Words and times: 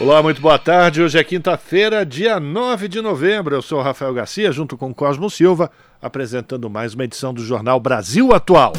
Olá, 0.00 0.20
muito 0.20 0.40
boa 0.40 0.58
tarde. 0.58 1.00
Hoje 1.00 1.16
é 1.16 1.22
quinta-feira, 1.22 2.04
dia 2.04 2.40
9 2.40 2.88
de 2.88 3.00
novembro. 3.00 3.54
Eu 3.54 3.62
sou 3.62 3.80
Rafael 3.80 4.12
Garcia, 4.12 4.50
junto 4.50 4.76
com 4.76 4.92
Cosmo 4.92 5.30
Silva, 5.30 5.70
apresentando 6.02 6.68
mais 6.68 6.94
uma 6.94 7.04
edição 7.04 7.32
do 7.32 7.40
Jornal 7.40 7.78
Brasil 7.78 8.34
Atual. 8.34 8.72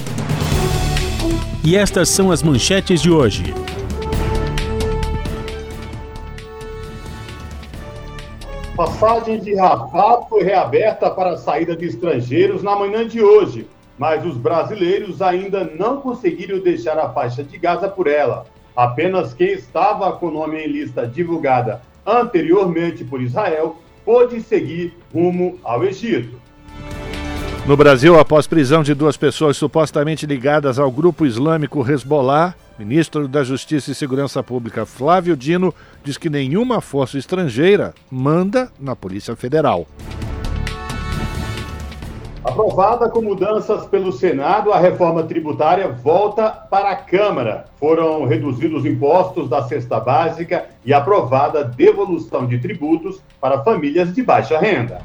E 1.64 1.78
estas 1.78 2.10
são 2.10 2.32
as 2.32 2.44
manchetes 2.44 3.02
de 3.02 3.10
hoje. 3.10 3.46
Passagem 8.76 9.40
de 9.40 9.56
Rafah 9.56 10.24
foi 10.28 10.44
reaberta 10.44 11.10
para 11.10 11.32
a 11.32 11.38
saída 11.38 11.78
de 11.78 11.86
estrangeiros 11.86 12.62
na 12.62 12.76
manhã 12.76 13.08
de 13.08 13.22
hoje, 13.24 13.66
mas 13.98 14.26
os 14.26 14.36
brasileiros 14.36 15.22
ainda 15.22 15.64
não 15.64 16.02
conseguiram 16.02 16.60
deixar 16.60 17.00
a 17.00 17.08
faixa 17.08 17.42
de 17.42 17.58
Gaza 17.58 17.88
por 17.88 18.06
ela. 18.06 18.46
Apenas 18.76 19.34
quem 19.34 19.54
estava 19.54 20.12
com 20.14 20.28
o 20.28 20.32
nome 20.32 20.58
em 20.58 20.68
lista 20.68 21.08
divulgada 21.08 21.82
anteriormente 22.06 23.04
por 23.04 23.22
Israel 23.22 23.78
pôde 24.04 24.42
seguir 24.42 24.94
rumo 25.14 25.58
ao 25.64 25.84
Egito. 25.84 26.40
No 27.66 27.76
Brasil, 27.76 28.20
após 28.20 28.46
prisão 28.46 28.84
de 28.84 28.94
duas 28.94 29.18
pessoas 29.18 29.58
supostamente 29.58 30.28
ligadas 30.28 30.78
ao 30.78 30.92
grupo 30.92 31.26
islâmico 31.26 31.90
Hezbollah, 31.90 32.54
ministro 32.78 33.28
da 33.28 33.44
Justiça 33.44 33.92
e 33.92 33.96
Segurança 33.96 34.44
Pública 34.44 34.86
Flávio 34.86 35.36
Dino 35.36 35.74
diz 36.04 36.16
que 36.16 36.30
nenhuma 36.30 36.80
força 36.80 37.18
estrangeira 37.18 37.94
manda 38.12 38.72
na 38.80 38.96
Polícia 38.96 39.36
Federal. 39.36 39.88
Aprovada 42.46 43.10
com 43.10 43.24
mudanças 43.24 43.88
pelo 43.88 44.12
Senado, 44.12 44.72
a 44.72 44.78
reforma 44.78 45.24
tributária 45.24 45.88
volta 45.88 46.48
para 46.48 46.92
a 46.92 46.96
Câmara. 46.96 47.66
Foram 47.80 48.24
reduzidos 48.26 48.86
impostos 48.86 49.50
da 49.50 49.64
cesta 49.64 50.00
básica 50.00 50.68
e 50.86 50.94
aprovada 50.94 51.64
devolução 51.64 52.46
de 52.46 52.60
tributos 52.60 53.20
para 53.42 53.64
famílias 53.64 54.14
de 54.14 54.22
baixa 54.22 54.60
renda. 54.60 55.02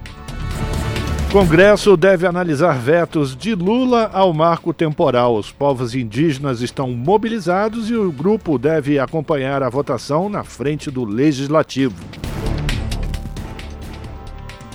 Congresso 1.33 1.97
deve 1.97 2.27
analisar 2.27 2.77
vetos 2.79 3.35
de 3.35 3.55
Lula 3.55 4.11
ao 4.13 4.35
marco 4.35 4.75
temporal. 4.75 5.35
Os 5.35 5.51
povos 5.51 5.95
indígenas 5.95 6.61
estão 6.61 6.91
mobilizados 6.91 7.89
e 7.89 7.95
o 7.95 8.13
grupo 8.13 8.59
deve 8.59 8.99
acompanhar 8.99 9.63
a 9.63 9.71
votação 9.71 10.29
na 10.29 10.45
frente 10.45 10.91
do 10.91 11.07
Legislativo. 11.07 11.95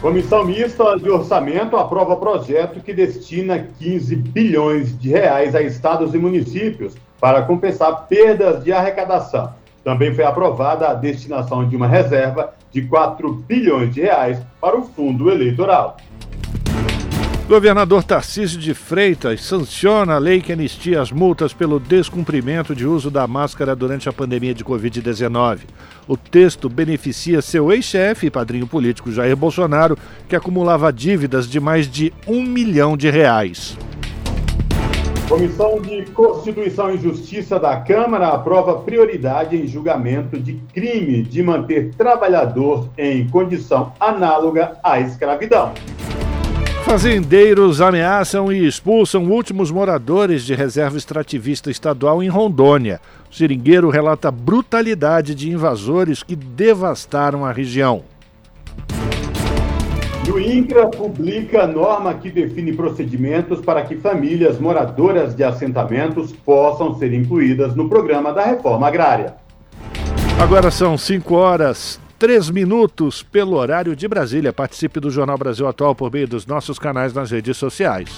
Comissão 0.05 0.45
Mista 0.45 0.99
de 0.99 1.09
Orçamento 1.09 1.75
aprova 1.75 2.15
projeto 2.15 2.79
que 2.79 2.93
destina 2.93 3.67
15 3.79 4.15
bilhões 4.15 4.99
de 4.99 5.09
reais 5.09 5.55
a 5.55 5.63
estados 5.63 6.13
e 6.13 6.19
municípios 6.19 6.93
para 7.19 7.41
compensar 7.41 8.05
perdas 8.05 8.63
de 8.63 8.71
arrecadação. 8.71 9.51
Também 9.83 10.13
foi 10.13 10.23
aprovada 10.23 10.87
a 10.87 10.93
destinação 10.93 11.67
de 11.67 11.75
uma 11.75 11.87
reserva 11.87 12.53
de 12.71 12.83
4 12.83 13.33
bilhões 13.33 13.95
de 13.95 14.01
reais 14.01 14.39
para 14.61 14.77
o 14.77 14.83
fundo 14.83 15.31
eleitoral. 15.31 15.97
Governador 17.47 18.03
Tarcísio 18.03 18.59
de 18.59 18.73
Freitas 18.73 19.43
sanciona 19.43 20.15
a 20.15 20.17
lei 20.17 20.41
que 20.41 20.51
anistia 20.51 20.99
as 20.99 21.11
multas 21.11 21.53
pelo 21.53 21.79
descumprimento 21.79 22.73
de 22.73 22.87
uso 22.87 23.11
da 23.11 23.27
máscara 23.27 23.75
durante 23.75 24.09
a 24.09 24.13
pandemia 24.13 24.51
de 24.51 24.65
Covid-19. 24.65 25.59
O 26.07 26.17
texto 26.17 26.67
beneficia 26.67 27.43
seu 27.43 27.71
ex-chefe 27.71 28.25
e 28.25 28.31
padrinho 28.31 28.65
político 28.65 29.11
Jair 29.11 29.37
Bolsonaro, 29.37 29.95
que 30.27 30.35
acumulava 30.35 30.91
dívidas 30.91 31.47
de 31.47 31.59
mais 31.59 31.87
de 31.87 32.11
um 32.27 32.41
milhão 32.41 32.97
de 32.97 33.11
reais. 33.11 33.77
Comissão 35.29 35.79
de 35.79 36.03
Constituição 36.13 36.95
e 36.95 36.97
Justiça 36.97 37.59
da 37.59 37.79
Câmara 37.79 38.29
aprova 38.29 38.79
prioridade 38.79 39.55
em 39.55 39.67
julgamento 39.67 40.39
de 40.39 40.53
crime 40.73 41.21
de 41.21 41.43
manter 41.43 41.91
trabalhador 41.95 42.89
em 42.97 43.27
condição 43.29 43.93
análoga 43.99 44.79
à 44.83 44.99
escravidão. 44.99 45.73
Fazendeiros 46.85 47.81
ameaçam 47.81 48.53
e 48.53 48.63
expulsam 48.63 49.23
últimos 49.31 49.71
moradores 49.71 50.45
de 50.45 50.53
reserva 50.53 50.95
extrativista 50.95 51.71
estadual 51.71 52.21
em 52.21 52.29
Rondônia. 52.29 53.01
O 53.29 53.33
seringueiro 53.33 53.89
relata 53.89 54.29
brutalidade 54.29 55.33
de 55.33 55.49
invasores 55.49 56.21
que 56.21 56.35
devastaram 56.35 57.43
a 57.43 57.51
região. 57.51 58.03
E 60.27 60.31
o 60.31 60.39
INCRA 60.39 60.85
publica 60.87 61.65
norma 61.65 62.13
que 62.13 62.29
define 62.29 62.71
procedimentos 62.71 63.61
para 63.61 63.81
que 63.81 63.95
famílias 63.95 64.59
moradoras 64.59 65.35
de 65.35 65.43
assentamentos 65.43 66.31
possam 66.33 66.93
ser 66.99 67.11
incluídas 67.13 67.75
no 67.75 67.89
programa 67.89 68.31
da 68.31 68.45
reforma 68.45 68.87
agrária. 68.87 69.33
Agora 70.39 70.69
são 70.69 70.95
5 70.95 71.33
horas 71.33 71.99
três 72.17 72.49
minutos 72.49 73.23
pelo 73.23 73.55
horário 73.55 73.95
de 73.95 74.07
Brasília. 74.07 74.53
Participe 74.53 74.99
do 74.99 75.09
Jornal 75.09 75.37
Brasil 75.37 75.67
Atual 75.67 75.95
por 75.95 76.11
meio 76.11 76.27
dos 76.27 76.45
nossos 76.45 76.79
canais 76.79 77.13
nas 77.13 77.31
redes 77.31 77.57
sociais. 77.57 78.09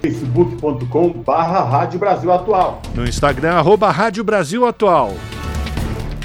facebook.com 0.00 1.10
barra 1.10 1.64
Rádio 1.64 1.98
Brasil 1.98 2.32
Atual. 2.32 2.80
No 2.94 3.04
Instagram, 3.04 3.54
arroba 3.54 3.90
Rádio 3.90 4.24
Brasil 4.24 4.66
Atual. 4.66 5.14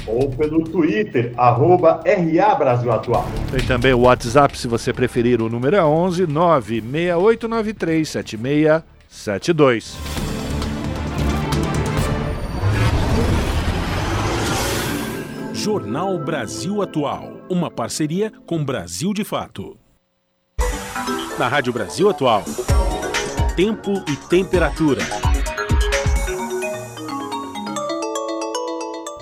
Ou 0.06 0.30
pelo 0.30 0.62
Twitter, 0.64 1.32
arroba 1.36 2.00
RA 2.04 2.54
Brasil 2.54 2.92
Atual. 2.92 3.26
Tem 3.50 3.66
também 3.66 3.94
o 3.94 4.00
WhatsApp, 4.00 4.56
se 4.56 4.68
você 4.68 4.92
preferir, 4.92 5.40
o 5.40 5.48
número 5.48 5.76
é 5.76 5.84
11 5.84 6.26
96893 6.26 8.08
7672. 8.08 10.23
Jornal 15.64 16.18
Brasil 16.18 16.82
Atual, 16.82 17.40
uma 17.48 17.70
parceria 17.70 18.30
com 18.44 18.62
Brasil 18.62 19.14
de 19.14 19.24
Fato. 19.24 19.78
Na 21.38 21.48
Rádio 21.48 21.72
Brasil 21.72 22.10
Atual, 22.10 22.42
tempo 23.56 23.92
e 24.06 24.14
temperatura. 24.28 25.00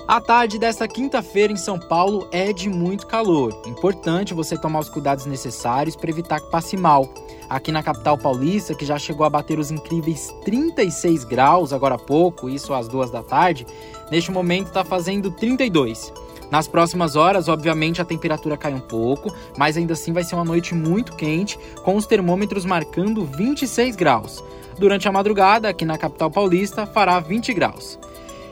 A 0.05 0.19
tarde 0.19 0.59
desta 0.59 0.85
quinta-feira 0.85 1.53
em 1.53 1.55
São 1.55 1.79
Paulo 1.79 2.27
é 2.29 2.51
de 2.51 2.69
muito 2.69 3.07
calor. 3.07 3.57
Importante 3.65 4.33
você 4.33 4.57
tomar 4.57 4.81
os 4.81 4.89
cuidados 4.89 5.25
necessários 5.25 5.95
para 5.95 6.09
evitar 6.09 6.41
que 6.41 6.51
passe 6.51 6.75
mal. 6.75 7.07
Aqui 7.49 7.71
na 7.71 7.81
capital 7.81 8.17
paulista, 8.17 8.75
que 8.75 8.85
já 8.85 8.99
chegou 8.99 9.25
a 9.25 9.29
bater 9.29 9.57
os 9.59 9.71
incríveis 9.71 10.29
36 10.43 11.23
graus 11.23 11.71
agora 11.71 11.95
há 11.95 11.97
pouco, 11.97 12.49
isso 12.49 12.73
às 12.73 12.89
duas 12.89 13.09
da 13.09 13.23
tarde, 13.23 13.65
neste 14.11 14.29
momento 14.29 14.67
está 14.67 14.83
fazendo 14.83 15.31
32. 15.31 16.11
Nas 16.53 16.67
próximas 16.67 17.15
horas, 17.15 17.47
obviamente, 17.47 17.99
a 17.99 18.05
temperatura 18.05 18.55
cai 18.55 18.75
um 18.75 18.79
pouco, 18.79 19.33
mas 19.57 19.75
ainda 19.75 19.93
assim 19.93 20.13
vai 20.13 20.23
ser 20.23 20.35
uma 20.35 20.45
noite 20.45 20.75
muito 20.75 21.15
quente, 21.15 21.57
com 21.83 21.95
os 21.95 22.05
termômetros 22.05 22.63
marcando 22.63 23.25
26 23.25 23.95
graus. 23.95 24.43
Durante 24.77 25.07
a 25.07 25.11
madrugada, 25.11 25.67
aqui 25.67 25.83
na 25.83 25.97
capital 25.97 26.29
paulista, 26.29 26.85
fará 26.85 27.19
20 27.19 27.51
graus. 27.55 27.97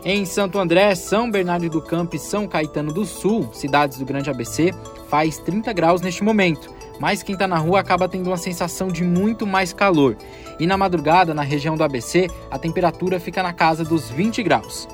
Em 0.03 0.25
Santo 0.25 0.57
André, 0.57 0.95
São 0.95 1.29
Bernardo 1.29 1.69
do 1.69 1.79
Campo 1.79 2.15
e 2.15 2.19
São 2.19 2.47
Caetano 2.47 2.91
do 2.91 3.05
Sul, 3.05 3.47
cidades 3.53 3.99
do 3.99 4.05
Grande 4.05 4.31
ABC, 4.31 4.73
faz 5.07 5.37
30 5.37 5.71
graus 5.71 6.01
neste 6.01 6.23
momento, 6.23 6.73
mas 6.99 7.21
quem 7.21 7.33
está 7.33 7.47
na 7.47 7.59
rua 7.59 7.81
acaba 7.81 8.09
tendo 8.09 8.31
uma 8.31 8.37
sensação 8.37 8.87
de 8.87 9.03
muito 9.03 9.45
mais 9.45 9.73
calor. 9.73 10.17
E 10.59 10.65
na 10.65 10.75
madrugada, 10.75 11.35
na 11.35 11.43
região 11.43 11.77
do 11.77 11.83
ABC, 11.83 12.27
a 12.49 12.57
temperatura 12.57 13.19
fica 13.19 13.43
na 13.43 13.53
casa 13.53 13.83
dos 13.83 14.09
20 14.09 14.41
graus. 14.41 14.87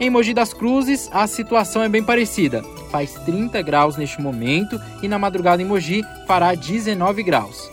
Em 0.00 0.10
Mogi 0.10 0.34
das 0.34 0.52
Cruzes, 0.52 1.08
a 1.12 1.26
situação 1.26 1.82
é 1.82 1.88
bem 1.88 2.02
parecida. 2.02 2.62
Faz 2.90 3.14
30 3.24 3.60
graus 3.62 3.96
neste 3.96 4.20
momento 4.20 4.80
e 5.02 5.08
na 5.08 5.18
madrugada 5.18 5.62
em 5.62 5.64
Mogi 5.64 6.02
fará 6.26 6.54
19 6.54 7.22
graus. 7.22 7.70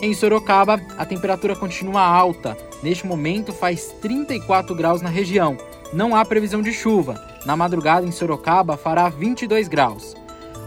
Em 0.00 0.14
Sorocaba, 0.14 0.80
a 0.96 1.04
temperatura 1.04 1.56
continua 1.56 2.02
alta. 2.02 2.56
Neste 2.82 3.06
momento 3.06 3.52
faz 3.52 3.94
34 4.00 4.74
graus 4.74 5.02
na 5.02 5.08
região. 5.08 5.56
Não 5.92 6.14
há 6.14 6.24
previsão 6.24 6.62
de 6.62 6.72
chuva. 6.72 7.20
Na 7.44 7.56
madrugada 7.56 8.06
em 8.06 8.12
Sorocaba 8.12 8.76
fará 8.76 9.08
22 9.08 9.68
graus. 9.68 10.14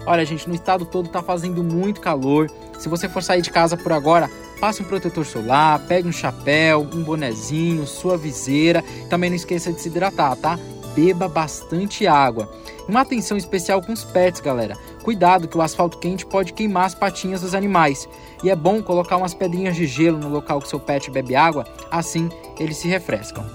Olha, 0.05 0.25
gente, 0.25 0.47
no 0.47 0.55
estado 0.55 0.85
todo 0.85 1.07
está 1.07 1.21
fazendo 1.21 1.63
muito 1.63 2.01
calor. 2.01 2.49
Se 2.77 2.89
você 2.89 3.07
for 3.07 3.21
sair 3.21 3.41
de 3.41 3.51
casa 3.51 3.77
por 3.77 3.91
agora, 3.91 4.29
passe 4.59 4.81
um 4.81 4.85
protetor 4.85 5.25
solar, 5.25 5.79
pegue 5.87 6.07
um 6.07 6.11
chapéu, 6.11 6.81
um 6.81 7.03
bonezinho, 7.03 7.85
sua 7.85 8.17
viseira. 8.17 8.83
Também 9.09 9.29
não 9.29 9.35
esqueça 9.35 9.71
de 9.71 9.81
se 9.81 9.89
hidratar, 9.89 10.35
tá? 10.37 10.57
Beba 10.95 11.27
bastante 11.27 12.05
água. 12.07 12.49
Uma 12.87 13.01
atenção 13.01 13.37
especial 13.37 13.81
com 13.81 13.93
os 13.93 14.03
pets, 14.03 14.41
galera. 14.41 14.75
Cuidado 15.03 15.47
que 15.47 15.57
o 15.57 15.61
asfalto 15.61 15.97
quente 15.97 16.25
pode 16.25 16.53
queimar 16.53 16.85
as 16.85 16.95
patinhas 16.95 17.41
dos 17.41 17.53
animais. 17.53 18.07
E 18.43 18.49
é 18.49 18.55
bom 18.55 18.81
colocar 18.81 19.17
umas 19.17 19.33
pedrinhas 19.33 19.75
de 19.75 19.85
gelo 19.85 20.17
no 20.17 20.29
local 20.29 20.59
que 20.61 20.67
seu 20.67 20.79
pet 20.79 21.09
bebe 21.11 21.35
água, 21.35 21.65
assim 21.91 22.29
eles 22.59 22.77
se 22.77 22.87
refrescam. 22.87 23.45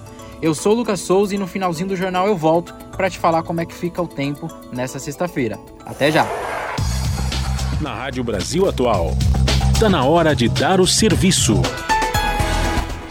Eu 0.40 0.54
sou 0.54 0.72
o 0.72 0.76
Lucas 0.76 1.00
Souza 1.00 1.34
e 1.34 1.38
no 1.38 1.46
finalzinho 1.46 1.88
do 1.88 1.96
jornal 1.96 2.26
eu 2.26 2.36
volto 2.36 2.74
para 2.96 3.08
te 3.08 3.18
falar 3.18 3.42
como 3.42 3.60
é 3.60 3.66
que 3.66 3.74
fica 3.74 4.02
o 4.02 4.06
tempo 4.06 4.48
nessa 4.72 4.98
sexta-feira. 4.98 5.58
Até 5.84 6.10
já! 6.10 6.26
Na 7.80 7.94
Rádio 7.94 8.22
Brasil 8.24 8.68
Atual, 8.68 9.12
está 9.72 9.88
na 9.88 10.04
hora 10.04 10.34
de 10.34 10.48
dar 10.48 10.80
o 10.80 10.86
serviço. 10.86 11.60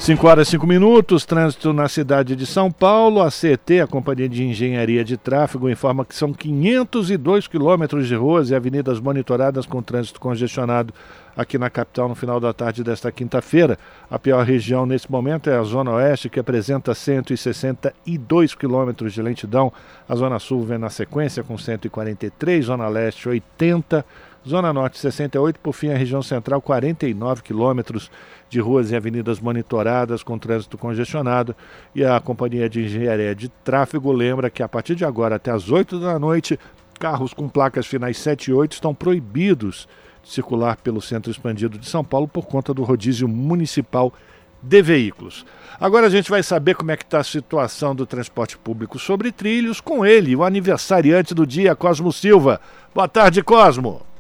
5 0.04 0.28
horas 0.28 0.50
e 0.50 0.52
5 0.52 0.68
minutos, 0.68 1.26
trânsito 1.26 1.72
na 1.72 1.88
cidade 1.88 2.36
de 2.36 2.46
São 2.46 2.70
Paulo. 2.70 3.22
A 3.22 3.32
CET, 3.32 3.80
a 3.80 3.88
Companhia 3.88 4.28
de 4.28 4.44
Engenharia 4.44 5.02
de 5.02 5.16
Tráfego, 5.16 5.70
informa 5.70 6.04
que 6.04 6.14
são 6.14 6.34
502 6.34 7.48
quilômetros 7.48 8.06
de 8.06 8.14
ruas 8.14 8.50
e 8.50 8.56
avenidas 8.56 9.00
monitoradas 9.00 9.66
com 9.66 9.82
trânsito 9.82 10.20
congestionado 10.20 10.94
aqui 11.38 11.58
na 11.58 11.70
capital 11.70 12.10
no 12.10 12.16
final 12.16 12.38
da 12.38 12.52
tarde 12.52 12.84
desta 12.84 13.14
quinta-feira. 13.14 13.80
A 14.12 14.20
pior 14.20 14.44
região 14.46 14.86
nesse 14.86 15.10
momento 15.10 15.50
é 15.50 15.58
a 15.58 15.64
Zona 15.64 15.92
Oeste, 15.92 16.28
que 16.28 16.38
apresenta 16.38 16.94
162 16.94 18.56
quilômetros 18.56 19.14
de 19.14 19.22
lentidão. 19.22 19.72
A 20.10 20.16
Zona 20.18 20.38
Sul 20.38 20.64
vem 20.64 20.78
na 20.78 20.90
sequência 20.90 21.46
com 21.46 21.58
143, 21.58 22.66
Zona 22.66 22.90
Leste 22.90 23.30
80 23.30 24.04
Zona 24.48 24.74
Norte 24.74 25.00
68, 25.00 25.58
por 25.60 25.74
fim 25.74 25.90
a 25.90 25.98
região 25.98 26.22
central 26.22 26.62
49 26.62 27.42
quilômetros 27.42 28.12
de 28.54 28.62
ruas 28.62 28.92
e 28.92 28.96
avenidas 28.96 29.40
monitoradas 29.40 30.24
com 30.24 30.38
trânsito 30.38 30.78
congestionado. 30.78 31.56
E 31.94 32.06
a 32.06 32.20
Companhia 32.20 32.70
de 32.70 32.84
Engenharia 32.84 33.36
de 33.36 33.50
Tráfego 33.50 34.12
lembra 34.12 34.50
que 34.50 34.62
a 34.62 34.70
partir 34.70 34.96
de 34.96 35.04
agora 35.04 35.36
até 35.36 35.52
as 35.52 35.70
8 35.70 36.00
da 36.00 36.18
noite, 36.20 36.60
carros 37.00 37.34
com 37.34 37.50
placas 37.50 37.88
finais 37.88 38.18
7 38.18 38.52
e 38.52 38.54
8 38.54 38.74
estão 38.74 38.94
proibidos 38.94 39.88
de 40.22 40.30
circular 40.30 40.78
pelo 40.78 41.02
centro 41.02 41.32
expandido 41.32 41.78
de 41.78 41.90
São 41.90 42.04
Paulo 42.04 42.28
por 42.28 42.46
conta 42.46 42.74
do 42.74 42.84
rodízio 42.84 43.28
municipal 43.28 44.14
de 44.62 44.82
veículos. 44.82 45.46
Agora 45.80 46.08
a 46.08 46.10
gente 46.10 46.30
vai 46.30 46.42
saber 46.44 46.76
como 46.76 46.92
é 46.92 46.96
que 46.96 47.04
está 47.04 47.20
a 47.20 47.24
situação 47.24 47.94
do 47.94 48.06
transporte 48.06 48.58
público 48.58 48.98
sobre 48.98 49.32
trilhos 49.32 49.82
com 49.82 50.06
ele, 50.06 50.36
o 50.36 50.44
aniversariante 50.44 51.34
do 51.34 51.46
dia, 51.46 51.76
Cosmo 51.76 52.14
Silva. 52.14 52.62
Boa 52.94 53.08
tarde, 53.08 53.44
Cosmo. 53.44 54.12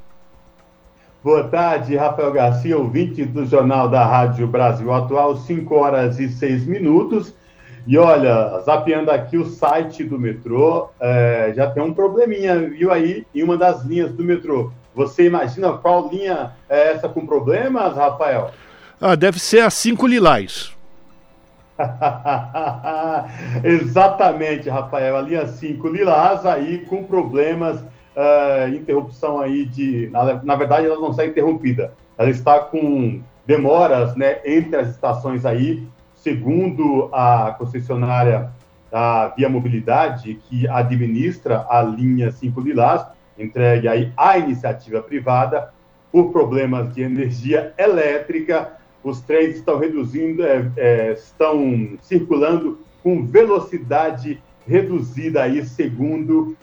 Boa 1.23 1.45
tarde, 1.45 1.95
Rafael 1.95 2.33
Garcia, 2.33 2.77
ouvinte 2.77 3.23
do 3.23 3.45
Jornal 3.45 3.87
da 3.87 4.05
Rádio 4.05 4.45
Brasil 4.45 4.93
Atual, 4.93 5.37
5 5.37 5.73
horas 5.73 6.19
e 6.19 6.27
6 6.27 6.65
minutos. 6.65 7.33
E 7.87 7.97
olha, 7.97 8.59
zapeando 8.65 9.09
aqui 9.09 9.37
o 9.37 9.45
site 9.45 10.03
do 10.03 10.19
metrô, 10.19 10.89
é, 10.99 11.53
já 11.55 11.71
tem 11.71 11.81
um 11.81 11.93
probleminha, 11.93 12.59
viu 12.67 12.91
aí, 12.91 13.25
em 13.33 13.41
uma 13.41 13.55
das 13.55 13.85
linhas 13.85 14.11
do 14.11 14.21
metrô. 14.21 14.69
Você 14.93 15.23
imagina 15.23 15.71
qual 15.71 16.09
linha 16.09 16.51
é 16.67 16.91
essa 16.91 17.07
com 17.07 17.25
problemas, 17.25 17.95
Rafael? 17.95 18.51
Ah, 18.99 19.15
deve 19.15 19.39
ser 19.39 19.61
a 19.61 19.69
5 19.69 20.05
Lilás. 20.05 20.75
Exatamente, 23.63 24.69
Rafael. 24.69 25.15
A 25.15 25.21
linha 25.21 25.47
5 25.47 25.87
Lilás 25.87 26.45
aí 26.45 26.79
com 26.79 27.05
problemas 27.05 27.81
uh, 28.15 28.73
interrupção 28.73 29.39
aí 29.39 29.65
de. 29.65 30.09
Na, 30.11 30.41
na, 30.43 30.55
verdade, 30.55 30.85
ela 30.85 30.99
não 30.99 31.11
está 31.11 31.25
interrompida. 31.25 31.93
Ela 32.17 32.29
está 32.29 32.59
com 32.59 33.21
demoras 33.45 34.15
né, 34.15 34.39
entre 34.45 34.77
as 34.77 34.89
estações 34.89 35.45
aí, 35.45 35.87
segundo 36.15 37.09
a 37.11 37.55
concessionária 37.57 38.49
da 38.91 39.29
Via 39.29 39.49
Mobilidade, 39.49 40.39
que 40.47 40.67
administra 40.67 41.65
a 41.69 41.81
linha 41.81 42.31
5 42.31 42.61
Lilás, 42.61 43.05
entregue 43.37 43.87
aí 43.87 44.13
à 44.15 44.37
iniciativa 44.37 45.01
privada, 45.01 45.73
por 46.11 46.31
problemas 46.31 46.93
de 46.93 47.01
energia 47.01 47.73
elétrica, 47.75 48.73
os 49.03 49.19
trens 49.21 49.55
estão 49.55 49.79
reduzindo, 49.79 50.43
é, 50.43 50.71
é, 50.77 51.13
estão 51.13 51.97
circulando 52.01 52.79
com 53.01 53.25
velocidade 53.25 54.39
reduzida 54.65 55.41
aí, 55.41 55.65
segundo 55.65 56.55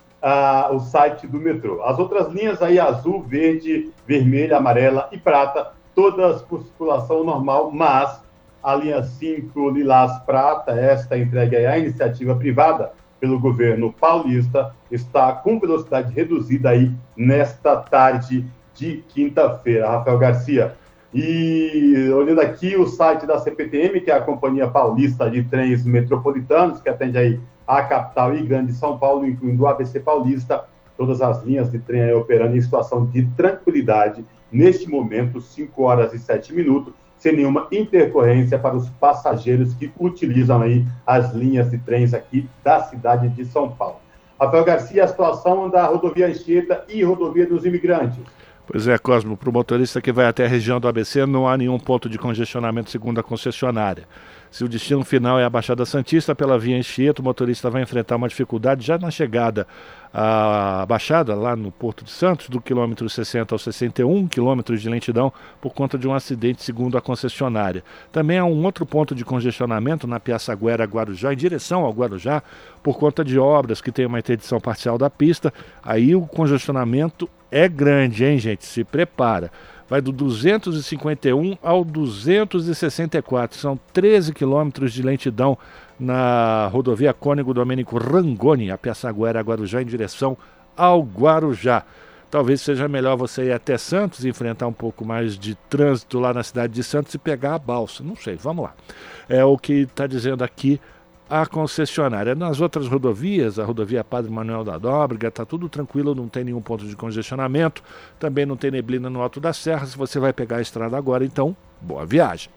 o 0.70 0.80
site 0.80 1.26
do 1.26 1.38
metrô. 1.38 1.82
As 1.82 1.98
outras 1.98 2.32
linhas 2.32 2.60
aí, 2.62 2.78
azul, 2.78 3.22
verde, 3.22 3.90
vermelha, 4.06 4.58
amarela 4.58 5.08
e 5.12 5.18
prata, 5.18 5.72
todas 5.94 6.42
por 6.42 6.62
circulação 6.62 7.24
normal, 7.24 7.70
mas 7.70 8.20
a 8.62 8.74
linha 8.74 9.02
5, 9.02 9.70
lilás 9.70 10.18
prata, 10.24 10.72
esta 10.72 11.16
entregue 11.16 11.56
à 11.56 11.78
iniciativa 11.78 12.34
privada 12.34 12.92
pelo 13.18 13.38
governo 13.38 13.92
paulista, 13.92 14.74
está 14.90 15.32
com 15.32 15.58
velocidade 15.58 16.12
reduzida 16.12 16.70
aí 16.70 16.90
nesta 17.16 17.76
tarde 17.76 18.44
de 18.74 19.04
quinta-feira. 19.08 19.90
Rafael 19.90 20.18
Garcia. 20.18 20.74
E 21.12 22.08
olhando 22.14 22.40
aqui 22.40 22.76
o 22.76 22.86
site 22.86 23.26
da 23.26 23.38
CPTM, 23.38 24.00
que 24.00 24.10
é 24.10 24.14
a 24.14 24.20
Companhia 24.20 24.68
Paulista 24.68 25.28
de 25.28 25.42
Trens 25.42 25.84
Metropolitanos, 25.84 26.80
que 26.80 26.88
atende 26.88 27.18
aí 27.18 27.40
a 27.70 27.84
capital 27.84 28.34
e 28.34 28.42
grande 28.42 28.72
São 28.72 28.98
Paulo, 28.98 29.24
incluindo 29.24 29.62
o 29.62 29.66
ABC 29.68 30.00
Paulista, 30.00 30.64
todas 30.96 31.22
as 31.22 31.44
linhas 31.44 31.70
de 31.70 31.78
trem 31.78 32.12
operando 32.12 32.56
em 32.56 32.60
situação 32.60 33.06
de 33.06 33.22
tranquilidade, 33.36 34.24
neste 34.50 34.88
momento, 34.88 35.40
5 35.40 35.80
horas 35.80 36.12
e 36.12 36.18
7 36.18 36.52
minutos, 36.52 36.92
sem 37.16 37.36
nenhuma 37.36 37.68
intercorrência 37.70 38.58
para 38.58 38.76
os 38.76 38.90
passageiros 38.90 39.72
que 39.74 39.92
utilizam 40.00 40.62
aí 40.62 40.84
as 41.06 41.32
linhas 41.32 41.70
de 41.70 41.78
trens 41.78 42.12
aqui 42.12 42.48
da 42.64 42.80
cidade 42.82 43.28
de 43.28 43.44
São 43.44 43.70
Paulo. 43.70 44.00
Rafael 44.40 44.64
Garcia, 44.64 45.04
a 45.04 45.08
situação 45.08 45.70
da 45.70 45.84
rodovia 45.86 46.26
Anchieta 46.26 46.84
e 46.88 47.04
rodovia 47.04 47.46
dos 47.46 47.64
imigrantes. 47.64 48.18
Pois 48.66 48.88
é, 48.88 48.96
Cosmo, 48.98 49.36
para 49.36 49.50
o 49.50 49.52
motorista 49.52 50.00
que 50.00 50.12
vai 50.12 50.26
até 50.26 50.44
a 50.44 50.48
região 50.48 50.80
do 50.80 50.88
ABC, 50.88 51.26
não 51.26 51.46
há 51.46 51.56
nenhum 51.56 51.78
ponto 51.78 52.08
de 52.08 52.18
congestionamento 52.18 52.90
segundo 52.90 53.20
a 53.20 53.22
concessionária. 53.22 54.06
Se 54.50 54.64
o 54.64 54.68
destino 54.68 55.04
final 55.04 55.38
é 55.38 55.44
a 55.44 55.50
Baixada 55.50 55.86
Santista, 55.86 56.34
pela 56.34 56.58
via 56.58 56.76
Anchieta, 56.76 57.22
o 57.22 57.24
motorista 57.24 57.70
vai 57.70 57.82
enfrentar 57.82 58.16
uma 58.16 58.28
dificuldade 58.28 58.84
já 58.84 58.98
na 58.98 59.08
chegada 59.08 59.64
à 60.12 60.84
Baixada, 60.88 61.36
lá 61.36 61.54
no 61.54 61.70
Porto 61.70 62.04
de 62.04 62.10
Santos, 62.10 62.48
do 62.48 62.60
quilômetro 62.60 63.08
60 63.08 63.54
ao 63.54 63.58
61, 63.60 64.26
quilômetros 64.26 64.82
de 64.82 64.88
lentidão, 64.88 65.32
por 65.60 65.72
conta 65.72 65.96
de 65.96 66.08
um 66.08 66.12
acidente, 66.12 66.64
segundo 66.64 66.98
a 66.98 67.00
concessionária. 67.00 67.84
Também 68.10 68.38
há 68.38 68.44
um 68.44 68.64
outro 68.64 68.84
ponto 68.84 69.14
de 69.14 69.24
congestionamento 69.24 70.08
na 70.08 70.18
Piaça 70.18 70.52
Guera 70.56 70.84
Guarujá, 70.84 71.32
em 71.32 71.36
direção 71.36 71.84
ao 71.84 71.92
Guarujá, 71.92 72.42
por 72.82 72.98
conta 72.98 73.24
de 73.24 73.38
obras 73.38 73.80
que 73.80 73.92
tem 73.92 74.04
uma 74.04 74.18
interdição 74.18 74.60
parcial 74.60 74.98
da 74.98 75.08
pista. 75.08 75.54
Aí 75.80 76.16
o 76.16 76.22
congestionamento 76.22 77.30
é 77.52 77.68
grande, 77.68 78.24
hein, 78.24 78.38
gente? 78.38 78.66
Se 78.66 78.82
prepara 78.82 79.50
vai 79.90 80.00
do 80.00 80.12
251 80.12 81.58
ao 81.60 81.84
264. 81.84 83.58
São 83.58 83.78
13 83.92 84.32
quilômetros 84.32 84.92
de 84.92 85.02
lentidão 85.02 85.58
na 85.98 86.68
rodovia 86.68 87.12
Cônego 87.12 87.52
Domênico 87.52 87.98
Rangoni, 87.98 88.70
a 88.70 88.78
Piaçaguera 88.78 89.40
Guarujá, 89.40 89.82
em 89.82 89.86
direção 89.86 90.38
ao 90.76 91.02
Guarujá. 91.02 91.82
Talvez 92.30 92.60
seja 92.60 92.86
melhor 92.86 93.16
você 93.16 93.46
ir 93.46 93.52
até 93.52 93.76
Santos, 93.76 94.24
enfrentar 94.24 94.68
um 94.68 94.72
pouco 94.72 95.04
mais 95.04 95.36
de 95.36 95.56
trânsito 95.68 96.20
lá 96.20 96.32
na 96.32 96.44
cidade 96.44 96.72
de 96.72 96.84
Santos 96.84 97.12
e 97.12 97.18
pegar 97.18 97.56
a 97.56 97.58
balsa. 97.58 98.04
Não 98.04 98.14
sei, 98.14 98.36
vamos 98.36 98.66
lá. 98.66 98.74
É 99.28 99.44
o 99.44 99.58
que 99.58 99.72
está 99.72 100.06
dizendo 100.06 100.44
aqui 100.44 100.80
a 101.30 101.46
concessionária. 101.46 102.34
Nas 102.34 102.60
outras 102.60 102.88
rodovias, 102.88 103.60
a 103.60 103.64
rodovia 103.64 104.02
Padre 104.02 104.32
Manuel 104.32 104.64
da 104.64 104.76
Nóbrega, 104.78 105.28
está 105.28 105.46
tudo 105.46 105.68
tranquilo, 105.68 106.12
não 106.14 106.28
tem 106.28 106.42
nenhum 106.42 106.60
ponto 106.60 106.84
de 106.84 106.96
congestionamento, 106.96 107.84
também 108.18 108.44
não 108.44 108.56
tem 108.56 108.72
neblina 108.72 109.08
no 109.08 109.22
Alto 109.22 109.38
da 109.38 109.52
Serra. 109.52 109.86
Se 109.86 109.96
você 109.96 110.18
vai 110.18 110.32
pegar 110.32 110.56
a 110.56 110.60
estrada 110.60 110.98
agora, 110.98 111.24
então, 111.24 111.56
boa 111.80 112.04
viagem. 112.04 112.50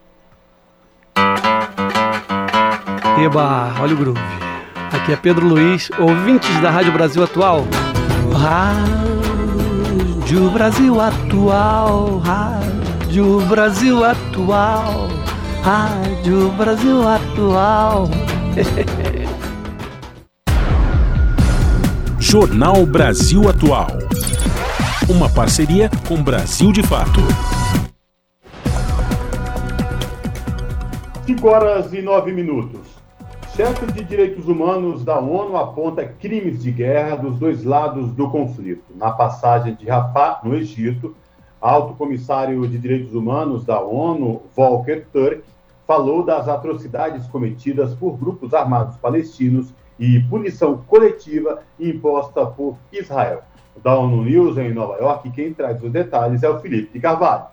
Eba, 3.24 3.75
olha 3.80 3.94
o 3.94 3.98
groove. 3.98 4.20
Aqui 4.92 5.13
é 5.13 5.15
Pedro 5.15 5.48
Luiz, 5.48 5.92
ouvintes 6.00 6.60
da 6.60 6.72
Rádio 6.72 6.92
Brasil 6.92 7.24
Atual. 7.24 7.63
Rádio 8.34 8.89
Brasil 10.50 11.00
Atual, 11.00 12.18
Rádio 12.18 13.39
Brasil 13.42 14.03
Atual, 14.03 15.08
Rádio 15.63 16.50
Brasil 16.51 17.08
Atual. 17.08 18.10
Jornal 22.19 22.86
Brasil 22.86 23.50
Atual. 23.50 23.88
Uma 25.10 25.27
parceria 25.27 25.89
com 26.07 26.22
Brasil 26.22 26.72
de 26.72 26.83
Fato. 26.83 27.19
5 31.25 31.48
horas 31.48 31.91
e 31.93 32.03
9 32.03 32.31
minutos. 32.31 32.81
Chefe 33.55 33.91
de 33.91 34.03
Direitos 34.03 34.48
Humanos 34.48 35.03
da 35.03 35.19
ONU 35.19 35.57
aponta 35.57 36.05
crimes 36.05 36.62
de 36.62 36.69
guerra 36.72 37.15
dos 37.15 37.39
dois 37.39 37.63
lados 37.63 38.12
do 38.12 38.29
conflito. 38.29 38.93
Na 38.95 39.10
passagem 39.12 39.74
de 39.75 39.88
Rafah, 39.88 40.41
no 40.43 40.55
Egito, 40.55 41.15
alto 41.60 41.95
comissário 41.95 42.67
de 42.67 42.77
Direitos 42.77 43.15
Humanos 43.15 43.65
da 43.65 43.81
ONU, 43.81 44.43
Volker 44.55 45.07
Turk, 45.12 45.41
falou 45.87 46.23
das 46.23 46.47
atrocidades 46.47 47.27
cometidas 47.27 47.93
por 47.93 48.17
grupos 48.17 48.53
armados 48.53 48.97
palestinos 48.97 49.73
e 49.99 50.19
punição 50.21 50.83
coletiva 50.87 51.61
imposta 51.79 52.45
por 52.45 52.77
Israel. 52.91 53.41
Da 53.83 53.97
ONU 53.97 54.23
News 54.23 54.57
em 54.57 54.73
Nova 54.73 54.97
York, 54.97 55.31
quem 55.31 55.53
traz 55.53 55.81
os 55.81 55.91
detalhes 55.91 56.43
é 56.43 56.49
o 56.49 56.59
Felipe 56.59 56.93
de 56.93 56.99
Carvalho. 56.99 57.45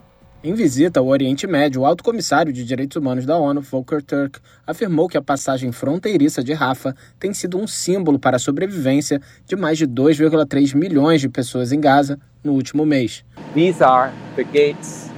Em 0.43 0.55
visita 0.55 1.01
ao 1.01 1.07
Oriente 1.07 1.47
Médio, 1.47 1.83
o 1.83 1.87
alto 1.87 2.03
comissário 2.03 2.51
de 2.51 2.65
direitos 2.65 2.97
humanos 2.97 3.27
da 3.27 3.37
ONU, 3.37 3.61
Volker 3.61 4.03
Turk, 4.03 4.39
afirmou 4.67 5.07
que 5.07 5.19
a 5.19 5.23
passagem 5.23 5.71
fronteiriça 5.71 6.43
de 6.43 6.55
Rafah 6.55 6.95
tem 7.19 7.35
sido 7.35 7.59
um 7.59 7.67
símbolo 7.67 8.19
para 8.19 8.37
a 8.37 8.39
sobrevivência 8.39 9.21
de 9.45 9.55
mais 9.55 9.77
de 9.77 9.87
2,3 9.87 10.75
milhões 10.75 11.21
de 11.21 11.29
pessoas 11.29 11.73
em 11.73 11.81
Gaza 11.81 12.19
no 12.43 12.53
último 12.53 12.87
mês. 12.87 13.23
These 13.53 13.85
are 13.85 14.13
the 14.35 14.45
gates 14.45 15.11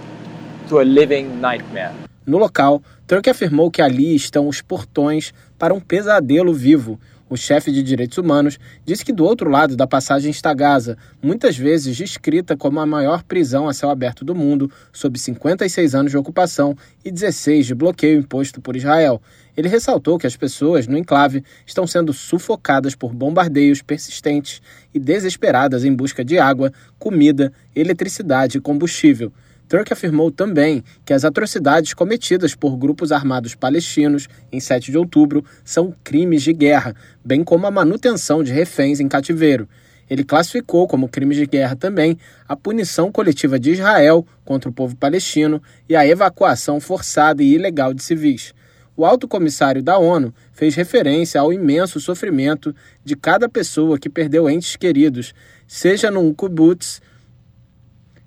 to 0.69 0.81
a 0.81 0.85
living 0.85 1.29
nightmare. 1.41 1.93
No 2.27 2.39
local, 2.39 2.83
Turk 3.13 3.29
afirmou 3.29 3.71
que 3.71 3.83
ali 3.83 4.15
estão 4.15 4.49
os 4.49 4.63
portões 4.63 5.35
para 5.59 5.75
um 5.75 5.81
pesadelo 5.81 6.55
vivo 6.55 6.99
o 7.33 7.37
chefe 7.37 7.73
de 7.73 7.83
direitos 7.83 8.19
humanos 8.19 8.61
disse 8.85 9.03
que 9.03 9.11
do 9.11 9.25
outro 9.25 9.49
lado 9.49 9.75
da 9.75 9.87
passagem 9.87 10.31
está 10.31 10.53
Gaza, 10.53 10.99
muitas 11.23 11.57
vezes 11.57 11.97
descrita 11.97 12.59
como 12.59 12.79
a 12.79 12.85
maior 12.85 13.23
prisão 13.23 13.67
a 13.67 13.73
céu 13.73 13.89
aberto 13.89 14.23
do 14.23 14.35
mundo, 14.35 14.71
sob 14.93 15.19
56 15.19 15.95
anos 15.95 16.11
de 16.11 16.19
ocupação 16.19 16.77
e 17.03 17.11
16 17.11 17.69
de 17.69 17.75
bloqueio 17.75 18.19
imposto 18.19 18.61
por 18.61 18.77
Israel. 18.77 19.19
Ele 19.57 19.67
ressaltou 19.67 20.19
que 20.19 20.27
as 20.27 20.37
pessoas 20.37 20.87
no 20.87 20.99
enclave 20.99 21.43
estão 21.65 21.87
sendo 21.87 22.13
sufocadas 22.13 22.95
por 22.95 23.15
bombardeios 23.15 23.81
persistentes 23.81 24.61
e 24.93 24.99
desesperadas 24.99 25.87
em 25.87 25.95
busca 25.95 26.23
de 26.23 26.39
água, 26.39 26.71
comida, 26.99 27.51
eletricidade 27.75 28.59
e 28.59 28.61
combustível. 28.61 29.33
Turk 29.73 29.91
afirmou 29.91 30.31
também 30.31 30.85
que 31.03 31.15
as 31.15 31.25
atrocidades 31.25 31.95
cometidas 31.95 32.55
por 32.55 32.77
grupos 32.77 33.11
armados 33.11 33.55
palestinos 33.55 34.29
em 34.53 34.61
7 34.61 34.91
de 34.91 34.99
outubro 34.99 35.43
são 35.65 35.95
crimes 36.05 36.43
de 36.43 36.53
guerra, 36.53 36.95
bem 37.25 37.43
como 37.43 37.67
a 37.67 37.71
manutenção 37.71 38.45
de 38.45 38.53
reféns 38.53 39.01
em 39.01 39.09
cativeiro. 39.09 39.67
Ele 40.11 40.25
classificou 40.25 40.87
como 40.87 41.09
crimes 41.09 41.39
de 41.39 41.47
guerra 41.47 41.75
também 41.75 42.19
a 42.47 42.55
punição 42.55 43.11
coletiva 43.11 43.59
de 43.59 43.71
Israel 43.71 44.27
contra 44.45 44.69
o 44.69 44.73
povo 44.75 44.95
palestino 44.95 45.63
e 45.89 45.97
a 45.97 46.07
evacuação 46.07 46.79
forçada 46.79 47.43
e 47.43 47.55
ilegal 47.55 47.95
de 47.95 48.03
civis. 48.03 48.53
O 48.95 49.07
alto 49.07 49.27
comissário 49.27 49.83
da 49.83 49.97
ONU 49.97 50.35
fez 50.53 50.75
referência 50.75 51.41
ao 51.41 51.51
imenso 51.51 51.99
sofrimento 51.99 52.77
de 53.03 53.17
cada 53.17 53.49
pessoa 53.49 53.99
que 53.99 54.11
perdeu 54.11 54.51
entes 54.51 54.77
queridos, 54.77 55.33
seja 55.67 56.11
num 56.11 56.35
kibbutz, 56.35 57.01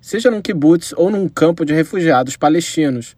seja 0.05 0.29
num 0.29 0.39
kibbutz 0.39 0.93
ou 0.95 1.09
num 1.09 1.27
campo 1.27 1.65
de 1.65 1.74
refugiados 1.74 2.38
palestinos. 2.38 3.17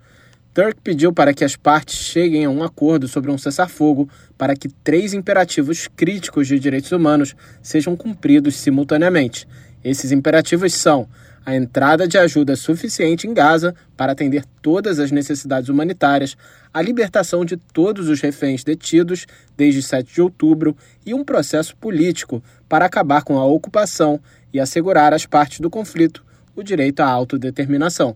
Turk 0.53 0.79
pediu 0.81 1.11
para 1.11 1.33
que 1.33 1.43
as 1.43 1.53
partes 1.53 1.97
cheguem 1.97 2.45
a 2.45 2.49
um 2.49 2.63
acordo 2.63 3.09
sobre 3.09 3.29
um 3.29 3.37
cessar-fogo 3.37 4.09
para 4.37 4.55
que 4.55 4.69
três 4.69 5.13
imperativos 5.13 5.89
críticos 5.97 6.47
de 6.47 6.57
direitos 6.57 6.93
humanos 6.93 7.35
sejam 7.61 7.93
cumpridos 7.93 8.55
simultaneamente. 8.55 9.45
Esses 9.83 10.13
imperativos 10.13 10.73
são 10.75 11.09
a 11.45 11.53
entrada 11.53 12.07
de 12.07 12.17
ajuda 12.17 12.55
suficiente 12.55 13.27
em 13.27 13.33
Gaza 13.33 13.75
para 13.97 14.13
atender 14.13 14.45
todas 14.61 14.97
as 14.97 15.11
necessidades 15.11 15.67
humanitárias, 15.67 16.37
a 16.73 16.81
libertação 16.81 17.43
de 17.43 17.57
todos 17.57 18.07
os 18.07 18.21
reféns 18.21 18.63
detidos 18.63 19.27
desde 19.57 19.83
7 19.83 20.13
de 20.13 20.21
outubro 20.21 20.73
e 21.05 21.13
um 21.13 21.25
processo 21.25 21.75
político 21.75 22.41
para 22.69 22.85
acabar 22.85 23.23
com 23.23 23.37
a 23.37 23.45
ocupação 23.45 24.21
e 24.53 24.59
assegurar 24.59 25.13
às 25.13 25.25
partes 25.25 25.59
do 25.59 25.69
conflito 25.69 26.25
o 26.57 26.63
direito 26.63 26.99
à 27.01 27.07
autodeterminação. 27.07 28.15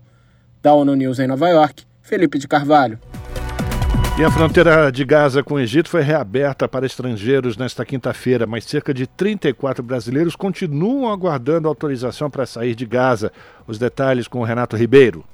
Da 0.60 0.74
ONU 0.74 0.94
News 0.94 1.18
em 1.20 1.26
Nova 1.26 1.48
York, 1.48 1.84
Felipe 2.02 2.38
de 2.38 2.48
Carvalho. 2.48 2.98
E 4.18 4.24
a 4.24 4.30
fronteira 4.30 4.92
de 4.92 5.04
Gaza 5.04 5.42
com 5.42 5.54
o 5.54 5.60
Egito 5.60 5.88
foi 5.88 6.02
reaberta 6.02 6.68
para 6.68 6.84
estrangeiros 6.84 7.56
nesta 7.56 7.84
quinta-feira, 7.84 8.46
mas 8.46 8.64
cerca 8.64 8.92
de 8.92 9.06
34 9.06 9.82
brasileiros 9.82 10.36
continuam 10.36 11.10
aguardando 11.10 11.66
autorização 11.66 12.28
para 12.28 12.44
sair 12.44 12.74
de 12.74 12.84
Gaza. 12.84 13.32
Os 13.66 13.78
detalhes 13.78 14.28
com 14.28 14.40
o 14.40 14.44
Renato 14.44 14.76
Ribeiro. 14.76 15.24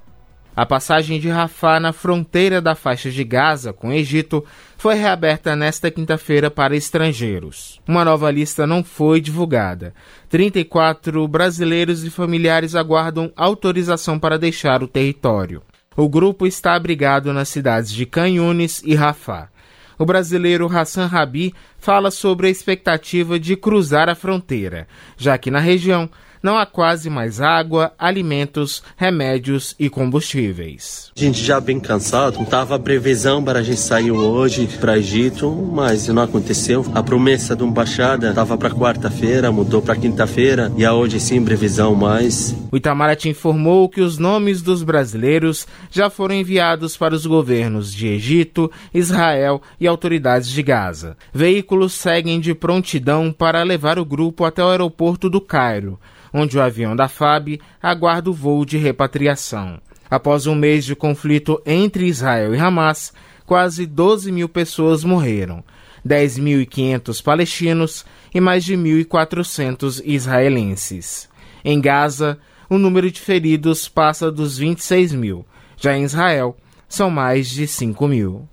A 0.58 0.66
passagem 0.66 1.20
de 1.20 1.28
Rafah 1.28 1.78
na 1.78 1.92
fronteira 1.92 2.60
da 2.60 2.74
faixa 2.74 3.12
de 3.12 3.22
Gaza 3.22 3.72
com 3.72 3.90
o 3.90 3.92
Egito 3.92 4.44
foi 4.76 4.96
reaberta 4.96 5.54
nesta 5.54 5.88
quinta-feira 5.88 6.50
para 6.50 6.74
estrangeiros. 6.74 7.80
Uma 7.86 8.04
nova 8.04 8.28
lista 8.28 8.66
não 8.66 8.82
foi 8.82 9.20
divulgada. 9.20 9.94
34 10.28 11.28
brasileiros 11.28 12.02
e 12.02 12.10
familiares 12.10 12.74
aguardam 12.74 13.32
autorização 13.36 14.18
para 14.18 14.36
deixar 14.36 14.82
o 14.82 14.88
território. 14.88 15.62
O 15.96 16.08
grupo 16.08 16.44
está 16.44 16.74
abrigado 16.74 17.32
nas 17.32 17.48
cidades 17.48 17.92
de 17.92 18.04
Canhunes 18.04 18.82
e 18.84 18.96
Rafah. 18.96 19.50
O 19.96 20.04
brasileiro 20.04 20.66
Hassan 20.66 21.06
Rabi 21.06 21.54
fala 21.78 22.10
sobre 22.10 22.48
a 22.48 22.50
expectativa 22.50 23.38
de 23.38 23.54
cruzar 23.54 24.08
a 24.08 24.16
fronteira, 24.16 24.88
já 25.16 25.38
que 25.38 25.52
na 25.52 25.60
região 25.60 26.10
não 26.42 26.56
há 26.56 26.66
quase 26.66 27.10
mais 27.10 27.40
água, 27.40 27.92
alimentos, 27.98 28.82
remédios 28.96 29.74
e 29.78 29.88
combustíveis. 29.88 31.10
A 31.16 31.20
gente 31.20 31.42
já 31.42 31.60
bem 31.60 31.80
cansado, 31.80 32.44
tava 32.46 32.76
a 32.76 32.78
previsão 32.78 33.42
para 33.42 33.60
a 33.60 33.62
gente 33.62 33.80
sair 33.80 34.10
hoje 34.10 34.68
para 34.80 34.98
Egito, 34.98 35.50
mas 35.50 36.08
não 36.08 36.22
aconteceu. 36.22 36.84
A 36.94 37.02
promessa 37.02 37.54
de 37.54 37.64
embaixada 37.64 38.30
estava 38.30 38.56
para 38.56 38.70
quarta-feira, 38.70 39.52
mudou 39.52 39.82
para 39.82 39.96
quinta-feira 39.96 40.72
e 40.76 40.84
a 40.84 40.92
hoje 40.92 41.20
sim 41.20 41.44
previsão 41.44 41.94
mais. 41.94 42.54
O 42.70 42.76
Itamaraty 42.76 43.28
informou 43.28 43.88
que 43.88 44.00
os 44.00 44.18
nomes 44.18 44.62
dos 44.62 44.82
brasileiros 44.82 45.66
já 45.90 46.10
foram 46.10 46.34
enviados 46.34 46.96
para 46.96 47.14
os 47.14 47.26
governos 47.26 47.92
de 47.92 48.06
Egito, 48.08 48.70
Israel 48.92 49.60
e 49.80 49.86
autoridades 49.86 50.48
de 50.48 50.62
Gaza. 50.62 51.16
Veículos 51.32 51.92
seguem 51.92 52.40
de 52.40 52.54
prontidão 52.54 53.32
para 53.32 53.62
levar 53.62 53.98
o 53.98 54.04
grupo 54.04 54.44
até 54.44 54.62
o 54.62 54.68
aeroporto 54.68 55.28
do 55.30 55.40
Cairo 55.40 55.98
onde 56.32 56.56
o 56.56 56.62
avião 56.62 56.94
da 56.94 57.08
FAB 57.08 57.60
aguarda 57.82 58.30
o 58.30 58.32
voo 58.32 58.64
de 58.64 58.76
repatriação. 58.76 59.80
Após 60.10 60.46
um 60.46 60.54
mês 60.54 60.84
de 60.84 60.94
conflito 60.96 61.60
entre 61.66 62.06
Israel 62.06 62.54
e 62.54 62.58
Hamas, 62.58 63.12
quase 63.44 63.86
12 63.86 64.32
mil 64.32 64.48
pessoas 64.48 65.04
morreram, 65.04 65.62
10.500 66.06 67.22
palestinos 67.22 68.04
e 68.34 68.40
mais 68.40 68.64
de 68.64 68.74
1.400 68.74 70.02
israelenses. 70.04 71.28
Em 71.64 71.80
Gaza, 71.80 72.38
o 72.68 72.78
número 72.78 73.10
de 73.10 73.20
feridos 73.20 73.88
passa 73.88 74.30
dos 74.30 74.58
26 74.58 75.12
mil. 75.12 75.46
Já 75.76 75.96
em 75.96 76.04
Israel, 76.04 76.56
são 76.88 77.10
mais 77.10 77.48
de 77.48 77.66
5 77.66 78.06
mil. 78.08 78.48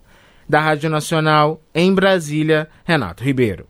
Da 0.48 0.60
Rádio 0.60 0.89
Nacional, 0.89 1.62
em 1.74 1.94
Brasília, 1.94 2.70
Renato 2.84 3.24
Ribeiro. 3.24 3.65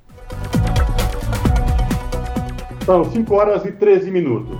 São 2.86 3.04
5 3.04 3.34
horas 3.34 3.66
e 3.66 3.72
13 3.72 4.12
minutos. 4.12 4.60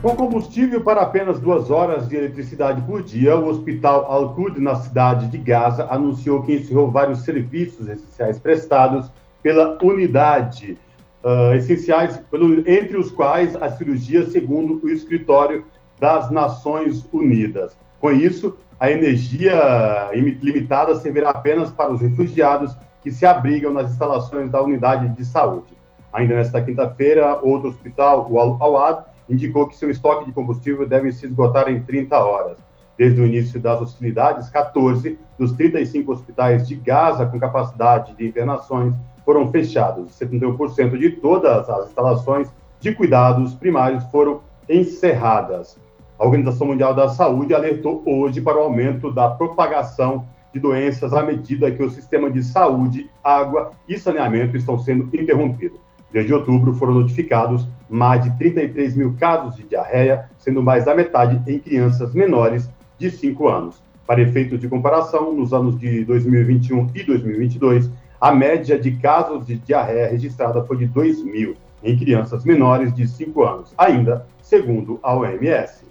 Com 0.00 0.16
combustível 0.16 0.80
para 0.80 1.02
apenas 1.02 1.38
duas 1.38 1.70
horas 1.70 2.08
de 2.08 2.16
eletricidade 2.16 2.80
por 2.80 3.02
dia, 3.02 3.36
o 3.36 3.48
Hospital 3.48 4.10
Al-Qud, 4.10 4.58
na 4.58 4.76
cidade 4.76 5.26
de 5.26 5.36
Gaza, 5.36 5.86
anunciou 5.90 6.42
que 6.42 6.54
encerrou 6.54 6.90
vários 6.90 7.18
serviços 7.18 7.86
essenciais 7.86 8.38
prestados 8.38 9.10
pela 9.42 9.76
unidade, 9.82 10.78
uh, 11.22 11.52
essenciais, 11.54 12.16
pelo, 12.30 12.60
entre 12.66 12.96
os 12.96 13.10
quais 13.10 13.54
a 13.54 13.68
cirurgia, 13.70 14.24
segundo 14.30 14.80
o 14.82 14.88
Escritório 14.88 15.66
das 16.00 16.30
Nações 16.30 17.06
Unidas. 17.12 17.76
Com 18.00 18.10
isso, 18.10 18.56
a 18.80 18.90
energia 18.90 20.10
limitada 20.14 20.94
servirá 20.94 21.28
apenas 21.28 21.70
para 21.70 21.92
os 21.92 22.00
refugiados 22.00 22.74
que 23.02 23.12
se 23.12 23.26
abrigam 23.26 23.70
nas 23.70 23.90
instalações 23.90 24.50
da 24.50 24.62
unidade 24.62 25.10
de 25.10 25.26
saúde. 25.26 25.77
Ainda 26.12 26.36
nesta 26.36 26.62
quinta-feira, 26.62 27.38
outro 27.42 27.68
hospital, 27.68 28.26
o 28.30 28.38
Al-Awad, 28.38 29.04
indicou 29.28 29.66
que 29.66 29.76
seu 29.76 29.90
estoque 29.90 30.24
de 30.24 30.32
combustível 30.32 30.88
deve 30.88 31.12
se 31.12 31.26
esgotar 31.26 31.68
em 31.68 31.80
30 31.80 32.18
horas. 32.18 32.58
Desde 32.96 33.20
o 33.20 33.26
início 33.26 33.60
das 33.60 33.80
hostilidades, 33.80 34.48
14 34.50 35.18
dos 35.38 35.52
35 35.52 36.10
hospitais 36.10 36.66
de 36.66 36.74
Gaza 36.74 37.26
com 37.26 37.38
capacidade 37.38 38.16
de 38.16 38.26
internações 38.26 38.94
foram 39.24 39.50
fechados. 39.52 40.18
71% 40.18 40.98
de 40.98 41.10
todas 41.10 41.68
as 41.68 41.88
instalações 41.88 42.50
de 42.80 42.92
cuidados 42.92 43.54
primários 43.54 44.02
foram 44.04 44.40
encerradas. 44.68 45.78
A 46.18 46.24
Organização 46.24 46.66
Mundial 46.66 46.94
da 46.94 47.08
Saúde 47.08 47.54
alertou 47.54 48.02
hoje 48.04 48.40
para 48.40 48.56
o 48.56 48.62
aumento 48.62 49.12
da 49.12 49.28
propagação 49.28 50.26
de 50.52 50.58
doenças 50.58 51.12
à 51.12 51.22
medida 51.22 51.70
que 51.70 51.82
o 51.82 51.90
sistema 51.90 52.30
de 52.30 52.42
saúde, 52.42 53.08
água 53.22 53.72
e 53.88 53.98
saneamento 53.98 54.56
estão 54.56 54.78
sendo 54.78 55.04
interrompidos. 55.14 55.87
Desde 56.12 56.32
outubro 56.32 56.72
foram 56.74 56.94
notificados 56.94 57.66
mais 57.88 58.22
de 58.22 58.30
33 58.38 58.96
mil 58.96 59.14
casos 59.18 59.56
de 59.56 59.64
diarreia, 59.64 60.28
sendo 60.38 60.62
mais 60.62 60.84
da 60.84 60.94
metade 60.94 61.40
em 61.46 61.58
crianças 61.58 62.14
menores 62.14 62.68
de 62.98 63.10
5 63.10 63.48
anos. 63.48 63.82
Para 64.06 64.22
efeitos 64.22 64.58
de 64.58 64.68
comparação, 64.68 65.34
nos 65.34 65.52
anos 65.52 65.78
de 65.78 66.04
2021 66.04 66.88
e 66.94 67.04
2022, 67.04 67.90
a 68.20 68.32
média 68.32 68.78
de 68.78 68.92
casos 68.92 69.46
de 69.46 69.56
diarreia 69.56 70.08
registrada 70.08 70.64
foi 70.64 70.78
de 70.78 70.86
2 70.86 71.22
mil 71.24 71.56
em 71.82 71.96
crianças 71.96 72.44
menores 72.44 72.92
de 72.94 73.06
5 73.06 73.44
anos, 73.44 73.74
ainda 73.76 74.26
segundo 74.42 74.98
a 75.02 75.14
OMS. 75.14 75.84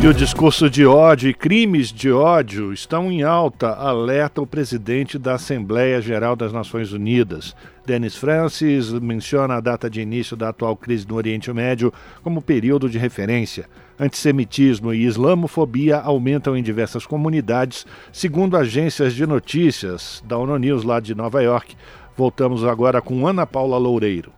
E 0.00 0.06
o 0.06 0.14
discurso 0.14 0.70
de 0.70 0.86
ódio 0.86 1.28
e 1.28 1.34
crimes 1.34 1.90
de 1.92 2.08
ódio 2.12 2.72
estão 2.72 3.10
em 3.10 3.24
alta, 3.24 3.70
alerta 3.72 4.40
o 4.40 4.46
presidente 4.46 5.18
da 5.18 5.34
Assembleia 5.34 6.00
Geral 6.00 6.36
das 6.36 6.52
Nações 6.52 6.92
Unidas. 6.92 7.52
Denis 7.84 8.14
Francis 8.14 8.92
menciona 8.92 9.56
a 9.56 9.60
data 9.60 9.90
de 9.90 10.00
início 10.00 10.36
da 10.36 10.50
atual 10.50 10.76
crise 10.76 11.04
no 11.08 11.16
Oriente 11.16 11.52
Médio 11.52 11.92
como 12.22 12.40
período 12.40 12.88
de 12.88 12.96
referência. 12.96 13.68
Antissemitismo 13.98 14.94
e 14.94 15.04
islamofobia 15.04 15.98
aumentam 15.98 16.56
em 16.56 16.62
diversas 16.62 17.04
comunidades, 17.04 17.84
segundo 18.12 18.56
agências 18.56 19.12
de 19.12 19.26
notícias 19.26 20.22
da 20.24 20.38
ONU 20.38 20.58
News 20.58 20.84
lá 20.84 21.00
de 21.00 21.12
Nova 21.12 21.42
York. 21.42 21.74
Voltamos 22.16 22.64
agora 22.64 23.02
com 23.02 23.26
Ana 23.26 23.44
Paula 23.44 23.76
Loureiro. 23.76 24.37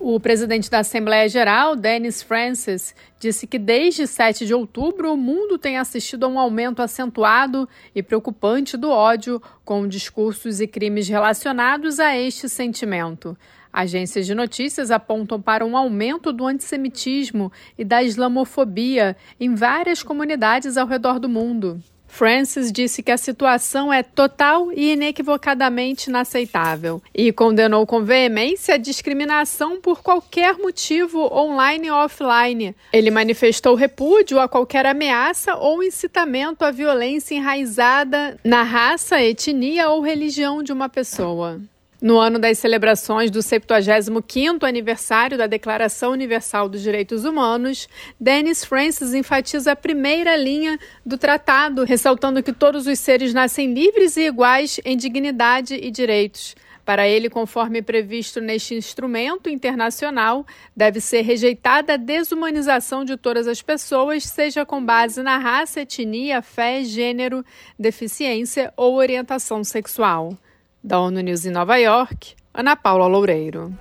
O 0.00 0.20
presidente 0.20 0.70
da 0.70 0.78
Assembleia 0.78 1.28
Geral, 1.28 1.74
Dennis 1.74 2.22
Francis, 2.22 2.94
disse 3.18 3.48
que 3.48 3.58
desde 3.58 4.06
7 4.06 4.46
de 4.46 4.54
outubro 4.54 5.12
o 5.12 5.16
mundo 5.16 5.58
tem 5.58 5.76
assistido 5.76 6.24
a 6.24 6.28
um 6.28 6.38
aumento 6.38 6.80
acentuado 6.80 7.68
e 7.92 8.00
preocupante 8.00 8.76
do 8.76 8.90
ódio, 8.90 9.42
com 9.64 9.88
discursos 9.88 10.60
e 10.60 10.68
crimes 10.68 11.08
relacionados 11.08 11.98
a 11.98 12.16
este 12.16 12.48
sentimento. 12.48 13.36
Agências 13.72 14.24
de 14.24 14.36
notícias 14.36 14.92
apontam 14.92 15.42
para 15.42 15.66
um 15.66 15.76
aumento 15.76 16.32
do 16.32 16.46
antissemitismo 16.46 17.50
e 17.76 17.84
da 17.84 18.00
islamofobia 18.00 19.16
em 19.40 19.52
várias 19.56 20.00
comunidades 20.00 20.76
ao 20.76 20.86
redor 20.86 21.18
do 21.18 21.28
mundo. 21.28 21.82
Francis 22.08 22.72
disse 22.72 23.02
que 23.02 23.12
a 23.12 23.16
situação 23.16 23.92
é 23.92 24.02
total 24.02 24.72
e 24.72 24.92
inequivocadamente 24.92 26.08
inaceitável 26.08 27.00
e 27.14 27.30
condenou 27.30 27.86
com 27.86 28.02
veemência 28.02 28.74
a 28.74 28.78
discriminação 28.78 29.80
por 29.80 30.02
qualquer 30.02 30.56
motivo, 30.58 31.32
online 31.32 31.90
ou 31.90 31.98
offline. 31.98 32.74
Ele 32.92 33.10
manifestou 33.10 33.74
repúdio 33.74 34.40
a 34.40 34.48
qualquer 34.48 34.86
ameaça 34.86 35.54
ou 35.54 35.82
incitamento 35.82 36.64
à 36.64 36.70
violência 36.70 37.36
enraizada 37.36 38.36
na 38.42 38.62
raça, 38.62 39.22
etnia 39.22 39.90
ou 39.90 40.00
religião 40.00 40.62
de 40.62 40.72
uma 40.72 40.88
pessoa. 40.88 41.60
No 42.00 42.16
ano 42.16 42.38
das 42.38 42.58
celebrações 42.58 43.28
do 43.28 43.40
75º 43.40 44.62
aniversário 44.62 45.36
da 45.36 45.48
Declaração 45.48 46.12
Universal 46.12 46.68
dos 46.68 46.80
Direitos 46.80 47.24
Humanos, 47.24 47.88
Dennis 48.20 48.64
Francis 48.64 49.14
enfatiza 49.14 49.72
a 49.72 49.76
primeira 49.76 50.36
linha 50.36 50.78
do 51.04 51.18
tratado, 51.18 51.82
ressaltando 51.82 52.40
que 52.40 52.52
todos 52.52 52.86
os 52.86 53.00
seres 53.00 53.34
nascem 53.34 53.74
livres 53.74 54.16
e 54.16 54.28
iguais 54.28 54.80
em 54.84 54.96
dignidade 54.96 55.74
e 55.74 55.90
direitos. 55.90 56.54
Para 56.84 57.06
ele, 57.08 57.28
conforme 57.28 57.82
previsto 57.82 58.40
neste 58.40 58.76
instrumento 58.76 59.50
internacional, 59.50 60.46
deve 60.76 61.00
ser 61.00 61.22
rejeitada 61.22 61.94
a 61.94 61.96
desumanização 61.96 63.04
de 63.04 63.16
todas 63.16 63.48
as 63.48 63.60
pessoas, 63.60 64.22
seja 64.22 64.64
com 64.64 64.82
base 64.82 65.20
na 65.20 65.36
raça, 65.36 65.80
etnia, 65.80 66.40
fé, 66.42 66.84
gênero, 66.84 67.44
deficiência 67.76 68.72
ou 68.76 68.94
orientação 68.94 69.64
sexual. 69.64 70.38
Da 70.82 71.00
ONU 71.00 71.20
News 71.20 71.44
em 71.44 71.50
Nova 71.50 71.76
York, 71.76 72.36
Ana 72.54 72.76
Paula 72.76 73.08
Loureiro. 73.08 73.72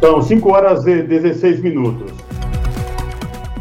São 0.00 0.20
5 0.20 0.52
horas 0.52 0.84
e 0.84 1.00
16 1.04 1.60
minutos. 1.60 2.10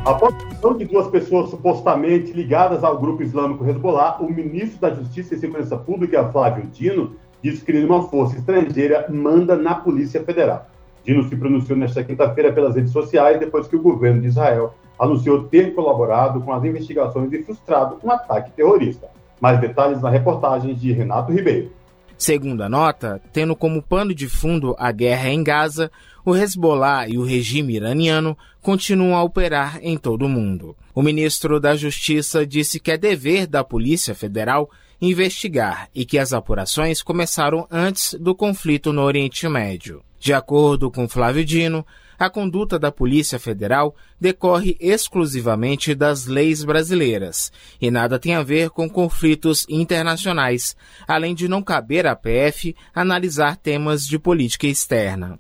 Após 0.03 0.33
a 0.33 0.37
prisão 0.47 0.75
de 0.75 0.85
duas 0.85 1.07
pessoas 1.07 1.51
supostamente 1.51 2.31
ligadas 2.31 2.83
ao 2.83 2.99
grupo 2.99 3.21
islâmico 3.21 3.63
Hezbollah, 3.69 4.17
o 4.19 4.27
ministro 4.27 4.81
da 4.81 4.89
Justiça 4.89 5.35
e 5.35 5.37
Segurança 5.37 5.77
Pública, 5.77 6.27
Flávio 6.31 6.65
Dino, 6.73 7.15
disse 7.43 7.63
que 7.63 7.71
uma 7.85 8.07
força 8.09 8.37
estrangeira 8.37 9.05
manda 9.07 9.55
na 9.55 9.75
Polícia 9.75 10.23
Federal. 10.23 10.67
Dino 11.03 11.29
se 11.29 11.35
pronunciou 11.35 11.77
nesta 11.77 12.03
quinta-feira 12.03 12.51
pelas 12.51 12.75
redes 12.75 12.91
sociais 12.91 13.39
depois 13.39 13.67
que 13.67 13.75
o 13.75 13.81
governo 13.81 14.21
de 14.21 14.29
Israel 14.29 14.73
anunciou 14.99 15.43
ter 15.43 15.73
colaborado 15.73 16.41
com 16.41 16.53
as 16.53 16.63
investigações 16.63 17.31
e 17.31 17.43
frustrado 17.43 17.97
um 18.03 18.11
ataque 18.11 18.51
terrorista. 18.51 19.09
Mais 19.39 19.59
detalhes 19.59 20.01
na 20.01 20.09
reportagem 20.09 20.73
de 20.73 20.91
Renato 20.91 21.31
Ribeiro. 21.31 21.71
Segundo 22.17 22.61
a 22.63 22.69
nota, 22.69 23.21
tendo 23.33 23.55
como 23.55 23.81
pano 23.81 24.13
de 24.13 24.29
fundo 24.29 24.73
a 24.79 24.91
guerra 24.91 25.29
em 25.29 25.43
Gaza, 25.43 25.91
o 26.25 26.35
Hezbollah 26.35 27.09
e 27.09 27.17
o 27.17 27.25
regime 27.25 27.75
iraniano 27.75 28.37
continuam 28.61 29.15
a 29.15 29.23
operar 29.23 29.79
em 29.81 29.97
todo 29.97 30.25
o 30.25 30.29
mundo. 30.29 30.75
O 30.93 31.01
ministro 31.01 31.59
da 31.59 31.75
Justiça 31.75 32.47
disse 32.47 32.79
que 32.79 32.91
é 32.91 32.97
dever 32.97 33.45
da 33.45 33.63
Polícia 33.63 34.15
Federal 34.15 34.69
investigar 35.01 35.89
e 35.93 36.05
que 36.05 36.17
as 36.17 36.33
apurações 36.33 37.01
começaram 37.01 37.67
antes 37.69 38.13
do 38.13 38.33
conflito 38.33 38.93
no 38.93 39.01
Oriente 39.01 39.47
Médio. 39.49 40.01
De 40.17 40.33
acordo 40.33 40.89
com 40.89 41.07
Flávio 41.07 41.43
Dino, 41.43 41.85
a 42.17 42.29
conduta 42.29 42.79
da 42.79 42.91
Polícia 42.91 43.39
Federal 43.39 43.95
decorre 44.19 44.77
exclusivamente 44.79 45.93
das 45.93 46.25
leis 46.25 46.63
brasileiras 46.63 47.51
e 47.81 47.91
nada 47.91 48.19
tem 48.19 48.35
a 48.35 48.43
ver 48.43 48.69
com 48.69 48.89
conflitos 48.89 49.65
internacionais, 49.69 50.75
além 51.07 51.35
de 51.35 51.47
não 51.47 51.61
caber 51.61 52.05
à 52.07 52.15
PF 52.15 52.75
analisar 52.93 53.57
temas 53.57 54.07
de 54.07 54.17
política 54.17 54.67
externa. 54.67 55.39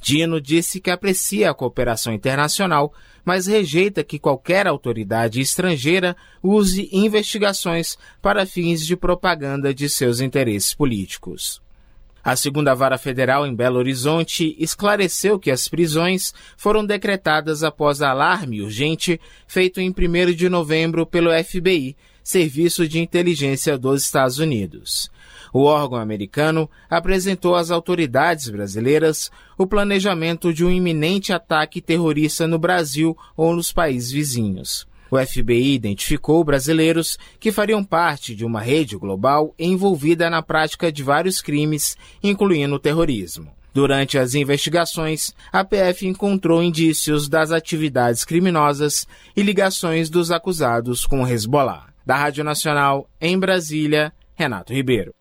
Dino 0.00 0.40
disse 0.40 0.80
que 0.80 0.90
aprecia 0.90 1.50
a 1.50 1.54
cooperação 1.54 2.12
internacional, 2.12 2.92
mas 3.24 3.46
rejeita 3.46 4.02
que 4.02 4.18
qualquer 4.18 4.66
autoridade 4.66 5.40
estrangeira 5.40 6.16
use 6.42 6.88
investigações 6.90 7.98
para 8.22 8.46
fins 8.46 8.84
de 8.84 8.96
propaganda 8.96 9.74
de 9.74 9.88
seus 9.88 10.20
interesses 10.20 10.74
políticos. 10.74 11.60
A 12.22 12.36
segunda 12.36 12.74
vara 12.74 12.98
federal 12.98 13.46
em 13.46 13.54
Belo 13.54 13.78
Horizonte 13.78 14.54
esclareceu 14.58 15.38
que 15.38 15.50
as 15.50 15.68
prisões 15.68 16.34
foram 16.56 16.84
decretadas 16.84 17.62
após 17.62 18.02
alarme 18.02 18.60
urgente 18.60 19.18
feito 19.46 19.80
em 19.80 19.88
1 19.90 20.32
de 20.34 20.48
novembro 20.48 21.06
pelo 21.06 21.30
FBI, 21.32 21.96
Serviço 22.22 22.86
de 22.86 23.00
Inteligência 23.00 23.78
dos 23.78 24.04
Estados 24.04 24.38
Unidos. 24.38 25.10
O 25.52 25.64
órgão 25.64 25.98
americano 25.98 26.70
apresentou 26.88 27.56
às 27.56 27.70
autoridades 27.70 28.50
brasileiras 28.50 29.30
o 29.56 29.66
planejamento 29.66 30.52
de 30.52 30.64
um 30.64 30.70
iminente 30.70 31.32
ataque 31.32 31.80
terrorista 31.80 32.46
no 32.46 32.58
Brasil 32.58 33.16
ou 33.36 33.54
nos 33.54 33.72
países 33.72 34.12
vizinhos. 34.12 34.89
O 35.10 35.18
FBI 35.18 35.74
identificou 35.74 36.44
brasileiros 36.44 37.18
que 37.40 37.50
fariam 37.50 37.82
parte 37.82 38.34
de 38.34 38.44
uma 38.44 38.60
rede 38.60 38.96
global 38.96 39.52
envolvida 39.58 40.30
na 40.30 40.40
prática 40.40 40.92
de 40.92 41.02
vários 41.02 41.42
crimes, 41.42 41.96
incluindo 42.22 42.76
o 42.76 42.78
terrorismo. 42.78 43.50
Durante 43.74 44.18
as 44.18 44.34
investigações, 44.34 45.34
a 45.52 45.64
PF 45.64 46.06
encontrou 46.06 46.62
indícios 46.62 47.28
das 47.28 47.50
atividades 47.50 48.24
criminosas 48.24 49.06
e 49.36 49.42
ligações 49.42 50.08
dos 50.08 50.30
acusados 50.30 51.04
com 51.04 51.22
o 51.22 51.26
Hezbollah. 51.26 51.86
Da 52.06 52.16
Rádio 52.16 52.42
Nacional, 52.44 53.08
em 53.20 53.38
Brasília, 53.38 54.12
Renato 54.34 54.72
Ribeiro. 54.72 55.12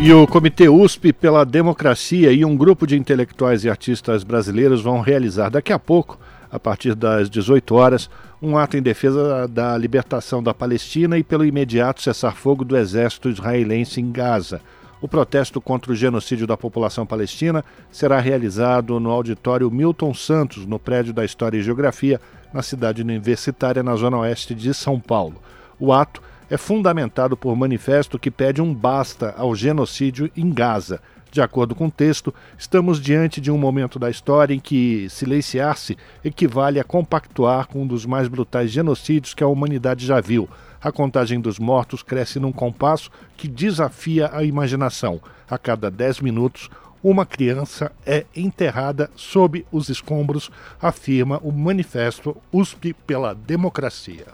E 0.00 0.12
o 0.12 0.26
Comitê 0.26 0.68
USP 0.68 1.12
pela 1.12 1.44
Democracia 1.44 2.32
e 2.32 2.44
um 2.44 2.56
grupo 2.56 2.86
de 2.86 2.96
intelectuais 2.96 3.64
e 3.64 3.70
artistas 3.70 4.24
brasileiros 4.24 4.82
vão 4.82 5.00
realizar 5.00 5.48
daqui 5.48 5.72
a 5.72 5.78
pouco 5.78 6.18
a 6.54 6.60
partir 6.60 6.94
das 6.94 7.28
18 7.28 7.74
horas, 7.74 8.08
um 8.40 8.56
ato 8.56 8.76
em 8.76 8.82
defesa 8.82 9.48
da 9.48 9.76
libertação 9.76 10.40
da 10.40 10.54
Palestina 10.54 11.18
e 11.18 11.24
pelo 11.24 11.44
imediato 11.44 12.00
cessar-fogo 12.00 12.64
do 12.64 12.76
exército 12.76 13.28
israelense 13.28 14.00
em 14.00 14.12
Gaza. 14.12 14.60
O 15.00 15.08
protesto 15.08 15.60
contra 15.60 15.90
o 15.90 15.96
genocídio 15.96 16.46
da 16.46 16.56
população 16.56 17.04
palestina 17.04 17.64
será 17.90 18.20
realizado 18.20 19.00
no 19.00 19.10
auditório 19.10 19.68
Milton 19.68 20.14
Santos, 20.14 20.64
no 20.64 20.78
prédio 20.78 21.12
da 21.12 21.24
História 21.24 21.58
e 21.58 21.62
Geografia, 21.62 22.20
na 22.52 22.62
cidade 22.62 23.02
universitária, 23.02 23.82
na 23.82 23.96
zona 23.96 24.18
oeste 24.18 24.54
de 24.54 24.72
São 24.72 25.00
Paulo. 25.00 25.42
O 25.76 25.92
ato 25.92 26.22
é 26.48 26.56
fundamentado 26.56 27.36
por 27.36 27.56
manifesto 27.56 28.16
que 28.16 28.30
pede 28.30 28.62
um 28.62 28.72
basta 28.72 29.34
ao 29.36 29.56
genocídio 29.56 30.30
em 30.36 30.48
Gaza 30.50 31.00
de 31.34 31.42
acordo 31.42 31.74
com 31.74 31.86
o 31.86 31.90
texto, 31.90 32.32
estamos 32.56 33.00
diante 33.00 33.40
de 33.40 33.50
um 33.50 33.58
momento 33.58 33.98
da 33.98 34.08
história 34.08 34.54
em 34.54 34.60
que 34.60 35.08
silenciar-se 35.10 35.98
equivale 36.24 36.78
a 36.78 36.84
compactuar 36.84 37.66
com 37.66 37.82
um 37.82 37.86
dos 37.86 38.06
mais 38.06 38.28
brutais 38.28 38.70
genocídios 38.70 39.34
que 39.34 39.42
a 39.42 39.48
humanidade 39.48 40.06
já 40.06 40.20
viu. 40.20 40.48
A 40.80 40.92
contagem 40.92 41.40
dos 41.40 41.58
mortos 41.58 42.04
cresce 42.04 42.38
num 42.38 42.52
compasso 42.52 43.10
que 43.36 43.48
desafia 43.48 44.30
a 44.32 44.44
imaginação. 44.44 45.20
A 45.50 45.58
cada 45.58 45.90
dez 45.90 46.20
minutos, 46.20 46.70
uma 47.02 47.26
criança 47.26 47.90
é 48.06 48.24
enterrada 48.36 49.10
sob 49.16 49.66
os 49.72 49.88
escombros, 49.88 50.52
afirma 50.80 51.40
o 51.42 51.50
manifesto 51.50 52.36
USP 52.52 52.92
pela 52.92 53.34
Democracia. 53.34 54.26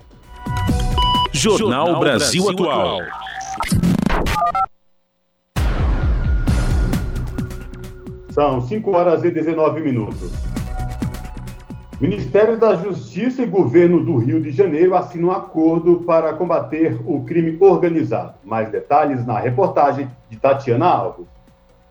Jornal 1.33 1.99
Brasil 1.99 2.51
Atual. 2.51 3.01
São 8.33 8.61
5 8.61 8.90
horas 8.93 9.25
e 9.25 9.31
19 9.31 9.81
minutos. 9.81 10.31
Ministério 12.01 12.59
da 12.59 12.77
Justiça 12.77 13.43
e 13.43 13.47
Governo 13.47 14.03
do 14.03 14.16
Rio 14.16 14.40
de 14.40 14.53
Janeiro 14.53 14.95
assinam 14.95 15.29
um 15.29 15.33
acordo 15.33 16.03
para 16.07 16.33
combater 16.33 16.99
o 17.05 17.25
crime 17.25 17.59
organizado. 17.61 18.35
Mais 18.45 18.71
detalhes 18.71 19.27
na 19.27 19.38
reportagem 19.38 20.09
de 20.31 20.37
Tatiana 20.38 20.87
Alves. 20.87 21.27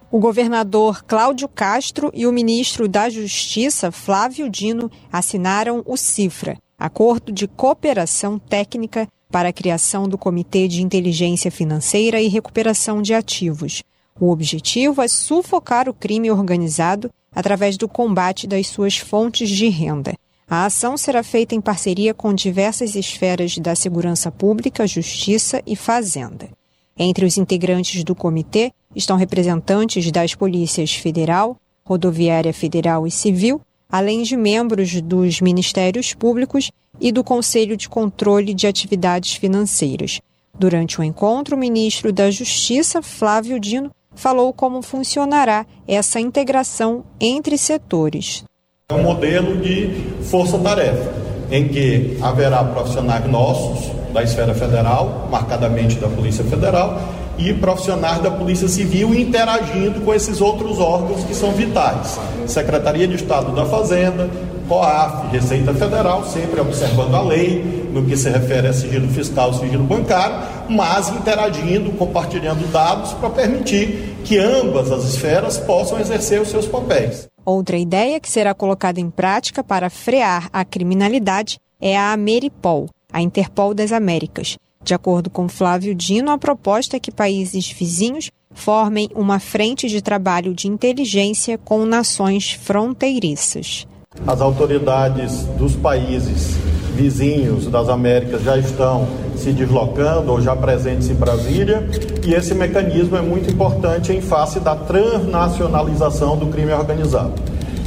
O 0.10 0.18
governador 0.18 1.04
Cláudio 1.04 1.48
Castro 1.48 2.10
e 2.14 2.26
o 2.26 2.32
ministro 2.32 2.88
da 2.88 3.10
Justiça, 3.10 3.92
Flávio 3.92 4.50
Dino, 4.50 4.90
assinaram 5.12 5.84
o 5.86 5.96
CIFRA, 5.96 6.58
Acordo 6.80 7.32
de 7.32 7.48
Cooperação 7.48 8.40
Técnica 8.40 9.08
para 9.30 9.50
a 9.50 9.54
criação 9.54 10.08
do 10.08 10.18
Comitê 10.18 10.68
de 10.68 10.82
Inteligência 10.82 11.52
Financeira 11.52 12.20
e 12.20 12.28
Recuperação 12.28 13.02
de 13.02 13.14
Ativos. 13.14 13.84
O 14.20 14.32
objetivo 14.32 15.02
é 15.02 15.08
sufocar 15.08 15.88
o 15.88 15.94
crime 15.94 16.30
organizado 16.30 17.10
através 17.34 17.78
do 17.78 17.88
combate 17.88 18.46
das 18.46 18.68
suas 18.68 18.98
fontes 18.98 19.50
de 19.50 19.70
renda. 19.70 20.14
A 20.50 20.66
ação 20.66 20.98
será 20.98 21.24
feita 21.24 21.56
em 21.56 21.62
parceria 21.62 22.14
com 22.14 22.34
diversas 22.34 22.96
esferas 22.96 23.58
da 23.60 23.76
segurança 23.76 24.32
pública, 24.32 24.86
justiça 24.86 25.62
e 25.66 25.76
fazenda. 25.76 26.50
Entre 26.98 27.24
os 27.24 27.38
integrantes 27.38 28.04
do 28.04 28.14
comitê 28.14 28.74
estão 28.96 29.16
representantes 29.16 30.12
das 30.12 30.36
polícias 30.36 30.94
federal, 30.94 31.56
rodoviária 31.86 32.52
federal 32.52 33.08
e 33.08 33.12
civil, 33.12 33.62
além 33.90 34.24
de 34.24 34.36
membros 34.36 35.02
dos 35.02 35.40
ministérios 35.40 36.14
públicos 36.14 36.72
e 37.00 37.12
do 37.12 37.24
Conselho 37.24 37.78
de 37.78 37.88
Controle 37.88 38.54
de 38.54 38.68
Atividades 38.68 39.36
Financeiras. 39.36 40.20
Durante 40.58 41.00
o 41.00 41.04
encontro, 41.04 41.56
o 41.56 41.60
ministro 41.60 42.12
da 42.12 42.30
Justiça, 42.30 43.02
Flávio 43.02 43.60
Dino, 43.60 43.92
falou 44.20 44.52
como 44.52 44.82
funcionará 44.82 45.66
essa 45.88 46.20
integração 46.20 47.06
entre 47.22 47.58
setores. 47.58 48.44
É 48.90 48.94
um 48.94 49.04
modelo 49.04 49.58
de 49.58 49.90
força-tarefa, 50.30 51.10
em 51.50 51.70
que 51.70 52.18
haverá 52.22 52.64
profissionais 52.66 53.26
nossos 53.32 53.92
da 54.14 54.22
esfera 54.22 54.54
federal, 54.54 55.30
marcadamente 55.32 55.96
da 55.96 56.10
Polícia 56.10 56.44
Federal, 56.44 57.00
e 57.40 57.54
profissionais 57.54 58.22
da 58.22 58.30
Polícia 58.30 58.68
Civil 58.68 59.16
interagindo 59.16 60.02
com 60.02 60.14
esses 60.14 60.42
outros 60.42 60.78
órgãos 60.78 61.24
que 61.24 61.34
são 61.34 61.52
vitais. 61.54 62.20
Secretaria 62.46 63.08
de 63.08 63.16
Estado 63.16 63.56
da 63.56 63.66
Fazenda, 63.66 64.30
COAF, 64.68 65.28
Receita 65.32 65.74
Federal, 65.74 66.26
sempre 66.26 66.60
observando 66.60 67.16
a 67.16 67.22
lei 67.22 67.88
no 67.94 68.06
que 68.06 68.16
se 68.16 68.30
refere 68.30 68.68
a 68.68 68.74
sigilo 68.74 69.08
fiscal 69.08 69.54
sigilo 69.54 69.84
bancário, 69.84 70.36
mas 70.70 71.10
interagindo, 71.10 71.92
compartilhando 71.94 72.70
dados 72.72 73.14
para 73.14 73.30
permitir 73.30 74.18
que 74.24 74.38
ambas 74.38 74.92
as 74.92 75.06
esferas 75.06 75.58
possam 75.58 76.00
exercer 76.00 76.42
os 76.42 76.50
seus 76.50 76.68
papéis. 76.68 77.28
Outra 77.46 77.78
ideia 77.78 78.20
que 78.20 78.30
será 78.30 78.54
colocada 78.54 79.00
em 79.00 79.10
prática 79.10 79.64
para 79.64 79.90
frear 79.90 80.50
a 80.52 80.64
criminalidade 80.64 81.58
é 81.82 81.98
a 81.98 82.12
Ameripol, 82.12 82.90
a 83.12 83.22
Interpol 83.22 83.74
das 83.74 83.92
Américas 83.92 84.58
de 84.84 84.94
acordo 84.94 85.30
com 85.30 85.50
Flávio 85.50 85.94
Dino, 85.94 86.32
a 86.32 86.38
proposta 86.38 86.98
é 86.98 87.00
que 87.00 87.12
países 87.12 87.70
vizinhos 87.70 88.32
formem 88.52 89.10
uma 89.14 89.40
frente 89.40 89.88
de 89.88 90.02
trabalho 90.02 90.54
de 90.54 90.68
inteligência 90.68 91.58
com 91.58 91.86
nações 91.86 92.54
fronteiriças. 92.54 93.86
As 94.26 94.42
autoridades 94.42 95.44
dos 95.58 95.76
países 95.76 96.56
vizinhos 96.96 97.68
das 97.68 97.88
Américas 97.88 98.42
já 98.42 98.58
estão 98.58 99.08
se 99.36 99.52
deslocando 99.52 100.32
ou 100.32 100.42
já 100.42 100.56
presentes 100.56 101.10
em 101.10 101.14
Brasília, 101.14 101.88
e 102.26 102.34
esse 102.34 102.54
mecanismo 102.54 103.16
é 103.16 103.22
muito 103.22 103.50
importante 103.52 104.12
em 104.12 104.22
face 104.22 104.60
da 104.60 104.76
transnacionalização 104.76 106.36
do 106.38 106.48
crime 106.48 106.74
organizado. 106.74 107.34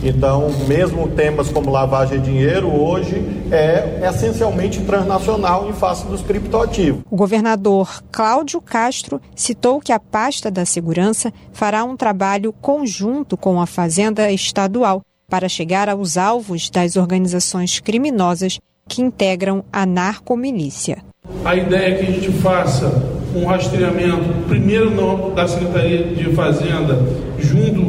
Então, 0.03 0.51
mesmo 0.67 1.09
temas 1.09 1.49
como 1.49 1.71
lavagem 1.71 2.21
de 2.21 2.31
dinheiro, 2.31 2.69
hoje 2.69 3.23
é 3.53 4.01
essencialmente 4.09 4.81
transnacional 4.81 5.69
em 5.69 5.73
face 5.73 6.05
dos 6.07 6.23
criptoativos. 6.23 7.03
O 7.09 7.17
governador 7.17 8.03
Cláudio 8.11 8.61
Castro 8.61 9.21
citou 9.37 9.81
que 9.81 9.93
a 9.93 10.01
pasta 10.01 10.51
da 10.51 10.65
segurança 10.65 11.33
fará 11.53 11.85
um 11.85 11.97
trabalho 11.97 12.53
conjunto 12.53 13.37
com 13.37 13.61
a 13.61 13.67
Fazenda 13.67 14.31
Estadual 14.33 15.03
para 15.31 15.49
chegar 15.49 15.88
aos 15.88 16.17
alvos 16.17 16.69
das 16.69 16.97
organizações 16.97 17.79
criminosas 17.79 18.59
que 18.88 19.01
integram 19.01 19.65
a 19.73 19.87
narcomilícia. 19.87 20.99
A 21.45 21.55
ideia 21.55 21.95
é 21.95 21.99
que 21.99 22.03
a 22.03 22.11
gente 22.11 22.33
faça 22.33 23.22
um 23.35 23.45
rastreamento, 23.47 24.47
primeiro 24.49 24.90
no, 24.90 25.31
da 25.31 25.47
Secretaria 25.47 26.05
de 26.05 26.25
Fazenda, 26.35 26.99
junto 27.38 27.81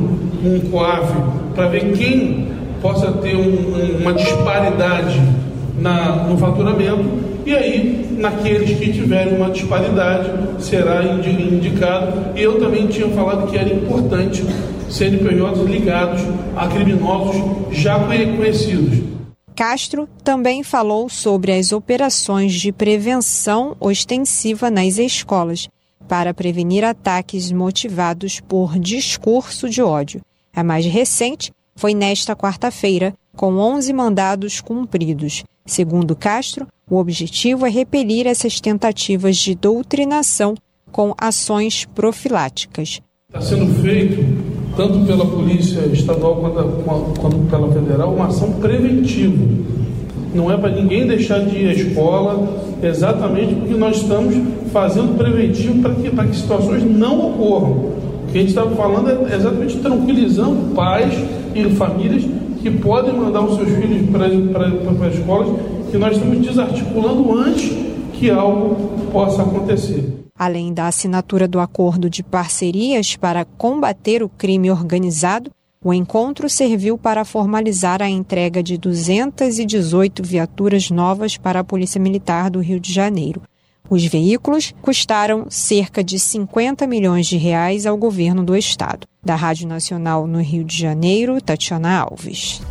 com 0.41 0.57
o 0.57 0.61
COAF, 0.71 1.13
para 1.55 1.67
ver 1.67 1.91
quem 1.93 2.47
possa 2.81 3.11
ter 3.13 3.35
um, 3.35 3.97
uma 4.01 4.13
disparidade 4.13 5.21
na, 5.79 6.27
no 6.27 6.37
faturamento, 6.37 7.33
e 7.45 7.53
aí, 7.53 8.17
naqueles 8.19 8.77
que 8.79 8.93
tiverem 8.93 9.35
uma 9.35 9.49
disparidade, 9.49 10.29
será 10.59 11.03
indicado. 11.03 12.13
E 12.37 12.41
eu 12.41 12.57
também 12.57 12.87
tinha 12.87 13.09
falado 13.09 13.51
que 13.51 13.57
era 13.57 13.67
importante 13.67 14.45
CNPJs 14.89 15.59
ligados 15.67 16.21
a 16.55 16.67
criminosos 16.67 17.35
já 17.71 17.99
conhecidos. 17.99 19.12
Castro 19.53 20.07
também 20.23 20.63
falou 20.63 21.07
sobre 21.07 21.53
as 21.53 21.71
operações 21.71 22.53
de 22.53 22.71
prevenção 22.71 23.77
ostensiva 23.79 24.69
nas 24.71 24.97
escolas 24.97 25.69
para 26.07 26.33
prevenir 26.33 26.83
ataques 26.83 27.51
motivados 27.51 28.39
por 28.39 28.77
discurso 28.77 29.69
de 29.69 29.81
ódio. 29.81 30.21
A 30.53 30.63
mais 30.63 30.85
recente 30.85 31.51
foi 31.75 31.93
nesta 31.93 32.35
quarta-feira, 32.35 33.13
com 33.35 33.57
11 33.57 33.93
mandados 33.93 34.61
cumpridos. 34.61 35.43
Segundo 35.65 36.15
Castro, 36.15 36.67
o 36.89 36.97
objetivo 36.97 37.65
é 37.65 37.69
repelir 37.69 38.27
essas 38.27 38.59
tentativas 38.59 39.37
de 39.37 39.55
doutrinação 39.55 40.55
com 40.91 41.13
ações 41.17 41.85
profiláticas. 41.85 43.01
Está 43.29 43.41
sendo 43.41 43.81
feito 43.81 44.52
tanto 44.75 45.05
pela 45.05 45.25
Polícia 45.25 45.81
Estadual 45.91 46.35
quanto, 46.35 47.19
quanto 47.19 47.37
pela 47.49 47.67
Federal, 47.71 48.13
uma 48.13 48.27
ação 48.27 48.53
preventiva. 48.53 49.43
Não 50.33 50.51
é 50.51 50.57
para 50.57 50.71
ninguém 50.71 51.05
deixar 51.05 51.39
de 51.39 51.57
ir 51.57 51.69
à 51.69 51.73
escola, 51.73 52.47
exatamente 52.81 53.53
porque 53.53 53.75
nós 53.75 53.97
estamos 53.97 54.35
fazendo 54.71 55.15
preventivo 55.15 55.79
para 55.81 55.93
que, 55.93 56.09
para 56.09 56.25
que 56.25 56.35
situações 56.35 56.83
não 56.83 57.29
ocorram. 57.29 57.71
O 57.71 58.31
que 58.31 58.39
a 58.39 58.41
gente 58.41 58.49
estava 58.49 58.75
falando 58.75 59.09
é 59.09 59.35
exatamente 59.35 59.77
tranquilizando 59.77 60.73
pais 60.73 61.13
e 61.53 61.69
famílias 61.75 62.23
que 62.63 62.71
podem 62.71 63.13
mandar 63.13 63.41
os 63.41 63.57
seus 63.57 63.69
filhos 63.69 64.09
para, 64.09 64.29
para, 64.29 64.71
para 64.71 65.07
as 65.07 65.13
escolas, 65.15 65.49
que 65.91 65.97
nós 65.97 66.13
estamos 66.13 66.39
desarticulando 66.39 67.37
antes 67.37 67.71
que 68.13 68.31
algo 68.31 68.75
possa 69.11 69.43
acontecer. 69.43 70.22
Além 70.43 70.73
da 70.73 70.87
assinatura 70.87 71.47
do 71.47 71.57
acordo 71.57 72.09
de 72.09 72.21
parcerias 72.21 73.15
para 73.15 73.45
combater 73.45 74.21
o 74.21 74.27
crime 74.27 74.69
organizado, 74.69 75.49
o 75.81 75.93
encontro 75.93 76.49
serviu 76.49 76.97
para 76.97 77.23
formalizar 77.23 78.01
a 78.01 78.09
entrega 78.09 78.61
de 78.61 78.77
218 78.77 80.21
viaturas 80.21 80.91
novas 80.91 81.37
para 81.37 81.61
a 81.61 81.63
Polícia 81.63 81.97
Militar 81.97 82.49
do 82.49 82.59
Rio 82.59 82.77
de 82.77 82.91
Janeiro. 82.91 83.41
Os 83.89 84.03
veículos 84.03 84.75
custaram 84.81 85.45
cerca 85.49 86.03
de 86.03 86.19
50 86.19 86.85
milhões 86.87 87.25
de 87.25 87.37
reais 87.37 87.85
ao 87.85 87.95
governo 87.95 88.43
do 88.43 88.53
estado. 88.53 89.07
Da 89.23 89.37
Rádio 89.37 89.65
Nacional 89.65 90.27
no 90.27 90.41
Rio 90.41 90.65
de 90.65 90.77
Janeiro, 90.77 91.39
Tatiana 91.39 91.99
Alves. 91.99 92.61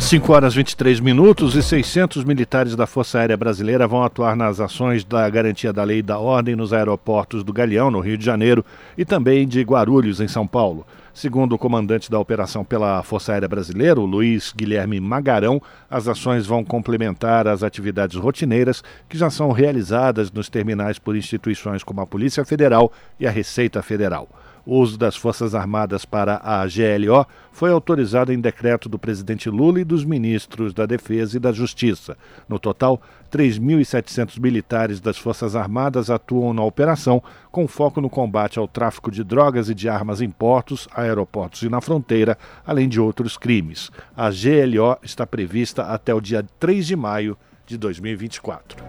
5 0.00 0.32
horas 0.32 0.54
23 0.54 0.98
minutos 0.98 1.54
e 1.54 1.62
600 1.62 2.24
militares 2.24 2.74
da 2.74 2.86
Força 2.86 3.18
Aérea 3.18 3.36
Brasileira 3.36 3.86
vão 3.86 4.02
atuar 4.02 4.34
nas 4.34 4.58
ações 4.58 5.04
da 5.04 5.28
garantia 5.28 5.72
da 5.72 5.84
lei 5.84 5.98
e 5.98 6.02
da 6.02 6.18
ordem 6.18 6.56
nos 6.56 6.72
aeroportos 6.72 7.44
do 7.44 7.52
Galeão, 7.52 7.90
no 7.90 8.00
Rio 8.00 8.16
de 8.16 8.24
Janeiro, 8.24 8.64
e 8.96 9.04
também 9.04 9.46
de 9.46 9.60
Guarulhos, 9.62 10.18
em 10.18 10.26
São 10.26 10.46
Paulo. 10.46 10.86
Segundo 11.12 11.54
o 11.54 11.58
comandante 11.58 12.10
da 12.10 12.18
operação 12.18 12.64
pela 12.64 13.02
Força 13.02 13.32
Aérea 13.32 13.46
Brasileira, 13.46 14.00
Luiz 14.00 14.52
Guilherme 14.56 14.98
Magarão, 14.98 15.60
as 15.88 16.08
ações 16.08 16.46
vão 16.46 16.64
complementar 16.64 17.46
as 17.46 17.62
atividades 17.62 18.16
rotineiras 18.16 18.82
que 19.08 19.18
já 19.18 19.28
são 19.28 19.52
realizadas 19.52 20.32
nos 20.32 20.48
terminais 20.48 20.98
por 20.98 21.14
instituições 21.14 21.84
como 21.84 22.00
a 22.00 22.06
Polícia 22.06 22.44
Federal 22.44 22.90
e 23.18 23.26
a 23.26 23.30
Receita 23.30 23.82
Federal. 23.82 24.28
O 24.70 24.78
uso 24.78 24.96
das 24.96 25.16
Forças 25.16 25.52
Armadas 25.52 26.04
para 26.04 26.40
a 26.44 26.64
GLO 26.64 27.26
foi 27.50 27.72
autorizado 27.72 28.32
em 28.32 28.40
decreto 28.40 28.88
do 28.88 29.00
presidente 29.00 29.50
Lula 29.50 29.80
e 29.80 29.84
dos 29.84 30.04
ministros 30.04 30.72
da 30.72 30.86
Defesa 30.86 31.36
e 31.36 31.40
da 31.40 31.50
Justiça. 31.50 32.16
No 32.48 32.56
total, 32.56 33.02
3.700 33.32 34.38
militares 34.38 35.00
das 35.00 35.18
Forças 35.18 35.56
Armadas 35.56 36.08
atuam 36.08 36.54
na 36.54 36.62
operação, 36.62 37.20
com 37.50 37.66
foco 37.66 38.00
no 38.00 38.08
combate 38.08 38.60
ao 38.60 38.68
tráfico 38.68 39.10
de 39.10 39.24
drogas 39.24 39.68
e 39.68 39.74
de 39.74 39.88
armas 39.88 40.20
em 40.20 40.30
portos, 40.30 40.86
aeroportos 40.94 41.62
e 41.62 41.68
na 41.68 41.80
fronteira, 41.80 42.38
além 42.64 42.88
de 42.88 43.00
outros 43.00 43.36
crimes. 43.36 43.90
A 44.16 44.30
GLO 44.30 44.96
está 45.02 45.26
prevista 45.26 45.82
até 45.82 46.14
o 46.14 46.20
dia 46.20 46.46
3 46.60 46.86
de 46.86 46.94
maio 46.94 47.36
de 47.66 47.76
2024. 47.76 48.84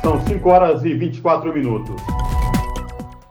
São 0.00 0.24
5 0.24 0.48
horas 0.48 0.84
e 0.84 0.94
24 0.94 1.52
minutos. 1.52 2.00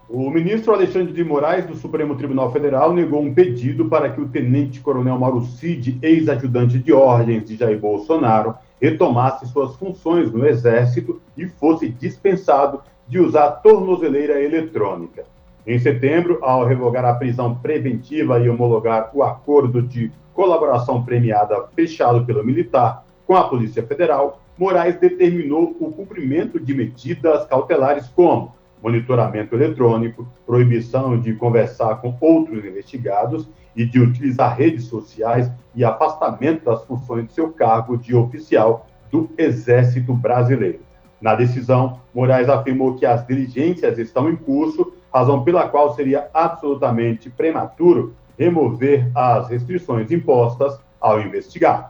O 0.10 0.30
ministro 0.30 0.74
Alexandre 0.74 1.12
de 1.12 1.22
Moraes, 1.22 1.66
do 1.66 1.76
Supremo 1.76 2.16
Tribunal 2.16 2.50
Federal, 2.54 2.94
negou 2.94 3.22
um 3.22 3.34
pedido 3.34 3.90
para 3.90 4.10
que 4.10 4.22
o 4.22 4.28
tenente-coronel 4.30 5.20
Mauro 5.20 5.42
Cid, 5.42 6.00
ex-ajudante 6.02 6.80
de 6.80 6.94
ordens 6.94 7.44
de 7.44 7.58
Jair 7.58 7.78
Bolsonaro, 7.78 8.56
retomasse 8.82 9.46
suas 9.48 9.76
funções 9.76 10.32
no 10.32 10.48
Exército 10.48 11.20
e 11.36 11.46
fosse 11.46 11.90
dispensado 11.90 12.80
de 13.06 13.20
usar 13.20 13.52
tornozeleira 13.58 14.42
eletrônica. 14.42 15.26
Em 15.66 15.78
setembro, 15.78 16.40
ao 16.42 16.66
revogar 16.66 17.04
a 17.04 17.16
prisão 17.16 17.56
preventiva 17.56 18.40
e 18.40 18.50
homologar 18.50 19.12
o 19.14 19.22
acordo 19.24 19.82
de 19.82 20.10
colaboração 20.34 21.04
premiada 21.04 21.66
fechado 21.76 22.26
pelo 22.26 22.46
militar 22.46 23.04
com 23.26 23.36
a 23.36 23.44
Polícia 23.44 23.84
Federal, 23.86 24.40
Moraes 24.58 24.96
determinou 24.96 25.76
o 25.82 25.92
cumprimento 25.92 26.58
de 26.58 26.74
medidas 26.74 27.46
cautelares 27.46 28.08
como 28.08 28.56
monitoramento 28.82 29.56
eletrônico, 29.56 30.28
proibição 30.46 31.20
de 31.20 31.34
conversar 31.34 31.96
com 31.96 32.16
outros 32.20 32.64
investigados 32.64 33.48
e 33.76 33.86
de 33.86 34.00
utilizar 34.00 34.56
redes 34.56 34.86
sociais 34.86 35.52
e 35.76 35.84
afastamento 35.84 36.66
das 36.66 36.84
funções 36.86 37.28
de 37.28 37.34
seu 37.34 37.50
cargo 37.52 37.98
de 37.98 38.16
oficial 38.16 38.88
do 39.12 39.30
Exército 39.38 40.14
Brasileiro. 40.14 40.80
Na 41.20 41.34
decisão, 41.36 42.00
Moraes 42.14 42.50
afirmou 42.50 42.96
que 42.96 43.06
as 43.06 43.26
diligências 43.26 43.98
estão 43.98 44.30
em 44.30 44.36
curso, 44.36 44.94
razão 45.14 45.44
pela 45.44 45.68
qual 45.68 45.96
seria 45.96 46.30
absolutamente 46.34 47.30
prematuro 47.30 48.14
remover 48.38 49.10
as 49.16 49.50
restrições 49.50 50.12
impostas 50.12 50.80
ao 51.02 51.20
investigado. 51.22 51.90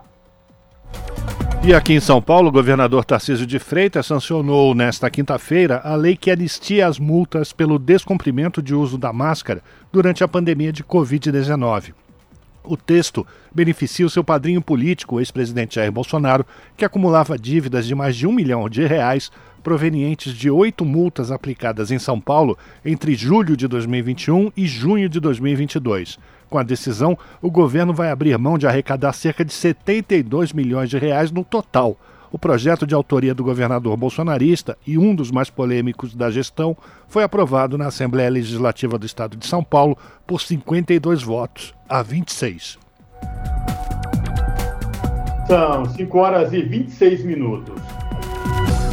E 1.64 1.74
aqui 1.74 1.92
em 1.92 2.00
São 2.00 2.22
Paulo, 2.22 2.48
o 2.48 2.52
governador 2.52 3.04
Tarcísio 3.04 3.46
de 3.46 3.58
Freitas 3.58 4.06
sancionou 4.06 4.74
nesta 4.74 5.10
quinta-feira 5.10 5.80
a 5.84 5.96
lei 5.96 6.16
que 6.16 6.30
anistia 6.30 6.86
as 6.86 6.98
multas 6.98 7.52
pelo 7.52 7.78
descumprimento 7.78 8.62
de 8.62 8.74
uso 8.74 8.96
da 8.96 9.12
máscara 9.12 9.62
durante 9.92 10.24
a 10.24 10.28
pandemia 10.28 10.72
de 10.72 10.84
Covid-19. 10.84 11.92
O 12.64 12.76
texto 12.76 13.26
beneficia 13.54 14.06
o 14.06 14.10
seu 14.10 14.22
padrinho 14.22 14.62
político, 14.62 15.16
o 15.16 15.20
ex-presidente 15.20 15.74
Jair 15.74 15.90
Bolsonaro, 15.90 16.46
que 16.76 16.84
acumulava 16.84 17.38
dívidas 17.38 17.86
de 17.86 17.94
mais 17.94 18.16
de 18.16 18.26
um 18.26 18.32
milhão 18.32 18.68
de 18.68 18.86
reais 18.86 19.30
provenientes 19.62 20.32
de 20.32 20.50
oito 20.50 20.84
multas 20.84 21.30
aplicadas 21.30 21.90
em 21.90 21.98
São 21.98 22.20
Paulo 22.20 22.56
entre 22.84 23.14
julho 23.14 23.56
de 23.56 23.66
2021 23.66 24.52
e 24.56 24.66
junho 24.66 25.08
de 25.08 25.18
2022. 25.20 26.18
Com 26.48 26.58
a 26.58 26.62
decisão, 26.62 27.16
o 27.42 27.50
governo 27.50 27.92
vai 27.92 28.10
abrir 28.10 28.36
mão 28.38 28.56
de 28.56 28.66
arrecadar 28.66 29.12
cerca 29.12 29.44
de 29.44 29.52
72 29.52 30.52
milhões 30.52 30.88
de 30.88 30.98
reais 30.98 31.30
no 31.30 31.44
total. 31.44 31.96
O 32.30 32.38
projeto 32.38 32.86
de 32.86 32.94
autoria 32.94 33.34
do 33.34 33.42
governador 33.42 33.96
bolsonarista 33.96 34.76
e 34.86 34.98
um 34.98 35.14
dos 35.14 35.30
mais 35.30 35.48
polêmicos 35.48 36.14
da 36.14 36.30
gestão 36.30 36.76
foi 37.06 37.22
aprovado 37.22 37.78
na 37.78 37.86
Assembleia 37.86 38.30
Legislativa 38.30 38.98
do 38.98 39.06
Estado 39.06 39.36
de 39.36 39.46
São 39.46 39.64
Paulo 39.64 39.96
por 40.26 40.40
52 40.40 41.22
votos 41.22 41.74
a 41.88 42.02
26. 42.02 42.78
São 45.46 45.86
5 45.86 46.18
horas 46.18 46.52
e 46.52 46.60
26 46.60 47.24
minutos. 47.24 47.80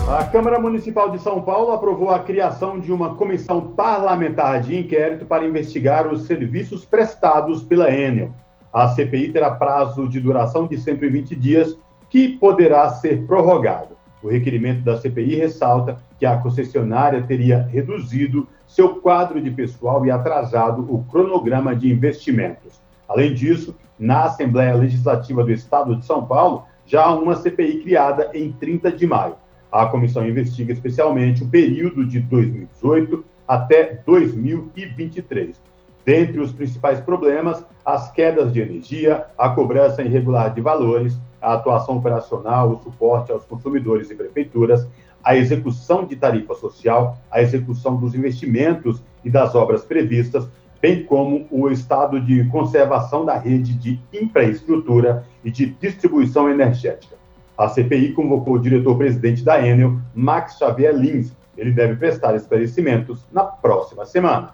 A 0.08 0.24
Câmara 0.24 0.60
Municipal 0.60 1.10
de 1.10 1.18
São 1.18 1.42
Paulo 1.42 1.72
aprovou 1.72 2.12
a 2.12 2.20
criação 2.20 2.80
de 2.80 2.94
uma 2.94 3.16
comissão 3.16 3.74
parlamentar 3.74 4.62
de 4.62 4.78
inquérito 4.78 5.26
para 5.26 5.48
investigar 5.48 6.06
os 6.06 6.28
serviços 6.28 6.86
prestados 6.86 7.64
pela 7.64 7.92
Enel. 7.92 8.30
A 8.72 8.88
CPI 8.90 9.32
terá 9.32 9.50
prazo 9.50 10.08
de 10.08 10.20
duração 10.20 10.68
de 10.68 10.78
120 10.78 11.36
dias, 11.36 11.76
que 12.08 12.38
poderá 12.38 12.88
ser 12.90 13.26
prorrogado. 13.26 13.98
O 14.22 14.28
requerimento 14.28 14.84
da 14.84 14.96
CPI 14.96 15.38
ressalta 15.38 15.98
que 16.20 16.26
a 16.26 16.38
concessionária 16.38 17.24
teria 17.24 17.64
reduzido 17.64 18.48
seu 18.68 18.98
quadro 18.98 19.42
de 19.42 19.50
pessoal 19.50 20.06
e 20.06 20.12
atrasado 20.12 20.86
o 20.88 21.04
cronograma 21.06 21.76
de 21.76 21.92
investimentos. 21.92 22.80
Além 23.10 23.34
disso, 23.34 23.76
na 23.98 24.26
Assembleia 24.26 24.76
Legislativa 24.76 25.44
do 25.44 25.52
Estado 25.52 25.96
de 25.96 26.06
São 26.06 26.24
Paulo, 26.24 26.64
já 26.86 27.06
há 27.06 27.16
uma 27.16 27.36
CPI 27.36 27.82
criada 27.82 28.30
em 28.36 28.52
30 28.52 28.92
de 28.92 29.08
maio. 29.08 29.45
A 29.76 29.88
comissão 29.88 30.26
investiga 30.26 30.72
especialmente 30.72 31.44
o 31.44 31.50
período 31.50 32.06
de 32.08 32.22
2018 32.22 33.26
até 33.46 34.00
2023. 34.06 35.62
Dentre 36.06 36.40
os 36.40 36.54
principais 36.54 37.02
problemas, 37.02 37.62
as 37.84 38.10
quedas 38.10 38.54
de 38.54 38.62
energia, 38.62 39.26
a 39.38 39.50
cobrança 39.50 40.02
irregular 40.02 40.54
de 40.54 40.62
valores, 40.62 41.20
a 41.42 41.56
atuação 41.56 41.98
operacional, 41.98 42.72
o 42.72 42.82
suporte 42.84 43.34
aos 43.34 43.44
consumidores 43.44 44.10
e 44.10 44.16
prefeituras, 44.16 44.88
a 45.22 45.36
execução 45.36 46.06
de 46.06 46.16
tarifa 46.16 46.56
social, 46.56 47.18
a 47.30 47.42
execução 47.42 47.98
dos 47.98 48.16
investimentos 48.16 49.04
e 49.26 49.30
das 49.30 49.56
obras 49.56 49.84
previstas, 49.84 50.48
bem 50.82 51.04
como 51.04 51.48
o 51.52 51.70
estado 51.70 52.22
de 52.22 52.46
conservação 52.46 53.26
da 53.26 53.38
rede 53.38 53.74
de 53.74 54.00
infraestrutura 54.14 55.26
e 55.44 55.52
de 55.52 55.66
distribuição 55.66 56.50
energética. 56.50 57.25
A 57.58 57.70
CPI 57.70 58.12
convocou 58.12 58.56
o 58.56 58.60
diretor-presidente 58.60 59.44
da 59.44 59.66
Enel, 59.66 59.98
Max 60.14 60.58
Xavier 60.58 60.94
Lins. 60.94 61.32
Ele 61.58 61.72
deve 61.72 61.96
prestar 61.96 62.36
esclarecimentos 62.36 63.20
na 63.32 63.44
próxima 63.44 64.06
semana. 64.06 64.54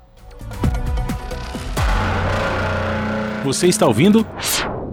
Você 3.43 3.67
está 3.67 3.87
ouvindo? 3.87 4.25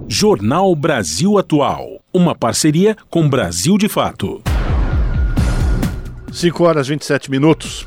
Jornal 0.09 0.75
Brasil 0.75 1.37
Atual. 1.37 2.01
Uma 2.13 2.35
parceria 2.35 2.97
com 3.11 3.29
Brasil 3.29 3.77
de 3.77 3.91
Fato. 3.91 4.43
5 6.33 6.65
horas 6.65 6.87
e 6.87 6.91
27 6.91 7.31
minutos. 7.31 7.85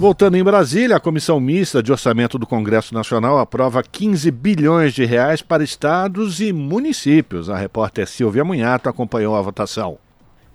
Voltando 0.00 0.36
em 0.36 0.44
Brasília, 0.44 0.94
a 0.94 1.00
Comissão 1.00 1.40
Mista 1.40 1.82
de 1.82 1.90
Orçamento 1.90 2.38
do 2.38 2.46
Congresso 2.46 2.94
Nacional 2.94 3.36
aprova 3.36 3.82
15 3.82 4.30
bilhões 4.30 4.94
de 4.94 5.04
reais 5.04 5.42
para 5.42 5.64
estados 5.64 6.40
e 6.40 6.52
municípios. 6.52 7.50
A 7.50 7.56
repórter 7.56 8.06
Silvia 8.06 8.44
Munhato 8.44 8.88
acompanhou 8.88 9.34
a 9.34 9.42
votação. 9.42 9.98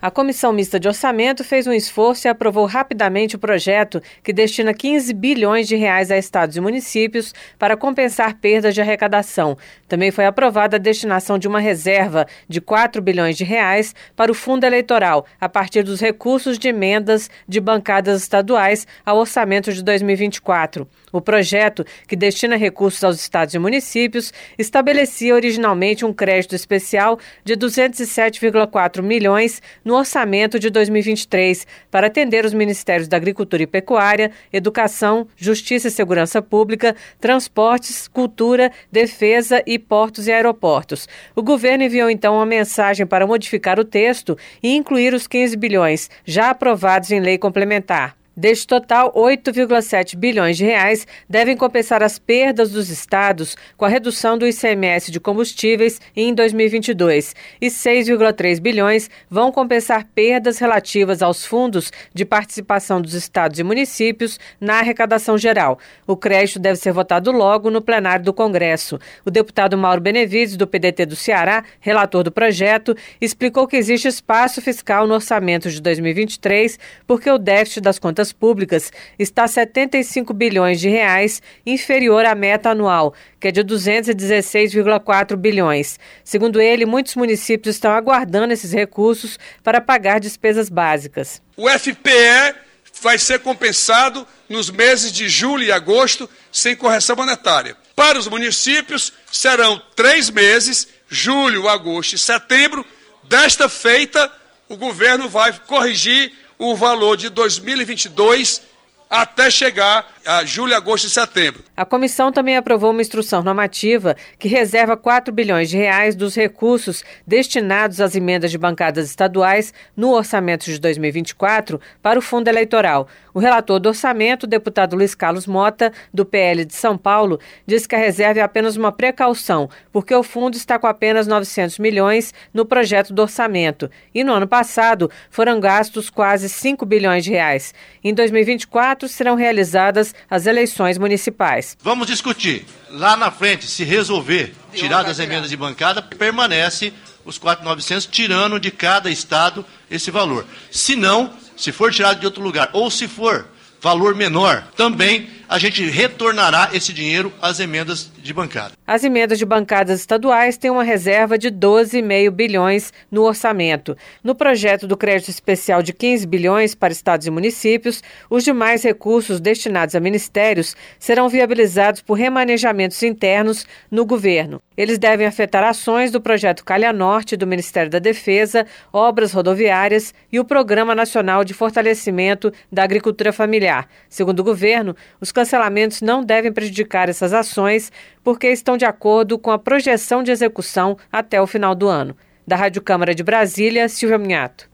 A 0.03 0.11
Comissão 0.11 0.51
Mista 0.51 0.77
de 0.77 0.89
Orçamento 0.89 1.45
fez 1.45 1.65
um 1.65 1.71
esforço 1.71 2.27
e 2.27 2.29
aprovou 2.29 2.65
rapidamente 2.65 3.37
o 3.37 3.39
projeto 3.39 4.01
que 4.21 4.33
destina 4.33 4.73
15 4.73 5.13
bilhões 5.13 5.65
de 5.65 5.77
reais 5.77 6.11
a 6.11 6.17
estados 6.17 6.57
e 6.57 6.59
municípios 6.59 7.33
para 7.57 7.77
compensar 7.77 8.33
perdas 8.33 8.75
de 8.75 8.81
arrecadação. 8.81 9.57
Também 9.87 10.11
foi 10.11 10.25
aprovada 10.25 10.75
a 10.75 10.79
destinação 10.79 11.39
de 11.39 11.47
uma 11.47 11.61
reserva 11.61 12.27
de 12.49 12.59
4 12.59 13.01
bilhões 13.01 13.37
de 13.37 13.45
reais 13.45 13.95
para 14.13 14.29
o 14.29 14.35
fundo 14.35 14.65
eleitoral, 14.65 15.25
a 15.39 15.47
partir 15.47 15.83
dos 15.83 16.01
recursos 16.01 16.59
de 16.59 16.67
emendas 16.67 17.29
de 17.47 17.61
bancadas 17.61 18.23
estaduais 18.23 18.85
ao 19.05 19.17
orçamento 19.17 19.71
de 19.71 19.81
2024. 19.81 20.85
O 21.13 21.21
projeto, 21.21 21.85
que 22.07 22.15
destina 22.15 22.55
recursos 22.55 23.03
aos 23.03 23.17
estados 23.17 23.53
e 23.53 23.59
municípios, 23.59 24.33
estabelecia 24.57 25.35
originalmente 25.35 26.03
um 26.03 26.11
crédito 26.11 26.55
especial 26.55 27.19
de 27.45 27.55
207,4 27.55 29.03
milhões 29.03 29.61
no 29.85 29.93
orçamento 29.93 30.57
de 30.57 30.71
2023 30.71 31.67
para 31.91 32.07
atender 32.07 32.43
os 32.45 32.53
ministérios 32.53 33.07
da 33.07 33.15
Agricultura 33.15 33.61
e 33.61 33.67
Pecuária, 33.67 34.31
Educação, 34.51 35.27
Justiça 35.37 35.87
e 35.87 35.91
Segurança 35.91 36.41
Pública, 36.41 36.95
Transportes, 37.21 38.07
Cultura, 38.07 38.71
Defesa 38.91 39.61
e 39.67 39.77
Portos 39.77 40.25
e 40.25 40.31
Aeroportos. 40.31 41.07
O 41.35 41.43
governo 41.43 41.83
enviou 41.83 42.09
então 42.09 42.33
uma 42.33 42.45
mensagem 42.45 43.05
para 43.05 43.27
modificar 43.27 43.79
o 43.79 43.85
texto 43.85 44.35
e 44.63 44.75
incluir 44.75 45.13
os 45.13 45.27
15 45.27 45.55
bilhões 45.57 46.09
já 46.25 46.49
aprovados 46.49 47.11
em 47.11 47.19
lei 47.19 47.37
complementar. 47.37 48.22
Deste 48.35 48.65
total, 48.65 49.13
8,7 49.13 50.15
bilhões 50.15 50.57
de 50.57 50.65
reais 50.65 51.05
devem 51.29 51.55
compensar 51.55 52.01
as 52.01 52.17
perdas 52.17 52.71
dos 52.71 52.89
estados 52.89 53.55
com 53.77 53.85
a 53.85 53.87
redução 53.87 54.39
do 54.39 54.47
ICMS 54.47 55.11
de 55.11 55.19
combustíveis 55.19 56.01
em 56.15 56.33
2022 56.33 57.35
e 57.61 57.67
6,3 57.67 58.59
bilhões 58.59 59.07
vão 59.29 59.51
compensar 59.51 60.07
perdas 60.15 60.57
relativas 60.57 61.21
aos 61.21 61.45
fundos 61.45 61.91
de 62.11 62.25
participação 62.25 62.99
dos 62.99 63.13
estados 63.13 63.59
e 63.59 63.63
municípios 63.63 64.39
na 64.59 64.79
arrecadação 64.79 65.37
geral. 65.37 65.77
O 66.07 66.17
crédito 66.17 66.57
deve 66.57 66.77
ser 66.77 66.91
votado 66.91 67.31
logo 67.31 67.69
no 67.69 67.83
plenário 67.83 68.25
do 68.25 68.33
Congresso. 68.33 68.99
O 69.23 69.29
deputado 69.29 69.77
Mauro 69.77 70.01
Benevides, 70.01 70.57
do 70.57 70.65
PDT 70.65 71.05
do 71.05 71.15
Ceará, 71.15 71.63
relator 71.79 72.23
do 72.23 72.31
projeto, 72.31 72.97
explicou 73.21 73.67
que 73.67 73.77
existe 73.77 74.07
espaço 74.07 74.59
fiscal 74.59 75.05
no 75.05 75.13
orçamento 75.13 75.69
de 75.69 75.79
2023 75.79 76.79
porque 77.05 77.29
o 77.29 77.37
déficit 77.37 77.81
das 77.81 77.99
contas 77.99 78.22
contas 78.23 78.31
públicas 78.31 78.91
está 79.19 79.47
75 79.47 80.33
bilhões 80.33 80.79
de 80.79 80.87
reais, 80.87 81.41
inferior 81.65 82.25
à 82.25 82.33
meta 82.33 82.69
anual, 82.69 83.13
que 83.39 83.49
é 83.49 83.51
de 83.51 83.61
216,4 83.61 85.35
bilhões. 85.35 85.99
Segundo 86.23 86.61
ele, 86.61 86.85
muitos 86.85 87.15
municípios 87.15 87.75
estão 87.75 87.91
aguardando 87.91 88.53
esses 88.53 88.71
recursos 88.71 89.37
para 89.61 89.81
pagar 89.81 90.19
despesas 90.19 90.69
básicas. 90.69 91.41
O 91.57 91.67
FPE 91.67 92.55
vai 93.01 93.17
ser 93.17 93.39
compensado 93.39 94.25
nos 94.47 94.69
meses 94.69 95.11
de 95.11 95.27
julho 95.27 95.63
e 95.63 95.71
agosto 95.71 96.29
sem 96.51 96.75
correção 96.75 97.15
monetária. 97.15 97.75
Para 97.95 98.17
os 98.17 98.27
municípios, 98.27 99.11
serão 99.31 99.81
três 99.95 100.29
meses, 100.29 100.87
julho, 101.09 101.67
agosto 101.67 102.13
e 102.13 102.17
setembro. 102.17 102.85
Desta 103.23 103.67
feita, 103.67 104.31
o 104.69 104.77
governo 104.77 105.27
vai 105.27 105.53
corrigir 105.67 106.31
o 106.63 106.75
valor 106.75 107.17
de 107.17 107.29
2022 107.29 108.61
até 109.09 109.51
chegar 109.51 110.12
a 110.25 110.45
julho, 110.45 110.75
agosto 110.75 111.07
e 111.07 111.09
setembro. 111.09 111.63
A 111.75 111.85
comissão 111.85 112.31
também 112.31 112.55
aprovou 112.55 112.91
uma 112.91 113.01
instrução 113.01 113.43
normativa 113.43 114.15
que 114.39 114.47
reserva 114.47 114.95
4 114.95 115.33
bilhões 115.33 115.69
de 115.69 115.77
reais 115.77 116.15
dos 116.15 116.35
recursos 116.35 117.03
destinados 117.25 117.99
às 117.99 118.15
emendas 118.15 118.51
de 118.51 118.57
bancadas 118.57 119.09
estaduais 119.09 119.73
no 119.95 120.11
orçamento 120.11 120.65
de 120.65 120.79
2024 120.79 121.79
para 122.01 122.19
o 122.19 122.21
fundo 122.21 122.47
eleitoral. 122.47 123.07
O 123.33 123.39
relator 123.39 123.79
do 123.79 123.89
orçamento, 123.89 124.45
deputado 124.45 124.95
Luiz 124.95 125.15
Carlos 125.15 125.47
Mota, 125.47 125.91
do 126.13 126.23
PL 126.23 126.63
de 126.63 126.75
São 126.75 126.97
Paulo, 126.97 127.39
disse 127.65 127.87
que 127.87 127.95
a 127.95 127.99
reserva 127.99 128.39
é 128.39 128.43
apenas 128.43 128.77
uma 128.77 128.91
precaução, 128.91 129.69
porque 129.91 130.13
o 130.13 130.23
fundo 130.23 130.55
está 130.55 130.77
com 130.77 130.87
apenas 130.87 131.25
900 131.25 131.79
milhões 131.79 132.33
no 132.53 132.65
projeto 132.65 133.11
do 133.11 133.21
orçamento 133.21 133.89
e 134.13 134.23
no 134.23 134.33
ano 134.33 134.47
passado 134.47 135.09
foram 135.29 135.59
gastos 135.59 136.09
quase 136.09 136.47
5 136.47 136.85
bilhões 136.85 137.23
de 137.23 137.31
reais. 137.31 137.73
Em 138.03 138.13
2024 138.13 139.07
serão 139.07 139.35
realizadas 139.35 140.12
as 140.29 140.45
eleições 140.45 140.97
municipais. 140.97 141.77
Vamos 141.81 142.07
discutir. 142.07 142.65
Lá 142.89 143.17
na 143.17 143.31
frente, 143.31 143.67
se 143.67 143.83
resolver 143.83 144.53
tirar 144.73 145.03
das 145.03 145.19
emendas 145.19 145.49
de 145.49 145.57
bancada, 145.57 146.01
permanece 146.01 146.93
os 147.25 147.39
4.900, 147.39 148.09
tirando 148.09 148.59
de 148.59 148.71
cada 148.71 149.09
estado 149.09 149.65
esse 149.89 150.11
valor. 150.11 150.45
Se 150.69 150.95
não, 150.95 151.31
se 151.55 151.71
for 151.71 151.91
tirado 151.91 152.19
de 152.19 152.25
outro 152.25 152.43
lugar, 152.43 152.69
ou 152.73 152.89
se 152.91 153.07
for 153.07 153.47
valor 153.81 154.15
menor, 154.15 154.63
também 154.75 155.29
a 155.53 155.59
gente 155.59 155.85
retornará 155.85 156.71
esse 156.73 156.91
dinheiro 156.91 157.31
às 157.39 157.59
emendas 157.59 158.11
de 158.17 158.33
bancada. 158.33 158.73
As 158.87 159.03
emendas 159.03 159.37
de 159.37 159.45
bancadas 159.45 159.99
estaduais 159.99 160.57
têm 160.57 160.71
uma 160.71 160.81
reserva 160.81 161.37
de 161.37 161.51
12,5 161.51 162.31
bilhões 162.31 162.91
no 163.11 163.21
orçamento. 163.21 163.95
No 164.23 164.33
projeto 164.33 164.87
do 164.87 164.97
crédito 164.97 165.29
especial 165.29 165.83
de 165.83 165.93
15 165.93 166.25
bilhões 166.25 166.73
para 166.73 166.91
estados 166.91 167.27
e 167.27 167.29
municípios, 167.29 168.01
os 168.31 168.43
demais 168.43 168.81
recursos 168.81 169.39
destinados 169.39 169.93
a 169.93 169.99
ministérios 169.99 170.75
serão 170.97 171.29
viabilizados 171.29 172.01
por 172.01 172.15
remanejamentos 172.15 173.03
internos 173.03 173.67
no 173.91 174.07
governo. 174.07 174.59
Eles 174.75 174.97
devem 174.97 175.27
afetar 175.27 175.63
ações 175.63 176.09
do 176.09 176.19
projeto 176.19 176.65
Calha 176.65 176.91
Norte 176.91 177.37
do 177.37 177.45
Ministério 177.45 177.91
da 177.91 177.99
Defesa, 177.99 178.65
obras 178.91 179.31
rodoviárias 179.31 180.15
e 180.31 180.39
o 180.39 180.45
Programa 180.45 180.95
Nacional 180.95 181.43
de 181.43 181.53
Fortalecimento 181.53 182.51
da 182.71 182.83
Agricultura 182.83 183.31
Familiar. 183.31 183.87
Segundo 184.09 184.39
o 184.39 184.43
governo, 184.43 184.95
os 185.21 185.31
cancelamentos 185.43 186.01
não 186.01 186.23
devem 186.23 186.53
prejudicar 186.53 187.09
essas 187.09 187.33
ações 187.33 187.91
porque 188.23 188.47
estão 188.47 188.77
de 188.77 188.85
acordo 188.85 189.37
com 189.37 189.51
a 189.51 189.59
projeção 189.59 190.23
de 190.23 190.31
execução 190.31 190.97
até 191.11 191.41
o 191.41 191.45
final 191.45 191.75
do 191.75 191.89
ano. 191.89 192.15
Da 192.47 192.55
Rádio 192.55 192.81
Câmara 192.81 193.13
de 193.13 193.23
Brasília, 193.23 193.89
Silvia 193.89 194.17
Minhato. 194.17 194.69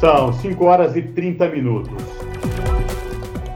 São 0.00 0.32
5 0.32 0.64
horas 0.64 0.96
e 0.96 1.02
30 1.02 1.48
minutos. 1.50 2.02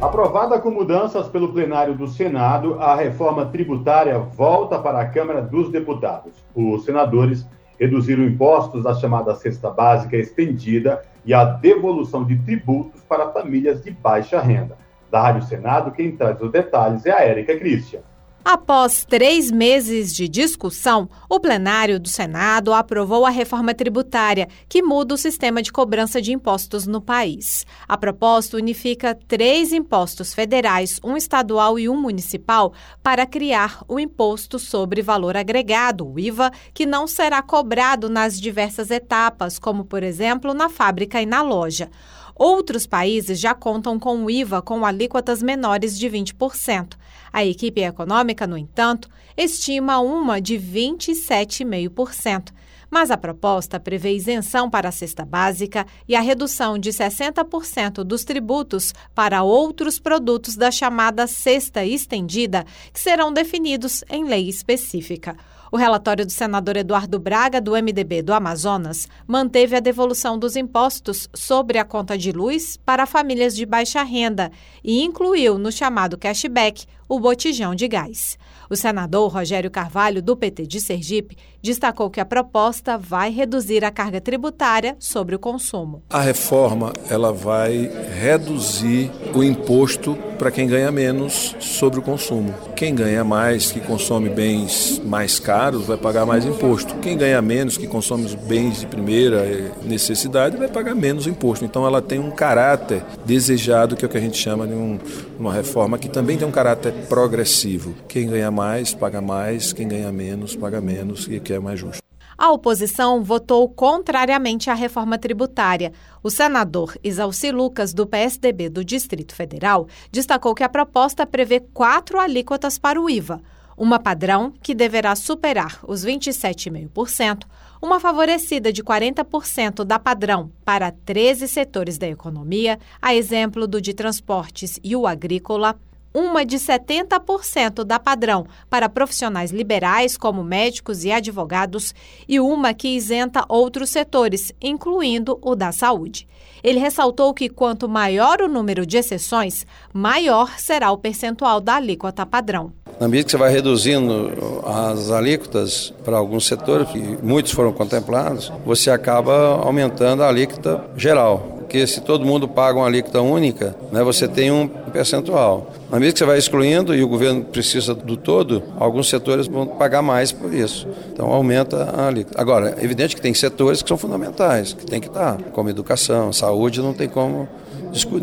Aprovada 0.03 0.61
com 0.61 0.71
mudanças 0.71 1.29
pelo 1.29 1.51
plenário 1.53 1.95
do 1.95 2.07
Senado, 2.07 2.75
a 2.79 2.95
reforma 2.95 3.47
tributária 3.47 4.19
volta 4.19 4.79
para 4.79 5.01
a 5.01 5.09
Câmara 5.09 5.41
dos 5.41 5.73
Deputados. 5.73 6.33
Os 6.55 6.85
senadores 6.85 7.47
reduziram 7.79 8.25
impostos 8.25 8.83
da 8.83 8.95
chamada 8.95 9.35
cesta 9.35 9.71
básica 9.71 10.17
estendida 10.17 11.03
e 11.25 11.33
a 11.33 11.45
devolução 11.45 12.25
de 12.25 12.37
tributos 12.39 13.03
para 13.03 13.31
famílias 13.31 13.83
de 13.83 13.91
baixa 13.91 14.41
renda. 14.41 14.77
Da 15.11 15.23
Rádio 15.23 15.43
Senado, 15.43 15.91
quem 15.93 16.17
traz 16.17 16.41
os 16.41 16.51
detalhes 16.51 17.07
é 17.07 17.13
a 17.13 17.25
Érica 17.25 17.57
Christian. 17.57 18.01
Após 18.45 19.05
três 19.05 19.51
meses 19.51 20.15
de 20.15 20.27
discussão, 20.27 21.09
o 21.29 21.39
plenário 21.39 22.01
do 22.01 22.09
Senado 22.09 22.73
aprovou 22.73 23.27
a 23.27 23.31
reforma 23.31 23.75
tributária, 23.75 24.49
que 24.67 24.81
muda 24.81 25.15
o 25.15 25.19
sistema 25.19 25.61
de 25.61 25.71
cobrança 25.71 26.23
de 26.23 26.33
impostos 26.33 26.87
no 26.87 27.01
país. 27.01 27.67
A 27.87 27.99
proposta 27.99 28.57
unifica 28.57 29.15
três 29.15 29.71
impostos 29.73 30.33
federais, 30.33 30.99
um 31.05 31.15
estadual 31.15 31.79
e 31.79 31.91
um 31.91 32.01
municipal, 32.01 32.73
para 33.03 33.27
criar 33.27 33.85
o 33.87 34.01
Imposto 34.01 34.59
sobre 34.59 35.03
Valor 35.03 35.37
Agregado, 35.37 36.09
o 36.09 36.19
IVA, 36.19 36.51
que 36.73 36.87
não 36.87 37.07
será 37.07 37.43
cobrado 37.43 38.09
nas 38.09 38.41
diversas 38.41 38.91
etapas, 38.91 39.59
como, 39.59 39.85
por 39.85 40.03
exemplo, 40.03 40.55
na 40.55 40.71
fábrica 40.71 41.21
e 41.21 41.27
na 41.27 41.43
loja. 41.43 41.91
Outros 42.35 42.87
países 42.87 43.41
já 43.41 43.53
contam 43.53 43.99
com 43.99 44.25
o 44.25 44.31
IVA 44.31 44.63
com 44.63 44.87
alíquotas 44.87 45.43
menores 45.43 45.99
de 45.99 46.09
20%. 46.09 46.95
A 47.33 47.45
equipe 47.45 47.81
econômica, 47.83 48.47
no 48.47 48.57
entanto, 48.57 49.09
estima 49.37 49.99
uma 50.01 50.41
de 50.41 50.55
27,5%. 50.55 52.53
Mas 52.91 53.11
a 53.11 53.19
proposta 53.19 53.79
prevê 53.79 54.15
isenção 54.15 54.71
para 54.71 54.89
a 54.89 54.93
cesta 54.93 55.25
básica 55.25 55.87
e 56.09 56.17
a 56.17 56.21
redução 56.21 56.79
de 56.79 56.91
60% 56.91 58.03
dos 58.03 58.25
tributos 58.25 58.95
para 59.15 59.43
outros 59.43 59.99
produtos 59.99 60.57
da 60.57 60.71
chamada 60.71 61.27
cesta 61.27 61.85
estendida, 61.85 62.65
que 62.93 63.01
serão 63.01 63.31
definidos 63.33 64.03
em 64.09 64.25
lei 64.25 64.49
específica. 64.49 65.37
O 65.71 65.77
relatório 65.77 66.25
do 66.25 66.33
senador 66.33 66.79
Eduardo 66.79 67.19
Braga, 67.19 67.61
do 67.61 67.73
MDB 67.73 68.23
do 68.23 68.33
Amazonas, 68.33 69.07
manteve 69.27 69.77
a 69.77 69.81
devolução 69.81 70.39
dos 70.39 70.57
impostos 70.57 71.29
sobre 71.35 71.77
a 71.79 71.85
conta 71.85 72.17
de 72.17 72.33
luz 72.33 72.79
para 72.79 73.05
famílias 73.05 73.55
de 73.55 73.67
baixa 73.67 74.03
renda 74.03 74.51
e 74.83 75.03
incluiu 75.03 75.59
no 75.59 75.71
chamado 75.71 76.17
cashback 76.17 76.87
o 77.07 77.21
botijão 77.21 77.75
de 77.75 77.87
gás. 77.87 78.39
O 78.71 78.77
senador 78.77 79.31
Rogério 79.31 79.71
Carvalho, 79.71 80.23
do 80.23 80.37
PT 80.37 80.67
de 80.67 80.81
Sergipe, 80.81 81.37
destacou 81.63 82.11
que 82.11 82.21
a 82.21 82.25
proposta 82.25 82.97
vai 82.97 83.31
reduzir 83.31 83.85
a 83.85 83.91
carga 83.91 84.21
tributária 84.21 84.97
sobre 84.99 85.35
o 85.35 85.39
consumo. 85.39 86.03
A 86.11 86.21
reforma 86.21 86.93
ela 87.11 87.33
vai 87.33 87.91
reduzir 88.21 89.11
o 89.35 89.43
imposto 89.43 90.17
para 90.39 90.51
quem 90.51 90.69
ganha 90.69 90.91
menos 90.93 91.57
sobre 91.59 91.99
o 91.99 92.03
consumo. 92.03 92.55
Quem 92.77 92.95
ganha 92.95 93.25
mais, 93.25 93.73
que 93.73 93.81
consome 93.81 94.29
bens 94.29 95.01
mais 95.05 95.39
caros, 95.41 95.85
vai 95.85 95.97
pagar 95.97 96.25
mais 96.25 96.45
imposto. 96.45 96.95
Quem 96.97 97.17
ganha 97.17 97.43
menos, 97.43 97.77
que 97.77 97.87
consome 97.87 98.25
os 98.25 98.35
bens 98.35 98.81
de 98.81 98.87
primeira 98.87 99.73
necessidade, 99.85 100.57
vai 100.57 100.69
pagar 100.69 100.95
menos 100.95 101.27
imposto. 101.27 101.65
Então 101.65 101.85
ela 101.85 102.01
tem 102.01 102.21
um 102.21 102.31
caráter 102.31 103.03
desejado, 103.25 103.97
que 103.97 104.05
é 104.05 104.09
o 104.09 104.11
que 104.11 104.17
a 104.17 104.21
gente 104.21 104.39
chama 104.39 104.67
de 104.67 104.75
um, 104.75 104.99
uma 105.39 105.53
reforma 105.53 105.99
que 105.99 106.09
também 106.09 106.37
tem 106.37 106.47
um 106.47 106.53
caráter 106.53 106.93
progressivo. 107.09 107.95
Quem 108.07 108.29
ganha 108.29 108.51
mais, 108.51 108.95
paga 108.95 109.21
mais, 109.21 109.73
quem 109.73 109.89
ganha 109.89 110.13
menos, 110.13 110.55
paga 110.55 110.81
menos, 110.81 111.27
e 111.29 111.41
que 111.49 111.55
é 111.55 111.59
mais 111.59 111.81
justo. 111.81 112.03
A 112.37 112.53
oposição 112.53 113.25
votou 113.25 113.69
contrariamente 113.71 114.69
à 114.69 114.75
reforma 114.75 115.19
tributária. 115.19 115.93
O 116.23 116.31
senador 116.31 116.95
Isalci 117.03 117.51
Lucas, 117.51 117.95
do 117.95 118.07
PSDB 118.07 118.69
do 118.69 118.85
Distrito 118.85 119.35
Federal, 119.35 119.89
destacou 120.13 120.55
que 120.55 120.63
a 120.63 120.69
proposta 120.69 121.27
prevê 121.27 121.59
quatro 121.59 122.21
alíquotas 122.21 122.79
para 122.79 123.01
o 123.01 123.09
IVA: 123.09 123.41
uma 123.79 123.99
padrão, 123.99 124.53
que 124.63 124.75
deverá 124.75 125.17
superar 125.17 125.81
os 125.89 126.05
27,5%, 126.05 127.45
uma 127.81 127.99
favorecida 127.99 128.73
de 128.73 128.85
40% 128.85 129.85
da 129.85 129.99
padrão 129.99 130.53
para 130.67 130.93
13 130.93 131.49
setores 131.49 131.97
da 131.97 132.07
economia, 132.07 132.79
a 133.01 133.15
exemplo 133.15 133.67
do 133.67 133.81
de 133.81 133.95
transportes 133.95 134.79
e 134.85 134.95
o 134.95 135.07
agrícola 135.07 135.77
uma 136.13 136.45
de 136.45 136.57
70% 136.57 137.85
da 137.85 137.99
padrão 137.99 138.47
para 138.69 138.89
profissionais 138.89 139.51
liberais, 139.51 140.17
como 140.17 140.43
médicos 140.43 141.05
e 141.05 141.13
advogados, 141.13 141.95
e 142.29 142.41
uma 142.41 142.75
que 142.75 142.89
isenta 142.89 143.45
outros 143.49 143.91
setores, 143.91 144.53
incluindo 144.61 145.39
o 145.43 145.55
da 145.55 145.73
saúde. 145.73 146.27
Ele 146.63 146.79
ressaltou 146.79 147.33
que 147.33 147.49
quanto 147.49 147.89
maior 147.89 148.41
o 148.41 148.49
número 148.49 148.85
de 148.85 148.97
exceções, 148.97 149.65
maior 149.93 150.59
será 150.59 150.91
o 150.91 150.99
percentual 150.99 151.61
da 151.61 151.77
alíquota 151.77 152.27
padrão. 152.27 152.73
Na 152.99 153.07
medida 153.07 153.27
que 153.27 153.31
você 153.31 153.37
vai 153.37 153.53
reduzindo 153.53 154.33
as 154.65 155.11
alíquotas 155.11 155.95
para 156.05 156.17
alguns 156.17 156.47
setores, 156.47 156.89
que 156.89 156.99
muitos 157.23 157.53
foram 157.53 157.73
contemplados, 157.73 158.53
você 158.67 158.91
acaba 158.91 159.61
aumentando 159.63 160.23
a 160.25 160.29
alíquota 160.29 160.85
geral 160.97 161.58
porque 161.69 161.87
se 161.87 162.01
todo 162.01 162.25
mundo 162.25 162.49
paga 162.49 162.79
uma 162.79 162.87
alíquota 162.87 163.21
única, 163.21 163.77
né, 163.93 164.03
você 164.03 164.27
tem 164.27 164.51
um 164.51 164.67
percentual. 164.67 165.71
Na 165.91 166.01
medida 166.01 166.15
que 166.15 166.19
você 166.19 166.25
vai 166.25 166.39
excluindo 166.39 166.95
e 166.95 167.05
o 167.05 167.09
governo 167.09 167.45
precisa 167.45 167.95
do 167.95 168.17
todo, 168.17 168.63
alguns 168.81 169.11
setores 169.11 169.47
vão 169.47 169.67
pagar 169.67 170.01
mais 170.01 170.33
por 170.33 170.55
isso. 170.55 170.89
Então 171.13 171.27
aumenta 171.27 171.85
a 171.95 172.07
alíquota. 172.07 172.41
Agora, 172.41 172.75
é 172.81 172.83
evidente 172.83 173.15
que 173.15 173.21
tem 173.21 173.35
setores 173.35 173.83
que 173.83 173.89
são 173.89 173.99
fundamentais, 173.99 174.73
que 174.73 174.87
tem 174.87 174.99
que 174.99 175.09
estar, 175.09 175.37
como 175.53 175.69
educação, 175.69 176.33
saúde, 176.33 176.81
não 176.81 176.95
tem 176.95 177.07
como 177.07 177.47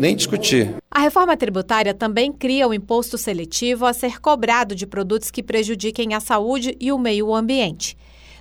nem 0.00 0.16
discutir. 0.16 0.74
A 0.90 0.98
reforma 0.98 1.36
tributária 1.36 1.94
também 1.94 2.32
cria 2.32 2.66
o 2.66 2.74
imposto 2.74 3.16
seletivo 3.16 3.86
a 3.86 3.92
ser 3.92 4.20
cobrado 4.20 4.74
de 4.74 4.88
produtos 4.88 5.30
que 5.30 5.40
prejudiquem 5.40 6.14
a 6.14 6.20
saúde 6.20 6.76
e 6.80 6.90
o 6.90 6.98
meio 6.98 7.32
ambiente 7.32 7.96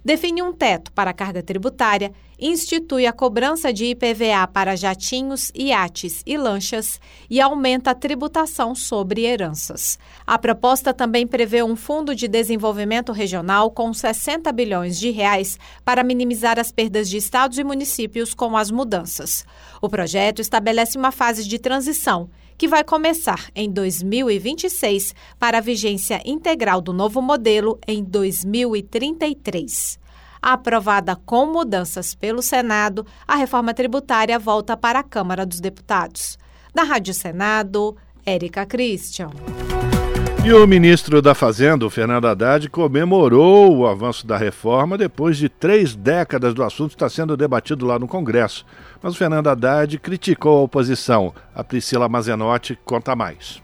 define 0.05 0.43
um 0.43 0.53
teto 0.53 0.91
para 0.91 1.09
a 1.09 1.13
carga 1.13 1.41
tributária, 1.41 2.13
institui 2.39 3.07
a 3.07 3.11
cobrança 3.11 3.73
de 3.73 3.85
IPVA 3.85 4.47
para 4.53 4.75
jatinhos, 4.75 5.51
iates 5.55 6.21
e 6.27 6.38
lanchas 6.38 7.01
e 7.27 7.41
aumenta 7.41 7.89
a 7.89 7.95
tributação 7.95 8.75
sobre 8.75 9.23
heranças. 9.23 9.97
A 10.27 10.38
proposta 10.38 10.93
também 10.93 11.25
prevê 11.25 11.63
um 11.63 11.75
fundo 11.75 12.13
de 12.13 12.27
desenvolvimento 12.27 13.11
regional 13.11 13.71
com 13.71 13.91
60 13.91 14.51
bilhões 14.51 14.99
de 14.99 15.09
reais 15.09 15.57
para 15.84 16.03
minimizar 16.03 16.59
as 16.59 16.71
perdas 16.71 17.09
de 17.09 17.17
estados 17.17 17.57
e 17.57 17.63
municípios 17.63 18.36
com 18.36 18.55
as 18.55 18.69
mudanças. 18.69 19.43
O 19.82 19.89
projeto 19.89 20.39
estabelece 20.39 20.99
uma 20.99 21.11
fase 21.11 21.47
de 21.47 21.57
transição 21.57 22.30
que 22.58 22.68
vai 22.68 22.84
começar 22.84 23.49
em 23.56 23.70
2026 23.72 25.14
para 25.39 25.58
a 25.60 25.62
vigência 25.62 26.22
integral 26.26 26.82
do 26.82 26.93
novo 26.93 27.22
modelo 27.22 27.80
em 27.88 28.03
2033. 28.03 29.99
Aprovada 30.41 31.16
com 31.16 31.45
mudanças 31.47 32.14
pelo 32.14 32.41
Senado, 32.41 33.06
a 33.28 33.36
reforma 33.36 33.74
tributária 33.74 34.38
volta 34.38 34.78
para 34.78 34.99
a 34.99 35.03
Câmara 35.03 35.45
dos 35.45 35.60
Deputados. 35.60 36.38
Da 36.74 36.84
Rádio 36.84 37.14
Senado, 37.14 37.95
Érica 38.26 38.66
Christian. 38.66 39.30
E 40.45 40.53
o 40.53 40.67
ministro 40.67 41.23
da 41.23 41.33
Fazenda, 41.33 41.89
Fernando 41.89 42.27
Haddad, 42.27 42.69
comemorou 42.69 43.77
o 43.77 43.87
avanço 43.87 44.27
da 44.27 44.37
reforma 44.37 44.95
depois 44.95 45.37
de 45.37 45.49
três 45.49 45.95
décadas 45.95 46.53
do 46.53 46.63
assunto 46.63 46.91
estar 46.91 47.09
sendo 47.09 47.35
debatido 47.35 47.83
lá 47.83 47.97
no 47.97 48.07
Congresso. 48.07 48.63
Mas 49.01 49.15
o 49.15 49.17
Fernando 49.17 49.47
Haddad 49.47 49.97
criticou 49.97 50.59
a 50.59 50.61
oposição. 50.61 51.33
A 51.55 51.63
Priscila 51.63 52.07
Mazenotti 52.07 52.77
conta 52.85 53.15
mais. 53.15 53.59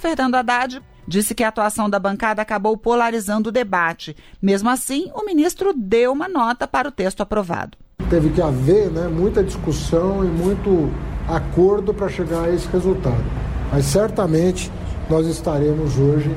Fernando 0.00 0.36
Haddad 0.36 0.82
disse 1.06 1.34
que 1.34 1.44
a 1.44 1.48
atuação 1.48 1.90
da 1.90 1.98
bancada 1.98 2.40
acabou 2.40 2.78
polarizando 2.78 3.50
o 3.50 3.52
debate. 3.52 4.16
Mesmo 4.40 4.70
assim, 4.70 5.10
o 5.14 5.26
ministro 5.26 5.74
deu 5.76 6.12
uma 6.12 6.30
nota 6.30 6.66
para 6.66 6.88
o 6.88 6.92
texto 6.92 7.20
aprovado. 7.20 7.76
Teve 8.08 8.30
que 8.30 8.40
haver 8.40 8.90
né, 8.90 9.06
muita 9.06 9.44
discussão 9.44 10.24
e 10.24 10.28
muito 10.28 10.90
acordo 11.28 11.92
para 11.92 12.08
chegar 12.08 12.44
a 12.44 12.54
esse 12.54 12.66
resultado. 12.68 13.22
Mas 13.70 13.84
certamente 13.84 14.72
nós 15.08 15.26
estaremos 15.26 15.98
hoje, 15.98 16.34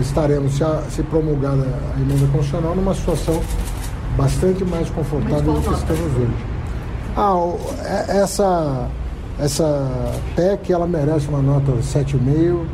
estaremos, 0.00 0.54
se, 0.54 0.64
a, 0.64 0.82
se 0.90 1.02
promulgada 1.02 1.62
a 1.96 2.00
emenda 2.00 2.26
constitucional, 2.32 2.74
numa 2.74 2.94
situação 2.94 3.40
bastante 4.16 4.64
mais 4.64 4.90
confortável 4.90 5.54
do 5.54 5.62
que 5.62 5.74
estamos 5.74 6.16
hoje. 6.16 6.50
Ah, 7.16 7.34
é, 7.84 8.18
essa, 8.18 8.88
essa 9.38 10.12
PEC, 10.36 10.72
ela 10.72 10.86
merece 10.86 11.28
uma 11.28 11.42
nota 11.42 11.72
7,5 11.72 12.66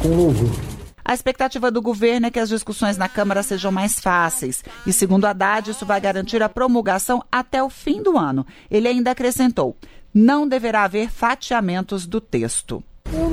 com 0.00 0.08
louvor. 0.08 0.72
A 1.04 1.14
expectativa 1.14 1.70
do 1.70 1.82
governo 1.82 2.26
é 2.26 2.30
que 2.30 2.38
as 2.38 2.48
discussões 2.48 2.96
na 2.96 3.08
Câmara 3.08 3.42
sejam 3.42 3.72
mais 3.72 3.98
fáceis. 3.98 4.62
E, 4.86 4.92
segundo 4.92 5.24
Haddad, 5.24 5.70
isso 5.70 5.84
vai 5.84 6.00
garantir 6.00 6.42
a 6.42 6.48
promulgação 6.48 7.22
até 7.30 7.62
o 7.62 7.68
fim 7.68 8.02
do 8.02 8.16
ano. 8.16 8.46
Ele 8.70 8.86
ainda 8.86 9.10
acrescentou: 9.10 9.76
não 10.14 10.46
deverá 10.46 10.84
haver 10.84 11.10
fatiamentos 11.10 12.06
do 12.06 12.20
texto. 12.20 12.82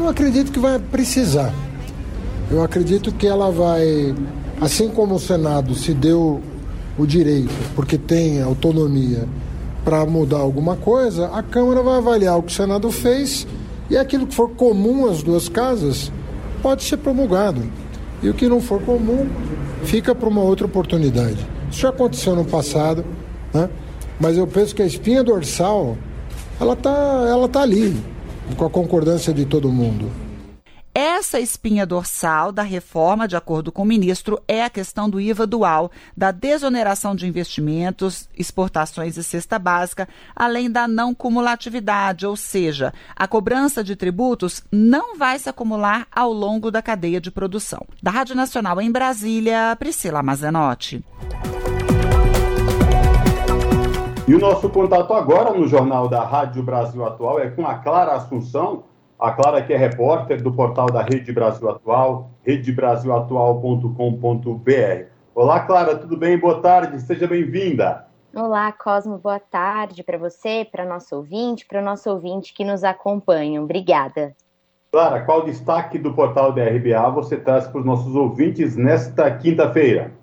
Acredito 0.09 0.51
que 0.51 0.59
vai 0.59 0.79
precisar. 0.79 1.53
Eu 2.49 2.63
acredito 2.63 3.11
que 3.11 3.27
ela 3.27 3.51
vai, 3.51 4.15
assim 4.59 4.89
como 4.89 5.13
o 5.13 5.19
Senado 5.19 5.75
se 5.75 5.93
deu 5.93 6.41
o 6.97 7.05
direito, 7.05 7.53
porque 7.75 7.95
tem 7.95 8.41
autonomia 8.41 9.27
para 9.85 10.03
mudar 10.07 10.39
alguma 10.39 10.75
coisa, 10.75 11.27
a 11.27 11.43
Câmara 11.43 11.83
vai 11.83 11.97
avaliar 11.99 12.39
o 12.39 12.41
que 12.41 12.51
o 12.51 12.55
Senado 12.55 12.91
fez 12.91 13.45
e 13.87 13.95
aquilo 13.95 14.25
que 14.25 14.33
for 14.33 14.49
comum 14.49 15.07
às 15.07 15.21
duas 15.21 15.47
casas 15.47 16.11
pode 16.63 16.83
ser 16.83 16.97
promulgado. 16.97 17.61
E 18.23 18.29
o 18.29 18.33
que 18.33 18.49
não 18.49 18.59
for 18.59 18.81
comum 18.81 19.29
fica 19.83 20.15
para 20.15 20.27
uma 20.27 20.41
outra 20.41 20.65
oportunidade. 20.65 21.37
Isso 21.69 21.81
já 21.81 21.89
aconteceu 21.89 22.35
no 22.35 22.45
passado, 22.45 23.05
né? 23.53 23.69
mas 24.19 24.35
eu 24.35 24.47
penso 24.47 24.73
que 24.73 24.81
a 24.81 24.87
espinha 24.87 25.23
dorsal 25.23 25.95
ela 26.59 26.73
está 26.73 27.25
ela 27.29 27.47
tá 27.47 27.61
ali 27.61 27.95
com 28.55 28.65
a 28.65 28.69
concordância 28.69 29.33
de 29.33 29.45
todo 29.45 29.71
mundo. 29.71 30.11
Essa 30.93 31.39
espinha 31.39 31.85
dorsal 31.85 32.51
da 32.51 32.63
reforma, 32.63 33.27
de 33.27 33.35
acordo 33.35 33.71
com 33.71 33.83
o 33.83 33.85
ministro, 33.85 34.41
é 34.47 34.63
a 34.63 34.69
questão 34.69 35.09
do 35.09 35.21
IVA 35.21 35.45
dual, 35.45 35.91
da 36.17 36.31
desoneração 36.31 37.15
de 37.15 37.27
investimentos, 37.27 38.27
exportações 38.37 39.15
e 39.15 39.23
cesta 39.23 39.59
básica, 39.59 40.09
além 40.35 40.69
da 40.69 40.87
não 40.87 41.13
cumulatividade, 41.13 42.25
ou 42.25 42.35
seja, 42.35 42.91
a 43.15 43.27
cobrança 43.27 43.83
de 43.83 43.95
tributos 43.95 44.63
não 44.71 45.15
vai 45.15 45.37
se 45.37 45.47
acumular 45.47 46.07
ao 46.11 46.33
longo 46.33 46.71
da 46.71 46.81
cadeia 46.81 47.21
de 47.21 47.29
produção. 47.29 47.85
Da 48.01 48.09
Rádio 48.09 48.35
Nacional 48.35 48.81
em 48.81 48.91
Brasília, 48.91 49.75
Priscila 49.79 50.23
Mazenotti. 50.23 51.03
E 54.29 54.35
o 54.35 54.39
nosso 54.39 54.69
contato 54.69 55.11
agora 55.11 55.51
no 55.51 55.67
Jornal 55.67 56.07
da 56.07 56.23
Rádio 56.23 56.61
Brasil 56.61 57.03
Atual 57.03 57.39
é 57.39 57.49
com 57.49 57.65
a 57.65 57.79
Clara 57.79 58.11
Assunção. 58.11 58.83
A 59.17 59.31
Clara 59.31 59.63
que 59.63 59.73
é 59.73 59.75
repórter 59.75 60.39
do 60.39 60.51
portal 60.51 60.85
da 60.85 61.01
Rede 61.01 61.33
Brasil 61.33 61.67
Atual, 61.67 62.29
redebrasilatual.com.br. 62.43 65.05
Olá, 65.33 65.61
Clara, 65.61 65.95
tudo 65.95 66.15
bem? 66.15 66.37
Boa 66.37 66.61
tarde, 66.61 67.01
seja 67.01 67.25
bem-vinda. 67.25 68.05
Olá, 68.35 68.71
Cosmo, 68.71 69.17
boa 69.17 69.39
tarde 69.39 70.03
para 70.03 70.19
você, 70.19 70.63
para 70.63 70.85
nosso 70.85 71.15
ouvinte, 71.15 71.65
para 71.65 71.81
o 71.81 71.83
nosso 71.83 72.07
ouvinte 72.11 72.53
que 72.53 72.63
nos 72.63 72.83
acompanha. 72.83 73.59
Obrigada. 73.59 74.35
Clara, 74.91 75.25
qual 75.25 75.43
destaque 75.43 75.97
do 75.97 76.13
portal 76.13 76.51
da 76.51 76.63
RBA 76.65 77.09
você 77.09 77.35
traz 77.35 77.67
para 77.67 77.79
os 77.79 77.85
nossos 77.85 78.15
ouvintes 78.15 78.77
nesta 78.77 79.31
quinta-feira? 79.31 80.18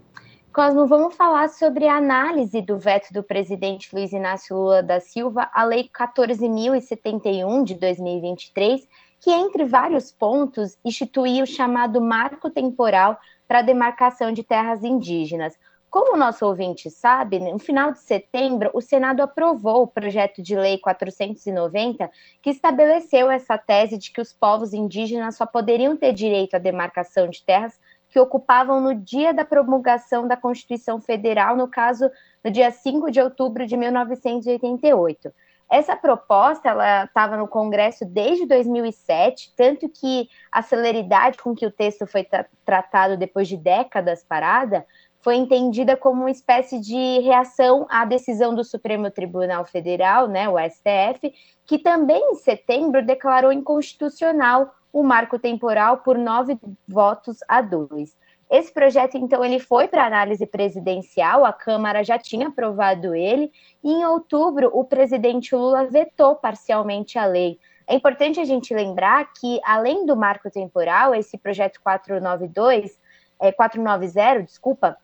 Cosmo, 0.57 0.86
vamos 0.86 1.14
falar 1.14 1.50
sobre 1.50 1.86
a 1.86 1.98
análise 1.98 2.62
do 2.62 2.78
veto 2.78 3.12
do 3.12 3.22
presidente 3.22 3.94
Luiz 3.94 4.11
Inácio 4.11 4.57
Lula 4.57 4.82
da 4.82 4.98
Silva 5.00 5.50
à 5.52 5.64
Lei 5.64 5.86
14.071 5.86 7.62
de 7.62 7.74
2023, 7.74 8.88
que, 9.20 9.30
entre 9.30 9.66
vários 9.66 10.11
pontos, 10.11 10.78
instituía 10.82 11.42
o 11.42 11.46
chamado 11.46 12.00
marco 12.00 12.48
temporal 12.48 13.20
para 13.46 13.59
a 13.59 13.62
demarcação 13.62 14.32
de 14.32 14.42
terras 14.42 14.82
indígenas. 14.82 15.59
Como 15.90 16.14
o 16.14 16.18
nosso 16.18 16.46
ouvinte 16.46 16.88
sabe, 16.88 17.38
no 17.38 17.59
final 17.59 17.92
de 17.92 17.98
setembro, 17.98 18.70
o 18.72 18.80
Senado 18.80 19.20
aprovou 19.20 19.82
o 19.82 19.86
projeto 19.86 20.40
de 20.40 20.57
lei 20.57 20.78
490, 20.78 22.11
que 22.40 22.48
estabeleceu 22.48 23.30
essa 23.30 23.59
tese 23.59 23.98
de 23.98 24.11
que 24.11 24.22
os 24.22 24.32
povos 24.32 24.72
indígenas 24.72 25.36
só 25.36 25.44
poderiam 25.44 25.94
ter 25.98 26.14
direito 26.14 26.54
à 26.54 26.59
demarcação 26.59 27.28
de 27.28 27.44
terras 27.44 27.78
que 28.16 28.20
ocupavam 28.20 28.80
no 28.80 28.94
dia 28.94 29.34
da 29.34 29.44
promulgação 29.44 30.26
da 30.26 30.38
Constituição 30.38 30.98
Federal, 30.98 31.54
no 31.54 31.68
caso, 31.68 32.10
no 32.42 32.50
dia 32.50 32.70
5 32.70 33.10
de 33.10 33.20
outubro 33.20 33.66
de 33.66 33.76
1988. 33.76 35.30
Essa 35.70 35.94
proposta 35.94 36.70
ela 36.70 37.04
estava 37.04 37.36
no 37.36 37.46
Congresso 37.46 38.06
desde 38.06 38.46
2007, 38.46 39.52
tanto 39.54 39.86
que 39.90 40.30
a 40.50 40.62
celeridade 40.62 41.36
com 41.36 41.54
que 41.54 41.66
o 41.66 41.70
texto 41.70 42.06
foi 42.06 42.24
tra 42.24 42.46
tratado 42.64 43.18
depois 43.18 43.48
de 43.48 43.58
décadas 43.58 44.24
parada 44.24 44.86
foi 45.20 45.34
entendida 45.34 45.94
como 45.94 46.22
uma 46.22 46.30
espécie 46.30 46.80
de 46.80 47.18
reação 47.18 47.86
à 47.90 48.06
decisão 48.06 48.54
do 48.54 48.64
Supremo 48.64 49.10
Tribunal 49.10 49.66
Federal, 49.66 50.26
né, 50.26 50.48
o 50.48 50.56
STF, 50.56 51.34
que 51.66 51.78
também 51.78 52.30
em 52.30 52.36
setembro 52.36 53.04
declarou 53.04 53.52
inconstitucional 53.52 54.72
o 54.97 55.03
marco 55.03 55.38
temporal 55.38 55.99
por 55.99 56.16
nove 56.16 56.59
votos 56.88 57.40
a 57.47 57.61
dois. 57.61 58.16
Esse 58.51 58.72
projeto, 58.72 59.18
então, 59.18 59.44
ele 59.44 59.59
foi 59.59 59.86
para 59.88 60.07
análise 60.07 60.47
presidencial, 60.47 61.44
a 61.44 61.53
Câmara 61.53 62.03
já 62.03 62.18
tinha 62.18 62.49
aprovado 62.49 63.14
ele, 63.14 63.53
e 63.84 63.92
em 63.92 64.07
outubro 64.07 64.70
o 64.72 64.84
presidente 64.84 65.55
Lula 65.55 65.84
vetou 65.84 66.36
parcialmente 66.36 67.18
a 67.18 67.26
lei. 67.26 67.59
É 67.86 67.94
importante 67.94 68.40
a 68.40 68.44
gente 68.47 68.72
lembrar 68.72 69.30
que, 69.34 69.61
além 69.62 70.07
do 70.07 70.16
marco 70.16 70.51
temporal, 70.51 71.14
esse 71.14 71.36
projeto 71.36 71.78
492, 71.82 72.99
é, 73.38 73.53
490, 73.53 74.44
desculpa, 74.44 74.97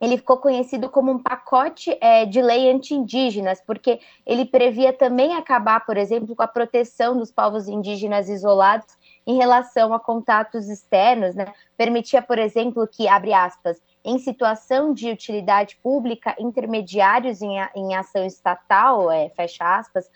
ele 0.00 0.16
ficou 0.16 0.38
conhecido 0.38 0.88
como 0.88 1.12
um 1.12 1.22
pacote 1.22 1.94
é, 2.00 2.24
de 2.24 2.40
lei 2.40 2.70
anti-indígenas, 2.70 3.60
porque 3.66 4.00
ele 4.24 4.46
previa 4.46 4.94
também 4.94 5.34
acabar, 5.34 5.84
por 5.84 5.98
exemplo, 5.98 6.34
com 6.34 6.42
a 6.42 6.48
proteção 6.48 7.18
dos 7.18 7.30
povos 7.30 7.68
indígenas 7.68 8.30
isolados 8.30 8.96
em 9.26 9.36
relação 9.36 9.92
a 9.92 9.98
contatos 9.98 10.68
externos, 10.68 11.34
né? 11.34 11.52
Permitia, 11.76 12.22
por 12.22 12.38
exemplo, 12.38 12.86
que, 12.86 13.08
abre 13.08 13.32
aspas, 13.34 13.82
em 14.04 14.18
situação 14.18 14.94
de 14.94 15.10
utilidade 15.10 15.76
pública, 15.82 16.36
intermediários 16.38 17.42
em, 17.42 17.56
em 17.74 17.94
ação 17.96 18.24
estatal, 18.24 19.10
é, 19.10 19.28
fecha 19.30 19.64
aspas, 19.64 20.08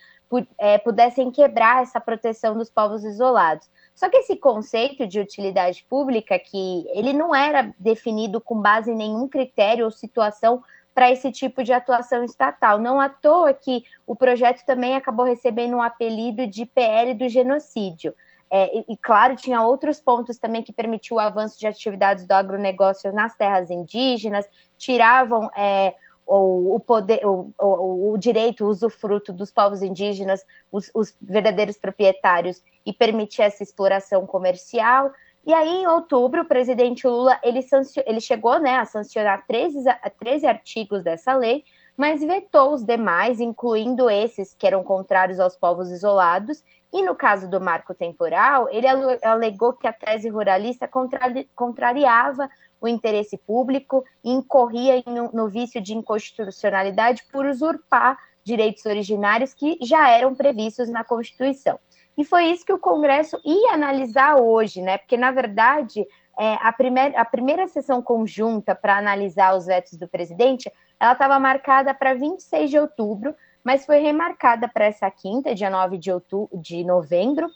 é, 0.56 0.78
pudessem 0.78 1.30
quebrar 1.30 1.82
essa 1.82 2.00
proteção 2.00 2.56
dos 2.56 2.70
povos 2.70 3.02
isolados. 3.04 3.68
Só 3.96 4.08
que 4.08 4.18
esse 4.18 4.36
conceito 4.36 5.06
de 5.06 5.18
utilidade 5.18 5.84
pública, 5.90 6.38
que 6.38 6.86
ele 6.90 7.12
não 7.12 7.34
era 7.34 7.74
definido 7.78 8.40
com 8.40 8.60
base 8.60 8.92
em 8.92 8.96
nenhum 8.96 9.26
critério 9.26 9.84
ou 9.84 9.90
situação 9.90 10.62
para 10.94 11.10
esse 11.10 11.32
tipo 11.32 11.62
de 11.64 11.72
atuação 11.72 12.22
estatal. 12.24 12.78
Não 12.78 13.00
à 13.00 13.08
toa 13.08 13.52
que 13.52 13.84
o 14.06 14.14
projeto 14.14 14.64
também 14.64 14.94
acabou 14.94 15.24
recebendo 15.24 15.76
um 15.76 15.82
apelido 15.82 16.46
de 16.46 16.64
PL 16.64 17.14
do 17.14 17.28
genocídio. 17.28 18.14
É, 18.50 18.78
e, 18.78 18.84
e, 18.88 18.96
claro, 18.96 19.36
tinha 19.36 19.62
outros 19.62 20.00
pontos 20.00 20.36
também 20.36 20.62
que 20.62 20.72
permitiam 20.72 21.16
o 21.16 21.20
avanço 21.20 21.58
de 21.58 21.66
atividades 21.66 22.26
do 22.26 22.32
agronegócio 22.32 23.12
nas 23.12 23.36
terras 23.36 23.70
indígenas, 23.70 24.44
tiravam 24.76 25.48
é, 25.56 25.94
o, 26.26 26.74
o, 26.74 26.80
poder, 26.80 27.24
o, 27.24 27.52
o, 27.58 28.12
o, 28.12 28.18
direito, 28.18 28.64
o 28.64 28.68
usufruto 28.68 29.32
dos 29.32 29.52
povos 29.52 29.82
indígenas, 29.82 30.44
os, 30.70 30.90
os 30.94 31.14
verdadeiros 31.20 31.76
proprietários, 31.76 32.62
e 32.84 32.92
permitir 32.92 33.42
essa 33.42 33.62
exploração 33.62 34.26
comercial. 34.26 35.12
E 35.46 35.52
aí, 35.54 35.82
em 35.82 35.86
outubro, 35.86 36.42
o 36.42 36.44
presidente 36.44 37.06
Lula 37.06 37.38
ele, 37.42 37.60
ele 38.04 38.20
chegou 38.20 38.58
né, 38.58 38.76
a 38.76 38.84
sancionar 38.84 39.44
13, 39.46 39.84
13 40.18 40.46
artigos 40.46 41.02
dessa 41.02 41.34
lei, 41.34 41.64
mas 41.96 42.20
vetou 42.20 42.74
os 42.74 42.84
demais, 42.84 43.40
incluindo 43.40 44.08
esses 44.08 44.54
que 44.54 44.66
eram 44.66 44.82
contrários 44.82 45.38
aos 45.38 45.56
povos 45.56 45.90
isolados, 45.90 46.62
E 46.92 47.02
no 47.02 47.14
caso 47.14 47.48
do 47.48 47.60
marco 47.60 47.94
temporal, 47.94 48.68
ele 48.70 48.86
alegou 49.22 49.72
que 49.72 49.86
a 49.86 49.92
tese 49.92 50.28
ruralista 50.28 50.88
contrari 50.88 51.48
contrariava 51.54 52.48
o 52.80 52.88
interesse 52.88 53.36
público 53.36 54.04
e 54.24 54.30
incorria 54.30 55.02
no, 55.06 55.30
no 55.32 55.48
vício 55.48 55.80
de 55.80 55.94
inconstitucionalidade 55.94 57.24
por 57.30 57.46
usurpar 57.46 58.18
direitos 58.42 58.84
originários 58.86 59.52
que 59.52 59.78
já 59.82 60.08
eram 60.08 60.34
previstos 60.34 60.88
na 60.88 61.04
Constituição. 61.04 61.78
E 62.16 62.24
foi 62.24 62.46
isso 62.46 62.64
que 62.64 62.72
o 62.72 62.78
Congresso 62.78 63.40
ia 63.44 63.72
analisar 63.72 64.36
hoje, 64.36 64.82
né? 64.82 64.98
Porque, 64.98 65.16
na 65.16 65.30
verdade, 65.30 66.06
é, 66.38 66.54
a, 66.60 66.72
primeira, 66.72 67.20
a 67.20 67.24
primeira 67.24 67.68
sessão 67.68 68.02
conjunta 68.02 68.74
para 68.74 68.96
analisar 68.96 69.54
os 69.54 69.66
vetos 69.66 69.98
do 69.98 70.08
presidente, 70.08 70.70
ela 70.98 71.12
estava 71.12 71.38
marcada 71.38 71.94
para 71.94 72.14
26 72.14 72.70
de 72.70 72.78
outubro, 72.78 73.34
mas 73.64 73.84
foi 73.84 73.98
remarcada 73.98 74.68
para 74.68 74.86
essa 74.86 75.10
quinta, 75.10 75.54
dia 75.54 75.70
9 75.70 75.98
de, 75.98 76.10
outubro, 76.10 76.48
de 76.58 76.84
novembro. 76.84 77.48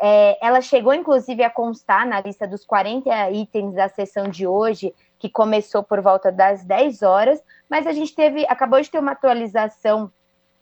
É, 0.00 0.38
ela 0.44 0.60
chegou, 0.60 0.94
inclusive, 0.94 1.42
a 1.42 1.50
constar 1.50 2.06
na 2.06 2.20
lista 2.20 2.46
dos 2.46 2.64
40 2.64 3.30
itens 3.32 3.74
da 3.74 3.88
sessão 3.88 4.28
de 4.28 4.46
hoje, 4.46 4.94
que 5.18 5.28
começou 5.28 5.82
por 5.82 6.00
volta 6.00 6.32
das 6.32 6.64
10 6.64 7.02
horas, 7.02 7.42
mas 7.68 7.86
a 7.86 7.92
gente 7.92 8.14
teve, 8.14 8.46
acabou 8.48 8.80
de 8.80 8.90
ter 8.90 8.98
uma 8.98 9.12
atualização 9.12 10.10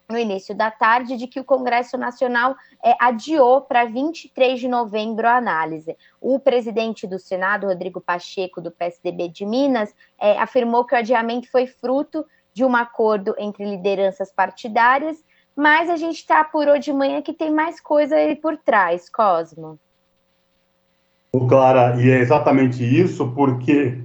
no 0.09 0.19
início 0.19 0.55
da 0.55 0.71
tarde 0.71 1.17
de 1.17 1.27
que 1.27 1.39
o 1.39 1.45
Congresso 1.45 1.99
Nacional 1.99 2.57
é, 2.83 2.95
adiou 2.99 3.61
para 3.61 3.85
23 3.85 4.59
de 4.59 4.67
novembro 4.67 5.29
a 5.29 5.37
análise. 5.37 5.97
O 6.21 6.41
presidente 6.41 7.07
do 7.07 7.19
Senado, 7.19 7.67
Rodrigo 7.67 8.01
Pacheco, 8.01 8.61
do 8.61 8.71
PSDB 8.71 9.29
de 9.29 9.45
Minas, 9.45 9.95
é, 10.19 10.39
afirmou 10.39 10.85
que 10.85 10.95
o 10.95 10.99
adiamento 10.99 11.51
foi 11.51 11.67
fruto 11.67 12.25
de 12.53 12.65
um 12.65 12.75
acordo 12.75 13.35
entre 13.39 13.65
lideranças 13.65 14.33
partidárias, 14.33 15.17
mas 15.55 15.91
a 15.91 15.97
gente 15.97 16.17
está 16.17 16.41
apurou 16.41 16.79
de 16.79 16.93
manhã 16.93 17.21
que 17.21 17.33
tem 17.33 17.51
mais 17.51 17.81
coisa 17.81 18.17
aí 18.17 18.37
por 18.37 18.57
trás, 18.57 19.09
Cosmo. 19.09 19.79
Clara, 21.49 22.01
e 22.01 22.11
é 22.11 22.19
exatamente 22.19 22.83
isso, 22.83 23.31
porque 23.33 23.99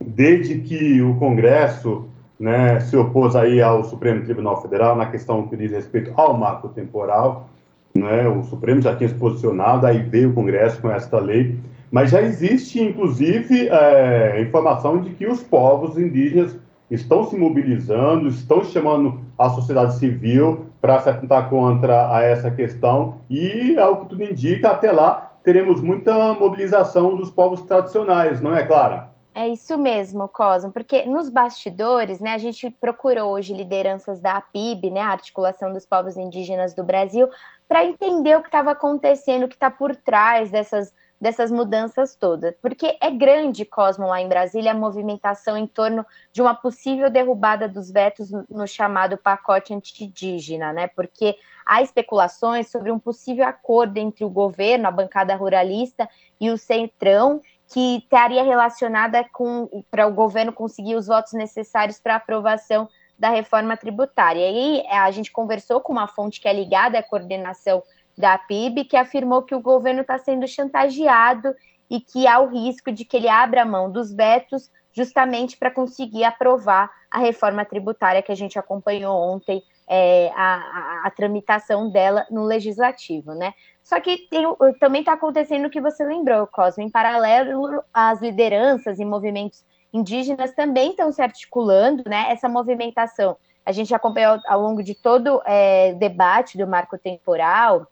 desde 0.00 0.60
que 0.60 1.00
o 1.02 1.16
Congresso 1.16 2.08
né, 2.42 2.80
se 2.80 2.96
opôs 2.96 3.36
aí 3.36 3.62
ao 3.62 3.84
Supremo 3.84 4.24
Tribunal 4.24 4.60
Federal 4.60 4.96
na 4.96 5.06
questão 5.06 5.46
que 5.46 5.56
diz 5.56 5.70
respeito 5.70 6.12
ao 6.16 6.36
marco 6.36 6.68
temporal. 6.70 7.48
Né, 7.94 8.26
o 8.26 8.42
Supremo 8.42 8.82
já 8.82 8.96
tinha 8.96 9.08
se 9.08 9.14
posicionado, 9.14 9.86
aí 9.86 10.02
veio 10.02 10.30
o 10.30 10.34
Congresso 10.34 10.80
com 10.80 10.90
esta 10.90 11.20
lei, 11.20 11.56
mas 11.88 12.10
já 12.10 12.20
existe, 12.20 12.82
inclusive, 12.82 13.68
é, 13.68 14.40
informação 14.40 15.00
de 15.00 15.10
que 15.10 15.24
os 15.24 15.40
povos 15.40 15.96
indígenas 15.96 16.56
estão 16.94 17.24
se 17.24 17.36
mobilizando, 17.36 18.28
estão 18.28 18.62
chamando 18.62 19.20
a 19.38 19.48
sociedade 19.50 19.94
civil 19.96 20.66
para 20.80 21.00
se 21.00 21.08
atentar 21.08 21.48
contra 21.48 22.14
a 22.14 22.22
essa 22.22 22.50
questão 22.50 23.20
e, 23.30 23.78
ao 23.78 24.02
que 24.02 24.10
tudo 24.10 24.22
indica, 24.22 24.70
até 24.70 24.92
lá 24.92 25.32
teremos 25.42 25.80
muita 25.80 26.34
mobilização 26.34 27.16
dos 27.16 27.30
povos 27.30 27.62
tradicionais, 27.62 28.40
não 28.40 28.54
é, 28.54 28.64
Clara? 28.64 29.10
É 29.34 29.48
isso 29.48 29.78
mesmo, 29.78 30.28
Cosmo, 30.28 30.70
porque 30.70 31.06
nos 31.06 31.30
bastidores, 31.30 32.20
né, 32.20 32.34
a 32.34 32.38
gente 32.38 32.68
procurou 32.68 33.32
hoje 33.32 33.54
lideranças 33.54 34.20
da 34.20 34.36
APIB, 34.36 34.90
né, 34.90 35.00
a 35.00 35.08
Articulação 35.08 35.72
dos 35.72 35.86
Povos 35.86 36.18
Indígenas 36.18 36.74
do 36.74 36.84
Brasil, 36.84 37.28
para 37.66 37.82
entender 37.82 38.36
o 38.36 38.42
que 38.42 38.48
estava 38.48 38.72
acontecendo, 38.72 39.44
o 39.44 39.48
que 39.48 39.54
está 39.54 39.70
por 39.70 39.96
trás 39.96 40.50
dessas, 40.50 40.92
dessas 41.22 41.52
mudanças 41.52 42.16
todas. 42.16 42.52
Porque 42.60 42.98
é 43.00 43.08
grande, 43.08 43.64
Cosmo, 43.64 44.08
lá 44.08 44.20
em 44.20 44.26
Brasília, 44.26 44.72
a 44.72 44.74
movimentação 44.74 45.56
em 45.56 45.68
torno 45.68 46.04
de 46.32 46.42
uma 46.42 46.52
possível 46.52 47.08
derrubada 47.08 47.68
dos 47.68 47.92
vetos 47.92 48.32
no 48.50 48.66
chamado 48.66 49.16
pacote 49.16 49.72
anti-indígena, 49.72 50.72
né? 50.72 50.88
Porque 50.88 51.36
há 51.64 51.80
especulações 51.80 52.68
sobre 52.68 52.90
um 52.90 52.98
possível 52.98 53.46
acordo 53.46 53.98
entre 53.98 54.24
o 54.24 54.28
governo, 54.28 54.88
a 54.88 54.90
bancada 54.90 55.32
ruralista 55.36 56.08
e 56.40 56.50
o 56.50 56.58
Centrão, 56.58 57.40
que 57.72 57.98
estaria 57.98 58.42
relacionada 58.42 59.24
com 59.32 59.84
para 59.92 60.08
o 60.08 60.12
governo 60.12 60.52
conseguir 60.52 60.96
os 60.96 61.06
votos 61.06 61.34
necessários 61.34 62.00
para 62.00 62.16
aprovação 62.16 62.88
da 63.16 63.28
reforma 63.28 63.76
tributária. 63.76 64.40
E 64.40 64.82
aí 64.82 64.86
a 64.88 65.08
gente 65.12 65.30
conversou 65.30 65.80
com 65.80 65.92
uma 65.92 66.08
fonte 66.08 66.40
que 66.40 66.48
é 66.48 66.52
ligada 66.52 66.98
à 66.98 67.02
coordenação 67.02 67.80
da 68.16 68.36
PIB, 68.38 68.84
que 68.84 68.96
afirmou 68.96 69.42
que 69.42 69.54
o 69.54 69.60
governo 69.60 70.02
está 70.02 70.18
sendo 70.18 70.46
chantageado 70.46 71.54
e 71.90 72.00
que 72.00 72.26
há 72.26 72.40
o 72.40 72.48
risco 72.48 72.90
de 72.90 73.04
que 73.04 73.16
ele 73.16 73.28
abra 73.28 73.64
mão 73.64 73.90
dos 73.90 74.12
vetos 74.12 74.70
justamente 74.92 75.56
para 75.56 75.70
conseguir 75.70 76.24
aprovar 76.24 76.90
a 77.10 77.18
reforma 77.18 77.64
tributária 77.64 78.22
que 78.22 78.32
a 78.32 78.36
gente 78.36 78.58
acompanhou 78.58 79.14
ontem 79.16 79.62
é, 79.88 80.30
a, 80.34 80.54
a, 80.54 81.02
a, 81.06 81.10
tramitação 81.10 81.90
dela 81.90 82.26
no 82.30 82.44
legislativo, 82.44 83.34
né? 83.34 83.52
Só 83.82 84.00
que 84.00 84.28
tem, 84.30 84.44
também 84.78 85.00
está 85.00 85.14
acontecendo 85.14 85.66
o 85.66 85.70
que 85.70 85.80
você 85.80 86.04
lembrou, 86.04 86.46
Cosmo. 86.46 86.82
Em 86.82 86.90
paralelo, 86.90 87.82
as 87.92 88.20
lideranças 88.20 88.98
e 88.98 89.04
movimentos 89.04 89.64
indígenas 89.92 90.54
também 90.54 90.90
estão 90.90 91.12
se 91.12 91.20
articulando, 91.20 92.04
né? 92.06 92.26
Essa 92.30 92.48
movimentação. 92.48 93.36
A 93.64 93.72
gente 93.72 93.94
acompanhou 93.94 94.40
ao 94.46 94.60
longo 94.60 94.82
de 94.82 94.94
todo 94.94 95.36
o 95.36 95.42
é, 95.44 95.94
debate 95.94 96.56
do 96.56 96.66
marco 96.66 96.96
temporal, 96.96 97.86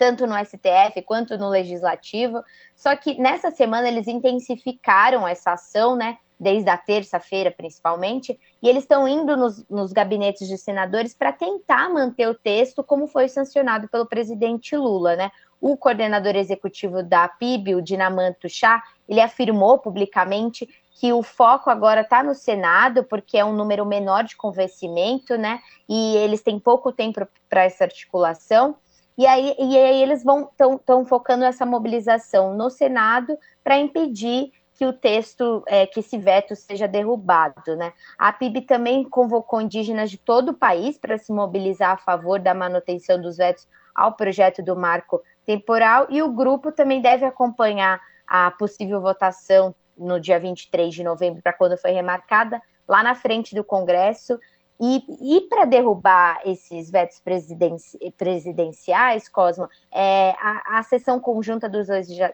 tanto 0.00 0.26
no 0.26 0.34
STF 0.34 1.02
quanto 1.04 1.36
no 1.36 1.50
legislativo. 1.50 2.42
Só 2.74 2.96
que 2.96 3.20
nessa 3.20 3.50
semana 3.50 3.86
eles 3.86 4.08
intensificaram 4.08 5.28
essa 5.28 5.52
ação, 5.52 5.94
né? 5.94 6.16
desde 6.40 6.70
a 6.70 6.78
terça-feira, 6.78 7.50
principalmente, 7.50 8.40
e 8.62 8.66
eles 8.66 8.84
estão 8.84 9.06
indo 9.06 9.36
nos, 9.36 9.62
nos, 9.68 9.92
gabinetes 9.92 10.48
de 10.48 10.56
senadores 10.56 11.12
para 11.12 11.34
tentar 11.34 11.90
manter 11.90 12.26
o 12.26 12.34
texto 12.34 12.82
como 12.82 13.06
foi 13.06 13.28
sancionado 13.28 13.90
pelo 13.90 14.06
presidente 14.06 14.74
Lula, 14.74 15.14
né? 15.16 15.30
O 15.60 15.76
coordenador 15.76 16.34
executivo 16.36 17.02
da 17.02 17.28
PIB, 17.28 17.74
o 17.74 17.82
Dinamanto 17.82 18.48
Chá, 18.48 18.82
ele 19.06 19.20
afirmou 19.20 19.78
publicamente 19.80 20.66
que 20.98 21.12
o 21.12 21.22
foco 21.22 21.68
agora 21.68 22.00
está 22.00 22.22
no 22.22 22.34
Senado, 22.34 23.04
porque 23.04 23.36
é 23.36 23.44
um 23.44 23.52
número 23.52 23.84
menor 23.84 24.24
de 24.24 24.34
convencimento, 24.34 25.36
né? 25.36 25.60
E 25.86 26.16
eles 26.16 26.40
têm 26.40 26.58
pouco 26.58 26.90
tempo 26.90 27.28
para 27.50 27.64
essa 27.64 27.84
articulação. 27.84 28.76
E 29.20 29.26
aí, 29.26 29.54
e 29.58 29.76
aí 29.76 30.02
eles 30.02 30.24
vão 30.24 30.48
estão 30.50 31.04
focando 31.04 31.44
essa 31.44 31.66
mobilização 31.66 32.56
no 32.56 32.70
Senado 32.70 33.38
para 33.62 33.78
impedir 33.78 34.50
que 34.72 34.86
o 34.86 34.94
texto, 34.94 35.62
é, 35.66 35.86
que 35.86 36.00
esse 36.00 36.16
veto 36.16 36.56
seja 36.56 36.88
derrubado. 36.88 37.76
Né? 37.76 37.92
A 38.16 38.32
PIB 38.32 38.62
também 38.62 39.04
convocou 39.04 39.60
indígenas 39.60 40.10
de 40.10 40.16
todo 40.16 40.52
o 40.52 40.54
país 40.54 40.96
para 40.96 41.18
se 41.18 41.34
mobilizar 41.34 41.90
a 41.90 41.96
favor 41.98 42.40
da 42.40 42.54
manutenção 42.54 43.20
dos 43.20 43.36
vetos 43.36 43.68
ao 43.94 44.14
projeto 44.14 44.62
do 44.62 44.74
marco 44.74 45.22
temporal, 45.44 46.06
e 46.08 46.22
o 46.22 46.32
grupo 46.32 46.72
também 46.72 47.02
deve 47.02 47.26
acompanhar 47.26 48.00
a 48.26 48.50
possível 48.52 49.02
votação 49.02 49.74
no 49.98 50.18
dia 50.18 50.40
23 50.40 50.94
de 50.94 51.04
novembro, 51.04 51.42
para 51.42 51.52
quando 51.52 51.76
foi 51.76 51.90
remarcada, 51.90 52.62
lá 52.88 53.02
na 53.02 53.14
frente 53.14 53.54
do 53.54 53.62
Congresso, 53.62 54.38
e, 54.80 55.04
e 55.20 55.40
para 55.42 55.66
derrubar 55.66 56.40
esses 56.44 56.90
vetos 56.90 57.20
presidenci 57.20 57.98
presidenciais, 58.16 59.28
Cosmo, 59.28 59.68
é, 59.92 60.30
a, 60.38 60.78
a, 60.78 60.82
sessão 60.82 61.20
conjunta 61.20 61.68
do, 61.68 61.78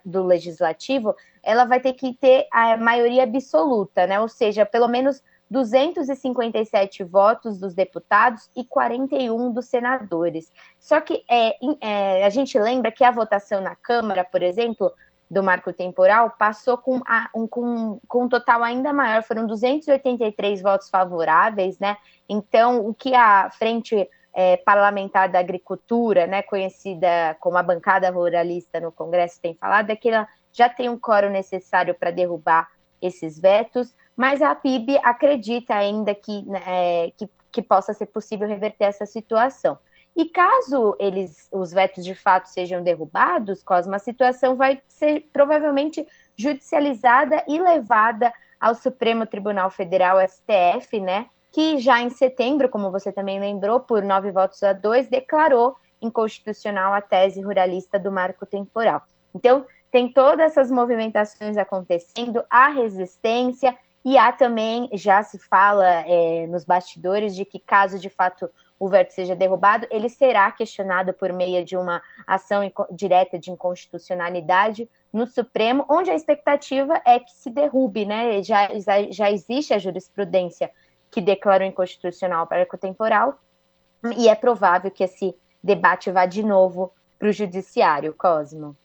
do 0.04 0.22
legislativo 0.22 1.16
ela 1.42 1.64
vai 1.64 1.80
ter 1.80 1.94
que 1.94 2.14
ter 2.14 2.46
a 2.52 2.76
maioria 2.76 3.24
absoluta, 3.24 4.06
né? 4.06 4.20
Ou 4.20 4.28
seja, 4.28 4.64
pelo 4.64 4.86
menos 4.86 5.22
257 5.50 7.04
votos 7.04 7.58
dos 7.58 7.74
deputados 7.74 8.50
e 8.54 8.64
41 8.64 9.52
dos 9.52 9.66
senadores. 9.66 10.52
Só 10.78 11.00
que 11.00 11.24
é, 11.28 11.56
é, 11.80 12.24
a 12.24 12.30
gente 12.30 12.58
lembra 12.58 12.90
que 12.92 13.04
a 13.04 13.10
votação 13.10 13.60
na 13.60 13.74
Câmara, 13.76 14.24
por 14.24 14.42
exemplo, 14.42 14.92
do 15.30 15.42
marco 15.42 15.72
temporal 15.72 16.30
passou 16.38 16.78
com, 16.78 17.00
a, 17.06 17.28
um, 17.34 17.46
com, 17.46 18.00
com 18.06 18.24
um 18.24 18.28
total 18.28 18.62
ainda 18.62 18.92
maior, 18.92 19.22
foram 19.22 19.46
283 19.46 20.62
votos 20.62 20.88
favoráveis, 20.88 21.78
né? 21.78 21.96
Então, 22.28 22.86
o 22.86 22.94
que 22.94 23.14
a 23.14 23.50
frente 23.50 24.08
é, 24.32 24.56
parlamentar 24.58 25.28
da 25.30 25.38
agricultura, 25.38 26.26
né, 26.26 26.42
conhecida 26.42 27.36
como 27.40 27.56
a 27.56 27.62
bancada 27.62 28.10
ruralista 28.10 28.78
no 28.78 28.92
Congresso, 28.92 29.40
tem 29.40 29.54
falado, 29.54 29.90
é 29.90 29.96
que 29.96 30.10
ela 30.10 30.28
já 30.52 30.68
tem 30.68 30.88
um 30.88 30.98
coro 30.98 31.30
necessário 31.30 31.94
para 31.94 32.10
derrubar 32.10 32.68
esses 33.00 33.38
vetos, 33.38 33.94
mas 34.14 34.42
a 34.42 34.54
PIB 34.54 34.98
acredita 35.02 35.74
ainda 35.74 36.14
que, 36.14 36.42
né, 36.42 36.62
é, 36.66 37.12
que, 37.16 37.28
que 37.50 37.62
possa 37.62 37.94
ser 37.94 38.06
possível 38.06 38.46
reverter 38.46 38.84
essa 38.84 39.06
situação. 39.06 39.78
E 40.16 40.24
caso 40.24 40.96
eles, 40.98 41.46
os 41.52 41.72
vetos 41.72 42.02
de 42.02 42.14
fato 42.14 42.46
sejam 42.46 42.82
derrubados, 42.82 43.62
Cosma, 43.62 43.96
a 43.96 44.00
situação 44.00 44.56
vai 44.56 44.80
ser 44.88 45.28
provavelmente 45.30 46.08
judicializada 46.34 47.44
e 47.46 47.60
levada 47.60 48.32
ao 48.58 48.74
Supremo 48.74 49.26
Tribunal 49.26 49.70
Federal, 49.70 50.18
STF, 50.26 50.98
né? 51.00 51.26
Que 51.52 51.78
já 51.78 52.00
em 52.00 52.08
setembro, 52.08 52.70
como 52.70 52.90
você 52.90 53.12
também 53.12 53.38
lembrou, 53.38 53.78
por 53.78 54.02
nove 54.02 54.32
votos 54.32 54.62
a 54.62 54.72
dois, 54.72 55.06
declarou 55.06 55.76
inconstitucional 56.00 56.94
a 56.94 57.02
tese 57.02 57.42
ruralista 57.42 57.98
do 57.98 58.10
marco 58.10 58.46
temporal. 58.46 59.02
Então, 59.34 59.66
tem 59.90 60.10
todas 60.10 60.52
essas 60.52 60.70
movimentações 60.70 61.58
acontecendo, 61.58 62.42
há 62.48 62.68
resistência 62.68 63.76
e 64.02 64.16
há 64.16 64.32
também, 64.32 64.88
já 64.94 65.22
se 65.22 65.38
fala 65.38 65.86
é, 66.06 66.46
nos 66.46 66.64
bastidores, 66.64 67.34
de 67.34 67.44
que 67.44 67.58
caso 67.58 67.98
de 67.98 68.08
fato 68.08 68.48
o 68.78 68.88
veto 68.88 69.12
seja 69.12 69.34
derrubado, 69.34 69.86
ele 69.90 70.08
será 70.08 70.50
questionado 70.50 71.12
por 71.12 71.32
meio 71.32 71.64
de 71.64 71.76
uma 71.76 72.02
ação 72.26 72.60
direta 72.90 73.38
de 73.38 73.50
inconstitucionalidade 73.50 74.88
no 75.12 75.26
Supremo, 75.26 75.84
onde 75.88 76.10
a 76.10 76.14
expectativa 76.14 77.00
é 77.04 77.18
que 77.18 77.32
se 77.32 77.50
derrube, 77.50 78.04
né? 78.04 78.42
Já, 78.42 78.68
já 79.10 79.30
existe 79.30 79.72
a 79.72 79.78
jurisprudência 79.78 80.70
que 81.10 81.20
declarou 81.20 81.66
inconstitucional 81.66 82.46
para 82.46 82.66
o 82.70 82.78
temporal, 82.78 83.38
e 84.16 84.28
é 84.28 84.34
provável 84.34 84.90
que 84.90 85.04
esse 85.04 85.34
debate 85.62 86.10
vá 86.10 86.26
de 86.26 86.42
novo 86.42 86.92
para 87.18 87.28
o 87.28 87.32
judiciário, 87.32 88.12
Cosmo. 88.12 88.76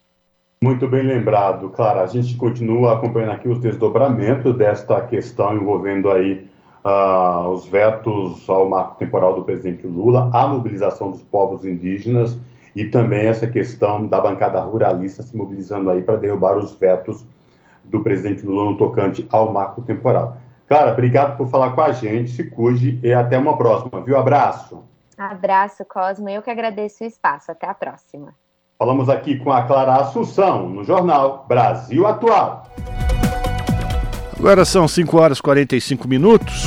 Muito 0.63 0.87
bem 0.87 1.01
lembrado, 1.01 1.69
Clara. 1.69 2.01
A 2.01 2.07
gente 2.07 2.37
continua 2.37 2.93
acompanhando 2.93 3.31
aqui 3.31 3.49
os 3.49 3.59
desdobramentos 3.59 4.55
desta 4.55 5.01
questão 5.01 5.55
envolvendo 5.55 6.09
aí 6.11 6.47
uh, 6.83 7.49
os 7.49 7.65
vetos 7.65 8.49
ao 8.49 8.67
marco 8.67 8.95
temporal 8.95 9.35
do 9.35 9.43
presidente 9.43 9.85
Lula, 9.87 10.29
a 10.33 10.47
mobilização 10.47 11.11
dos 11.11 11.21
povos 11.21 11.65
indígenas 11.65 12.37
e 12.75 12.85
também 12.85 13.27
essa 13.27 13.47
questão 13.47 14.07
da 14.07 14.19
bancada 14.21 14.59
ruralista 14.61 15.23
se 15.23 15.35
mobilizando 15.35 15.89
aí 15.89 16.01
para 16.01 16.17
derrubar 16.17 16.57
os 16.57 16.73
vetos 16.75 17.25
do 17.83 18.01
presidente 18.01 18.45
Lula 18.45 18.71
no 18.71 18.77
tocante 18.77 19.27
ao 19.31 19.51
marco 19.51 19.81
temporal. 19.81 20.37
Clara, 20.67 20.93
obrigado 20.93 21.35
por 21.35 21.47
falar 21.47 21.71
com 21.71 21.81
a 21.81 21.91
gente, 21.91 22.31
se 22.31 22.49
cuide 22.49 22.99
e 23.03 23.11
até 23.11 23.37
uma 23.37 23.57
próxima, 23.57 24.01
viu? 24.01 24.17
Abraço. 24.17 24.83
Abraço, 25.17 25.85
Cosmo. 25.85 26.29
Eu 26.29 26.41
que 26.41 26.49
agradeço 26.49 27.03
o 27.03 27.07
espaço. 27.07 27.51
Até 27.51 27.67
a 27.67 27.73
próxima. 27.73 28.33
Falamos 28.79 29.09
aqui 29.09 29.37
com 29.37 29.51
a 29.51 29.63
Clara 29.63 29.97
Assunção, 29.97 30.67
no 30.67 30.83
jornal 30.83 31.45
Brasil 31.47 32.07
Atual. 32.07 32.63
Agora 34.41 34.65
são 34.65 34.87
5 34.87 35.17
horas 35.19 35.37
e 35.37 35.41
45 35.43 36.07
minutos. 36.07 36.63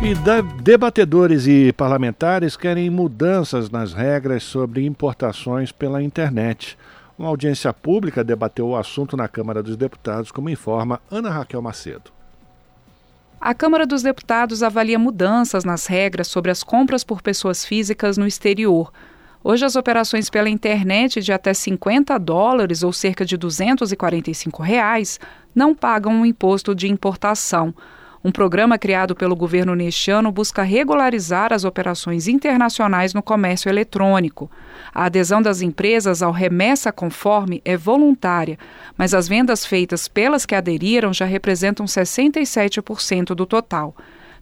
E 0.00 0.14
debatedores 0.62 1.44
e 1.48 1.72
parlamentares 1.72 2.56
querem 2.56 2.88
mudanças 2.88 3.68
nas 3.68 3.92
regras 3.92 4.44
sobre 4.44 4.86
importações 4.86 5.72
pela 5.72 6.00
internet. 6.00 6.78
Uma 7.18 7.30
audiência 7.30 7.72
pública 7.72 8.22
debateu 8.22 8.68
o 8.68 8.76
assunto 8.76 9.16
na 9.16 9.26
Câmara 9.26 9.60
dos 9.60 9.76
Deputados, 9.76 10.30
como 10.30 10.48
informa 10.48 11.00
Ana 11.10 11.30
Raquel 11.30 11.60
Macedo. 11.60 12.12
A 13.40 13.52
Câmara 13.52 13.84
dos 13.84 14.04
Deputados 14.04 14.62
avalia 14.62 15.00
mudanças 15.00 15.64
nas 15.64 15.86
regras 15.86 16.28
sobre 16.28 16.52
as 16.52 16.62
compras 16.62 17.02
por 17.02 17.20
pessoas 17.20 17.64
físicas 17.64 18.16
no 18.16 18.24
exterior. 18.24 18.92
Hoje, 19.42 19.64
as 19.64 19.76
operações 19.76 20.28
pela 20.28 20.48
internet 20.48 21.20
de 21.20 21.32
até 21.32 21.54
50 21.54 22.18
dólares 22.18 22.82
ou 22.82 22.92
cerca 22.92 23.24
de 23.24 23.36
245 23.36 24.62
reais 24.62 25.20
não 25.54 25.74
pagam 25.74 26.20
o 26.20 26.26
imposto 26.26 26.74
de 26.74 26.88
importação. 26.88 27.74
Um 28.22 28.32
programa 28.32 28.76
criado 28.76 29.14
pelo 29.14 29.36
governo 29.36 29.76
neste 29.76 30.10
ano 30.10 30.32
busca 30.32 30.64
regularizar 30.64 31.52
as 31.52 31.64
operações 31.64 32.26
internacionais 32.26 33.14
no 33.14 33.22
comércio 33.22 33.68
eletrônico. 33.68 34.50
A 34.92 35.04
adesão 35.04 35.40
das 35.40 35.62
empresas 35.62 36.20
ao 36.20 36.32
remessa 36.32 36.90
conforme 36.90 37.62
é 37.64 37.76
voluntária, 37.76 38.58
mas 38.96 39.14
as 39.14 39.28
vendas 39.28 39.64
feitas 39.64 40.08
pelas 40.08 40.44
que 40.44 40.56
aderiram 40.56 41.12
já 41.12 41.24
representam 41.24 41.86
67% 41.86 43.36
do 43.36 43.46
total. 43.46 43.94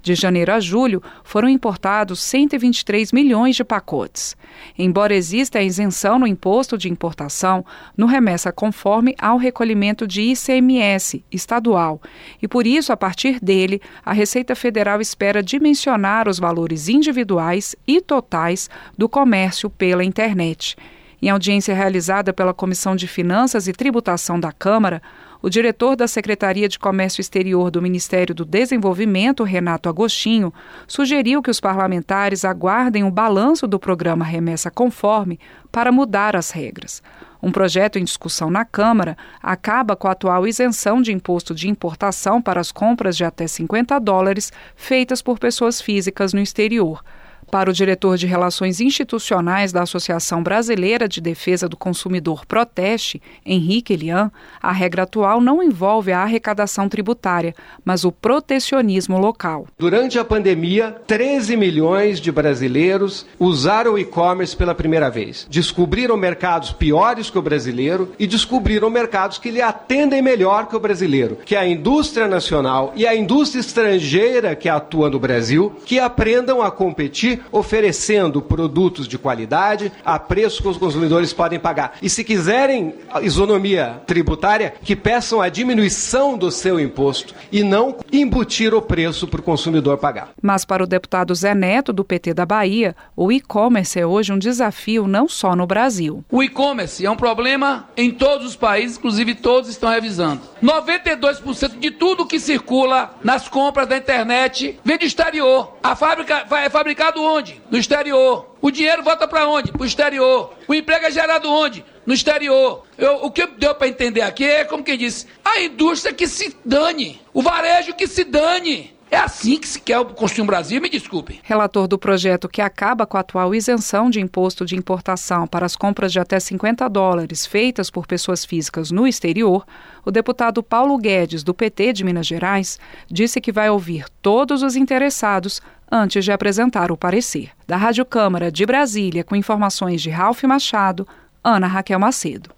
De 0.07 0.15
janeiro 0.15 0.53
a 0.53 0.61
julho, 0.61 1.03
foram 1.25 1.49
importados 1.49 2.23
123 2.23 3.11
milhões 3.11 3.57
de 3.57 3.65
pacotes. 3.65 4.37
Embora 4.79 5.13
exista 5.13 5.59
a 5.59 5.65
isenção 5.65 6.17
no 6.17 6.29
imposto 6.29 6.79
de 6.79 6.89
importação, 6.89 7.67
no 7.97 8.07
remessa 8.07 8.53
conforme 8.53 9.17
ao 9.19 9.37
recolhimento 9.37 10.07
de 10.07 10.23
ICMS 10.23 11.25
estadual, 11.33 12.01
e 12.41 12.47
por 12.47 12.69
isso, 12.69 12.93
a 12.93 12.97
partir 12.97 13.41
dele, 13.41 13.83
a 14.05 14.13
Receita 14.13 14.55
Federal 14.55 15.01
espera 15.01 15.43
dimensionar 15.43 16.29
os 16.29 16.39
valores 16.39 16.89
individuais 16.89 17.75
e 17.85 18.01
totais 18.01 18.71
do 18.97 19.09
comércio 19.09 19.69
pela 19.69 20.05
internet. 20.05 20.77
Em 21.21 21.31
audiência 21.31 21.75
realizada 21.75 22.33
pela 22.33 22.55
Comissão 22.55 22.95
de 22.95 23.09
Finanças 23.09 23.67
e 23.67 23.73
Tributação 23.73 24.39
da 24.39 24.53
Câmara, 24.53 25.03
o 25.47 25.49
diretor 25.49 25.94
da 25.94 26.09
Secretaria 26.09 26.68
de 26.68 26.76
Comércio 26.76 27.20
Exterior 27.20 27.70
do 27.70 27.80
Ministério 27.80 28.34
do 28.34 28.44
Desenvolvimento, 28.44 29.44
Renato 29.44 29.88
Agostinho, 29.88 30.53
sugeriu 30.88 31.40
que 31.40 31.49
os 31.49 31.61
parlamentares 31.61 32.44
aguardem 32.44 33.05
o 33.05 33.12
balanço 33.12 33.64
do 33.68 33.78
programa 33.78 34.24
Remessa 34.24 34.72
Conforme 34.72 35.38
para 35.70 35.92
mudar 35.92 36.34
as 36.34 36.51
regras. 36.51 37.01
Um 37.40 37.53
projeto 37.53 37.97
em 37.97 38.03
discussão 38.03 38.51
na 38.51 38.64
Câmara 38.64 39.16
acaba 39.40 39.94
com 39.94 40.09
a 40.09 40.11
atual 40.11 40.49
isenção 40.49 41.01
de 41.01 41.12
imposto 41.12 41.55
de 41.55 41.68
importação 41.68 42.42
para 42.42 42.61
as 42.61 42.72
compras 42.72 43.16
de 43.16 43.24
até 43.24 43.47
50 43.47 44.01
dólares 44.01 44.53
feitas 44.74 45.22
por 45.22 45.38
pessoas 45.38 45.80
físicas 45.80 46.32
no 46.32 46.40
exterior. 46.40 47.05
Para 47.51 47.70
o 47.70 47.72
diretor 47.72 48.16
de 48.16 48.26
Relações 48.26 48.80
Institucionais 48.80 49.72
da 49.72 49.82
Associação 49.82 50.42
Brasileira 50.42 51.09
de 51.09 51.20
Defesa 51.20 51.68
do 51.68 51.76
Consumidor 51.76 52.44
Proteste, 52.44 53.22
Henrique 53.44 53.92
Elian, 53.92 54.32
a 54.61 54.72
regra 54.72 55.05
atual 55.05 55.40
não 55.40 55.62
envolve 55.62 56.11
a 56.12 56.22
arrecadação 56.22 56.88
tributária, 56.88 57.55
mas 57.84 58.05
o 58.05 58.11
protecionismo 58.11 59.16
local. 59.16 59.68
Durante 59.78 60.18
a 60.18 60.24
pandemia, 60.24 60.97
13 61.07 61.57
milhões 61.57 62.20
de 62.20 62.32
brasileiros 62.32 63.24
usaram 63.38 63.94
o 63.94 63.99
e-commerce 63.99 64.57
pela 64.57 64.74
primeira 64.74 65.09
vez. 65.09 65.47
Descobriram 65.49 66.16
mercados 66.16 66.72
piores 66.72 67.30
que 67.30 67.38
o 67.38 67.42
brasileiro 67.42 68.12
e 68.18 68.26
descobriram 68.26 68.90
mercados 68.90 69.38
que 69.38 69.53
lhe 69.53 69.62
atendem 69.62 70.20
melhor 70.20 70.66
que 70.66 70.74
o 70.74 70.80
brasileiro, 70.80 71.38
que 71.44 71.55
é 71.55 71.59
a 71.59 71.66
indústria 71.66 72.26
nacional 72.26 72.92
e 72.97 73.07
a 73.07 73.14
indústria 73.14 73.61
estrangeira 73.61 74.57
que 74.57 74.68
atua 74.68 75.09
no 75.09 75.20
Brasil, 75.20 75.72
que 75.84 76.01
aprendam 76.01 76.61
a 76.61 76.72
competir 76.72 77.36
oferecendo 77.51 78.43
produtos 78.43 79.09
de 79.09 79.18
qualidade 79.18 79.93
a 80.05 80.18
preço 80.18 80.62
que 80.62 80.68
os 80.68 80.76
consumidores 80.76 81.32
podem 81.32 81.59
pagar. 81.59 81.97
E 82.03 82.09
se 82.09 82.24
quiserem 82.24 82.95
isonomia 83.22 84.03
tributária, 84.07 84.74
que 84.82 84.97
peçam 84.97 85.41
a 85.41 85.49
diminuição 85.49 86.37
do 86.37 86.51
seu 86.51 86.78
imposto 86.78 87.34
e 87.51 87.62
não 87.62 87.97
embutir 88.12 88.74
o 88.74 88.82
preço 88.82 89.26
para 89.26 89.41
o 89.41 89.43
consumidor 89.43 89.99
pagar. 89.99 90.30
Mas 90.43 90.64
para 90.64 90.82
o 90.82 90.87
deputado 90.87 91.34
Zé 91.34 91.55
Neto, 91.55 91.93
do 91.93 92.05
PT 92.05 92.34
da 92.34 92.47
Bahia, 92.47 92.95
o 93.14 93.30
e-commerce 93.32 93.99
é 93.99 94.07
hoje 94.07 94.32
um 94.32 94.39
desafio 94.39 95.07
não 95.07 95.28
só 95.28 95.55
no 95.57 95.66
Brasil. 95.66 96.24
O 96.30 96.43
e-commerce 96.43 97.05
é 97.05 97.11
um 97.11 97.16
problema 97.16 97.89
em 97.97 98.11
todos 98.11 98.47
os 98.47 98.57
países, 98.57 98.97
inclusive 98.97 99.34
todos 99.34 99.70
estão 99.70 99.91
revisando. 99.91 100.43
92% 100.62 101.78
de 101.78 101.91
tudo 101.91 102.26
que 102.26 102.41
circula 102.41 103.14
nas 103.22 103.49
compras 103.49 103.89
da 103.89 103.97
internet 103.97 104.78
vem 104.84 104.99
do 104.99 105.05
exterior. 105.05 105.76
A 105.82 105.95
fábrica 105.95 106.47
é 106.51 106.68
fabricado 106.68 107.20
onde? 107.27 107.61
No 107.70 107.79
exterior. 107.79 108.57
O 108.61 108.70
dinheiro 108.70 109.03
volta 109.03 109.27
para 109.27 109.49
onde? 109.49 109.72
Para 109.72 109.83
o 109.83 109.87
exterior. 109.87 110.55
O 110.66 110.74
emprego 110.74 111.07
é 111.07 111.11
gerado 111.11 111.51
onde? 111.51 111.85
No 112.05 112.14
exterior. 112.14 112.85
Eu, 112.97 113.24
o 113.24 113.31
que 113.31 113.47
deu 113.47 113.74
para 113.74 113.89
entender 113.89 114.22
aqui 114.22 114.45
é 114.45 114.64
como 114.64 114.85
quem 114.85 114.97
disse: 114.97 115.27
a 115.45 115.61
indústria 115.61 116.14
que 116.14 116.27
se 116.27 116.57
dane, 116.64 117.20
o 117.35 117.43
varejo 117.43 117.95
que 117.95 118.07
se 118.07 118.24
dane. 118.24 118.97
É 119.09 119.18
assim 119.18 119.57
que 119.57 119.68
se 119.68 119.81
quer 119.81 120.05
construir 120.05 120.43
um 120.43 120.47
Brasil, 120.47 120.81
me 120.81 120.89
desculpe. 120.89 121.39
Relator 121.45 121.87
do 121.87 121.97
projeto 121.97 122.49
que 122.49 122.61
acaba 122.61 123.07
com 123.07 123.16
a 123.16 123.20
atual 123.20 123.55
isenção 123.55 124.11
de 124.11 124.20
imposto 124.20 124.64
de 124.64 124.74
importação 124.74 125.47
para 125.47 125.64
as 125.64 125.77
compras 125.77 126.12
de 126.12 126.18
até 126.18 126.41
50 126.41 126.89
dólares 126.89 127.47
feitas 127.47 127.89
por 127.89 128.05
pessoas 128.05 128.45
físicas 128.45 128.91
no 128.91 129.07
exterior, 129.07 129.64
o 130.05 130.11
deputado 130.11 130.61
Paulo 130.61 130.99
Guedes, 130.99 131.45
do 131.45 131.55
PT 131.55 131.93
de 131.93 132.05
Minas 132.05 132.27
Gerais, 132.27 132.81
disse 133.09 133.41
que 133.41 133.53
vai 133.53 133.70
ouvir 133.70 134.07
todos 134.20 134.64
os 134.64 134.74
interessados 134.74 135.62
antes 135.91 136.24
de 136.24 136.32
apresentar 136.32 136.91
o 136.91 136.97
parecer. 136.97 137.51
Da 137.66 137.76
Rádio 137.76 138.05
Câmara 138.05 138.51
de 138.51 138.66
Brasília, 138.66 139.24
com 139.24 139.37
informações 139.37 140.03
de 140.03 140.11
Ralph 140.11 140.43
Machado, 140.45 141.07
Ana 141.43 141.66
Raquel 141.66 141.99
Macedo. 141.99 142.51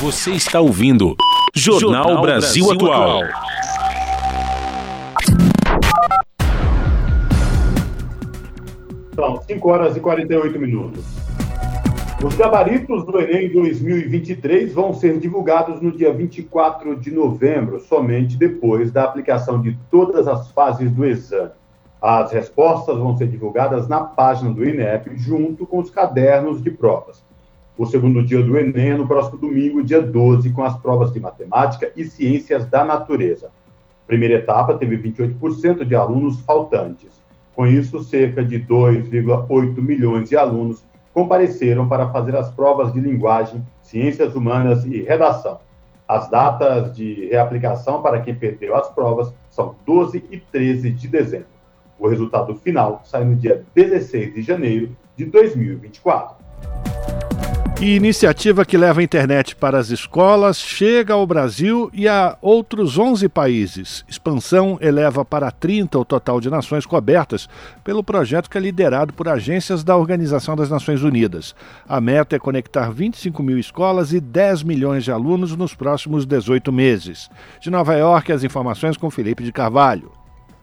Você 0.00 0.32
está 0.32 0.60
ouvindo 0.60 1.16
Jornal, 1.54 2.04
Jornal 2.04 2.22
Brasil, 2.22 2.66
Brasil, 2.66 2.92
Atual. 2.92 3.22
São 9.14 9.42
5 9.42 9.68
horas 9.70 9.96
e 9.96 10.00
48 10.00 10.58
minutos. 10.58 11.04
Os 12.22 12.34
gabaritos 12.34 13.04
do 13.04 13.20
Enem 13.20 13.50
2023 13.52 14.72
vão 14.72 14.92
ser 14.92 15.18
divulgados 15.18 15.80
no 15.80 15.92
dia 15.92 16.12
24 16.12 16.96
de 16.96 17.10
novembro, 17.10 17.78
somente 17.78 18.36
depois 18.36 18.90
da 18.90 19.04
aplicação 19.04 19.60
de 19.60 19.78
todas 19.90 20.26
as 20.26 20.50
fases 20.50 20.90
do 20.90 21.04
exame. 21.04 21.52
As 22.08 22.30
respostas 22.30 22.96
vão 22.96 23.16
ser 23.16 23.26
divulgadas 23.26 23.88
na 23.88 24.00
página 24.00 24.52
do 24.52 24.64
INEP, 24.64 25.16
junto 25.16 25.66
com 25.66 25.80
os 25.80 25.90
cadernos 25.90 26.62
de 26.62 26.70
provas. 26.70 27.20
O 27.76 27.84
segundo 27.84 28.22
dia 28.22 28.40
do 28.40 28.56
Enem 28.56 28.90
é 28.90 28.96
no 28.96 29.08
próximo 29.08 29.38
domingo, 29.38 29.82
dia 29.82 30.00
12, 30.00 30.52
com 30.52 30.62
as 30.62 30.78
provas 30.78 31.12
de 31.12 31.18
matemática 31.18 31.90
e 31.96 32.04
ciências 32.04 32.64
da 32.66 32.84
natureza. 32.84 33.50
Primeira 34.06 34.34
etapa 34.34 34.74
teve 34.74 34.96
28% 34.96 35.84
de 35.84 35.96
alunos 35.96 36.38
faltantes. 36.42 37.10
Com 37.56 37.66
isso, 37.66 38.04
cerca 38.04 38.44
de 38.44 38.60
2,8 38.60 39.82
milhões 39.82 40.28
de 40.28 40.36
alunos 40.36 40.84
compareceram 41.12 41.88
para 41.88 42.10
fazer 42.10 42.36
as 42.36 42.48
provas 42.52 42.92
de 42.92 43.00
linguagem, 43.00 43.66
ciências 43.82 44.36
humanas 44.36 44.84
e 44.84 45.02
redação. 45.02 45.58
As 46.06 46.30
datas 46.30 46.94
de 46.94 47.26
reaplicação 47.30 48.00
para 48.00 48.20
quem 48.20 48.32
perdeu 48.32 48.76
as 48.76 48.88
provas 48.90 49.34
são 49.50 49.74
12 49.84 50.24
e 50.30 50.38
13 50.38 50.92
de 50.92 51.08
dezembro. 51.08 51.55
O 51.98 52.08
resultado 52.08 52.54
final 52.56 53.02
sai 53.04 53.24
no 53.24 53.36
dia 53.36 53.64
16 53.74 54.34
de 54.34 54.42
janeiro 54.42 54.96
de 55.16 55.24
2024. 55.24 56.46
E 57.78 57.94
iniciativa 57.94 58.64
que 58.64 58.78
leva 58.78 59.00
a 59.00 59.04
internet 59.04 59.54
para 59.54 59.78
as 59.78 59.90
escolas 59.90 60.58
chega 60.58 61.12
ao 61.12 61.26
Brasil 61.26 61.90
e 61.92 62.08
a 62.08 62.38
outros 62.40 62.96
11 62.96 63.28
países. 63.28 64.02
Expansão 64.08 64.78
eleva 64.80 65.26
para 65.26 65.50
30 65.50 65.98
o 65.98 66.04
total 66.04 66.40
de 66.40 66.48
nações 66.48 66.86
cobertas 66.86 67.46
pelo 67.84 68.02
projeto 68.02 68.48
que 68.48 68.56
é 68.56 68.60
liderado 68.62 69.12
por 69.12 69.28
agências 69.28 69.84
da 69.84 69.94
Organização 69.94 70.56
das 70.56 70.70
Nações 70.70 71.02
Unidas. 71.02 71.54
A 71.86 72.00
meta 72.00 72.34
é 72.34 72.38
conectar 72.38 72.90
25 72.90 73.42
mil 73.42 73.58
escolas 73.58 74.10
e 74.14 74.20
10 74.20 74.62
milhões 74.62 75.04
de 75.04 75.12
alunos 75.12 75.54
nos 75.54 75.74
próximos 75.74 76.24
18 76.24 76.72
meses. 76.72 77.28
De 77.60 77.70
Nova 77.70 77.94
York, 77.94 78.32
as 78.32 78.42
informações 78.42 78.96
com 78.96 79.10
Felipe 79.10 79.44
de 79.44 79.52
Carvalho. 79.52 80.10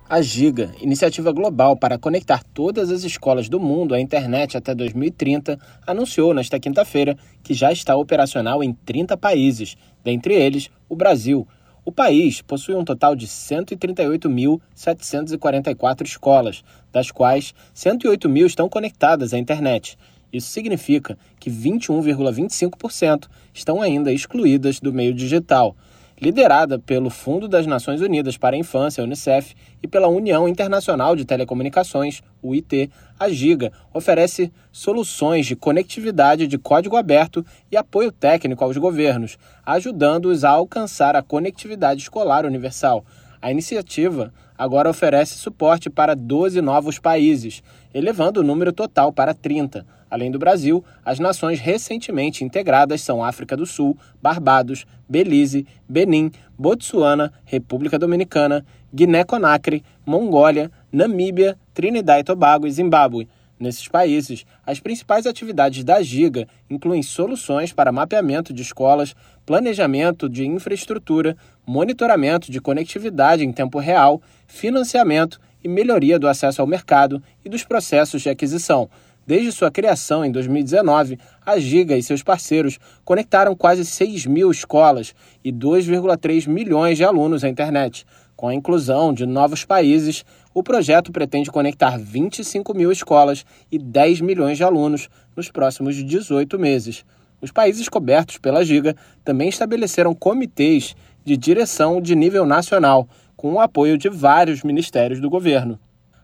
A 0.09 0.21
Giga, 0.21 0.73
iniciativa 0.81 1.31
global 1.31 1.77
para 1.77 1.97
conectar 1.97 2.43
todas 2.53 2.91
as 2.91 3.05
escolas 3.05 3.47
do 3.47 3.57
mundo 3.57 3.95
à 3.95 4.01
internet 4.01 4.57
até 4.57 4.75
2030, 4.75 5.57
anunciou 5.87 6.33
nesta 6.33 6.59
quinta-feira 6.59 7.17
que 7.41 7.53
já 7.53 7.71
está 7.71 7.95
operacional 7.95 8.61
em 8.61 8.73
30 8.73 9.15
países, 9.15 9.77
dentre 10.03 10.33
eles 10.33 10.69
o 10.89 10.95
Brasil. 10.95 11.47
O 11.85 11.91
país 11.91 12.41
possui 12.41 12.75
um 12.75 12.83
total 12.83 13.15
de 13.15 13.27
138.744 13.27 16.05
escolas, 16.05 16.65
das 16.91 17.09
quais 17.09 17.55
108 17.73 18.27
mil 18.27 18.45
estão 18.45 18.67
conectadas 18.67 19.33
à 19.33 19.39
internet. 19.39 19.97
Isso 20.33 20.49
significa 20.49 21.17
que 21.39 21.49
21,25% 21.49 23.29
estão 23.53 23.81
ainda 23.81 24.11
excluídas 24.11 24.81
do 24.81 24.91
meio 24.91 25.13
digital 25.13 25.77
liderada 26.23 26.79
pelo 26.79 27.09
Fundo 27.09 27.49
das 27.49 27.67
Nações 27.67 27.99
Unidas 27.99 28.37
para 28.37 28.55
a 28.55 28.59
Infância, 28.59 29.03
Unicef, 29.03 29.53
e 29.81 29.87
pela 29.89 30.07
União 30.07 30.47
Internacional 30.47 31.17
de 31.17 31.25
Telecomunicações, 31.25 32.21
UIT, 32.41 32.89
a 33.19 33.27
Giga 33.27 33.73
oferece 33.93 34.49
soluções 34.71 35.45
de 35.45 35.53
conectividade 35.53 36.47
de 36.47 36.57
código 36.57 36.95
aberto 36.95 37.45
e 37.69 37.75
apoio 37.75 38.09
técnico 38.09 38.63
aos 38.63 38.77
governos, 38.77 39.37
ajudando-os 39.65 40.45
a 40.45 40.51
alcançar 40.51 41.13
a 41.13 41.21
conectividade 41.21 42.03
escolar 42.03 42.45
universal. 42.45 43.03
A 43.41 43.51
iniciativa 43.51 44.33
agora 44.57 44.89
oferece 44.89 45.37
suporte 45.37 45.89
para 45.89 46.15
12 46.15 46.61
novos 46.61 46.99
países, 46.99 47.61
elevando 47.93 48.39
o 48.39 48.43
número 48.43 48.71
total 48.71 49.11
para 49.11 49.33
30. 49.33 49.85
Além 50.13 50.29
do 50.29 50.37
Brasil, 50.37 50.85
as 51.03 51.17
nações 51.17 51.59
recentemente 51.59 52.43
integradas 52.43 53.01
são 53.01 53.23
África 53.23 53.57
do 53.57 53.65
Sul, 53.65 53.97
Barbados, 54.21 54.85
Belize, 55.09 55.65
Benin, 55.89 56.29
Botsuana, 56.55 57.33
República 57.43 57.97
Dominicana, 57.97 58.63
Guiné-Conakry, 58.93 59.83
Mongólia, 60.05 60.69
Namíbia, 60.91 61.57
Trinidad 61.73 62.19
e 62.19 62.23
Tobago 62.23 62.67
e 62.67 62.71
Zimbábue. 62.71 63.27
Nesses 63.59 63.87
países, 63.87 64.45
as 64.63 64.79
principais 64.79 65.25
atividades 65.25 65.83
da 65.83 65.99
Giga 66.03 66.47
incluem 66.69 67.01
soluções 67.01 67.73
para 67.73 67.91
mapeamento 67.91 68.53
de 68.53 68.61
escolas, 68.61 69.15
planejamento 69.47 70.29
de 70.29 70.45
infraestrutura, 70.45 71.35
monitoramento 71.65 72.51
de 72.51 72.61
conectividade 72.61 73.43
em 73.43 73.51
tempo 73.51 73.79
real, 73.79 74.21
financiamento 74.45 75.41
e 75.63 75.67
melhoria 75.67 76.19
do 76.19 76.27
acesso 76.27 76.61
ao 76.61 76.67
mercado 76.67 77.19
e 77.43 77.49
dos 77.49 77.63
processos 77.63 78.21
de 78.21 78.29
aquisição. 78.29 78.87
Desde 79.25 79.53
sua 79.53 79.71
criação 79.71 80.25
em 80.25 80.31
2019, 80.31 81.17
a 81.45 81.57
Giga 81.57 81.97
e 81.97 82.03
seus 82.03 82.21
parceiros 82.21 82.77
conectaram 83.05 83.55
quase 83.55 83.85
6 83.85 84.25
mil 84.25 84.51
escolas 84.51 85.15
e 85.43 85.51
2,3 85.51 86.47
milhões 86.47 86.97
de 86.97 87.05
alunos 87.05 87.43
à 87.43 87.49
internet. 87.49 88.05
Com 88.35 88.49
a 88.49 88.53
inclusão 88.53 89.13
de 89.13 89.25
novos 89.25 89.63
países, 89.63 90.25
o 90.53 90.61
projeto 90.61 91.11
pretende 91.11 91.49
conectar 91.49 91.97
25 91.97 92.73
mil 92.73 92.91
escolas 92.91 93.45
e 93.71 93.79
10 93.79 94.19
milhões 94.19 94.57
de 94.57 94.63
alunos 94.65 95.09
nos 95.37 95.49
próximos 95.49 95.95
18 95.95 96.59
meses. 96.59 97.05
Os 97.39 97.51
países 97.51 97.87
cobertos 97.87 98.37
pela 98.37 98.65
Giga 98.65 98.95
também 99.23 99.47
estabeleceram 99.47 100.13
comitês 100.13 100.95
de 101.23 101.37
direção 101.37 102.01
de 102.01 102.15
nível 102.15 102.45
nacional, 102.45 103.07
com 103.37 103.53
o 103.53 103.59
apoio 103.59 103.97
de 103.97 104.09
vários 104.09 104.63
ministérios 104.63 105.21
do 105.21 105.29
governo. 105.29 105.79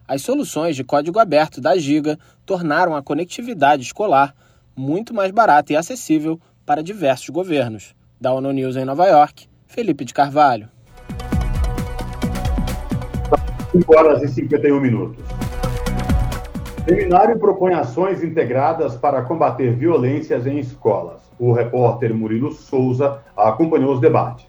As 0.10 0.24
soluções 0.24 0.76
de 0.76 0.84
código 0.84 1.20
aberto 1.20 1.62
da 1.62 1.78
Giga 1.78 2.18
tornaram 2.44 2.96
a 2.96 3.04
conectividade 3.04 3.84
escolar 3.84 4.34
muito 4.76 5.14
mais 5.14 5.30
barata 5.30 5.72
e 5.72 5.76
acessível 5.76 6.42
para 6.66 6.82
diversos 6.82 7.30
governos. 7.30 7.94
Da 8.20 8.34
ONU 8.34 8.52
News 8.52 8.76
em 8.76 8.86
Nova 8.86 9.06
York, 9.06 9.48
Felipe 9.68 10.04
de 10.04 10.12
Carvalho. 10.12 10.68
5 13.72 13.96
horas 13.96 14.24
e 14.24 14.28
51 14.30 14.80
minutos. 14.80 15.24
Seminário 16.88 17.38
propõe 17.38 17.74
ações 17.76 18.24
integradas 18.24 18.96
para 18.96 19.22
combater 19.22 19.76
violências 19.76 20.48
em 20.48 20.58
escolas. 20.58 21.22
O 21.38 21.54
repórter 21.54 22.16
Murilo 22.16 22.52
Souza 22.52 23.20
acompanhou 23.38 23.94
os 23.94 24.02
debates. 24.02 24.48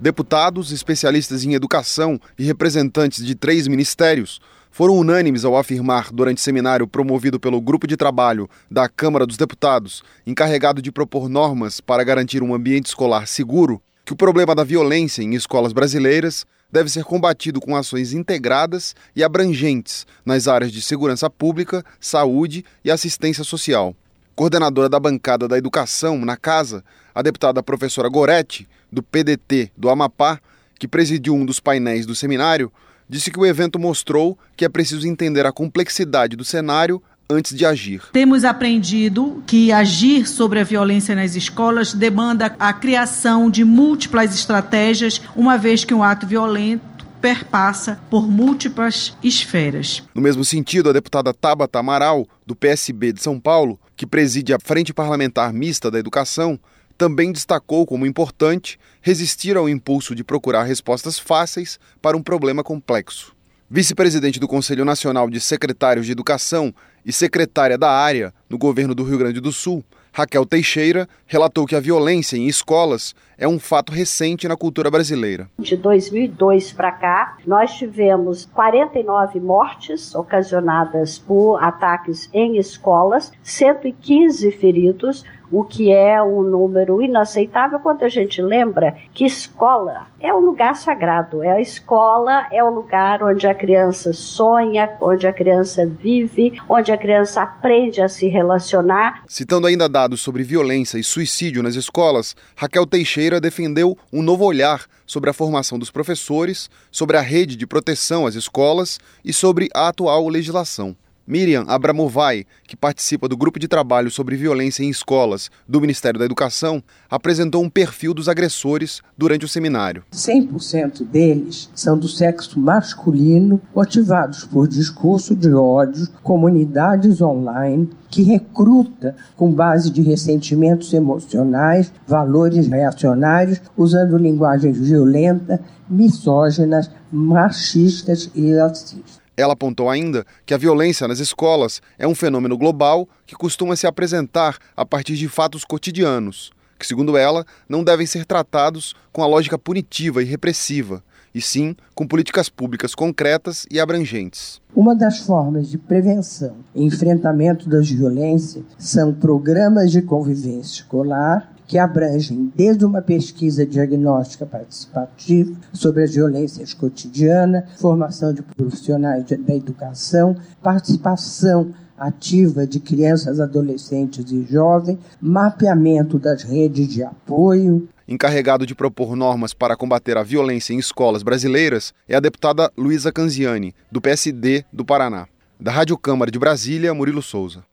Deputados, 0.00 0.72
especialistas 0.72 1.44
em 1.44 1.52
educação 1.52 2.18
e 2.38 2.44
representantes 2.44 3.22
de 3.22 3.34
três 3.34 3.68
ministérios 3.68 4.40
foram 4.72 4.96
unânimes 4.96 5.44
ao 5.44 5.56
afirmar, 5.56 6.10
durante 6.10 6.40
seminário 6.40 6.88
promovido 6.88 7.38
pelo 7.38 7.60
Grupo 7.60 7.86
de 7.86 7.96
Trabalho 7.96 8.48
da 8.70 8.88
Câmara 8.88 9.26
dos 9.26 9.36
Deputados, 9.36 10.02
encarregado 10.26 10.80
de 10.80 10.90
propor 10.90 11.28
normas 11.28 11.80
para 11.80 12.02
garantir 12.02 12.42
um 12.42 12.54
ambiente 12.54 12.86
escolar 12.86 13.28
seguro, 13.28 13.80
que 14.04 14.14
o 14.14 14.16
problema 14.16 14.54
da 14.54 14.64
violência 14.64 15.22
em 15.22 15.34
escolas 15.34 15.74
brasileiras 15.74 16.46
deve 16.72 16.88
ser 16.88 17.04
combatido 17.04 17.60
com 17.60 17.76
ações 17.76 18.14
integradas 18.14 18.96
e 19.14 19.22
abrangentes 19.22 20.06
nas 20.24 20.48
áreas 20.48 20.72
de 20.72 20.80
segurança 20.80 21.28
pública, 21.28 21.84
saúde 22.00 22.64
e 22.82 22.90
assistência 22.90 23.44
social. 23.44 23.94
Coordenadora 24.34 24.88
da 24.88 24.98
bancada 24.98 25.46
da 25.46 25.58
educação 25.58 26.18
na 26.24 26.38
casa, 26.38 26.82
a 27.14 27.20
deputada 27.20 27.62
professora 27.62 28.08
Goretti, 28.08 28.66
do 28.90 29.02
PDT 29.02 29.70
do 29.76 29.90
Amapá, 29.90 30.40
que 30.78 30.88
presidiu 30.88 31.34
um 31.34 31.44
dos 31.44 31.60
painéis 31.60 32.06
do 32.06 32.14
seminário, 32.14 32.72
disse 33.12 33.30
que 33.30 33.38
o 33.38 33.44
evento 33.44 33.78
mostrou 33.78 34.38
que 34.56 34.64
é 34.64 34.70
preciso 34.70 35.06
entender 35.06 35.44
a 35.44 35.52
complexidade 35.52 36.34
do 36.34 36.46
cenário 36.46 37.00
antes 37.28 37.54
de 37.54 37.66
agir. 37.66 38.02
Temos 38.10 38.42
aprendido 38.42 39.42
que 39.46 39.70
agir 39.70 40.26
sobre 40.26 40.58
a 40.60 40.64
violência 40.64 41.14
nas 41.14 41.36
escolas 41.36 41.92
demanda 41.92 42.56
a 42.58 42.72
criação 42.72 43.50
de 43.50 43.64
múltiplas 43.64 44.34
estratégias, 44.34 45.20
uma 45.36 45.58
vez 45.58 45.84
que 45.84 45.92
um 45.92 46.02
ato 46.02 46.26
violento 46.26 47.06
perpassa 47.20 48.00
por 48.10 48.26
múltiplas 48.26 49.14
esferas. 49.22 50.02
No 50.14 50.22
mesmo 50.22 50.44
sentido, 50.44 50.88
a 50.88 50.92
deputada 50.92 51.34
Tabata 51.34 51.78
Amaral, 51.78 52.26
do 52.46 52.56
PSB 52.56 53.12
de 53.12 53.22
São 53.22 53.38
Paulo, 53.38 53.78
que 53.94 54.06
preside 54.06 54.54
a 54.54 54.58
Frente 54.58 54.92
Parlamentar 54.92 55.52
Mista 55.52 55.90
da 55.90 55.98
Educação, 55.98 56.58
também 57.02 57.32
destacou 57.32 57.84
como 57.84 58.06
importante 58.06 58.78
resistir 59.00 59.56
ao 59.56 59.68
impulso 59.68 60.14
de 60.14 60.22
procurar 60.22 60.62
respostas 60.62 61.18
fáceis 61.18 61.80
para 62.00 62.16
um 62.16 62.22
problema 62.22 62.62
complexo. 62.62 63.34
Vice-presidente 63.68 64.38
do 64.38 64.46
Conselho 64.46 64.84
Nacional 64.84 65.28
de 65.28 65.40
Secretários 65.40 66.06
de 66.06 66.12
Educação 66.12 66.72
e 67.04 67.12
secretária 67.12 67.76
da 67.76 67.90
área 67.90 68.32
no 68.48 68.56
governo 68.56 68.94
do 68.94 69.02
Rio 69.02 69.18
Grande 69.18 69.40
do 69.40 69.50
Sul, 69.50 69.84
Raquel 70.12 70.46
Teixeira, 70.46 71.08
relatou 71.26 71.66
que 71.66 71.74
a 71.74 71.80
violência 71.80 72.36
em 72.36 72.46
escolas 72.46 73.16
é 73.36 73.48
um 73.48 73.58
fato 73.58 73.90
recente 73.90 74.46
na 74.46 74.56
cultura 74.56 74.88
brasileira. 74.88 75.50
De 75.58 75.76
2002 75.76 76.72
para 76.72 76.92
cá, 76.92 77.38
nós 77.44 77.74
tivemos 77.74 78.44
49 78.44 79.40
mortes 79.40 80.14
ocasionadas 80.14 81.18
por 81.18 81.56
ataques 81.64 82.30
em 82.32 82.58
escolas, 82.58 83.32
115 83.42 84.52
feridos, 84.52 85.24
o 85.52 85.62
que 85.62 85.92
é 85.92 86.20
um 86.22 86.42
número 86.42 87.02
inaceitável 87.02 87.78
quando 87.78 88.02
a 88.04 88.08
gente 88.08 88.40
lembra 88.40 88.96
que 89.12 89.26
escola 89.26 90.06
é 90.18 90.32
um 90.32 90.40
lugar 90.40 90.74
sagrado. 90.74 91.42
É 91.42 91.52
a 91.52 91.60
escola 91.60 92.46
é 92.50 92.64
o 92.64 92.70
lugar 92.70 93.22
onde 93.22 93.46
a 93.46 93.54
criança 93.54 94.14
sonha, 94.14 94.96
onde 95.00 95.26
a 95.26 95.32
criança 95.32 95.86
vive, 95.86 96.58
onde 96.66 96.90
a 96.90 96.96
criança 96.96 97.42
aprende 97.42 98.00
a 98.00 98.08
se 98.08 98.28
relacionar. 98.28 99.22
Citando 99.26 99.66
ainda 99.66 99.88
dados 99.88 100.22
sobre 100.22 100.42
violência 100.42 100.96
e 100.98 101.04
suicídio 101.04 101.62
nas 101.62 101.74
escolas, 101.74 102.34
Raquel 102.56 102.86
Teixeira 102.86 103.40
defendeu 103.40 103.96
um 104.10 104.22
novo 104.22 104.46
olhar 104.46 104.86
sobre 105.06 105.28
a 105.28 105.34
formação 105.34 105.78
dos 105.78 105.90
professores, 105.90 106.70
sobre 106.90 107.18
a 107.18 107.20
rede 107.20 107.56
de 107.56 107.66
proteção 107.66 108.26
às 108.26 108.34
escolas 108.34 108.98
e 109.22 109.32
sobre 109.32 109.68
a 109.74 109.88
atual 109.88 110.26
legislação. 110.28 110.96
Miriam 111.26 111.64
Abramovai, 111.68 112.44
que 112.66 112.76
participa 112.76 113.28
do 113.28 113.36
grupo 113.36 113.58
de 113.58 113.68
trabalho 113.68 114.10
sobre 114.10 114.36
violência 114.36 114.82
em 114.82 114.90
escolas 114.90 115.50
do 115.68 115.80
Ministério 115.80 116.18
da 116.18 116.24
Educação, 116.24 116.82
apresentou 117.08 117.62
um 117.62 117.70
perfil 117.70 118.12
dos 118.12 118.28
agressores 118.28 119.00
durante 119.16 119.44
o 119.44 119.48
seminário. 119.48 120.04
100% 120.12 121.04
deles 121.04 121.70
são 121.74 121.96
do 121.96 122.08
sexo 122.08 122.58
masculino, 122.58 123.60
motivados 123.74 124.44
por 124.44 124.66
discurso 124.66 125.36
de 125.36 125.52
ódio, 125.52 126.08
comunidades 126.22 127.20
online 127.20 127.88
que 128.10 128.22
recruta 128.22 129.16
com 129.36 129.50
base 129.50 129.90
de 129.90 130.02
ressentimentos 130.02 130.92
emocionais, 130.92 131.92
valores 132.06 132.68
reacionários, 132.68 133.60
usando 133.76 134.18
linguagens 134.18 134.76
violentas, 134.78 135.60
misóginas, 135.88 136.90
machistas 137.10 138.30
e 138.34 138.54
racistas. 138.54 139.21
Ela 139.42 139.54
apontou 139.54 139.90
ainda 139.90 140.24
que 140.46 140.54
a 140.54 140.56
violência 140.56 141.08
nas 141.08 141.18
escolas 141.18 141.82
é 141.98 142.06
um 142.06 142.14
fenômeno 142.14 142.56
global 142.56 143.08
que 143.26 143.34
costuma 143.34 143.74
se 143.74 143.88
apresentar 143.88 144.56
a 144.76 144.86
partir 144.86 145.16
de 145.16 145.28
fatos 145.28 145.64
cotidianos, 145.64 146.52
que, 146.78 146.86
segundo 146.86 147.16
ela, 147.16 147.44
não 147.68 147.82
devem 147.82 148.06
ser 148.06 148.24
tratados 148.24 148.94
com 149.12 149.20
a 149.20 149.26
lógica 149.26 149.58
punitiva 149.58 150.22
e 150.22 150.26
repressiva, 150.26 151.02
e 151.34 151.40
sim 151.40 151.74
com 151.92 152.06
políticas 152.06 152.48
públicas 152.48 152.94
concretas 152.94 153.66
e 153.68 153.80
abrangentes. 153.80 154.60
Uma 154.76 154.94
das 154.94 155.18
formas 155.18 155.68
de 155.68 155.76
prevenção 155.76 156.54
e 156.72 156.84
enfrentamento 156.84 157.68
das 157.68 157.90
violências 157.90 158.64
são 158.78 159.12
programas 159.12 159.90
de 159.90 160.02
convivência 160.02 160.82
escolar 160.82 161.52
que 161.72 161.78
abrangem 161.78 162.52
desde 162.54 162.84
uma 162.84 163.00
pesquisa 163.00 163.64
diagnóstica 163.64 164.44
participativa 164.44 165.56
sobre 165.72 166.02
as 166.02 166.14
violências 166.14 166.74
cotidianas, 166.74 167.64
formação 167.80 168.34
de 168.34 168.42
profissionais 168.42 169.24
da 169.24 169.54
educação, 169.54 170.36
participação 170.62 171.72
ativa 171.96 172.66
de 172.66 172.78
crianças, 172.78 173.40
adolescentes 173.40 174.30
e 174.30 174.44
jovens, 174.44 174.98
mapeamento 175.18 176.18
das 176.18 176.42
redes 176.42 176.88
de 176.88 177.02
apoio. 177.02 177.88
Encarregado 178.06 178.66
de 178.66 178.74
propor 178.74 179.16
normas 179.16 179.54
para 179.54 179.74
combater 179.74 180.18
a 180.18 180.22
violência 180.22 180.74
em 180.74 180.78
escolas 180.78 181.22
brasileiras 181.22 181.94
é 182.06 182.14
a 182.14 182.20
deputada 182.20 182.70
Luísa 182.76 183.10
Canziani, 183.10 183.74
do 183.90 183.98
PSD 183.98 184.62
do 184.70 184.84
Paraná. 184.84 185.26
Da 185.58 185.72
Rádio 185.72 185.96
Câmara 185.96 186.30
de 186.30 186.38
Brasília, 186.38 186.92
Murilo 186.92 187.22
Souza. 187.22 187.64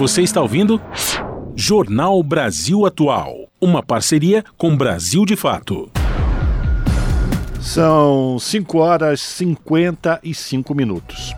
Você 0.00 0.22
está 0.22 0.40
ouvindo? 0.40 0.80
Jornal 1.54 2.22
Brasil 2.22 2.86
Atual. 2.86 3.50
Uma 3.60 3.82
parceria 3.82 4.42
com 4.56 4.74
Brasil 4.74 5.26
de 5.26 5.36
Fato. 5.36 5.90
São 7.60 8.38
5 8.38 8.78
horas 8.78 9.20
e 9.20 9.44
55 9.44 10.74
minutos. 10.74 11.34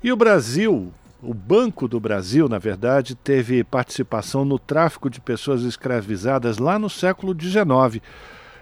E 0.00 0.12
o 0.12 0.16
Brasil, 0.16 0.92
o 1.20 1.34
Banco 1.34 1.88
do 1.88 1.98
Brasil, 1.98 2.48
na 2.48 2.58
verdade, 2.58 3.16
teve 3.16 3.64
participação 3.64 4.44
no 4.44 4.56
tráfico 4.56 5.10
de 5.10 5.20
pessoas 5.20 5.62
escravizadas 5.62 6.58
lá 6.58 6.78
no 6.78 6.88
século 6.88 7.34
XIX. 7.36 8.00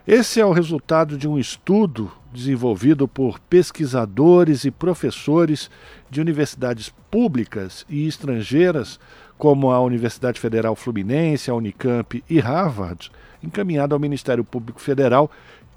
Esse 0.08 0.40
é 0.40 0.46
o 0.46 0.52
resultado 0.52 1.18
de 1.18 1.28
um 1.28 1.38
estudo 1.38 2.10
desenvolvido 2.34 3.06
por 3.06 3.38
pesquisadores 3.38 4.64
e 4.64 4.70
professores 4.70 5.70
de 6.10 6.20
universidades 6.20 6.92
públicas 7.10 7.86
e 7.88 8.06
estrangeiras, 8.06 8.98
como 9.38 9.70
a 9.70 9.80
Universidade 9.80 10.40
Federal 10.40 10.74
Fluminense, 10.74 11.50
a 11.50 11.54
Unicamp 11.54 12.22
e 12.28 12.40
Harvard, 12.40 13.10
encaminhado 13.42 13.94
ao 13.94 14.00
Ministério 14.00 14.44
Público 14.44 14.80
Federal, 14.80 15.30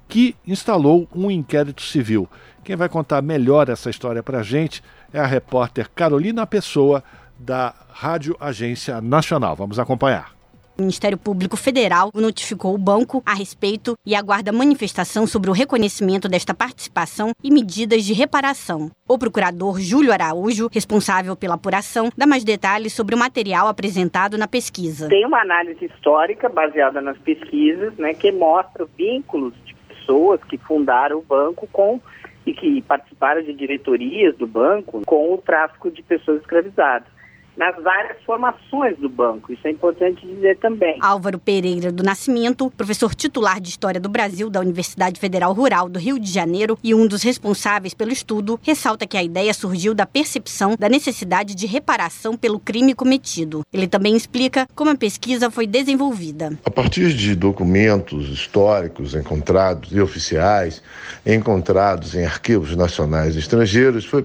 que 0.08 0.34
instalou 0.46 1.08
um 1.14 1.30
inquérito 1.30 1.82
civil. 1.82 2.28
Quem 2.64 2.76
vai 2.76 2.88
contar 2.88 3.22
melhor 3.22 3.68
essa 3.68 3.88
história 3.88 4.22
para 4.22 4.40
a 4.40 4.42
gente 4.42 4.82
é 5.12 5.20
a 5.20 5.26
repórter 5.26 5.88
Carolina 5.94 6.46
Pessoa, 6.46 7.02
da 7.38 7.72
Rádio 7.90 8.36
Agência 8.40 9.00
Nacional. 9.00 9.54
Vamos 9.54 9.78
acompanhar. 9.78 10.37
O 10.78 10.82
Ministério 10.82 11.18
Público 11.18 11.56
Federal 11.56 12.12
notificou 12.14 12.72
o 12.72 12.78
banco 12.78 13.20
a 13.26 13.34
respeito 13.34 13.96
e 14.06 14.14
aguarda 14.14 14.52
manifestação 14.52 15.26
sobre 15.26 15.50
o 15.50 15.52
reconhecimento 15.52 16.28
desta 16.28 16.54
participação 16.54 17.32
e 17.42 17.50
medidas 17.50 18.04
de 18.04 18.12
reparação. 18.12 18.88
O 19.08 19.18
procurador 19.18 19.80
Júlio 19.80 20.12
Araújo, 20.12 20.68
responsável 20.70 21.34
pela 21.34 21.56
apuração, 21.56 22.10
dá 22.16 22.28
mais 22.28 22.44
detalhes 22.44 22.92
sobre 22.92 23.16
o 23.16 23.18
material 23.18 23.66
apresentado 23.66 24.38
na 24.38 24.46
pesquisa. 24.46 25.08
Tem 25.08 25.26
uma 25.26 25.40
análise 25.40 25.84
histórica 25.84 26.48
baseada 26.48 27.00
nas 27.00 27.18
pesquisas, 27.18 27.96
né, 27.96 28.14
que 28.14 28.30
mostra 28.30 28.86
vínculos 28.96 29.54
de 29.64 29.74
pessoas 29.74 30.40
que 30.44 30.58
fundaram 30.58 31.18
o 31.18 31.22
banco 31.22 31.68
com 31.72 32.00
e 32.46 32.54
que 32.54 32.80
participaram 32.82 33.42
de 33.42 33.52
diretorias 33.52 34.36
do 34.36 34.46
banco 34.46 35.02
com 35.04 35.34
o 35.34 35.38
tráfico 35.38 35.90
de 35.90 36.04
pessoas 36.04 36.40
escravizadas 36.40 37.17
nas 37.58 37.74
várias 37.82 38.16
formações 38.24 38.96
do 38.98 39.08
banco. 39.08 39.52
Isso 39.52 39.66
é 39.66 39.70
importante 39.72 40.24
dizer 40.24 40.56
também. 40.58 40.96
Álvaro 41.00 41.40
Pereira 41.40 41.90
do 41.90 42.04
Nascimento, 42.04 42.70
professor 42.76 43.14
titular 43.14 43.60
de 43.60 43.68
História 43.68 44.00
do 44.00 44.08
Brasil 44.08 44.48
da 44.48 44.60
Universidade 44.60 45.18
Federal 45.18 45.52
Rural 45.52 45.88
do 45.88 45.98
Rio 45.98 46.20
de 46.20 46.30
Janeiro 46.30 46.78
e 46.84 46.94
um 46.94 47.06
dos 47.06 47.24
responsáveis 47.24 47.92
pelo 47.92 48.12
estudo, 48.12 48.60
ressalta 48.62 49.06
que 49.06 49.16
a 49.16 49.22
ideia 49.24 49.52
surgiu 49.52 49.92
da 49.92 50.06
percepção 50.06 50.76
da 50.78 50.88
necessidade 50.88 51.56
de 51.56 51.66
reparação 51.66 52.36
pelo 52.36 52.60
crime 52.60 52.94
cometido. 52.94 53.62
Ele 53.72 53.88
também 53.88 54.16
explica 54.16 54.68
como 54.76 54.90
a 54.90 54.96
pesquisa 54.96 55.50
foi 55.50 55.66
desenvolvida. 55.66 56.52
A 56.64 56.70
partir 56.70 57.12
de 57.12 57.34
documentos 57.34 58.28
históricos 58.28 59.16
encontrados 59.16 59.90
e 59.90 60.00
oficiais, 60.00 60.80
encontrados 61.26 62.14
em 62.14 62.24
arquivos 62.24 62.76
nacionais 62.76 63.34
e 63.34 63.40
estrangeiros, 63.40 64.04
foi, 64.04 64.24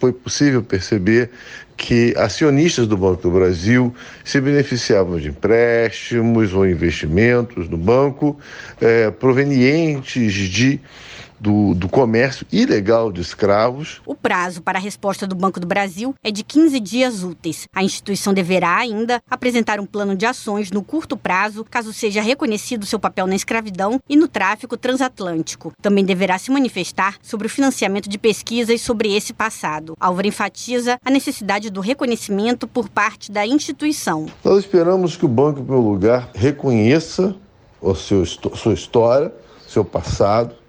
foi 0.00 0.12
possível 0.12 0.64
perceber 0.64 1.30
que 1.82 2.14
acionistas 2.16 2.86
do 2.86 2.96
Banco 2.96 3.22
do 3.22 3.30
Brasil 3.32 3.92
se 4.24 4.40
beneficiavam 4.40 5.18
de 5.18 5.30
empréstimos 5.30 6.54
ou 6.54 6.64
investimentos 6.64 7.68
do 7.68 7.76
banco 7.76 8.38
eh, 8.80 9.10
provenientes 9.10 10.32
de 10.32 10.80
do, 11.42 11.74
do 11.74 11.88
comércio 11.88 12.46
ilegal 12.52 13.10
de 13.10 13.20
escravos. 13.20 14.00
O 14.06 14.14
prazo 14.14 14.62
para 14.62 14.78
a 14.78 14.80
resposta 14.80 15.26
do 15.26 15.34
Banco 15.34 15.58
do 15.58 15.66
Brasil 15.66 16.14
é 16.22 16.30
de 16.30 16.44
15 16.44 16.78
dias 16.78 17.24
úteis. 17.24 17.66
A 17.74 17.82
instituição 17.82 18.32
deverá 18.32 18.76
ainda 18.76 19.20
apresentar 19.28 19.80
um 19.80 19.86
plano 19.86 20.14
de 20.14 20.24
ações 20.24 20.70
no 20.70 20.84
curto 20.84 21.16
prazo, 21.16 21.66
caso 21.68 21.92
seja 21.92 22.22
reconhecido 22.22 22.86
seu 22.86 22.98
papel 22.98 23.26
na 23.26 23.34
escravidão 23.34 23.98
e 24.08 24.14
no 24.14 24.28
tráfico 24.28 24.76
transatlântico. 24.76 25.72
Também 25.82 26.04
deverá 26.04 26.38
se 26.38 26.52
manifestar 26.52 27.16
sobre 27.20 27.48
o 27.48 27.50
financiamento 27.50 28.08
de 28.08 28.18
pesquisas 28.18 28.80
sobre 28.80 29.12
esse 29.12 29.32
passado. 29.32 29.96
Álvaro 29.98 30.28
enfatiza 30.28 30.96
a 31.04 31.10
necessidade 31.10 31.70
do 31.70 31.80
reconhecimento 31.80 32.68
por 32.68 32.88
parte 32.88 33.32
da 33.32 33.44
instituição. 33.44 34.26
Nós 34.44 34.60
esperamos 34.60 35.16
que 35.16 35.24
o 35.24 35.28
banco, 35.28 35.58
em 35.58 35.64
primeiro 35.64 35.88
lugar, 35.88 36.30
reconheça 36.34 37.34
o 37.80 37.96
seu, 37.96 38.24
sua 38.24 38.74
história, 38.74 39.32
seu 39.66 39.84
passado, 39.84 40.61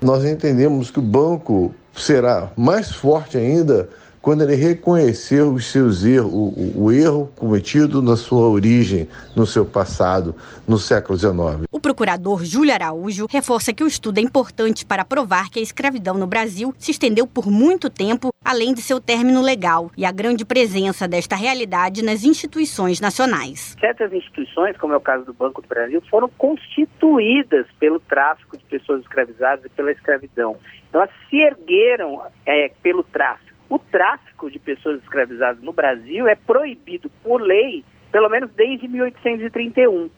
nós 0.00 0.24
entendemos 0.24 0.90
que 0.90 0.98
o 0.98 1.02
banco 1.02 1.74
será 1.94 2.50
mais 2.56 2.92
forte 2.92 3.36
ainda 3.36 3.88
quando 4.20 4.42
ele 4.42 4.54
reconhecer 4.54 5.42
os 5.42 5.66
seus 5.66 6.04
erros, 6.04 6.32
o, 6.32 6.84
o, 6.84 6.92
erro 6.92 7.30
cometido 7.36 8.02
na 8.02 8.16
sua 8.16 8.48
origem, 8.48 9.08
no 9.36 9.46
seu 9.46 9.64
passado, 9.64 10.34
no 10.66 10.78
século 10.78 11.18
XIX. 11.18 11.66
O 11.70 11.80
procurador 11.80 12.44
Júlio 12.44 12.72
Araújo 12.72 13.26
reforça 13.30 13.72
que 13.72 13.84
o 13.84 13.86
estudo 13.86 14.18
é 14.18 14.20
importante 14.20 14.84
para 14.84 15.04
provar 15.04 15.50
que 15.50 15.58
a 15.58 15.62
escravidão 15.62 16.14
no 16.14 16.26
Brasil 16.26 16.74
se 16.78 16.90
estendeu 16.90 17.26
por 17.26 17.46
muito 17.50 17.88
tempo, 17.88 18.32
além 18.44 18.74
de 18.74 18.82
seu 18.82 19.00
término 19.00 19.40
legal, 19.40 19.90
e 19.96 20.04
a 20.04 20.12
grande 20.12 20.44
presença 20.44 21.06
desta 21.06 21.36
realidade 21.36 22.02
nas 22.02 22.24
instituições 22.24 23.00
nacionais. 23.00 23.76
Certas 23.80 24.12
instituições, 24.12 24.76
como 24.76 24.92
é 24.92 24.96
o 24.96 25.00
caso 25.00 25.24
do 25.24 25.32
Banco 25.32 25.62
do 25.62 25.68
Brasil, 25.68 26.02
foram 26.10 26.28
constituídas 26.36 27.66
pelo 27.78 28.00
tráfico 28.00 28.56
de 28.56 28.64
pessoas 28.64 29.02
escravizadas 29.02 29.64
e 29.64 29.68
pela 29.68 29.92
escravidão. 29.92 30.56
Então, 30.88 31.02
elas 31.02 31.14
se 31.28 31.36
ergueram 31.36 32.22
é, 32.46 32.70
pelo 32.82 33.02
tráfico 33.02 33.47
o 33.68 33.78
tráfico 33.78 34.50
de 34.50 34.58
pessoas 34.58 35.02
escravizadas 35.02 35.62
no 35.62 35.72
Brasil 35.72 36.26
é 36.26 36.34
proibido 36.34 37.10
por 37.22 37.40
lei, 37.40 37.84
pelo 38.10 38.28
menos 38.28 38.50
desde 38.54 38.88
1831. 38.88 40.10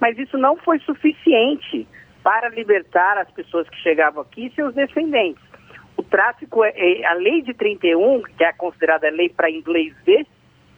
Mas 0.00 0.18
isso 0.18 0.38
não 0.38 0.56
foi 0.56 0.78
suficiente 0.80 1.86
para 2.22 2.48
libertar 2.48 3.18
as 3.18 3.30
pessoas 3.30 3.68
que 3.68 3.76
chegavam 3.76 4.22
aqui 4.22 4.46
e 4.46 4.54
seus 4.54 4.74
descendentes. 4.74 5.42
O 5.96 6.02
tráfico, 6.02 6.64
é, 6.64 6.72
é 6.74 7.06
a 7.06 7.14
lei 7.14 7.42
de 7.42 7.54
31, 7.54 8.22
que 8.22 8.44
é 8.44 8.52
considerada 8.52 9.08
lei 9.10 9.28
para 9.28 9.50
inglês 9.50 9.94
ver, 10.04 10.26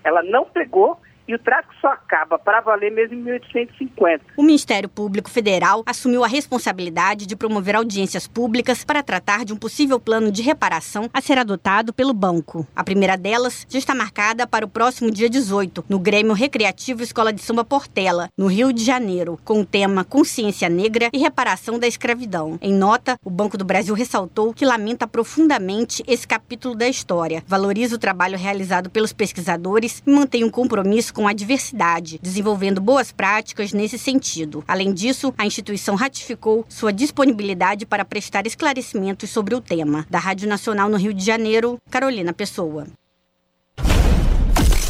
ela 0.05 0.23
não 0.23 0.45
pegou 0.45 1.01
e 1.29 1.35
o 1.35 1.39
tráfico 1.39 1.75
só 1.79 1.89
acaba 1.89 2.39
para 2.39 2.63
valer 2.63 2.91
mesmo 2.91 3.15
em 3.15 3.23
1850. 3.23 4.25
O 4.35 4.43
Ministério 4.43 4.89
Público 4.89 5.29
Federal 5.29 5.83
assumiu 5.85 6.25
a 6.25 6.27
responsabilidade 6.27 7.27
de 7.27 7.37
promover 7.37 7.77
audiências 7.77 8.27
públicas 8.27 8.83
para 8.83 9.03
tratar 9.03 9.45
de 9.45 9.53
um 9.53 9.57
possível 9.57 10.01
plano 10.01 10.33
de 10.33 10.41
reparação 10.41 11.11
a 11.13 11.21
ser 11.21 11.37
adotado 11.37 11.93
pelo 11.93 12.15
banco. 12.15 12.67
A 12.75 12.83
primeira 12.83 13.17
delas 13.17 13.67
já 13.69 13.79
está 13.79 13.95
marcada 13.95 14.47
para 14.47 14.65
o 14.65 14.69
próximo 14.69 15.11
dia 15.11 15.29
18, 15.29 15.85
no 15.87 15.99
Grêmio 15.99 16.33
Recreativo 16.33 17.03
Escola 17.03 17.33
de 17.33 17.43
Samba 17.43 17.65
Portela, 17.65 18.31
no 18.37 18.47
Rio 18.47 18.73
de 18.73 18.83
Janeiro, 18.83 19.39
com 19.45 19.61
o 19.61 19.67
tema 19.67 20.05
Consciência 20.05 20.69
Negra 20.69 21.11
e 21.13 21.19
Reparação 21.19 21.79
da 21.79 21.87
Escravidão. 21.87 22.59
Em 22.63 22.73
nota, 22.73 23.19
o 23.23 23.29
Banco 23.29 23.59
do 23.59 23.65
Brasil 23.65 23.95
ressaltou 23.95 24.55
que 24.55 24.65
lamenta 24.65 25.07
profundamente 25.07 26.03
esse 26.07 26.27
capítulo 26.27 26.75
da 26.75 26.89
história, 26.89 27.45
valoriza 27.47 27.97
o 27.97 27.99
trabalho 27.99 28.39
realizado 28.39 28.89
pelos 28.89 29.13
pesquisadores 29.13 30.03
e 30.07 30.11
mantém 30.11 30.45
um 30.45 30.51
compromisso 30.51 31.13
com 31.19 31.27
a 31.27 31.33
diversidade, 31.33 32.21
desenvolvendo 32.23 32.81
boas 32.81 33.11
práticas 33.11 33.73
nesse 33.73 33.99
sentido. 33.99 34.63
Além 34.69 34.95
disso, 34.95 35.35
a 35.37 35.45
instituição 35.45 35.97
ratificou 35.97 36.65
sua 36.69 36.93
disponibilidade 36.93 37.85
para 37.85 38.05
prestar 38.05 38.47
esclarecimentos 38.47 39.29
sobre 39.29 39.53
o 39.53 39.61
tema. 39.61 40.07
Da 40.09 40.21
Rádio 40.21 40.49
Nacional 40.49 40.89
no 40.89 40.97
Rio 40.97 41.13
de 41.13 41.25
Janeiro, 41.25 41.77
Carolina 41.91 42.33
Pessoa. 42.33 42.87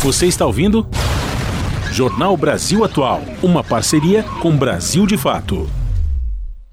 Você 0.01 0.27
está 0.27 0.45
ouvindo? 0.45 0.87
Jornal 1.93 2.37
Brasil 2.37 2.85
Atual, 2.85 3.23
uma 3.43 3.65
parceria 3.65 4.23
com 4.23 4.55
Brasil 4.55 5.07
de 5.07 5.17
Fato. 5.17 5.67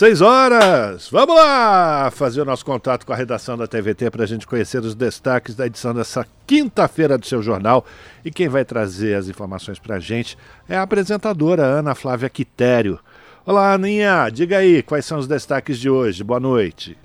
Seis 0.00 0.22
horas! 0.22 1.10
Vamos 1.10 1.36
lá 1.36 2.10
fazer 2.10 2.40
o 2.40 2.44
nosso 2.46 2.64
contato 2.64 3.04
com 3.04 3.12
a 3.12 3.16
redação 3.16 3.54
da 3.54 3.66
TVT 3.66 4.10
para 4.10 4.24
a 4.24 4.26
gente 4.26 4.46
conhecer 4.46 4.78
os 4.78 4.94
destaques 4.94 5.54
da 5.54 5.66
edição 5.66 5.92
dessa 5.92 6.26
quinta-feira 6.46 7.18
do 7.18 7.26
seu 7.26 7.42
jornal. 7.42 7.84
E 8.24 8.30
quem 8.30 8.48
vai 8.48 8.64
trazer 8.64 9.14
as 9.14 9.28
informações 9.28 9.78
para 9.78 9.96
a 9.96 10.00
gente 10.00 10.38
é 10.66 10.74
a 10.74 10.80
apresentadora 10.80 11.64
Ana 11.64 11.94
Flávia 11.94 12.30
Quitério. 12.30 12.98
Olá, 13.44 13.74
Aninha, 13.74 14.30
diga 14.30 14.56
aí 14.56 14.82
quais 14.82 15.04
são 15.04 15.18
os 15.18 15.26
destaques 15.26 15.78
de 15.78 15.90
hoje. 15.90 16.24
Boa 16.24 16.40
noite. 16.40 16.96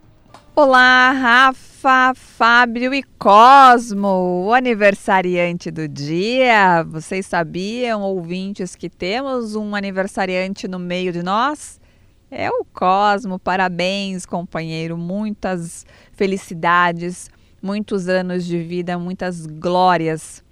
Olá, 0.56 1.12
Rafa, 1.12 2.14
Fábio 2.16 2.94
e 2.94 3.04
Cosmo, 3.20 4.46
o 4.46 4.54
aniversariante 4.54 5.70
do 5.70 5.86
dia. 5.86 6.82
Vocês 6.84 7.26
sabiam, 7.26 8.02
ouvintes, 8.04 8.74
que 8.74 8.90
temos 8.90 9.54
um 9.54 9.76
aniversariante 9.76 10.66
no 10.66 10.80
meio 10.80 11.12
de 11.12 11.22
nós? 11.22 11.84
É 12.30 12.50
o 12.50 12.66
Cosmo, 12.66 13.38
parabéns, 13.38 14.26
companheiro. 14.26 14.98
Muitas 14.98 15.86
felicidades, 16.14 17.30
muitos 17.62 18.08
anos 18.10 18.46
de 18.46 18.62
vida, 18.62 18.98
muitas 18.98 19.46
glórias 19.46 20.44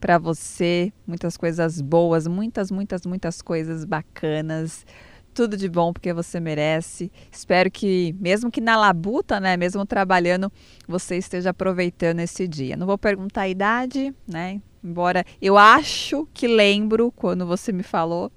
para 0.00 0.18
você, 0.18 0.92
muitas 1.06 1.36
coisas 1.36 1.80
boas, 1.80 2.26
muitas, 2.26 2.70
muitas, 2.70 3.06
muitas 3.06 3.40
coisas 3.40 3.84
bacanas. 3.84 4.84
Tudo 5.32 5.56
de 5.56 5.68
bom 5.68 5.92
porque 5.92 6.12
você 6.12 6.38
merece. 6.38 7.10
Espero 7.30 7.70
que, 7.70 8.14
mesmo 8.20 8.50
que 8.50 8.60
na 8.60 8.76
labuta, 8.76 9.40
né, 9.40 9.56
mesmo 9.56 9.86
trabalhando, 9.86 10.52
você 10.86 11.16
esteja 11.16 11.50
aproveitando 11.50 12.20
esse 12.20 12.46
dia. 12.46 12.76
Não 12.76 12.86
vou 12.86 12.98
perguntar 12.98 13.42
a 13.42 13.48
idade, 13.48 14.14
né? 14.28 14.60
Embora 14.84 15.24
eu 15.40 15.56
acho 15.56 16.28
que 16.34 16.46
lembro 16.46 17.10
quando 17.12 17.46
você 17.46 17.72
me 17.72 17.82
falou, 17.82 18.30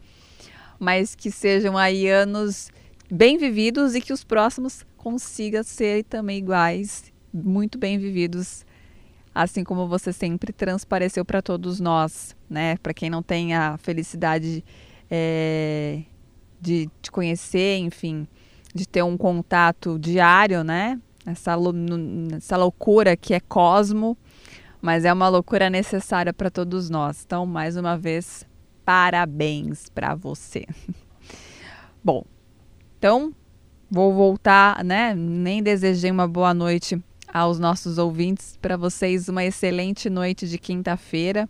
mas 0.79 1.15
que 1.15 1.31
sejam 1.31 1.77
aí 1.77 2.07
anos 2.07 2.69
bem 3.11 3.37
vividos 3.37 3.95
e 3.95 4.01
que 4.01 4.13
os 4.13 4.23
próximos 4.23 4.85
consigam 4.97 5.63
ser 5.63 6.03
também 6.05 6.37
iguais, 6.37 7.11
muito 7.33 7.77
bem 7.77 7.97
vividos, 7.97 8.65
assim 9.33 9.63
como 9.63 9.87
você 9.87 10.11
sempre 10.11 10.51
transpareceu 10.51 11.23
para 11.23 11.41
todos 11.41 11.79
nós, 11.79 12.35
né? 12.49 12.77
Para 12.77 12.93
quem 12.93 13.09
não 13.09 13.21
tem 13.21 13.53
a 13.53 13.77
felicidade 13.77 14.63
é, 15.09 16.01
de 16.59 16.89
te 17.01 17.11
conhecer, 17.11 17.77
enfim, 17.77 18.27
de 18.73 18.87
ter 18.87 19.03
um 19.03 19.17
contato 19.17 19.99
diário, 19.99 20.63
né? 20.63 20.99
Essa, 21.25 21.55
essa 22.35 22.57
loucura 22.57 23.17
que 23.17 23.33
é 23.33 23.39
Cosmo, 23.39 24.17
mas 24.81 25.05
é 25.05 25.11
uma 25.11 25.27
loucura 25.27 25.69
necessária 25.69 26.33
para 26.33 26.49
todos 26.49 26.89
nós. 26.89 27.23
Então, 27.25 27.45
mais 27.45 27.75
uma 27.75 27.97
vez, 27.97 28.45
parabéns 28.85 29.89
para 29.89 30.13
você. 30.13 30.65
Bom, 32.03 32.23
então, 32.97 33.33
vou 33.89 34.13
voltar, 34.13 34.83
né? 34.83 35.13
Nem 35.15 35.61
desejei 35.61 36.11
uma 36.11 36.27
boa 36.27 36.53
noite 36.53 37.01
aos 37.31 37.59
nossos 37.59 37.97
ouvintes. 37.97 38.57
Para 38.61 38.77
vocês, 38.77 39.27
uma 39.27 39.43
excelente 39.43 40.09
noite 40.09 40.47
de 40.47 40.57
quinta-feira. 40.57 41.49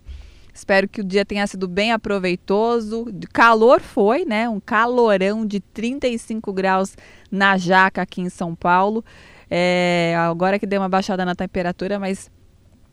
Espero 0.52 0.88
que 0.88 1.02
o 1.02 1.04
dia 1.04 1.24
tenha 1.24 1.46
sido 1.46 1.68
bem 1.68 1.92
aproveitoso. 1.92 3.06
Calor 3.32 3.80
foi, 3.80 4.24
né? 4.24 4.48
Um 4.48 4.58
calorão 4.58 5.44
de 5.44 5.60
35 5.60 6.52
graus 6.52 6.96
na 7.30 7.58
Jaca 7.58 8.02
aqui 8.02 8.22
em 8.22 8.30
São 8.30 8.54
Paulo. 8.54 9.04
É, 9.50 10.14
agora 10.18 10.58
que 10.58 10.66
deu 10.66 10.80
uma 10.80 10.88
baixada 10.88 11.24
na 11.24 11.34
temperatura, 11.34 11.98
mas 11.98 12.30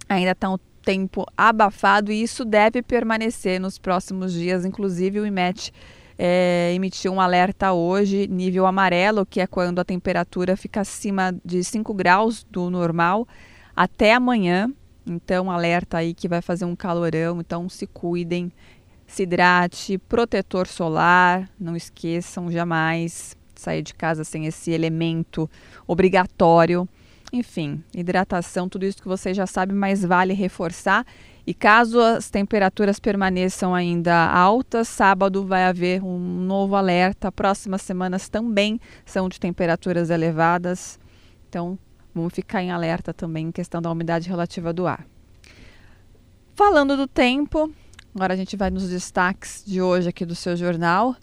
ainda 0.09 0.31
está 0.31 0.49
um 0.49 0.57
tempo 0.83 1.25
abafado 1.37 2.11
e 2.11 2.21
isso 2.21 2.43
deve 2.43 2.83
permanecer 2.83 3.59
nos 3.59 3.79
próximos 3.79 4.33
dias. 4.33 4.65
Inclusive, 4.65 5.21
o 5.21 5.25
IMET 5.25 5.71
é, 6.17 6.71
emitiu 6.73 7.11
um 7.11 7.21
alerta 7.21 7.73
hoje, 7.73 8.27
nível 8.27 8.65
amarelo, 8.65 9.25
que 9.25 9.39
é 9.39 9.47
quando 9.47 9.79
a 9.79 9.85
temperatura 9.85 10.55
fica 10.55 10.81
acima 10.81 11.35
de 11.43 11.63
5 11.63 11.93
graus 11.93 12.45
do 12.49 12.69
normal, 12.69 13.27
até 13.75 14.13
amanhã. 14.13 14.71
Então, 15.05 15.51
alerta 15.51 15.97
aí 15.97 16.13
que 16.13 16.27
vai 16.27 16.41
fazer 16.41 16.65
um 16.65 16.75
calorão. 16.75 17.39
Então, 17.41 17.67
se 17.67 17.85
cuidem, 17.87 18.51
se 19.05 19.23
hidrate, 19.23 19.97
protetor 19.97 20.67
solar, 20.67 21.49
não 21.59 21.75
esqueçam 21.75 22.51
jamais 22.51 23.35
sair 23.55 23.81
de 23.81 23.93
casa 23.93 24.23
sem 24.23 24.45
esse 24.45 24.71
elemento 24.71 25.49
obrigatório. 25.87 26.87
Enfim, 27.31 27.83
hidratação, 27.93 28.69
tudo 28.69 28.85
isso 28.85 29.01
que 29.01 29.07
você 29.07 29.33
já 29.33 29.47
sabe, 29.47 29.73
mas 29.73 30.03
vale 30.05 30.33
reforçar. 30.33 31.05
E 31.45 31.53
caso 31.53 31.99
as 31.99 32.29
temperaturas 32.29 32.99
permaneçam 32.99 33.75
ainda 33.75 34.31
altas, 34.31 34.87
sábado 34.87 35.45
vai 35.45 35.65
haver 35.65 36.01
um 36.01 36.17
novo 36.17 36.75
alerta. 36.75 37.31
Próximas 37.31 37.81
semanas 37.81 38.29
também 38.29 38.79
são 39.05 39.27
de 39.27 39.39
temperaturas 39.39 40.09
elevadas. 40.09 40.97
Então, 41.49 41.77
vamos 42.15 42.33
ficar 42.33 42.63
em 42.63 42.71
alerta 42.71 43.13
também 43.13 43.47
em 43.47 43.51
questão 43.51 43.81
da 43.81 43.91
umidade 43.91 44.29
relativa 44.29 44.71
do 44.71 44.87
ar. 44.87 45.05
Falando 46.55 46.95
do 46.95 47.07
tempo, 47.07 47.69
agora 48.15 48.33
a 48.33 48.37
gente 48.37 48.55
vai 48.55 48.69
nos 48.69 48.89
destaques 48.89 49.63
de 49.65 49.81
hoje 49.81 50.07
aqui 50.07 50.25
do 50.25 50.35
seu 50.35 50.55
jornal. 50.55 51.13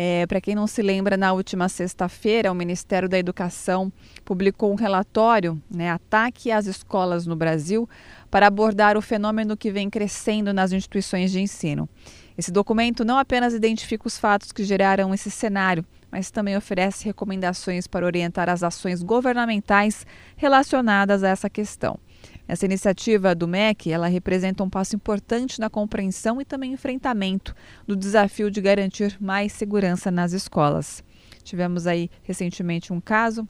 É, 0.00 0.26
Para 0.26 0.40
quem 0.40 0.54
não 0.54 0.68
se 0.68 0.80
lembra, 0.80 1.16
na 1.16 1.32
última 1.32 1.68
sexta-feira, 1.68 2.52
o 2.52 2.54
Ministério 2.54 3.08
da 3.08 3.18
Educação 3.18 3.92
publicou 4.24 4.70
um 4.70 4.76
relatório, 4.76 5.60
né, 5.68 5.90
Ataque 5.90 6.52
às 6.52 6.66
Escolas 6.66 7.26
no 7.26 7.34
Brasil, 7.34 7.88
para 8.30 8.46
abordar 8.46 8.96
o 8.96 9.02
fenômeno 9.02 9.56
que 9.56 9.70
vem 9.70 9.88
crescendo 9.88 10.52
nas 10.52 10.72
instituições 10.72 11.30
de 11.30 11.40
ensino. 11.40 11.88
Esse 12.36 12.52
documento 12.52 13.04
não 13.04 13.18
apenas 13.18 13.54
identifica 13.54 14.06
os 14.06 14.18
fatos 14.18 14.52
que 14.52 14.62
geraram 14.62 15.12
esse 15.12 15.30
cenário, 15.30 15.84
mas 16.10 16.30
também 16.30 16.56
oferece 16.56 17.04
recomendações 17.04 17.86
para 17.86 18.06
orientar 18.06 18.48
as 18.48 18.62
ações 18.62 19.02
governamentais 19.02 20.06
relacionadas 20.36 21.22
a 21.22 21.28
essa 21.28 21.50
questão. 21.50 21.98
Essa 22.46 22.64
iniciativa 22.64 23.34
do 23.34 23.46
MEC, 23.46 23.92
ela 23.92 24.06
representa 24.06 24.64
um 24.64 24.70
passo 24.70 24.96
importante 24.96 25.60
na 25.60 25.68
compreensão 25.68 26.40
e 26.40 26.44
também 26.44 26.72
enfrentamento 26.72 27.54
do 27.86 27.94
desafio 27.94 28.50
de 28.50 28.60
garantir 28.60 29.16
mais 29.20 29.52
segurança 29.52 30.10
nas 30.10 30.32
escolas. 30.32 31.04
Tivemos 31.42 31.86
aí 31.86 32.10
recentemente 32.22 32.92
um 32.92 33.00
caso 33.00 33.46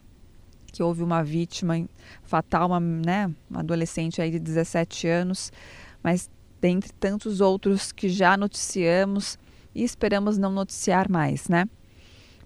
que 0.69 0.83
houve 0.83 1.03
uma 1.03 1.23
vítima 1.23 1.75
fatal, 2.23 2.67
uma, 2.67 2.79
né, 2.79 3.31
uma 3.49 3.59
adolescente 3.59 4.21
aí 4.21 4.31
de 4.31 4.39
17 4.39 5.07
anos, 5.07 5.51
mas 6.03 6.29
dentre 6.61 6.91
tantos 6.93 7.41
outros 7.41 7.91
que 7.91 8.09
já 8.09 8.35
noticiamos 8.37 9.37
e 9.73 9.83
esperamos 9.83 10.37
não 10.37 10.51
noticiar 10.51 11.09
mais, 11.09 11.47
né? 11.47 11.65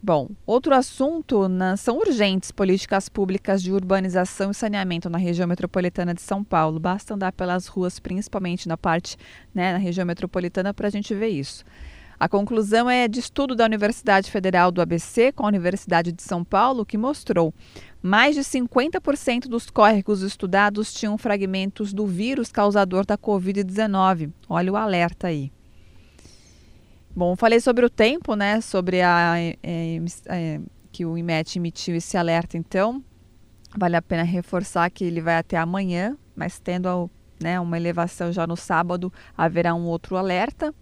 Bom, 0.05 0.29
outro 0.45 0.75
assunto 0.75 1.47
na, 1.47 1.77
são 1.77 1.97
urgentes 1.97 2.51
políticas 2.51 3.07
públicas 3.07 3.63
de 3.63 3.71
urbanização 3.71 4.51
e 4.51 4.53
saneamento 4.53 5.09
na 5.09 5.17
região 5.17 5.47
metropolitana 5.47 6.13
de 6.13 6.21
São 6.21 6.43
Paulo. 6.43 6.77
Basta 6.77 7.13
andar 7.13 7.31
pelas 7.31 7.67
ruas, 7.67 7.99
principalmente 7.99 8.67
na 8.67 8.75
parte, 8.75 9.15
né, 9.55 9.71
na 9.71 9.77
região 9.77 10.05
metropolitana, 10.05 10.73
para 10.73 10.87
a 10.87 10.91
gente 10.91 11.15
ver 11.15 11.29
isso. 11.29 11.63
A 12.23 12.29
conclusão 12.29 12.89
é 12.89 13.05
de 13.05 13.19
estudo 13.19 13.53
da 13.53 13.65
Universidade 13.65 14.31
Federal 14.31 14.71
do 14.71 14.81
ABC 14.81 15.33
com 15.33 15.43
a 15.43 15.49
Universidade 15.49 16.13
de 16.13 16.23
São 16.23 16.41
Paulo, 16.41 16.85
que 16.85 16.97
mostrou 16.97 17.53
mais 18.01 18.33
de 18.33 18.39
50% 18.43 19.49
dos 19.49 19.69
córregos 19.69 20.21
estudados 20.21 20.93
tinham 20.93 21.17
fragmentos 21.17 21.91
do 21.91 22.07
vírus 22.07 22.49
causador 22.49 23.05
da 23.05 23.17
Covid-19. 23.17 24.31
Olha 24.47 24.71
o 24.71 24.77
alerta 24.77 25.27
aí. 25.27 25.51
Bom, 27.13 27.35
falei 27.35 27.59
sobre 27.59 27.85
o 27.85 27.89
tempo, 27.89 28.35
né? 28.35 28.61
Sobre 28.61 29.01
a, 29.01 29.33
é, 29.37 29.57
é, 30.27 30.61
que 30.93 31.05
o 31.05 31.17
IMET 31.17 31.57
emitiu 31.57 31.93
esse 31.93 32.15
alerta, 32.15 32.57
então. 32.57 33.03
Vale 33.77 33.97
a 33.97 34.01
pena 34.01 34.23
reforçar 34.23 34.89
que 34.89 35.03
ele 35.03 35.19
vai 35.19 35.35
até 35.35 35.57
amanhã, 35.57 36.17
mas 36.33 36.57
tendo 36.57 37.11
né, 37.37 37.59
uma 37.59 37.75
elevação 37.75 38.31
já 38.31 38.47
no 38.47 38.55
sábado, 38.55 39.11
haverá 39.37 39.75
um 39.75 39.83
outro 39.83 40.15
alerta. 40.15 40.73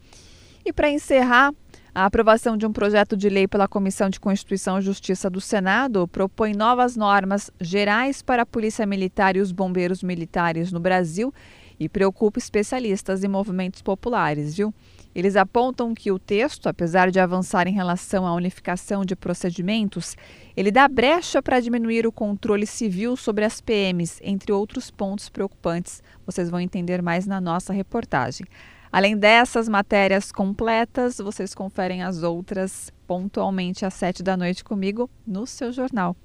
E 0.63 0.71
para 0.71 0.89
encerrar, 0.89 1.53
a 1.93 2.05
aprovação 2.05 2.55
de 2.55 2.65
um 2.65 2.71
projeto 2.71 3.17
de 3.17 3.27
lei 3.27 3.47
pela 3.47 3.67
Comissão 3.67 4.09
de 4.09 4.19
Constituição 4.19 4.79
e 4.79 4.81
Justiça 4.81 5.29
do 5.29 5.41
Senado 5.41 6.07
propõe 6.07 6.53
novas 6.53 6.95
normas 6.95 7.51
gerais 7.59 8.21
para 8.21 8.43
a 8.43 8.45
Polícia 8.45 8.85
Militar 8.85 9.35
e 9.35 9.41
os 9.41 9.51
bombeiros 9.51 10.01
militares 10.01 10.71
no 10.71 10.79
Brasil 10.79 11.33
e 11.79 11.89
preocupa 11.89 12.37
especialistas 12.37 13.23
e 13.23 13.27
movimentos 13.27 13.81
populares, 13.81 14.55
viu? 14.55 14.73
Eles 15.13 15.35
apontam 15.35 15.93
que 15.93 16.11
o 16.11 16.19
texto, 16.19 16.67
apesar 16.67 17.11
de 17.11 17.19
avançar 17.19 17.67
em 17.67 17.73
relação 17.73 18.25
à 18.25 18.33
unificação 18.33 19.03
de 19.03 19.15
procedimentos, 19.15 20.15
ele 20.55 20.71
dá 20.71 20.87
brecha 20.87 21.41
para 21.41 21.59
diminuir 21.59 22.07
o 22.07 22.11
controle 22.11 22.65
civil 22.65 23.17
sobre 23.17 23.43
as 23.43 23.59
PMs, 23.59 24.21
entre 24.23 24.53
outros 24.53 24.89
pontos 24.89 25.27
preocupantes. 25.27 26.01
Vocês 26.25 26.49
vão 26.49 26.59
entender 26.59 27.01
mais 27.01 27.25
na 27.25 27.41
nossa 27.41 27.73
reportagem. 27.73 28.45
Além 28.91 29.15
dessas 29.15 29.69
matérias 29.69 30.31
completas, 30.31 31.17
vocês 31.17 31.55
conferem 31.55 32.03
as 32.03 32.23
outras 32.23 32.91
pontualmente 33.07 33.85
às 33.85 33.93
sete 33.93 34.21
da 34.21 34.35
noite 34.35 34.63
comigo 34.63 35.09
no 35.25 35.47
seu 35.47 35.71
jornal. 35.71 36.15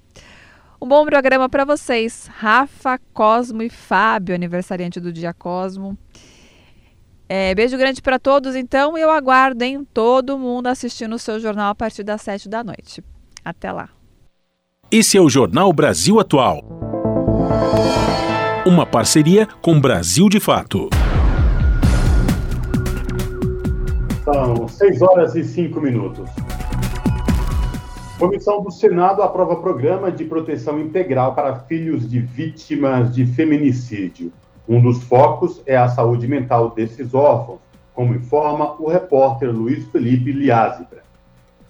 Um 0.81 0.89
bom 0.89 1.07
programa 1.07 1.49
para 1.49 1.65
vocês, 1.65 2.29
Rafa, 2.35 2.99
Cosmo 3.15 3.63
e 3.63 3.71
Fábio, 3.71 4.35
aniversariante 4.35 5.01
do 5.01 5.13
Dia 5.13 5.33
Cosmo. 5.33 5.97
É, 7.29 7.55
beijo 7.55 7.79
grande 7.79 8.03
para 8.03 8.19
todos, 8.19 8.55
então, 8.55 8.97
e 8.99 9.01
eu 9.01 9.11
aguardo 9.11 9.65
todo 9.95 10.39
mundo 10.39 10.67
assistindo 10.67 11.15
o 11.15 11.19
seu 11.19 11.41
jornal 11.41 11.71
a 11.71 11.75
partir 11.75 12.03
das 12.03 12.23
sete 12.23 12.49
da 12.49 12.63
noite. 12.63 13.03
Até 13.45 13.71
lá. 13.71 13.89
Esse 14.91 15.17
é 15.17 15.21
o 15.21 15.29
Jornal 15.29 15.73
Brasil 15.73 16.21
Atual. 16.21 16.63
Uma 18.67 18.85
parceria 18.85 19.47
com 19.63 19.81
Brasil 19.81 20.29
de 20.29 20.41
Fato. 20.41 20.89
São 24.27 24.67
6 24.67 25.03
horas 25.03 25.37
e 25.37 25.45
5 25.45 25.81
minutos. 25.81 26.29
Comissão 28.19 28.61
do 28.61 28.73
Senado 28.73 29.23
aprova 29.23 29.55
programa 29.55 30.11
de 30.11 30.25
proteção 30.25 30.81
integral 30.81 31.33
para 31.33 31.61
filhos 31.61 32.11
de 32.11 32.19
vítimas 32.19 33.15
de 33.15 33.25
feminicídio. 33.25 34.33
Um 34.69 34.83
dos 34.83 35.01
focos 35.05 35.63
é 35.65 35.77
a 35.77 35.89
saúde 35.89 36.27
mental 36.27 36.71
desses 36.71 37.15
órfãos, 37.15 37.61
como 37.95 38.17
informa 38.17 38.75
o 38.83 38.89
repórter 38.89 39.53
Luiz 39.53 39.87
Felipe 39.93 40.33
Liázebra. 40.33 41.07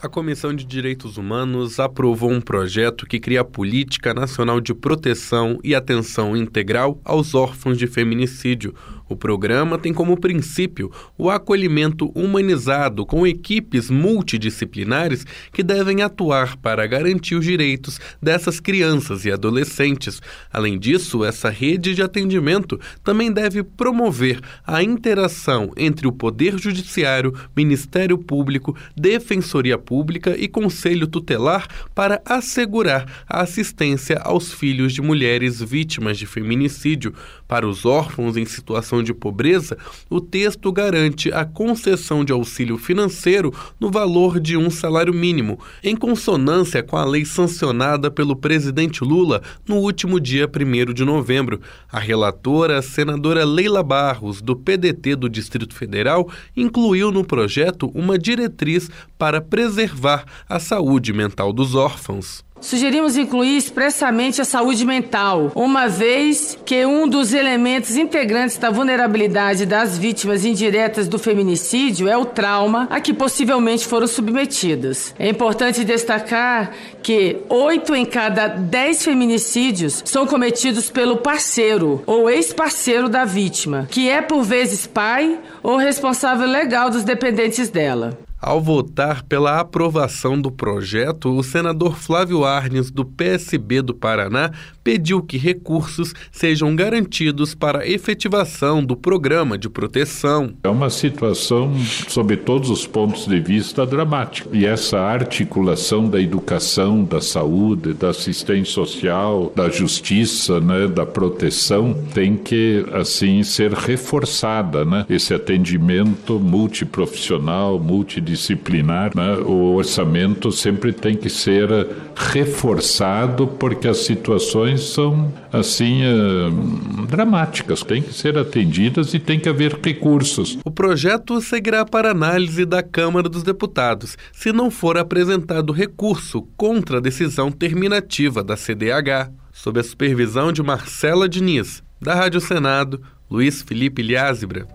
A 0.00 0.08
Comissão 0.08 0.54
de 0.54 0.64
Direitos 0.64 1.16
Humanos 1.16 1.80
aprovou 1.80 2.30
um 2.30 2.40
projeto 2.40 3.06
que 3.06 3.18
cria 3.18 3.40
a 3.40 3.44
Política 3.44 4.12
Nacional 4.12 4.60
de 4.60 4.74
Proteção 4.74 5.58
e 5.64 5.74
Atenção 5.74 6.36
Integral 6.36 7.00
aos 7.02 7.34
Órfãos 7.34 7.78
de 7.78 7.86
Feminicídio, 7.86 8.74
o 9.08 9.16
programa 9.16 9.78
tem 9.78 9.92
como 9.92 10.18
princípio 10.18 10.90
o 11.16 11.30
acolhimento 11.30 12.10
humanizado 12.14 13.06
com 13.06 13.26
equipes 13.26 13.90
multidisciplinares 13.90 15.24
que 15.52 15.62
devem 15.62 16.02
atuar 16.02 16.56
para 16.56 16.86
garantir 16.86 17.36
os 17.36 17.44
direitos 17.44 18.00
dessas 18.20 18.58
crianças 18.58 19.24
e 19.24 19.30
adolescentes. 19.30 20.20
Além 20.52 20.78
disso, 20.78 21.24
essa 21.24 21.48
rede 21.48 21.94
de 21.94 22.02
atendimento 22.02 22.80
também 23.04 23.30
deve 23.30 23.62
promover 23.62 24.40
a 24.66 24.82
interação 24.82 25.72
entre 25.76 26.06
o 26.06 26.12
Poder 26.12 26.58
Judiciário, 26.58 27.32
Ministério 27.56 28.18
Público, 28.18 28.76
Defensoria 28.96 29.78
Pública 29.78 30.36
e 30.36 30.48
Conselho 30.48 31.06
Tutelar 31.06 31.68
para 31.94 32.20
assegurar 32.24 33.24
a 33.28 33.42
assistência 33.42 34.18
aos 34.18 34.52
filhos 34.52 34.92
de 34.92 35.00
mulheres 35.00 35.60
vítimas 35.62 36.18
de 36.18 36.26
feminicídio. 36.26 37.14
Para 37.46 37.68
os 37.68 37.84
órfãos 37.84 38.36
em 38.36 38.44
situação 38.44 38.95
de 39.02 39.12
pobreza, 39.12 39.76
o 40.08 40.20
texto 40.20 40.70
garante 40.72 41.32
a 41.32 41.44
concessão 41.44 42.24
de 42.24 42.32
auxílio 42.32 42.78
financeiro 42.78 43.52
no 43.78 43.90
valor 43.90 44.40
de 44.40 44.56
um 44.56 44.70
salário 44.70 45.12
mínimo, 45.12 45.58
em 45.82 45.96
consonância 45.96 46.82
com 46.82 46.96
a 46.96 47.04
lei 47.04 47.24
sancionada 47.24 48.10
pelo 48.10 48.36
presidente 48.36 49.04
Lula 49.04 49.42
no 49.66 49.76
último 49.76 50.20
dia 50.20 50.48
1 50.48 50.92
de 50.92 51.04
novembro. 51.04 51.60
A 51.90 51.98
relatora, 51.98 52.78
a 52.78 52.82
senadora 52.82 53.44
Leila 53.44 53.82
Barros, 53.82 54.40
do 54.40 54.56
PDT 54.56 55.16
do 55.16 55.28
Distrito 55.28 55.74
Federal, 55.74 56.30
incluiu 56.56 57.10
no 57.10 57.24
projeto 57.24 57.90
uma 57.94 58.18
diretriz 58.18 58.90
para 59.18 59.40
preservar 59.40 60.24
a 60.48 60.58
saúde 60.58 61.12
mental 61.12 61.52
dos 61.52 61.74
órfãos. 61.74 62.45
Sugerimos 62.60 63.16
incluir 63.16 63.56
expressamente 63.56 64.40
a 64.40 64.44
saúde 64.44 64.84
mental, 64.84 65.52
uma 65.54 65.86
vez 65.88 66.58
que 66.64 66.84
um 66.86 67.06
dos 67.06 67.32
elementos 67.32 67.96
integrantes 67.96 68.56
da 68.56 68.70
vulnerabilidade 68.70 69.66
das 69.66 69.96
vítimas 69.98 70.44
indiretas 70.44 71.06
do 71.06 71.18
feminicídio 71.18 72.08
é 72.08 72.16
o 72.16 72.24
trauma 72.24 72.88
a 72.90 73.00
que 73.00 73.12
possivelmente 73.12 73.86
foram 73.86 74.06
submetidas. 74.06 75.14
É 75.18 75.28
importante 75.28 75.84
destacar 75.84 76.72
que 77.02 77.38
oito 77.48 77.94
em 77.94 78.04
cada 78.04 78.48
dez 78.48 79.04
feminicídios 79.04 80.02
são 80.04 80.26
cometidos 80.26 80.90
pelo 80.90 81.18
parceiro 81.18 82.02
ou 82.06 82.28
ex-parceiro 82.30 83.08
da 83.08 83.24
vítima, 83.24 83.86
que 83.90 84.08
é 84.08 84.22
por 84.22 84.42
vezes 84.42 84.86
pai 84.86 85.38
ou 85.62 85.76
responsável 85.76 86.46
legal 86.46 86.90
dos 86.90 87.04
dependentes 87.04 87.68
dela. 87.68 88.25
Ao 88.46 88.60
votar 88.60 89.24
pela 89.24 89.58
aprovação 89.58 90.40
do 90.40 90.52
projeto, 90.52 91.36
o 91.36 91.42
senador 91.42 91.96
Flávio 91.96 92.44
Arnes, 92.44 92.92
do 92.92 93.04
PSB 93.04 93.82
do 93.82 93.92
Paraná, 93.92 94.52
pediu 94.86 95.20
que 95.20 95.36
recursos 95.36 96.14
sejam 96.30 96.76
garantidos 96.76 97.56
para 97.56 97.80
a 97.80 97.88
efetivação 97.88 98.84
do 98.84 98.96
programa 98.96 99.58
de 99.58 99.68
proteção. 99.68 100.54
É 100.62 100.68
uma 100.68 100.90
situação, 100.90 101.74
sob 102.06 102.36
todos 102.36 102.70
os 102.70 102.86
pontos 102.86 103.26
de 103.26 103.40
vista, 103.40 103.84
dramática. 103.84 104.48
E 104.52 104.64
essa 104.64 105.00
articulação 105.00 106.08
da 106.08 106.20
educação, 106.20 107.02
da 107.02 107.20
saúde, 107.20 107.94
da 107.94 108.10
assistência 108.10 108.74
social, 108.74 109.52
da 109.56 109.68
justiça, 109.68 110.60
né, 110.60 110.86
da 110.86 111.04
proteção, 111.04 111.92
tem 112.14 112.36
que, 112.36 112.86
assim, 112.92 113.42
ser 113.42 113.72
reforçada. 113.72 114.84
Né? 114.84 115.04
Esse 115.10 115.34
atendimento 115.34 116.38
multiprofissional, 116.38 117.80
multidisciplinar, 117.80 119.10
né? 119.16 119.36
o 119.38 119.74
orçamento 119.74 120.52
sempre 120.52 120.92
tem 120.92 121.16
que 121.16 121.28
ser 121.28 121.88
reforçado 122.14 123.48
porque 123.48 123.88
as 123.88 123.98
situações 123.98 124.75
são 124.82 125.32
assim 125.52 126.02
uh, 126.04 127.06
dramáticas, 127.06 127.82
têm 127.82 128.02
que 128.02 128.12
ser 128.12 128.36
atendidas 128.38 129.14
e 129.14 129.18
tem 129.18 129.38
que 129.38 129.48
haver 129.48 129.78
recursos. 129.82 130.58
O 130.64 130.70
projeto 130.70 131.40
seguirá 131.40 131.84
para 131.84 132.10
análise 132.10 132.64
da 132.64 132.82
Câmara 132.82 133.28
dos 133.28 133.42
Deputados, 133.42 134.16
se 134.32 134.52
não 134.52 134.70
for 134.70 134.96
apresentado 134.96 135.72
recurso 135.72 136.42
contra 136.56 136.98
a 136.98 137.00
decisão 137.00 137.50
terminativa 137.50 138.42
da 138.42 138.56
CDH, 138.56 139.30
sob 139.52 139.80
a 139.80 139.84
supervisão 139.84 140.52
de 140.52 140.62
Marcela 140.62 141.28
Diniz, 141.28 141.82
da 142.00 142.14
Rádio 142.14 142.40
Senado, 142.40 143.02
Luiz 143.30 143.62
Felipe 143.62 144.02
Liázebra. 144.02 144.66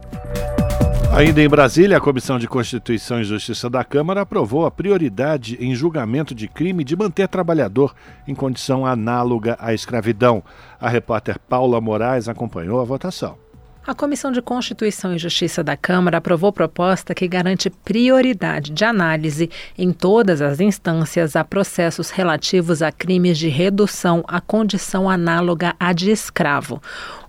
Ainda 1.13 1.41
em 1.41 1.49
Brasília, 1.49 1.97
a 1.97 2.01
Comissão 2.01 2.39
de 2.39 2.47
Constituição 2.47 3.19
e 3.19 3.25
Justiça 3.25 3.69
da 3.69 3.83
Câmara 3.83 4.21
aprovou 4.21 4.65
a 4.65 4.71
prioridade 4.71 5.57
em 5.59 5.75
julgamento 5.75 6.33
de 6.33 6.47
crime 6.47 6.85
de 6.85 6.95
manter 6.95 7.27
trabalhador 7.27 7.93
em 8.25 8.33
condição 8.33 8.85
análoga 8.85 9.57
à 9.59 9.73
escravidão. 9.73 10.41
A 10.79 10.87
repórter 10.87 11.37
Paula 11.37 11.81
Moraes 11.81 12.29
acompanhou 12.29 12.79
a 12.79 12.85
votação. 12.85 13.37
A 13.85 13.95
Comissão 13.95 14.31
de 14.31 14.43
Constituição 14.43 15.15
e 15.15 15.17
Justiça 15.17 15.63
da 15.63 15.75
Câmara 15.75 16.19
aprovou 16.19 16.53
proposta 16.53 17.15
que 17.15 17.27
garante 17.27 17.67
prioridade 17.67 18.71
de 18.71 18.85
análise 18.85 19.49
em 19.75 19.91
todas 19.91 20.39
as 20.39 20.59
instâncias 20.59 21.35
a 21.35 21.43
processos 21.43 22.11
relativos 22.11 22.83
a 22.83 22.91
crimes 22.91 23.39
de 23.39 23.47
redução 23.49 24.23
à 24.27 24.39
condição 24.39 25.09
análoga 25.09 25.75
à 25.79 25.93
de 25.93 26.11
escravo. 26.11 26.79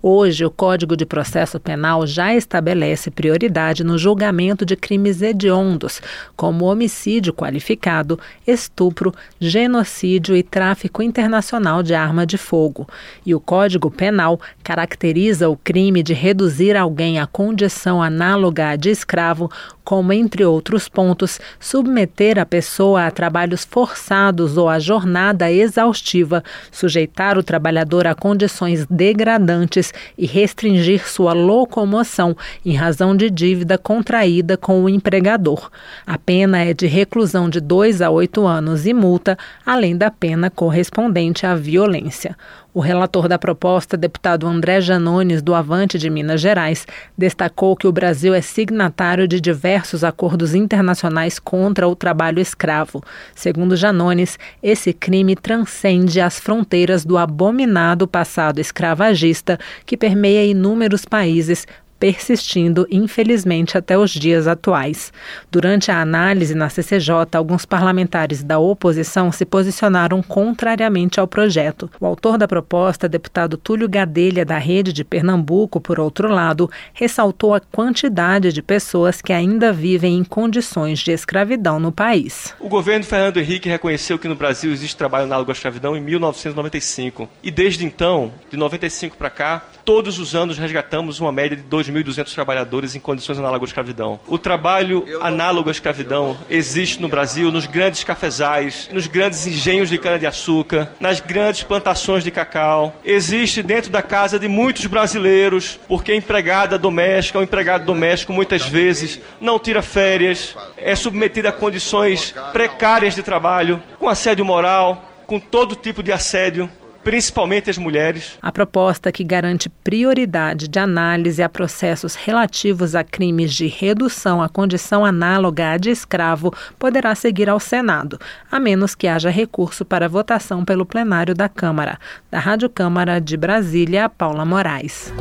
Hoje, 0.04 0.44
o 0.44 0.50
Código 0.50 0.96
de 0.96 1.06
Processo 1.06 1.60
Penal 1.60 2.04
já 2.08 2.34
estabelece 2.34 3.08
prioridade 3.08 3.84
no 3.84 3.96
julgamento 3.96 4.66
de 4.66 4.74
crimes 4.74 5.22
hediondos, 5.22 6.02
como 6.34 6.64
homicídio 6.64 7.32
qualificado, 7.32 8.18
estupro, 8.44 9.14
genocídio 9.40 10.34
e 10.34 10.42
tráfico 10.42 11.04
internacional 11.04 11.84
de 11.84 11.94
arma 11.94 12.26
de 12.26 12.36
fogo. 12.36 12.88
E 13.24 13.32
o 13.32 13.38
Código 13.38 13.92
Penal 13.92 14.40
caracteriza 14.64 15.48
o 15.48 15.56
crime 15.56 16.02
de 16.02 16.14
reduzir 16.14 16.76
alguém 16.76 17.20
à 17.20 17.26
condição 17.28 18.02
análoga 18.02 18.70
à 18.70 18.76
de 18.76 18.90
escravo 18.90 19.48
como, 19.84 20.12
entre 20.12 20.44
outros 20.44 20.88
pontos, 20.88 21.40
submeter 21.60 22.38
a 22.38 22.46
pessoa 22.46 23.06
a 23.06 23.10
trabalhos 23.10 23.64
forçados 23.64 24.56
ou 24.56 24.68
a 24.68 24.78
jornada 24.78 25.50
exaustiva, 25.50 26.42
sujeitar 26.70 27.36
o 27.36 27.42
trabalhador 27.42 28.06
a 28.06 28.14
condições 28.14 28.86
degradantes 28.86 29.91
e 30.16 30.26
restringir 30.26 31.08
sua 31.08 31.32
locomoção 31.32 32.36
em 32.64 32.74
razão 32.74 33.16
de 33.16 33.30
dívida 33.30 33.76
contraída 33.76 34.56
com 34.56 34.82
o 34.82 34.88
empregador. 34.88 35.70
A 36.06 36.18
pena 36.18 36.58
é 36.58 36.74
de 36.74 36.86
reclusão 36.86 37.48
de 37.48 37.60
dois 37.60 38.00
a 38.00 38.10
oito 38.10 38.46
anos 38.46 38.86
e 38.86 38.94
multa, 38.94 39.38
além 39.64 39.96
da 39.96 40.10
pena 40.10 40.50
correspondente 40.50 41.46
à 41.46 41.54
violência. 41.54 42.36
O 42.74 42.80
relator 42.80 43.28
da 43.28 43.38
proposta, 43.38 43.98
deputado 43.98 44.46
André 44.46 44.80
Janones, 44.80 45.42
do 45.42 45.54
Avante 45.54 45.98
de 45.98 46.08
Minas 46.08 46.40
Gerais, 46.40 46.86
destacou 47.18 47.76
que 47.76 47.86
o 47.86 47.92
Brasil 47.92 48.32
é 48.32 48.40
signatário 48.40 49.28
de 49.28 49.38
diversos 49.42 50.02
acordos 50.02 50.54
internacionais 50.54 51.38
contra 51.38 51.86
o 51.86 51.94
trabalho 51.94 52.40
escravo. 52.40 53.04
Segundo 53.34 53.76
Janones, 53.76 54.38
esse 54.62 54.94
crime 54.94 55.36
transcende 55.36 56.18
as 56.18 56.40
fronteiras 56.40 57.04
do 57.04 57.18
abominado 57.18 58.08
passado 58.08 58.58
escravagista 58.58 59.58
que 59.84 59.94
permeia 59.94 60.46
inúmeros 60.46 61.04
países, 61.04 61.66
persistindo, 62.02 62.84
infelizmente, 62.90 63.78
até 63.78 63.96
os 63.96 64.10
dias 64.10 64.48
atuais. 64.48 65.12
Durante 65.52 65.88
a 65.88 66.00
análise 66.00 66.52
na 66.52 66.68
CCJ, 66.68 67.28
alguns 67.32 67.64
parlamentares 67.64 68.42
da 68.42 68.58
oposição 68.58 69.30
se 69.30 69.44
posicionaram 69.44 70.20
contrariamente 70.20 71.20
ao 71.20 71.28
projeto. 71.28 71.88
O 72.00 72.06
autor 72.06 72.36
da 72.36 72.48
proposta, 72.48 73.08
deputado 73.08 73.56
Túlio 73.56 73.88
Gadelha, 73.88 74.44
da 74.44 74.58
Rede 74.58 74.92
de 74.92 75.04
Pernambuco, 75.04 75.80
por 75.80 76.00
outro 76.00 76.26
lado, 76.26 76.68
ressaltou 76.92 77.54
a 77.54 77.60
quantidade 77.60 78.52
de 78.52 78.62
pessoas 78.62 79.22
que 79.22 79.32
ainda 79.32 79.72
vivem 79.72 80.18
em 80.18 80.24
condições 80.24 80.98
de 80.98 81.12
escravidão 81.12 81.78
no 81.78 81.92
país. 81.92 82.52
O 82.58 82.68
governo 82.68 83.04
Fernando 83.04 83.36
Henrique 83.36 83.68
reconheceu 83.68 84.18
que 84.18 84.26
no 84.26 84.34
Brasil 84.34 84.72
existe 84.72 84.96
trabalho 84.96 85.26
análogo 85.26 85.52
à 85.52 85.54
escravidão 85.54 85.96
em 85.96 86.00
1995. 86.00 87.28
E 87.44 87.50
desde 87.52 87.86
então, 87.86 88.32
de 88.50 88.56
95 88.56 89.16
para 89.16 89.30
cá, 89.30 89.62
todos 89.84 90.18
os 90.18 90.34
anos 90.34 90.58
resgatamos 90.58 91.20
uma 91.20 91.30
média 91.30 91.56
de 91.56 91.62
2 91.62 91.91
2.200 91.92 92.32
trabalhadores 92.34 92.94
em 92.94 93.00
condições 93.00 93.38
análogas 93.38 93.68
à 93.68 93.70
escravidão. 93.70 94.20
O 94.26 94.38
trabalho 94.38 95.04
análogo 95.20 95.68
à 95.68 95.72
escravidão 95.72 96.36
existe 96.48 97.00
no 97.00 97.08
Brasil 97.08 97.50
nos 97.50 97.66
grandes 97.66 98.04
cafezais, 98.04 98.88
nos 98.92 99.06
grandes 99.06 99.46
engenhos 99.46 99.88
de 99.88 99.98
cana-de-açúcar, 99.98 100.90
nas 100.98 101.20
grandes 101.20 101.62
plantações 101.62 102.24
de 102.24 102.30
cacau. 102.30 102.94
Existe 103.04 103.62
dentro 103.62 103.90
da 103.90 104.02
casa 104.02 104.38
de 104.38 104.48
muitos 104.48 104.86
brasileiros, 104.86 105.78
porque 105.88 106.12
a 106.12 106.16
empregada 106.16 106.78
doméstica 106.78 107.38
ou 107.38 107.44
empregado 107.44 107.84
doméstico 107.84 108.32
muitas 108.32 108.62
vezes 108.66 109.20
não 109.40 109.58
tira 109.58 109.82
férias, 109.82 110.56
é 110.76 110.94
submetida 110.94 111.50
a 111.50 111.52
condições 111.52 112.34
precárias 112.52 113.14
de 113.14 113.22
trabalho, 113.22 113.82
com 113.98 114.08
assédio 114.08 114.44
moral, 114.44 115.10
com 115.26 115.38
todo 115.38 115.74
tipo 115.74 116.02
de 116.02 116.12
assédio 116.12 116.70
principalmente 117.02 117.70
as 117.70 117.78
mulheres. 117.78 118.38
A 118.40 118.52
proposta 118.52 119.10
que 119.12 119.24
garante 119.24 119.68
prioridade 119.68 120.68
de 120.68 120.78
análise 120.78 121.42
a 121.42 121.48
processos 121.48 122.14
relativos 122.14 122.94
a 122.94 123.04
crimes 123.04 123.52
de 123.54 123.66
redução 123.66 124.42
à 124.42 124.48
condição 124.48 125.04
análoga 125.04 125.72
à 125.72 125.76
de 125.76 125.90
escravo 125.90 126.52
poderá 126.78 127.14
seguir 127.14 127.48
ao 127.48 127.60
Senado, 127.60 128.18
a 128.50 128.58
menos 128.58 128.94
que 128.94 129.08
haja 129.08 129.30
recurso 129.30 129.84
para 129.84 130.08
votação 130.08 130.64
pelo 130.64 130.86
plenário 130.86 131.34
da 131.34 131.48
Câmara. 131.48 131.98
Da 132.30 132.38
Rádio 132.38 132.68
Câmara 132.68 133.20
de 133.20 133.36
Brasília, 133.36 134.08
Paula 134.08 134.44
Moraes. 134.44 135.12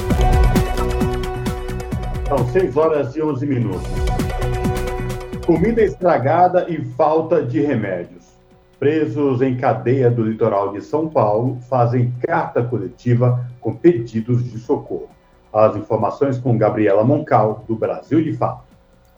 São 2.28 2.48
6 2.48 2.78
horas 2.78 3.16
e 3.16 3.22
11 3.22 3.46
minutos. 3.46 3.82
Comida 5.46 5.82
estragada 5.82 6.66
e 6.70 6.82
falta 6.96 7.44
de 7.44 7.60
remédios. 7.60 8.21
Presos 8.82 9.44
em 9.44 9.56
cadeia 9.56 10.10
do 10.10 10.24
litoral 10.24 10.74
de 10.74 10.82
São 10.82 11.08
Paulo 11.08 11.60
fazem 11.70 12.12
carta 12.20 12.64
coletiva 12.64 13.48
com 13.60 13.76
pedidos 13.76 14.44
de 14.44 14.58
socorro. 14.58 15.08
As 15.54 15.76
informações 15.76 16.40
com 16.40 16.58
Gabriela 16.58 17.04
Moncal, 17.04 17.64
do 17.68 17.76
Brasil 17.76 18.24
de 18.24 18.34
Fato. 18.34 18.64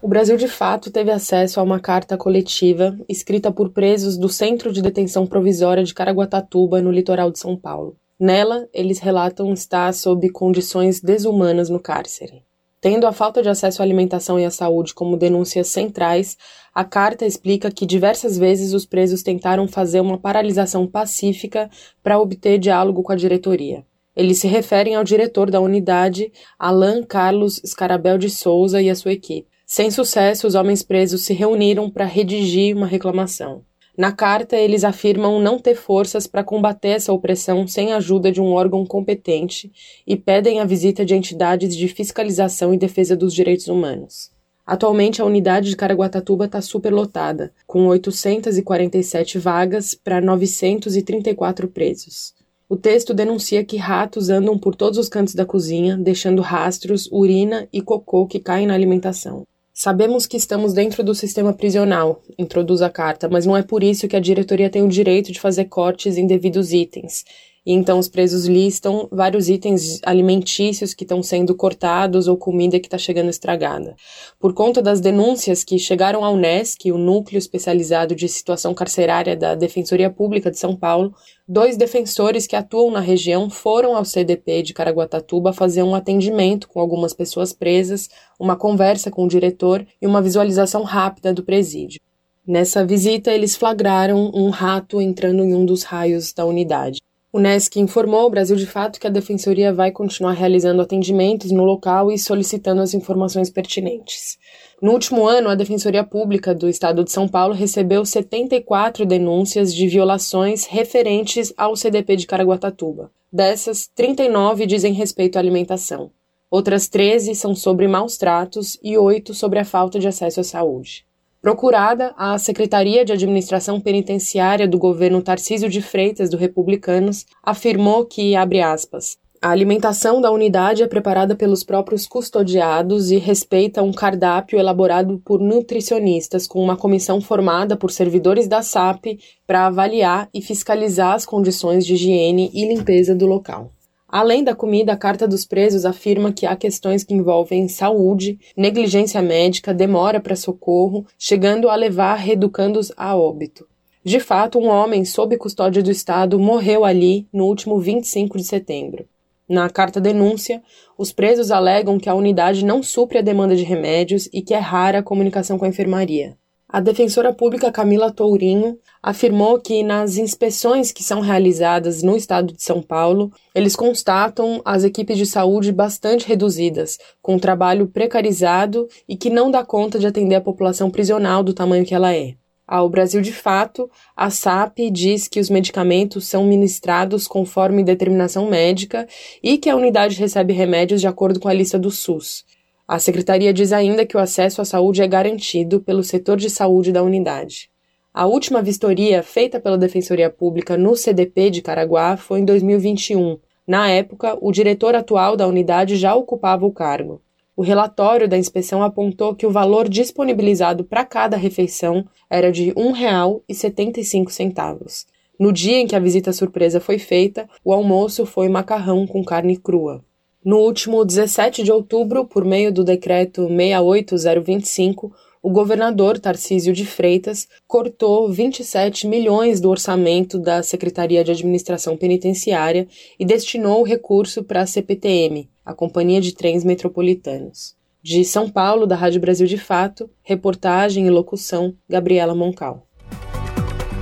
O 0.02 0.08
Brasil 0.10 0.36
de 0.36 0.50
Fato 0.50 0.92
teve 0.92 1.12
acesso 1.12 1.62
a 1.62 1.64
uma 1.64 1.80
carta 1.80 2.18
coletiva 2.18 2.94
escrita 3.08 3.54
por 3.54 3.70
presos 3.70 4.18
do 4.18 4.28
Centro 4.28 4.70
de 4.70 4.82
Detenção 4.82 5.26
Provisória 5.26 5.86
de 5.86 5.94
Caraguatatuba, 5.94 6.82
no 6.82 6.92
litoral 6.92 7.32
de 7.32 7.40
São 7.40 7.56
Paulo. 7.56 7.96
Nela, 8.20 8.68
eles 8.74 9.00
relatam 9.00 9.54
estar 9.54 9.94
sob 9.94 10.30
condições 10.30 11.00
desumanas 11.00 11.70
no 11.70 11.80
cárcere. 11.80 12.44
Tendo 12.84 13.08
a 13.08 13.14
falta 13.14 13.42
de 13.42 13.48
acesso 13.48 13.82
à 13.82 13.86
alimentação 13.86 14.38
e 14.38 14.44
à 14.44 14.52
saúde 14.52 14.94
como 14.94 15.16
denúncias 15.16 15.70
centrais, 15.70 16.38
a 16.74 16.84
carta 16.84 17.26
explica 17.26 17.70
que 17.70 17.86
diversas 17.86 18.38
vezes 18.38 18.74
os 18.74 18.86
presos 18.86 19.22
tentaram 19.22 19.68
fazer 19.68 20.02
uma 20.02 20.18
paralisação 20.18 20.88
pacífica 20.88 21.70
para 22.02 22.20
obter 22.20 22.58
diálogo 22.58 23.04
com 23.04 23.12
a 23.12 23.16
diretoria. 23.16 23.86
Eles 24.16 24.40
se 24.40 24.48
referem 24.48 24.96
ao 24.96 25.04
diretor 25.04 25.52
da 25.52 25.60
unidade, 25.60 26.32
Alain 26.58 27.04
Carlos 27.04 27.62
Scarabel 27.66 28.18
de 28.18 28.30
Souza, 28.30 28.82
e 28.82 28.90
a 28.90 28.96
sua 28.96 29.14
equipe. 29.14 29.48
Sem 29.66 29.92
sucesso, 29.92 30.48
os 30.48 30.56
homens 30.56 30.82
presos 30.84 31.26
se 31.26 31.34
reuniram 31.34 31.90
para 31.90 32.06
redigir 32.06 32.76
uma 32.76 32.88
reclamação. 32.88 33.64
Na 33.96 34.12
carta, 34.12 34.58
eles 34.58 34.84
afirmam 34.84 35.40
não 35.40 35.60
ter 35.60 35.76
forças 35.76 36.26
para 36.26 36.44
combater 36.44 36.90
essa 36.90 37.14
opressão 37.14 37.68
sem 37.68 37.94
a 37.94 37.98
ajuda 37.98 38.32
de 38.32 38.42
um 38.42 38.52
órgão 38.52 38.84
competente 38.86 39.72
e 40.06 40.16
pedem 40.16 40.60
a 40.60 40.66
visita 40.66 41.06
de 41.06 41.14
entidades 41.14 41.76
de 41.76 41.88
fiscalização 41.88 42.74
e 42.74 42.78
defesa 42.78 43.16
dos 43.16 43.34
direitos 43.34 43.68
humanos. 43.68 44.33
Atualmente, 44.66 45.22
a 45.22 45.26
unidade 45.26 45.70
de 45.70 45.76
Caraguatatuba 45.76 46.46
está 46.46 46.62
superlotada, 46.62 47.54
com 47.68 47.88
847 47.88 49.38
vagas 49.38 49.94
para 49.94 50.22
934 50.22 51.68
presos. 51.68 52.34
O 52.70 52.78
texto 52.78 53.14
denuncia 53.14 53.64
que 53.64 53.78
ratos 53.78 54.30
andam 54.30 54.58
por 54.58 54.74
todos 54.74 54.98
os 54.98 55.10
cantos 55.10 55.36
da 55.36 55.46
cozinha, 55.46 55.98
deixando 55.98 56.42
rastros, 56.42 57.08
urina 57.12 57.68
e 57.74 57.82
cocô 57.82 58.26
que 58.26 58.40
caem 58.40 58.66
na 58.66 58.74
alimentação. 58.74 59.46
Sabemos 59.74 60.26
que 60.26 60.38
estamos 60.38 60.72
dentro 60.72 61.04
do 61.04 61.14
sistema 61.14 61.52
prisional, 61.52 62.22
introduz 62.38 62.82
a 62.82 62.90
carta, 62.90 63.28
mas 63.28 63.46
não 63.46 63.58
é 63.58 63.64
por 63.64 63.84
isso 63.84 64.08
que 64.08 64.16
a 64.16 64.20
diretoria 64.20 64.70
tem 64.70 64.84
o 64.84 64.88
direito 64.88 65.32
de 65.32 65.40
fazer 65.40 65.66
cortes 65.66 66.16
em 66.16 66.26
devidos 66.26 66.72
itens. 66.72 67.26
Então 67.66 67.98
os 67.98 68.10
presos 68.10 68.46
listam 68.46 69.08
vários 69.12 69.48
itens 69.48 70.00
alimentícios 70.06 70.94
que 70.94 71.04
estão 71.04 71.24
sendo 71.24 71.56
cortados 71.56 72.28
ou 72.28 72.36
comida 72.38 72.80
que 72.80 72.88
está 72.88 72.98
chegando 72.98 73.30
estragada. 73.30 73.96
Por 74.40 74.54
conta 74.54 74.82
das 74.82 75.00
denúncias 75.00 75.64
que 75.64 75.80
chegaram 75.80 76.26
ao 76.26 76.36
NESC, 76.36 76.92
o 76.92 76.98
Núcleo 76.98 77.38
Especializado 77.38 78.16
de 78.16 78.28
Situação 78.28 78.74
Carcerária 78.74 79.36
da 79.36 79.56
Defensoria 79.56 80.10
Pública 80.10 80.52
de 80.52 80.60
São 80.60 80.76
Paulo, 80.76 81.14
Dois 81.46 81.76
defensores 81.76 82.48
que 82.48 82.56
atuam 82.56 82.90
na 82.90 83.02
região 83.02 83.50
foram 83.50 83.98
ao 83.98 84.06
CDP 84.06 84.64
de 84.64 84.74
Caraguatatuba 84.74 85.52
fazer 85.52 85.84
um 85.84 85.94
atendimento 85.94 86.70
com 86.70 86.80
algumas 86.80 87.14
pessoas 87.14 87.52
presas, 87.52 88.10
uma 88.40 88.56
conversa 88.56 89.12
com 89.12 89.26
o 89.26 89.28
diretor 89.28 89.86
e 90.02 90.08
uma 90.08 90.22
visualização 90.22 90.84
rápida 90.84 91.34
do 91.34 91.44
presídio. 91.44 92.00
Nessa 92.48 92.86
visita, 92.86 93.30
eles 93.30 93.58
flagraram 93.58 94.32
um 94.34 94.50
rato 94.50 95.02
entrando 95.02 95.44
em 95.44 95.54
um 95.54 95.66
dos 95.66 95.84
raios 95.84 96.32
da 96.32 96.46
unidade. 96.46 97.02
O 97.36 97.40
NESC 97.40 97.80
informou 97.80 98.20
ao 98.20 98.30
Brasil 98.30 98.56
de 98.56 98.68
Fato 98.68 99.00
que 99.00 99.08
a 99.08 99.10
Defensoria 99.10 99.74
vai 99.74 99.92
continuar 99.92 100.34
realizando 100.34 100.84
atendimentos 100.84 101.50
no 101.50 101.64
local 101.64 102.12
e 102.12 102.20
solicitando 102.20 102.80
as 102.80 102.94
informações 102.94 103.50
pertinentes. 103.50 104.38
No 104.80 104.92
último 104.92 105.26
ano, 105.26 105.50
a 105.50 105.56
Defensoria 105.56 106.04
Pública 106.04 106.54
do 106.54 106.70
Estado 106.70 107.04
de 107.04 107.12
São 107.12 107.28
Paulo 107.28 107.56
recebeu 107.56 108.06
74 108.06 109.04
denúncias 109.04 109.74
de 109.74 109.88
violações 109.88 110.68
referentes 110.68 111.52
ao 111.58 111.76
CDP 111.76 112.18
de 112.18 112.28
Caraguatatuba. 112.28 113.10
Dessas, 113.32 113.90
39 113.96 114.68
dizem 114.68 114.94
respeito 114.94 115.38
à 115.38 115.40
alimentação. 115.40 116.12
Outras 116.52 116.88
13 116.88 117.34
são 117.34 117.56
sobre 117.56 117.88
maus 117.88 118.16
tratos 118.16 118.78
e 118.84 118.96
8 118.96 119.34
sobre 119.34 119.58
a 119.58 119.66
falta 119.66 119.98
de 119.98 120.08
acesso 120.08 120.40
à 120.40 120.44
saúde. 120.44 121.04
Procurada, 121.44 122.14
a 122.16 122.38
Secretaria 122.38 123.04
de 123.04 123.12
Administração 123.12 123.78
Penitenciária 123.78 124.66
do 124.66 124.78
governo 124.78 125.22
Tarcísio 125.22 125.70
de 125.70 125.82
Freitas 125.82 126.30
do 126.30 126.38
Republicanos 126.38 127.26
afirmou 127.44 128.06
que, 128.06 128.34
abre 128.34 128.62
aspas, 128.62 129.18
a 129.42 129.50
alimentação 129.50 130.22
da 130.22 130.32
unidade 130.32 130.84
é 130.84 130.88
preparada 130.88 131.36
pelos 131.36 131.62
próprios 131.62 132.08
custodiados 132.08 133.12
e 133.12 133.18
respeita 133.18 133.84
um 133.84 133.92
cardápio 133.92 134.58
elaborado 134.58 135.22
por 135.26 135.42
nutricionistas, 135.42 136.48
com 136.48 136.64
uma 136.64 136.78
comissão 136.78 137.20
formada 137.20 137.76
por 137.76 137.92
servidores 137.92 138.48
da 138.48 138.62
SAP 138.62 139.20
para 139.46 139.66
avaliar 139.66 140.30
e 140.34 140.42
fiscalizar 140.42 141.12
as 141.12 141.26
condições 141.26 141.86
de 141.86 141.96
higiene 141.96 142.52
e 142.54 142.66
limpeza 142.66 143.14
do 143.14 143.26
local. 143.26 143.70
Além 144.14 144.44
da 144.44 144.54
comida, 144.54 144.94
a 144.94 144.96
Carta 144.96 145.28
dos 145.28 145.44
Presos 145.44 145.86
afirma 145.86 146.32
que 146.32 146.46
há 146.46 146.56
questões 146.56 147.04
que 147.04 147.16
envolvem 147.16 147.68
saúde, 147.68 148.38
negligência 148.56 149.24
médica, 149.24 149.74
demora 149.74 150.20
para 150.20 150.36
socorro, 150.36 151.04
chegando 151.18 151.68
a 151.68 151.76
levar 151.76 152.14
reeducandos 152.14 152.92
a 152.96 153.18
óbito. 153.18 153.68
De 154.04 154.20
fato, 154.20 154.60
um 154.60 154.68
homem 154.68 155.04
sob 155.04 155.36
custódia 155.36 155.82
do 155.82 155.90
Estado 155.90 156.40
morreu 156.40 156.86
ali 156.86 157.28
no 157.34 157.46
último 157.46 157.80
25 157.80 158.38
de 158.38 158.44
setembro. 158.44 159.08
Na 159.50 159.68
carta 159.68 160.00
denúncia, 160.00 160.62
os 160.96 161.12
presos 161.12 161.50
alegam 161.50 161.98
que 161.98 162.08
a 162.08 162.14
unidade 162.14 162.64
não 162.64 162.84
supre 162.84 163.18
a 163.18 163.24
demanda 163.24 163.56
de 163.56 163.64
remédios 163.64 164.30
e 164.32 164.44
que 164.44 164.54
é 164.54 164.60
rara 164.60 165.00
a 165.00 165.04
comunicação 165.04 165.58
com 165.58 165.66
a 165.66 165.70
enfermaria. 165.70 166.38
A 166.74 166.80
defensora 166.80 167.32
pública 167.32 167.72
Camila 167.72 168.12
Tourinho 168.12 168.80
afirmou 169.00 169.60
que 169.60 169.84
nas 169.84 170.18
inspeções 170.18 170.92
que 170.92 171.04
são 171.04 171.22
realizadas 171.22 172.02
no 172.02 172.18
estado 172.18 172.52
de 172.52 172.64
São 172.64 172.82
Paulo, 172.82 173.32
eles 173.54 173.76
constatam 173.76 174.60
as 174.66 174.84
equipes 174.84 175.16
de 175.20 175.28
saúde 175.28 175.72
bastante 175.72 176.28
reduzidas, 176.28 176.98
com 177.22 177.38
trabalho 177.38 177.86
precarizado 177.86 178.88
e 179.08 179.16
que 179.16 179.30
não 179.30 179.52
dá 179.52 179.64
conta 179.64 180.00
de 180.00 180.08
atender 180.08 180.34
a 180.34 180.42
população 180.42 180.90
prisional 180.90 181.44
do 181.44 181.54
tamanho 181.54 181.86
que 181.86 181.94
ela 181.94 182.12
é. 182.12 182.34
Ao 182.66 182.90
Brasil 182.90 183.22
de 183.22 183.32
Fato, 183.32 183.88
a 184.18 184.32
SAP 184.32 184.80
diz 184.92 185.28
que 185.28 185.40
os 185.40 185.52
medicamentos 185.52 186.26
são 186.26 186.44
ministrados 186.44 187.28
conforme 187.28 187.84
determinação 187.84 188.50
médica 188.50 189.08
e 189.44 189.60
que 189.60 189.70
a 189.70 189.76
unidade 189.76 190.18
recebe 190.18 190.54
remédios 190.54 191.02
de 191.02 191.08
acordo 191.08 191.40
com 191.40 191.48
a 191.48 191.54
lista 191.54 191.78
do 191.78 191.92
SUS. 191.92 192.44
A 192.88 193.00
secretaria 193.00 193.54
diz 193.54 193.72
ainda 193.72 194.06
que 194.06 194.18
o 194.18 194.20
acesso 194.20 194.62
à 194.62 194.66
saúde 194.66 195.02
é 195.02 195.08
garantido 195.08 195.80
pelo 195.80 196.04
setor 196.04 196.38
de 196.38 196.50
saúde 196.50 196.92
da 196.92 197.02
unidade. 197.02 197.70
A 198.14 198.26
última 198.26 198.62
vistoria 198.62 199.24
feita 199.24 199.60
pela 199.60 199.78
Defensoria 199.78 200.30
Pública 200.30 200.78
no 200.78 200.96
CDP 200.96 201.50
de 201.50 201.62
Caraguá 201.62 202.18
foi 202.18 202.42
em 202.42 202.46
2021. 202.46 203.40
Na 203.66 203.90
época, 203.90 204.38
o 204.42 204.52
diretor 204.52 204.96
atual 204.96 205.38
da 205.38 205.48
unidade 205.48 205.96
já 205.96 206.14
ocupava 206.14 206.66
o 206.66 206.72
cargo. 206.72 207.22
O 207.56 207.62
relatório 207.62 208.28
da 208.28 208.38
inspeção 208.38 208.84
apontou 208.84 209.34
que 209.34 209.48
o 209.48 209.52
valor 209.52 209.88
disponibilizado 209.88 210.84
para 210.84 211.06
cada 211.06 211.38
refeição 211.38 212.06
era 212.30 212.52
de 212.52 212.70
R$ 212.70 212.76
1,75. 212.76 215.06
No 215.40 215.54
dia 215.54 215.78
em 215.78 215.88
que 215.88 215.96
a 215.96 216.00
visita 216.00 216.34
surpresa 216.34 216.80
foi 216.80 217.00
feita, 217.00 217.48
o 217.64 217.72
almoço 217.72 218.26
foi 218.26 218.50
macarrão 218.50 219.08
com 219.08 219.24
carne 219.24 219.56
crua. 219.56 220.04
No 220.46 220.58
último 220.58 221.06
17 221.06 221.64
de 221.64 221.72
outubro, 221.72 222.26
por 222.26 222.44
meio 222.44 222.72
do 222.72 222.84
decreto 222.84 223.48
68025, 223.48 225.14
o 225.42 225.50
governador 225.50 226.20
Tarcísio 226.20 226.74
de 226.74 226.86
Freitas 226.86 227.48
cortou 227.66 228.32
27 228.32 229.08
milhões 229.08 229.62
do 229.62 229.70
orçamento 229.70 230.38
da 230.38 230.62
Secretaria 230.62 231.24
de 231.24 231.32
Administração 231.32 231.96
Penitenciária 231.96 232.88
e 233.18 233.26
destinou 233.26 233.82
o 233.82 233.86
recurso 233.86 234.44
para 234.44 234.62
a 234.62 234.66
CPTM, 234.66 235.50
a 235.66 235.74
Companhia 235.74 236.20
de 236.20 236.34
Trens 236.34 236.64
Metropolitanos. 236.64 237.76
De 238.02 238.26
São 238.26 238.50
Paulo, 238.50 238.86
da 238.86 238.98
Rádio 238.98 239.22
Brasil 239.22 239.48
de 239.48 239.58
Fato, 239.58 240.10
reportagem 240.24 241.08
e 241.08 241.10
locução 241.10 241.74
Gabriela 241.88 242.36
Moncal. 242.36 242.86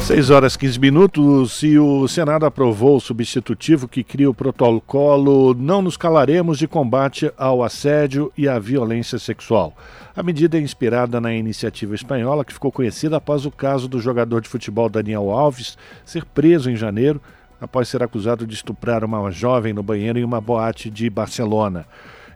6 0.01 0.31
horas 0.31 0.57
15 0.57 0.79
minutos 0.79 1.61
e 1.61 1.77
o 1.77 2.07
Senado 2.07 2.45
aprovou 2.45 2.97
o 2.97 2.99
substitutivo 2.99 3.87
que 3.87 4.03
cria 4.03 4.29
o 4.29 4.33
protocolo 4.33 5.53
Não 5.53 5.81
Nos 5.81 5.95
Calaremos 5.95 6.57
de 6.57 6.67
Combate 6.67 7.31
ao 7.37 7.63
Assédio 7.63 8.31
e 8.35 8.47
à 8.47 8.57
Violência 8.57 9.19
Sexual. 9.19 9.77
A 10.15 10.23
medida 10.23 10.57
é 10.57 10.61
inspirada 10.61 11.21
na 11.21 11.31
iniciativa 11.33 11.93
espanhola 11.93 12.43
que 12.43 12.53
ficou 12.53 12.71
conhecida 12.71 13.17
após 13.17 13.45
o 13.45 13.51
caso 13.51 13.87
do 13.87 14.01
jogador 14.01 14.41
de 14.41 14.49
futebol 14.49 14.89
Daniel 14.89 15.29
Alves 15.29 15.77
ser 16.03 16.25
preso 16.25 16.69
em 16.69 16.75
janeiro 16.75 17.21
após 17.61 17.87
ser 17.87 18.01
acusado 18.01 18.47
de 18.47 18.55
estuprar 18.55 19.05
uma 19.05 19.29
jovem 19.29 19.71
no 19.71 19.83
banheiro 19.83 20.17
em 20.17 20.23
uma 20.23 20.41
boate 20.41 20.89
de 20.89 21.09
Barcelona. 21.11 21.85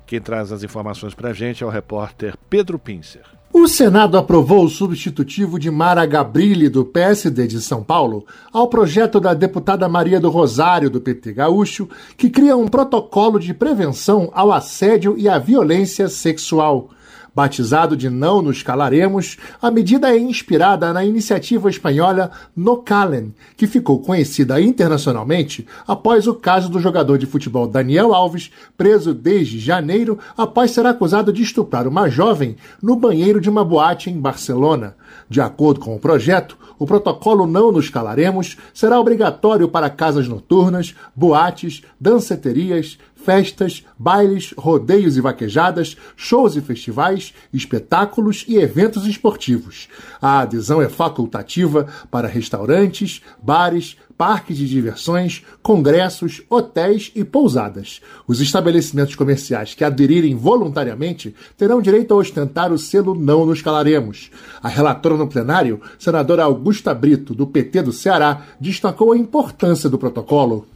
Quem 0.06 0.22
traz 0.22 0.52
as 0.52 0.64
informações 0.64 1.16
para 1.16 1.32
a 1.32 1.34
gente 1.34 1.64
é 1.64 1.66
o 1.66 1.72
repórter 1.72 2.36
Pedro 2.48 2.78
Pincer. 2.78 3.24
O 3.58 3.70
Senado 3.70 4.18
aprovou 4.18 4.66
o 4.66 4.70
substitutivo 4.70 5.58
de 5.58 5.72
Mara 5.72 6.06
Gabrilli, 6.06 6.68
do 6.68 6.84
PSD 6.84 7.48
de 7.48 7.62
São 7.62 7.82
Paulo, 7.82 8.26
ao 8.52 8.68
projeto 8.68 9.18
da 9.18 9.34
deputada 9.34 9.88
Maria 9.88 10.20
do 10.20 10.30
Rosário, 10.30 10.90
do 10.90 11.00
PT 11.00 11.32
Gaúcho, 11.32 11.88
que 12.18 12.30
cria 12.30 12.58
um 12.58 12.68
protocolo 12.68 13.40
de 13.40 13.54
prevenção 13.54 14.30
ao 14.34 14.52
assédio 14.52 15.16
e 15.18 15.30
à 15.30 15.40
violência 15.40 16.10
sexual. 16.10 16.90
Batizado 17.36 17.98
de 17.98 18.10
Não 18.10 18.42
Nos 18.42 18.64
Calaremos, 18.64 19.36
a 19.62 19.70
medida 19.70 20.10
é 20.10 20.18
inspirada 20.18 20.94
na 20.94 21.04
iniciativa 21.04 21.70
espanhola 21.70 22.32
No 22.56 22.78
Calen, 22.78 23.34
que 23.58 23.68
ficou 23.68 24.00
conhecida 24.00 24.62
internacionalmente 24.62 25.68
após 25.86 26.28
o 26.28 26.34
caso 26.34 26.70
do 26.70 26.80
jogador 26.80 27.18
de 27.18 27.26
futebol 27.26 27.68
Daniel 27.68 28.14
Alves, 28.14 28.52
preso 28.78 29.14
desde 29.14 29.60
janeiro 29.60 30.18
após 30.38 30.72
ser 30.72 30.86
acusado 30.86 31.34
de 31.34 31.44
estuprar 31.44 31.90
uma 31.90 32.08
jovem 32.08 32.56
no 32.82 32.96
banheiro 32.96 33.42
de 33.42 33.50
uma 33.50 33.66
boate 33.66 34.10
em 34.10 34.18
Barcelona. 34.18 34.96
De 35.30 35.42
acordo 35.42 35.82
com 35.82 35.94
o 35.94 36.00
projeto, 36.00 36.58
o 36.80 36.86
protocolo 36.86 37.46
Não 37.46 37.70
Nos 37.70 37.90
Calaremos 37.90 38.56
será 38.74 38.98
obrigatório 38.98 39.68
para 39.68 39.90
casas 39.90 40.28
noturnas, 40.28 40.96
boates, 41.14 41.84
danceterias, 42.00 42.98
festas, 43.26 43.84
bailes, 43.98 44.54
rodeios 44.56 45.18
e 45.18 45.22
vaquejadas, 45.22 45.98
shows 46.16 46.56
e 46.56 46.62
festivais, 46.62 47.34
espetáculos 47.52 48.46
e 48.48 48.58
eventos 48.58 49.08
esportivos. 49.08 49.90
A 50.22 50.42
adesão 50.42 50.80
é 50.80 50.88
facultativa 50.88 51.88
para 52.12 52.28
restaurantes, 52.28 53.24
bares, 53.42 53.98
parques 54.16 54.58
de 54.58 54.68
diversões, 54.68 55.44
congressos, 55.62 56.44
hotéis 56.50 57.12
e 57.16 57.24
pousadas. 57.24 58.00
Os 58.28 58.40
estabelecimentos 58.40 59.16
comerciais 59.16 59.74
que 59.74 59.84
aderirem 59.84 60.36
voluntariamente 60.36 61.36
terão 61.58 61.82
direito 61.82 62.14
a 62.14 62.18
ostentar 62.18 62.72
o 62.72 62.78
selo 62.78 63.16
Não 63.16 63.46
Nos 63.46 63.62
Calaremos. 63.62 64.30
A 64.62 64.70
relatora 64.70 65.18
no 65.18 65.28
plenário, 65.28 65.82
senadora 65.98 66.44
Augusta 66.44 66.94
Brito, 66.94 67.34
do 67.34 67.48
PT 67.48 67.82
do 67.82 67.92
Ceará, 67.92 68.44
destacou 68.60 69.12
a 69.12 69.18
importância 69.18 69.90
do 69.90 69.98
protocolo. 69.98 70.75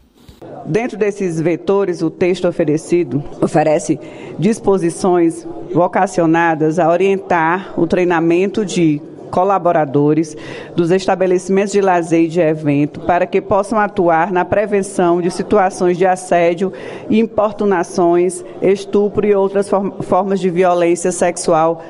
Dentro 0.66 0.98
desses 0.98 1.42
vetores, 1.42 2.02
o 2.02 2.10
texto 2.10 2.48
oferecido 2.48 3.24
oferece 3.42 4.00
disposições 4.38 5.46
vocacionadas 5.74 6.80
a 6.80 6.90
orientar 6.90 7.74
o 7.76 7.86
treinamento 7.86 8.66
de 8.66 9.02
colaboradores 9.30 10.36
dos 10.76 10.92
estabelecimentos 10.92 11.72
de 11.72 11.82
lazer 11.82 12.24
e 12.24 12.28
de 12.28 12.40
evento 12.40 13.00
para 13.02 13.28
que 13.28 13.42
possam 13.42 13.78
atuar 13.80 14.32
na 14.32 14.44
prevenção 14.44 15.22
de 15.22 15.30
situações 15.30 15.98
de 15.98 16.06
assédio, 16.06 16.74
importunações, 17.10 18.44
estupro 18.62 19.26
e 19.26 19.36
outras 19.36 19.70
formas 20.02 20.40
de 20.40 20.50
violência 20.50 21.12
sexual 21.12 21.84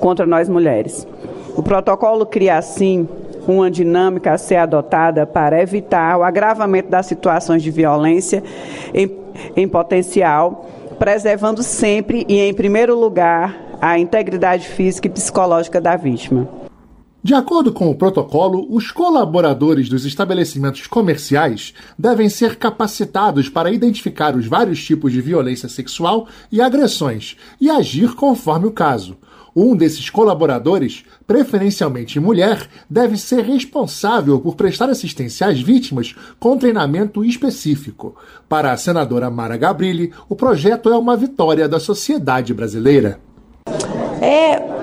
contra 0.00 0.26
nós 0.26 0.48
mulheres. 0.48 1.06
O 1.56 1.62
protocolo 1.62 2.26
cria, 2.26 2.58
assim, 2.58 3.08
uma 3.50 3.70
dinâmica 3.70 4.32
a 4.32 4.38
ser 4.38 4.56
adotada 4.56 5.26
para 5.26 5.60
evitar 5.60 6.18
o 6.18 6.22
agravamento 6.22 6.88
das 6.88 7.06
situações 7.06 7.62
de 7.62 7.70
violência 7.70 8.42
em, 8.94 9.10
em 9.56 9.66
potencial, 9.66 10.68
preservando 10.98 11.62
sempre 11.62 12.24
e 12.28 12.38
em 12.38 12.54
primeiro 12.54 12.98
lugar 12.98 13.78
a 13.80 13.98
integridade 13.98 14.68
física 14.68 15.08
e 15.08 15.10
psicológica 15.10 15.80
da 15.80 15.96
vítima. 15.96 16.48
De 17.24 17.34
acordo 17.34 17.72
com 17.72 17.88
o 17.88 17.94
protocolo, 17.94 18.66
os 18.68 18.90
colaboradores 18.90 19.88
dos 19.88 20.04
estabelecimentos 20.04 20.88
comerciais 20.88 21.72
devem 21.96 22.28
ser 22.28 22.56
capacitados 22.56 23.48
para 23.48 23.70
identificar 23.70 24.34
os 24.34 24.46
vários 24.46 24.84
tipos 24.84 25.12
de 25.12 25.20
violência 25.20 25.68
sexual 25.68 26.26
e 26.50 26.60
agressões 26.60 27.36
e 27.60 27.70
agir 27.70 28.16
conforme 28.16 28.66
o 28.66 28.72
caso. 28.72 29.16
Um 29.54 29.76
desses 29.76 30.08
colaboradores, 30.08 31.04
preferencialmente 31.26 32.18
mulher, 32.18 32.66
deve 32.88 33.18
ser 33.18 33.44
responsável 33.44 34.40
por 34.40 34.54
prestar 34.56 34.88
assistência 34.88 35.46
às 35.46 35.60
vítimas 35.60 36.14
com 36.40 36.56
treinamento 36.56 37.24
específico. 37.24 38.16
Para 38.48 38.72
a 38.72 38.76
senadora 38.76 39.30
Mara 39.30 39.56
Gabrilli, 39.56 40.12
o 40.28 40.34
projeto 40.34 40.88
é 40.88 40.96
uma 40.96 41.16
vitória 41.16 41.68
da 41.68 41.78
sociedade 41.78 42.54
brasileira. 42.54 43.20
É 44.20 44.81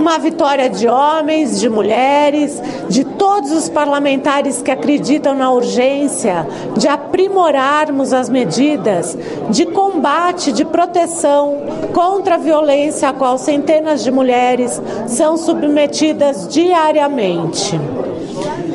uma 0.00 0.18
vitória 0.18 0.68
de 0.70 0.88
homens, 0.88 1.60
de 1.60 1.68
mulheres, 1.68 2.60
de 2.88 3.04
todos 3.04 3.52
os 3.52 3.68
parlamentares 3.68 4.62
que 4.62 4.70
acreditam 4.70 5.34
na 5.34 5.52
urgência 5.52 6.46
de 6.76 6.88
aprimorarmos 6.88 8.12
as 8.12 8.28
medidas 8.28 9.16
de 9.50 9.66
combate, 9.66 10.52
de 10.52 10.64
proteção 10.64 11.58
contra 11.92 12.36
a 12.36 12.38
violência 12.38 13.10
a 13.10 13.12
qual 13.12 13.36
centenas 13.36 14.02
de 14.02 14.10
mulheres 14.10 14.80
são 15.06 15.36
submetidas 15.36 16.48
diariamente. 16.48 17.78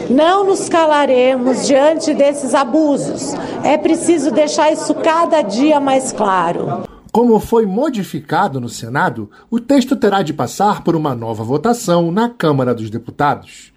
Não 0.09 0.43
nos 0.43 0.69
calaremos 0.69 1.65
diante 1.65 2.13
desses 2.13 2.53
abusos. 2.53 3.33
É 3.63 3.75
preciso 3.75 4.29
deixar 4.29 4.71
isso 4.71 4.93
cada 4.93 5.41
dia 5.41 5.79
mais 5.79 6.11
claro. 6.11 6.94
Como 7.15 7.39
foi 7.39 7.65
modificado 7.65 8.59
no 8.59 8.67
Senado, 8.67 9.31
o 9.49 9.57
texto 9.57 9.95
terá 9.95 10.21
de 10.21 10.33
passar 10.33 10.83
por 10.83 10.97
uma 10.97 11.15
nova 11.15 11.45
votação 11.45 12.11
na 12.11 12.27
Câmara 12.27 12.75
dos 12.75 12.89
Deputados. 12.89 13.71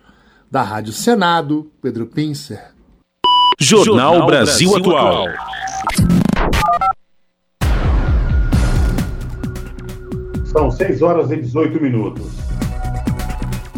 Da 0.50 0.60
Rádio 0.60 0.92
Senado, 0.92 1.70
Pedro 1.80 2.06
Pincer. 2.06 2.60
Jornal, 3.56 4.26
Brasil, 4.26 4.72
Brasil 4.72 4.76
Atual. 4.76 5.26
São 10.46 10.68
6 10.68 11.00
horas 11.00 11.30
e 11.30 11.36
18 11.36 11.80
minutos. 11.80 12.26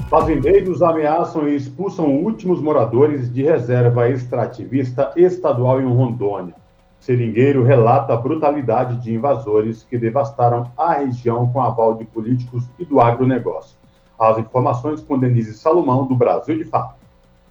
Fazendeiros 0.08 0.80
ameaçam 0.80 1.46
e 1.46 1.56
expulsam 1.56 2.06
últimos 2.06 2.62
moradores 2.62 3.30
de 3.30 3.42
reserva 3.42 4.08
extrativista 4.08 5.12
estadual 5.16 5.82
em 5.82 5.84
Rondônia. 5.84 6.54
Seringueiro 7.00 7.64
relata 7.64 8.12
a 8.12 8.16
brutalidade 8.16 9.02
de 9.02 9.14
invasores 9.14 9.82
que 9.82 9.96
devastaram 9.96 10.70
a 10.76 10.92
região 10.92 11.50
com 11.50 11.60
aval 11.60 11.94
de 11.94 12.04
políticos 12.04 12.68
e 12.78 12.84
do 12.84 13.00
agronegócio. 13.00 13.78
As 14.18 14.36
informações 14.36 15.00
com 15.00 15.18
Denise 15.18 15.54
Salomão, 15.54 16.06
do 16.06 16.14
Brasil 16.14 16.58
de 16.58 16.64
Fato. 16.64 16.99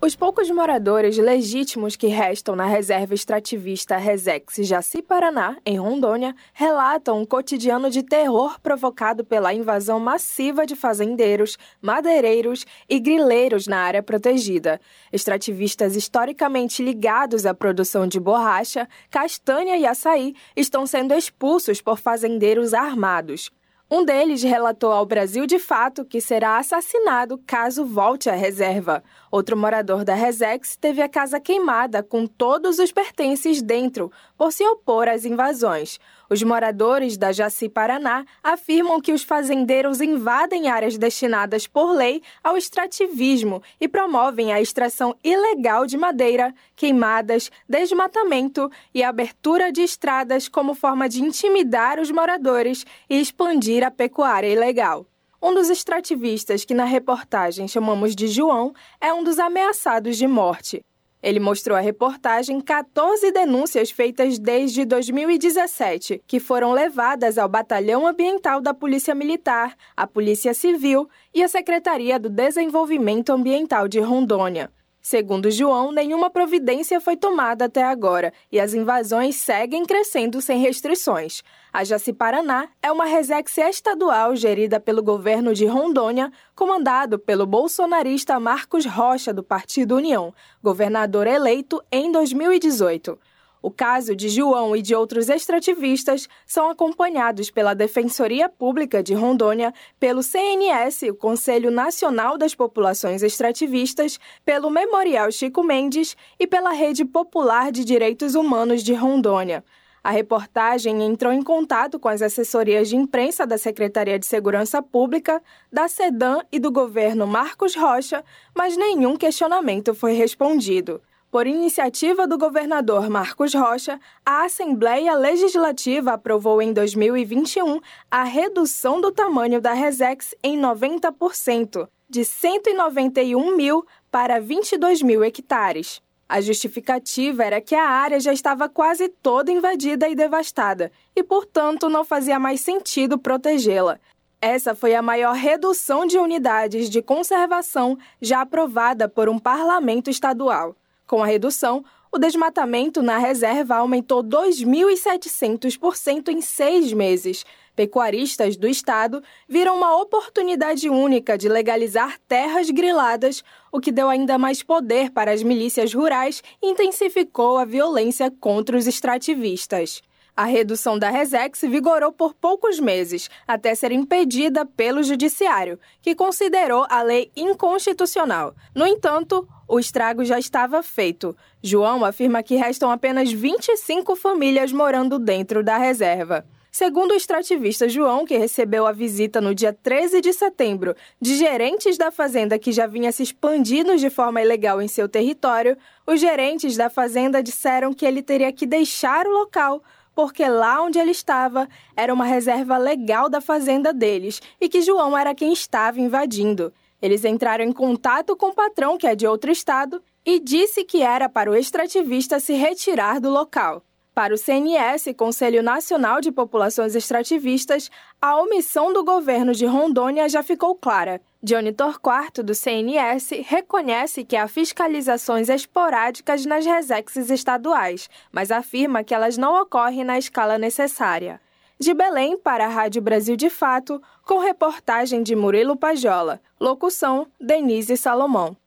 Os 0.02 0.16
poucos 0.16 0.50
moradores 0.50 1.18
legítimos 1.18 1.98
que 1.98 2.08
restam 2.08 2.56
na 2.56 2.66
reserva 2.66 3.14
extrativista 3.14 3.98
Resex 3.98 4.56
Jaci 4.60 5.02
Paraná, 5.02 5.58
em 5.66 5.78
Rondônia, 5.78 6.34
relatam 6.54 7.20
um 7.20 7.26
cotidiano 7.26 7.90
de 7.90 8.02
terror 8.02 8.62
provocado 8.62 9.26
pela 9.26 9.54
invasão 9.54 10.00
massiva 10.00 10.66
de 10.66 10.74
fazendeiros, 10.74 11.58
madeireiros 11.82 12.66
e 12.88 12.98
grileiros 12.98 13.68
na 13.68 13.80
área 13.80 14.02
protegida. 14.02 14.80
Extrativistas 15.12 15.98
historicamente 15.98 16.82
ligados 16.82 17.46
à 17.46 17.54
produção 17.54 18.08
de 18.08 18.22
borracha, 18.22 18.88
castanha 19.12 19.76
e 19.76 19.86
açaí 19.86 20.34
estão 20.56 20.88
sendo 20.88 21.14
expulsos 21.14 21.82
por 21.82 22.00
fazendeiros 22.00 22.74
armados. 22.74 23.52
Um 23.91 24.06
deles 24.06 24.44
relatou 24.44 24.91
ao 24.91 25.03
Brasil 25.03 25.48
de 25.48 25.57
fato 25.57 26.06
que 26.06 26.22
será 26.22 26.60
assassinado 26.60 27.40
caso 27.40 27.84
volte 27.84 28.30
à 28.30 28.36
reserva. 28.36 29.03
Outro 29.32 29.57
morador 29.57 30.06
da 30.06 30.14
Resex 30.14 30.78
teve 30.78 31.02
a 31.02 31.10
casa 31.10 31.40
queimada 31.40 32.03
com 32.03 32.28
todos 32.28 32.78
os 32.78 32.91
pertences 32.91 33.64
dentro, 33.64 34.11
por 34.38 34.52
se 34.52 34.64
opor 34.64 35.07
às 35.07 35.26
invasões. 35.26 35.99
Os 36.30 36.44
moradores 36.44 37.18
da 37.18 37.32
Jaci 37.32 37.68
Paraná 37.68 38.24
afirmam 38.44 39.02
que 39.02 39.12
os 39.12 39.24
fazendeiros 39.24 40.00
invadem 40.00 40.70
áreas 40.70 40.96
destinadas 40.96 41.66
por 41.66 41.92
lei 41.92 42.22
ao 42.44 42.56
extrativismo 42.56 43.64
e 43.82 43.88
promovem 43.88 44.54
a 44.54 44.62
extração 44.62 45.16
ilegal 45.24 45.88
de 45.88 45.98
madeira, 45.98 46.54
queimadas, 46.76 47.50
desmatamento 47.68 48.72
e 48.94 49.04
abertura 49.04 49.72
de 49.72 49.82
estradas 49.82 50.48
como 50.48 50.76
forma 50.76 51.10
de 51.10 51.24
intimidar 51.24 52.00
os 52.00 52.12
moradores 52.12 52.86
e 53.10 53.20
expandir 53.20 53.84
a 53.84 53.90
pecuária 53.90 54.48
ilegal. 54.48 55.08
Um 55.42 55.54
dos 55.56 55.70
extrativistas 55.70 56.64
que 56.64 56.76
na 56.76 56.86
reportagem 56.86 57.68
chamamos 57.68 58.16
de 58.16 58.28
João 58.28 58.74
é 59.02 59.12
um 59.12 59.24
dos 59.24 59.40
ameaçados 59.40 60.16
de 60.18 60.28
morte. 60.28 60.84
Ele 61.22 61.40
mostrou 61.40 61.78
à 61.78 61.82
reportagem 61.82 62.62
14 62.62 63.32
denúncias 63.32 63.91
feitas 63.91 64.40
desde 64.40 64.86
2017, 64.86 66.22
que 66.26 66.40
foram 66.40 66.72
levadas 66.72 67.38
ao 67.38 67.50
Batalhão 67.50 68.08
Ambiental 68.08 68.62
da 68.62 68.74
Polícia 68.74 69.14
Militar, 69.14 69.76
à 69.98 70.08
Polícia 70.08 70.54
Civil 70.54 71.10
e 71.34 71.44
à 71.44 71.48
Secretaria 71.50 72.18
do 72.18 72.30
Desenvolvimento 72.30 73.32
Ambiental 73.32 73.88
de 73.88 74.00
Rondônia. 74.00 74.72
Segundo 75.02 75.50
João, 75.50 75.91
nenhuma 75.91 76.30
providência 76.30 77.02
foi 77.02 77.18
tomada 77.18 77.66
até 77.66 77.84
agora 77.84 78.34
e 78.52 78.60
as 78.60 78.74
invasões 78.74 79.36
seguem 79.38 79.86
crescendo 79.86 80.41
sem 80.41 80.60
restrições. 80.60 81.41
A 81.72 81.84
Jaci 81.84 82.12
Paraná 82.12 82.68
é 82.82 82.91
uma 82.91 83.06
resex 83.06 83.56
estadual 83.60 84.36
gerida 84.36 84.80
pelo 84.80 85.04
governo 85.04 85.54
de 85.54 85.68
Rondônia, 85.68 86.32
comandado 86.56 87.20
pelo 87.20 87.46
bolsonarista 87.46 88.40
Marcos 88.40 88.88
Rocha, 88.88 89.32
do 89.32 89.44
Partido 89.44 89.96
União, 89.96 90.34
governador 90.64 91.28
eleito 91.28 91.80
em 91.91 92.12
2018. 92.12 93.20
O 93.62 93.70
caso 93.70 94.16
de 94.16 94.30
João 94.30 94.76
e 94.76 94.82
de 94.82 94.96
outros 94.96 95.30
extrativistas 95.30 96.28
são 96.44 96.72
acompanhados 96.72 97.52
pela 97.52 97.76
Defensoria 97.76 98.50
Pública 98.50 99.04
de 99.04 99.14
Rondônia, 99.14 99.72
pelo 100.00 100.24
CNS, 100.24 101.04
o 101.04 101.16
Conselho 101.16 101.70
Nacional 101.70 102.36
das 102.36 102.56
Populações 102.56 103.22
Extrativistas, 103.22 104.20
pelo 104.44 104.72
Memorial 104.72 105.32
Chico 105.32 105.62
Mendes 105.62 106.18
e 106.40 106.48
pela 106.48 106.72
Rede 106.72 107.06
Popular 107.06 107.72
de 107.72 107.86
Direitos 107.86 108.34
Humanos 108.34 108.82
de 108.82 108.96
Rondônia. 108.96 109.64
A 110.04 110.12
reportagem 110.12 111.04
entrou 111.04 111.34
em 111.34 111.42
contato 111.42 112.00
com 112.00 112.08
as 112.08 112.22
assessorias 112.22 112.90
de 112.90 112.96
imprensa 112.96 113.46
da 113.46 113.58
Secretaria 113.58 114.18
de 114.18 114.26
Segurança 114.26 114.82
Pública, 114.82 115.42
da 115.72 115.88
SEDAM 115.88 116.42
e 116.52 116.60
do 116.60 116.72
governo 116.72 117.28
Marcos 117.28 117.76
Rocha, 117.76 118.24
mas 118.56 118.78
nenhum 118.78 119.18
questionamento 119.18 119.94
foi 119.94 120.14
respondido. 120.14 121.02
Por 121.32 121.46
iniciativa 121.46 122.26
do 122.26 122.40
governador 122.40 123.08
Marcos 123.08 123.54
Rocha, 123.54 124.00
a 124.26 124.46
Assembleia 124.46 125.14
Legislativa 125.14 126.14
aprovou 126.14 126.60
em 126.60 126.74
2021 126.74 127.80
a 128.10 128.24
redução 128.24 129.00
do 129.00 129.12
tamanho 129.12 129.62
da 129.62 129.74
Resex 129.74 130.34
em 130.42 130.60
90%, 130.60 131.88
de 132.10 132.26
191 132.26 133.56
mil 133.56 133.86
para 134.10 134.40
22 134.40 135.04
mil 135.04 135.24
hectares. 135.24 136.02
A 136.30 136.40
justificativa 136.42 137.44
era 137.44 137.60
que 137.60 137.74
a 137.74 137.90
área 137.90 138.20
já 138.20 138.32
estava 138.32 138.70
quase 138.70 139.10
toda 139.10 139.52
invadida 139.52 140.08
e 140.08 140.14
devastada 140.14 140.92
e, 141.16 141.24
portanto, 141.24 141.90
não 141.90 142.06
fazia 142.06 142.38
mais 142.38 142.62
sentido 142.62 143.18
protegê-la. 143.18 144.00
Essa 144.40 144.76
foi 144.76 144.94
a 144.94 145.02
maior 145.02 145.34
redução 145.34 146.06
de 146.06 146.20
unidades 146.20 146.88
de 146.88 147.02
conservação 147.02 147.98
já 148.22 148.42
aprovada 148.42 149.10
por 149.10 149.28
um 149.28 149.40
parlamento 149.40 150.12
estadual. 150.12 150.76
Com 151.08 151.24
a 151.24 151.26
redução, 151.26 151.84
o 152.12 152.20
desmatamento 152.20 153.02
na 153.02 153.18
reserva 153.18 153.78
aumentou 153.78 154.24
2.700% 154.24 156.30
em 156.30 156.42
seis 156.42 156.94
meses. 156.94 157.44
Pecuaristas 157.80 158.58
do 158.58 158.68
estado 158.68 159.24
viram 159.48 159.78
uma 159.78 159.96
oportunidade 160.02 160.90
única 160.90 161.38
de 161.38 161.48
legalizar 161.48 162.20
terras 162.28 162.70
griladas, 162.70 163.42
o 163.72 163.80
que 163.80 163.90
deu 163.90 164.10
ainda 164.10 164.38
mais 164.38 164.62
poder 164.62 165.12
para 165.12 165.32
as 165.32 165.42
milícias 165.42 165.94
rurais 165.94 166.44
e 166.62 166.72
intensificou 166.72 167.58
a 167.58 167.64
violência 167.64 168.30
contra 168.30 168.76
os 168.76 168.86
extrativistas. 168.86 170.02
A 170.36 170.44
redução 170.44 171.00
da 171.00 171.10
Resex 171.10 171.62
vigorou 171.62 172.12
por 172.12 172.34
poucos 172.34 172.82
meses, 172.82 173.30
até 173.48 173.74
ser 173.74 173.94
impedida 173.94 174.66
pelo 174.66 175.02
Judiciário, 175.02 175.80
que 176.02 176.14
considerou 176.14 176.86
a 176.90 177.02
lei 177.02 177.32
inconstitucional. 177.34 178.54
No 178.76 178.86
entanto, 178.86 179.48
o 179.66 179.80
estrago 179.80 180.26
já 180.26 180.38
estava 180.38 180.84
feito. 180.84 181.34
João 181.64 182.04
afirma 182.04 182.44
que 182.44 182.58
restam 182.58 182.92
apenas 182.92 183.32
25 183.32 184.18
famílias 184.18 184.74
morando 184.74 185.18
dentro 185.18 185.64
da 185.64 185.78
reserva. 185.78 186.46
Segundo 186.72 187.12
o 187.12 187.16
extrativista 187.16 187.90
João, 187.90 188.26
que 188.26 188.38
recebeu 188.38 188.86
a 188.86 188.91
visita 188.91 189.41
no 189.41 189.56
dia 189.56 189.74
13 189.74 190.22
de 190.22 190.32
setembro 190.32 190.96
de 191.20 191.36
gerentes 191.36 191.98
da 191.98 192.12
fazenda 192.12 192.60
que 192.60 192.72
já 192.72 192.86
vinha 192.86 193.12
se 193.12 193.24
expandindo 193.24 193.98
de 193.98 194.10
forma 194.10 194.41
ilegal 194.41 194.80
em 194.80 194.88
seu 194.88 195.10
território, 195.10 195.76
os 196.06 196.20
gerentes 196.20 196.78
da 196.78 196.90
fazenda 196.90 197.41
disseram 197.41 197.91
que 197.91 198.06
ele 198.06 198.22
teria 198.22 198.52
que 198.52 198.68
deixar 198.68 199.26
o 199.26 199.32
local 199.32 199.82
porque 200.14 200.46
lá 200.48 200.84
onde 200.84 201.00
ele 201.00 201.12
estava 201.12 201.68
era 201.96 202.14
uma 202.14 202.26
reserva 202.26 202.78
legal 202.78 203.30
da 203.30 203.40
fazenda 203.40 203.94
deles 203.94 204.41
e 204.60 204.68
que 204.68 204.82
João 204.82 205.18
era 205.18 205.34
quem 205.34 205.54
estava 205.54 206.00
invadindo. 206.00 206.74
Eles 207.02 207.24
entraram 207.24 207.64
em 207.64 207.72
contato 207.72 208.36
com 208.36 208.48
o 208.48 208.54
patrão, 208.54 208.98
que 208.98 209.08
é 209.08 209.16
de 209.16 209.26
outro 209.26 209.50
estado, 209.50 210.04
e 210.26 210.40
disse 210.40 210.84
que 210.84 211.02
era 211.02 211.30
para 211.30 211.50
o 211.50 211.56
extrativista 211.56 212.40
se 212.40 212.54
retirar 212.54 213.22
do 213.22 213.30
local. 213.30 213.82
Para 214.20 214.34
o 214.34 214.38
CNS, 214.38 215.14
Conselho 215.16 215.64
Nacional 215.64 216.20
de 216.20 216.30
Populações 216.30 216.94
Extrativistas, 216.94 217.90
a 218.22 218.36
omissão 218.36 218.91
do 218.91 219.02
governo 219.02 219.54
de 219.54 219.66
Rondônia 219.66 220.28
já 220.28 220.44
ficou 220.44 220.76
clara. 220.76 221.22
Johnny 221.41 221.72
Torquato, 221.72 222.44
do 222.44 222.54
CNS, 222.54 223.30
reconhece 223.48 224.26
que 224.26 224.36
há 224.36 224.46
fiscalizações 224.46 225.48
esporádicas 225.48 226.46
nas 226.46 226.66
resexes 226.66 227.30
estaduais, 227.30 228.10
mas 228.30 228.52
afirma 228.52 229.06
que 229.06 229.16
elas 229.16 229.38
não 229.38 229.62
ocorrem 229.62 230.04
na 230.04 230.18
escala 230.18 230.58
necessária. 230.58 231.40
De 231.80 231.94
Belém 231.94 232.38
para 232.38 232.66
a 232.66 232.70
Rádio 232.70 233.02
Brasil 233.02 233.38
de 233.38 233.50
Fato, 233.50 234.02
com 234.26 234.40
reportagem 234.40 235.24
de 235.24 235.34
Murilo 235.34 235.78
Pajola. 235.78 236.41
Locução: 236.60 237.26
Denise 237.40 237.96
Salomão. 237.96 238.58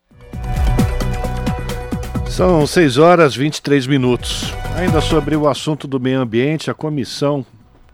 São 2.33 2.67
6 2.67 2.97
horas 2.97 3.35
e 3.35 3.41
23 3.41 3.87
minutos. 3.87 4.55
Ainda 4.75 5.03
sobre 5.03 5.37
o 5.37 5.47
assunto 5.47 5.87
do 5.87 6.01
meio 6.01 6.19
ambiente, 6.19 6.71
a 6.71 6.75
comissão 6.75 7.45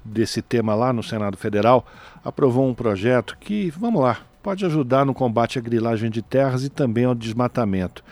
desse 0.04 0.40
tema 0.40 0.76
lá 0.76 0.92
no 0.92 1.02
Senado 1.02 1.36
Federal 1.36 1.84
aprovou 2.24 2.68
um 2.68 2.72
projeto 2.72 3.36
que, 3.40 3.68
vamos 3.76 4.00
lá, 4.00 4.18
pode 4.40 4.64
ajudar 4.64 5.04
no 5.04 5.12
combate 5.12 5.58
à 5.58 5.60
grilagem 5.60 6.08
de 6.08 6.22
terras 6.22 6.62
e 6.62 6.68
também 6.68 7.04
ao 7.04 7.16
desmatamento. 7.16 8.04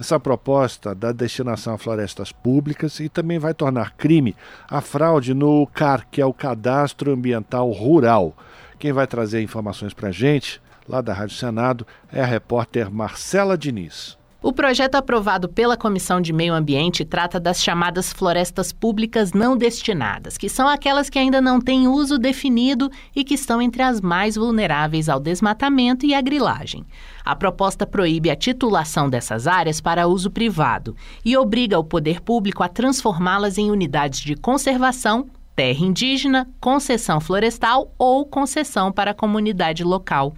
Essa 0.00 0.18
proposta 0.18 0.94
dá 0.94 1.12
destinação 1.12 1.74
a 1.74 1.78
florestas 1.78 2.32
públicas 2.32 2.98
e 2.98 3.10
também 3.10 3.38
vai 3.38 3.52
tornar 3.52 3.94
crime 3.94 4.34
a 4.66 4.80
fraude 4.80 5.34
no 5.34 5.66
CAR, 5.66 6.06
que 6.10 6.18
é 6.18 6.24
o 6.24 6.32
Cadastro 6.32 7.12
Ambiental 7.12 7.70
Rural. 7.70 8.34
Quem 8.78 8.90
vai 8.90 9.06
trazer 9.06 9.42
informações 9.42 9.92
para 9.92 10.08
a 10.08 10.12
gente, 10.12 10.62
lá 10.88 11.02
da 11.02 11.12
Rádio 11.12 11.36
Senado, 11.36 11.86
é 12.10 12.22
a 12.22 12.26
repórter 12.26 12.90
Marcela 12.90 13.58
Diniz. 13.58 14.16
O 14.44 14.52
projeto 14.52 14.96
aprovado 14.96 15.48
pela 15.48 15.74
Comissão 15.74 16.20
de 16.20 16.30
Meio 16.30 16.52
Ambiente 16.52 17.02
trata 17.02 17.40
das 17.40 17.62
chamadas 17.62 18.12
florestas 18.12 18.74
públicas 18.74 19.32
não 19.32 19.56
destinadas, 19.56 20.36
que 20.36 20.50
são 20.50 20.68
aquelas 20.68 21.08
que 21.08 21.18
ainda 21.18 21.40
não 21.40 21.58
têm 21.58 21.88
uso 21.88 22.18
definido 22.18 22.90
e 23.16 23.24
que 23.24 23.32
estão 23.32 23.62
entre 23.62 23.82
as 23.82 24.02
mais 24.02 24.36
vulneráveis 24.36 25.08
ao 25.08 25.18
desmatamento 25.18 26.04
e 26.04 26.12
à 26.12 26.20
grilagem. 26.20 26.84
A 27.24 27.34
proposta 27.34 27.86
proíbe 27.86 28.28
a 28.28 28.36
titulação 28.36 29.08
dessas 29.08 29.46
áreas 29.46 29.80
para 29.80 30.06
uso 30.06 30.30
privado 30.30 30.94
e 31.24 31.34
obriga 31.38 31.78
o 31.78 31.84
poder 31.84 32.20
público 32.20 32.62
a 32.62 32.68
transformá-las 32.68 33.56
em 33.56 33.70
unidades 33.70 34.20
de 34.20 34.36
conservação, 34.36 35.26
terra 35.56 35.80
indígena, 35.80 36.46
concessão 36.60 37.18
florestal 37.18 37.94
ou 37.96 38.26
concessão 38.26 38.92
para 38.92 39.12
a 39.12 39.14
comunidade 39.14 39.82
local. 39.82 40.34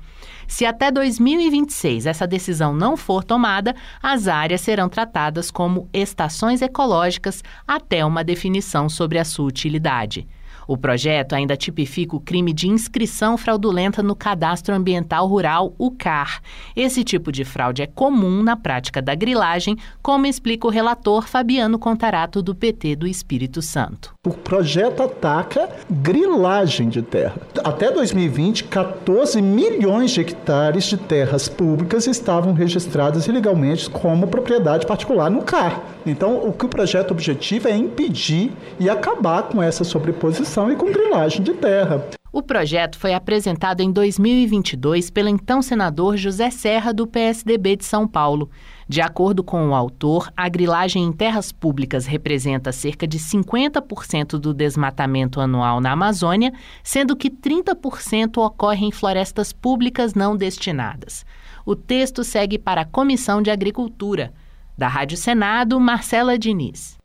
Se 0.48 0.64
até 0.64 0.90
2026 0.90 2.06
essa 2.06 2.27
decisão 2.27 2.74
não 2.74 2.97
for 2.97 3.24
tomada, 3.24 3.74
as 4.02 4.28
áreas 4.28 4.60
serão 4.60 4.89
tratadas 4.89 5.51
como 5.51 5.89
estações 5.93 6.62
ecológicas 6.62 7.43
até 7.66 8.05
uma 8.05 8.23
definição 8.23 8.89
sobre 8.89 9.18
a 9.18 9.24
sua 9.24 9.47
utilidade. 9.47 10.27
O 10.68 10.76
projeto 10.76 11.34
ainda 11.34 11.56
tipifica 11.56 12.16
o 12.16 12.20
crime 12.20 12.52
de 12.52 12.66
inscrição 12.68 13.38
fraudulenta 13.38 14.02
no 14.02 14.16
Cadastro 14.16 14.74
Ambiental 14.74 15.28
Rural, 15.28 15.72
o 15.78 15.93
CAR. 15.93 16.40
Esse 16.74 17.05
tipo 17.05 17.30
de 17.30 17.44
fraude 17.44 17.82
é 17.82 17.86
comum 17.86 18.43
na 18.43 18.56
prática 18.56 19.01
da 19.01 19.14
grilagem, 19.14 19.76
como 20.02 20.26
explica 20.26 20.66
o 20.66 20.70
relator 20.70 21.28
Fabiano 21.28 21.78
Contarato, 21.78 22.43
do 22.43 22.52
PT 22.52 22.97
do 22.97 23.06
Espírito 23.06 23.62
Santo. 23.62 24.12
O 24.26 24.30
projeto 24.30 25.05
ataca 25.05 25.68
grilagem 25.88 26.88
de 26.88 27.01
terra. 27.01 27.36
Até 27.62 27.93
2020, 27.93 28.64
14 28.64 29.40
milhões 29.40 30.10
de 30.10 30.20
hectares 30.20 30.84
de 30.84 30.97
terras 30.97 31.48
públicas 31.48 32.09
estavam 32.09 32.52
registradas 32.52 33.28
ilegalmente 33.28 33.88
como 33.88 34.26
propriedade 34.26 34.84
particular 34.84 35.30
no 35.30 35.43
CAR. 35.43 35.80
Então, 36.05 36.47
o 36.47 36.52
que 36.52 36.64
o 36.64 36.68
projeto 36.68 37.10
objetiva 37.12 37.68
é 37.68 37.76
impedir 37.76 38.52
e 38.78 38.88
acabar 38.90 39.44
com 39.44 39.62
essa 39.62 39.84
sobreposição 39.84 40.55
e 40.72 40.76
com 40.76 40.90
grilagem 40.90 41.42
de 41.42 41.52
terra. 41.54 42.06
O 42.32 42.42
projeto 42.42 42.98
foi 42.98 43.14
apresentado 43.14 43.80
em 43.80 43.90
2022 43.90 45.08
pelo 45.08 45.28
então 45.30 45.62
senador 45.62 46.18
José 46.18 46.50
Serra, 46.50 46.92
do 46.92 47.06
PSDB 47.06 47.76
de 47.76 47.84
São 47.86 48.06
Paulo. 48.06 48.50
De 48.86 49.00
acordo 49.00 49.42
com 49.42 49.70
o 49.70 49.74
autor, 49.74 50.30
a 50.36 50.46
grilagem 50.46 51.02
em 51.02 51.12
terras 51.12 51.50
públicas 51.50 52.04
representa 52.04 52.72
cerca 52.72 53.06
de 53.06 53.18
50% 53.18 54.38
do 54.38 54.52
desmatamento 54.52 55.40
anual 55.40 55.80
na 55.80 55.92
Amazônia, 55.92 56.52
sendo 56.82 57.16
que 57.16 57.30
30% 57.30 58.36
ocorre 58.36 58.84
em 58.84 58.92
florestas 58.92 59.52
públicas 59.52 60.14
não 60.14 60.36
destinadas. 60.36 61.24
O 61.64 61.74
texto 61.74 62.22
segue 62.22 62.58
para 62.58 62.82
a 62.82 62.86
Comissão 62.86 63.40
de 63.40 63.50
Agricultura. 63.50 64.32
Da 64.76 64.88
Rádio 64.88 65.16
Senado, 65.16 65.80
Marcela 65.80 66.38
Diniz. 66.38 66.98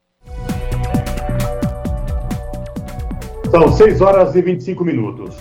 São 3.51 3.69
6 3.69 3.99
horas 3.99 4.33
e 4.33 4.41
25 4.41 4.85
minutos. 4.85 5.37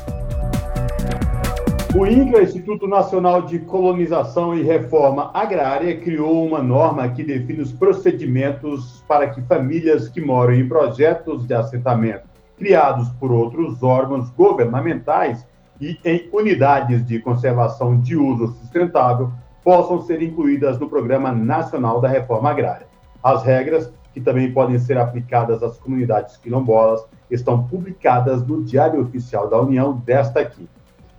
O 1.94 2.04
INCRA, 2.04 2.42
Instituto 2.42 2.88
Nacional 2.88 3.42
de 3.42 3.60
Colonização 3.60 4.52
e 4.52 4.64
Reforma 4.64 5.30
Agrária, 5.32 5.96
criou 5.96 6.44
uma 6.44 6.60
norma 6.60 7.08
que 7.08 7.22
define 7.22 7.60
os 7.60 7.70
procedimentos 7.70 9.04
para 9.06 9.30
que 9.30 9.40
famílias 9.42 10.08
que 10.08 10.20
moram 10.20 10.54
em 10.54 10.68
projetos 10.68 11.46
de 11.46 11.54
assentamento 11.54 12.28
criados 12.58 13.08
por 13.10 13.30
outros 13.30 13.80
órgãos 13.80 14.28
governamentais 14.30 15.46
e 15.80 15.96
em 16.04 16.28
unidades 16.32 17.06
de 17.06 17.20
conservação 17.20 17.98
de 18.00 18.16
uso 18.16 18.48
sustentável 18.54 19.30
possam 19.62 20.02
ser 20.02 20.20
incluídas 20.20 20.80
no 20.80 20.90
Programa 20.90 21.30
Nacional 21.30 22.00
da 22.00 22.08
Reforma 22.08 22.50
Agrária. 22.50 22.88
As 23.22 23.44
regras, 23.44 23.92
que 24.12 24.20
também 24.20 24.52
podem 24.52 24.80
ser 24.80 24.98
aplicadas 24.98 25.62
às 25.62 25.78
comunidades 25.78 26.36
quilombolas, 26.36 27.02
estão 27.30 27.62
publicadas 27.64 28.46
no 28.46 28.62
Diário 28.62 29.00
Oficial 29.00 29.48
da 29.48 29.60
União 29.60 30.02
desta 30.04 30.40
aqui. 30.40 30.68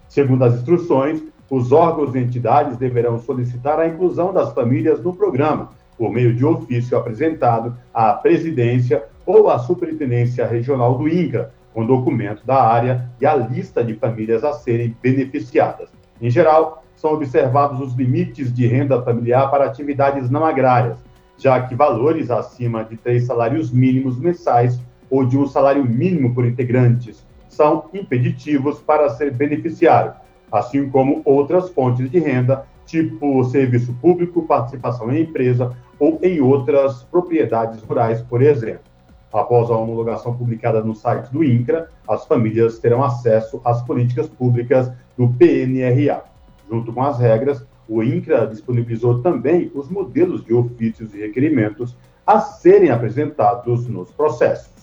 Segundo 0.07 0.43
as 0.43 0.55
instruções, 0.55 1.23
os 1.49 1.71
órgãos 1.71 2.15
e 2.15 2.19
entidades 2.19 2.77
deverão 2.77 3.19
solicitar 3.19 3.79
a 3.79 3.87
inclusão 3.87 4.33
das 4.33 4.53
famílias 4.53 5.01
no 5.01 5.13
programa, 5.13 5.69
por 5.97 6.11
meio 6.11 6.33
de 6.33 6.45
ofício 6.45 6.97
apresentado 6.97 7.75
à 7.93 8.13
presidência 8.13 9.03
ou 9.25 9.49
à 9.49 9.59
superintendência 9.59 10.47
regional 10.47 10.97
do 10.97 11.07
INCRA, 11.07 11.51
com 11.73 11.85
documento 11.85 12.45
da 12.45 12.61
área 12.61 13.09
e 13.19 13.25
a 13.25 13.35
lista 13.35 13.83
de 13.83 13.95
famílias 13.95 14.43
a 14.43 14.53
serem 14.53 14.95
beneficiadas. 15.01 15.89
Em 16.21 16.29
geral, 16.29 16.83
são 16.95 17.13
observados 17.13 17.79
os 17.79 17.93
limites 17.95 18.53
de 18.53 18.67
renda 18.67 19.01
familiar 19.01 19.49
para 19.49 19.65
atividades 19.65 20.29
não 20.29 20.45
agrárias, 20.45 20.97
já 21.37 21.59
que 21.61 21.75
valores 21.75 22.29
acima 22.29 22.83
de 22.83 22.95
três 22.95 23.25
salários 23.25 23.71
mínimos 23.71 24.19
mensais 24.19 24.79
ou 25.11 25.25
de 25.25 25.37
um 25.37 25.45
salário 25.45 25.85
mínimo 25.85 26.33
por 26.33 26.45
integrantes 26.45 27.23
são 27.49 27.85
impeditivos 27.93 28.79
para 28.79 29.09
ser 29.09 29.31
beneficiário, 29.31 30.13
assim 30.49 30.89
como 30.89 31.21
outras 31.25 31.69
fontes 31.69 32.09
de 32.09 32.17
renda, 32.17 32.65
tipo 32.85 33.43
serviço 33.43 33.93
público, 34.01 34.43
participação 34.43 35.13
em 35.13 35.23
empresa 35.23 35.75
ou 35.99 36.17
em 36.23 36.39
outras 36.39 37.03
propriedades 37.03 37.83
rurais, 37.83 38.21
por 38.21 38.41
exemplo. 38.41 38.89
Após 39.33 39.69
a 39.69 39.75
homologação 39.75 40.35
publicada 40.35 40.81
no 40.81 40.95
site 40.95 41.29
do 41.31 41.43
INCRA, 41.43 41.89
as 42.07 42.25
famílias 42.25 42.79
terão 42.79 43.03
acesso 43.03 43.61
às 43.63 43.81
políticas 43.81 44.27
públicas 44.27 44.91
do 45.17 45.29
PNRA. 45.29 46.23
Junto 46.69 46.91
com 46.91 47.03
as 47.03 47.17
regras, 47.19 47.65
o 47.87 48.01
INCRA 48.01 48.47
disponibilizou 48.47 49.21
também 49.21 49.71
os 49.73 49.89
modelos 49.89 50.43
de 50.43 50.53
ofícios 50.53 51.13
e 51.13 51.19
requerimentos 51.19 51.95
a 52.25 52.39
serem 52.39 52.89
apresentados 52.89 53.87
nos 53.87 54.11
processos. 54.11 54.80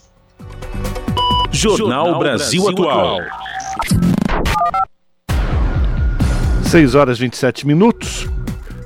Jornal 1.51 2.19
Brasil 2.19 2.69
Atual. 2.69 3.19
6 6.63 6.95
horas 6.95 7.19
e 7.19 7.21
27 7.23 7.67
minutos. 7.67 8.29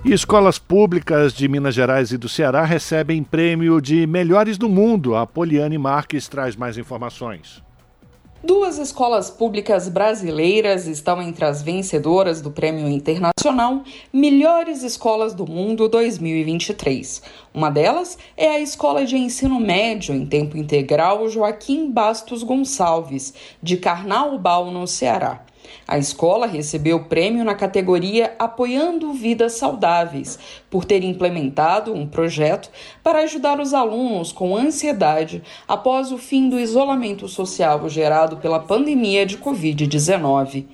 E 0.04 0.12
escolas 0.12 0.58
públicas 0.58 1.32
de 1.32 1.46
Minas 1.46 1.74
Gerais 1.74 2.10
e 2.12 2.16
do 2.16 2.28
Ceará 2.28 2.64
recebem 2.64 3.22
prêmio 3.22 3.80
de 3.80 4.06
melhores 4.06 4.58
do 4.58 4.68
mundo. 4.68 5.14
A 5.14 5.26
Poliane 5.26 5.78
Marques 5.78 6.28
traz 6.28 6.56
mais 6.56 6.76
informações. 6.76 7.62
Duas 8.44 8.77
escolas 8.77 9.31
públicas 9.31 9.89
brasileiras 9.89 10.89
estão 10.89 11.23
entre 11.23 11.44
as 11.44 11.62
vencedoras 11.62 12.40
do 12.40 12.51
Prêmio 12.51 12.89
Internacional 12.89 13.85
Melhores 14.12 14.82
Escolas 14.82 15.32
do 15.32 15.47
Mundo 15.47 15.89
2023. 15.89 17.23
Uma 17.55 17.70
delas 17.70 18.19
é 18.36 18.48
a 18.48 18.59
Escola 18.59 19.06
de 19.06 19.16
Ensino 19.16 19.60
Médio 19.60 20.12
em 20.12 20.27
Tempo 20.27 20.56
Integral 20.56 21.28
Joaquim 21.28 21.89
Bastos 21.89 22.43
Gonçalves, 22.43 23.32
de 23.62 23.77
Carnaubal, 23.77 24.73
no 24.73 24.89
Ceará. 24.89 25.44
A 25.86 25.98
escola 25.98 26.47
recebeu 26.47 26.97
o 26.97 27.05
prêmio 27.05 27.44
na 27.44 27.55
categoria 27.55 28.34
Apoiando 28.39 29.12
Vidas 29.12 29.55
Saudáveis, 29.55 30.39
por 30.70 30.84
ter 30.84 31.05
implementado 31.05 31.93
um 31.93 32.06
projeto 32.06 32.70
para 33.02 33.20
ajudar 33.20 33.60
os 33.60 33.74
alunos 33.74 34.32
com 34.32 34.56
ansiedade 34.56 35.43
após 35.66 36.12
o 36.12 36.18
fim 36.18 36.48
do 36.48 36.59
isolamento 36.59 37.28
social 37.28 37.89
gerado 37.89 38.36
pela 38.36 38.60
pandemia 38.60 39.26
de 39.26 39.39
Covid-19. 39.39 40.64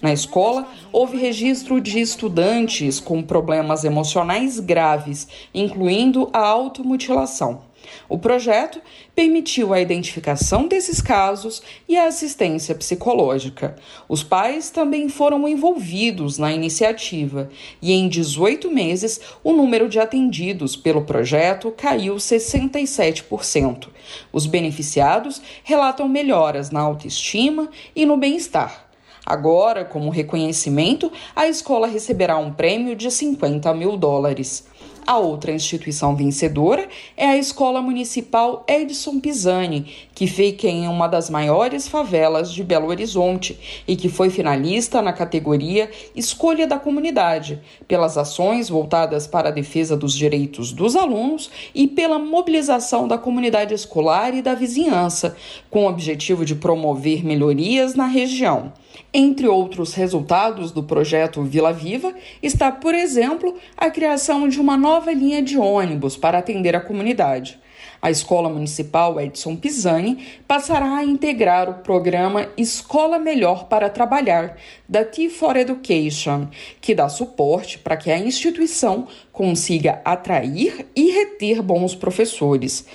Na 0.00 0.12
escola, 0.12 0.68
houve 0.92 1.16
registro 1.16 1.80
de 1.80 1.98
estudantes 1.98 3.00
com 3.00 3.22
problemas 3.22 3.84
emocionais 3.84 4.60
graves, 4.60 5.26
incluindo 5.52 6.28
a 6.32 6.46
automutilação. 6.46 7.67
O 8.08 8.18
projeto 8.18 8.80
permitiu 9.14 9.72
a 9.72 9.80
identificação 9.80 10.66
desses 10.66 11.00
casos 11.00 11.62
e 11.88 11.96
a 11.96 12.06
assistência 12.06 12.74
psicológica. 12.74 13.76
Os 14.08 14.22
pais 14.22 14.70
também 14.70 15.08
foram 15.08 15.46
envolvidos 15.46 16.38
na 16.38 16.52
iniciativa 16.52 17.50
e, 17.80 17.92
em 17.92 18.08
18 18.08 18.70
meses, 18.70 19.20
o 19.42 19.52
número 19.52 19.88
de 19.88 19.98
atendidos 19.98 20.76
pelo 20.76 21.02
projeto 21.02 21.72
caiu 21.76 22.16
67%. 22.16 23.88
Os 24.32 24.46
beneficiados 24.46 25.42
relatam 25.62 26.08
melhoras 26.08 26.70
na 26.70 26.80
autoestima 26.80 27.68
e 27.94 28.06
no 28.06 28.16
bem-estar. 28.16 28.88
Agora, 29.28 29.84
como 29.84 30.08
reconhecimento, 30.08 31.12
a 31.36 31.46
escola 31.46 31.86
receberá 31.86 32.38
um 32.38 32.50
prêmio 32.50 32.96
de 32.96 33.10
50 33.10 33.74
mil 33.74 33.94
dólares. 33.94 34.66
A 35.08 35.16
outra 35.16 35.52
instituição 35.52 36.14
vencedora 36.14 36.86
é 37.16 37.24
a 37.24 37.38
Escola 37.38 37.80
Municipal 37.80 38.62
Edson 38.68 39.18
Pisani, 39.18 39.86
que 40.14 40.26
fica 40.26 40.68
em 40.68 40.86
uma 40.86 41.08
das 41.08 41.30
maiores 41.30 41.88
favelas 41.88 42.52
de 42.52 42.62
Belo 42.62 42.88
Horizonte 42.88 43.58
e 43.88 43.96
que 43.96 44.10
foi 44.10 44.28
finalista 44.28 45.00
na 45.00 45.14
categoria 45.14 45.90
Escolha 46.14 46.66
da 46.66 46.78
Comunidade, 46.78 47.58
pelas 47.88 48.18
ações 48.18 48.68
voltadas 48.68 49.26
para 49.26 49.48
a 49.48 49.50
defesa 49.50 49.96
dos 49.96 50.12
direitos 50.12 50.72
dos 50.72 50.94
alunos 50.94 51.50
e 51.74 51.88
pela 51.88 52.18
mobilização 52.18 53.08
da 53.08 53.16
comunidade 53.16 53.72
escolar 53.72 54.34
e 54.34 54.42
da 54.42 54.54
vizinhança, 54.54 55.34
com 55.70 55.86
o 55.86 55.88
objetivo 55.88 56.44
de 56.44 56.54
promover 56.54 57.24
melhorias 57.24 57.94
na 57.94 58.06
região. 58.06 58.74
Entre 59.12 59.46
outros 59.46 59.94
resultados 59.94 60.72
do 60.72 60.82
projeto 60.82 61.42
Vila 61.42 61.72
Viva 61.72 62.14
está, 62.42 62.70
por 62.70 62.94
exemplo, 62.94 63.56
a 63.76 63.90
criação 63.90 64.48
de 64.48 64.60
uma 64.60 64.76
nova 64.76 65.12
linha 65.12 65.42
de 65.42 65.58
ônibus 65.58 66.16
para 66.16 66.38
atender 66.38 66.76
a 66.76 66.80
comunidade. 66.80 67.58
A 68.00 68.12
Escola 68.12 68.48
Municipal 68.48 69.20
Edson 69.20 69.56
Pisani 69.56 70.24
passará 70.46 70.98
a 70.98 71.04
integrar 71.04 71.68
o 71.68 71.74
programa 71.82 72.48
Escola 72.56 73.18
Melhor 73.18 73.64
para 73.64 73.90
Trabalhar, 73.90 74.56
da 74.88 75.04
T4 75.04 75.56
Education, 75.56 76.46
que 76.80 76.94
dá 76.94 77.08
suporte 77.08 77.78
para 77.78 77.96
que 77.96 78.10
a 78.10 78.18
instituição 78.18 79.08
consiga 79.32 80.00
atrair 80.04 80.86
e 80.94 81.10
reter 81.10 81.60
bons 81.60 81.96
professores. 81.96 82.86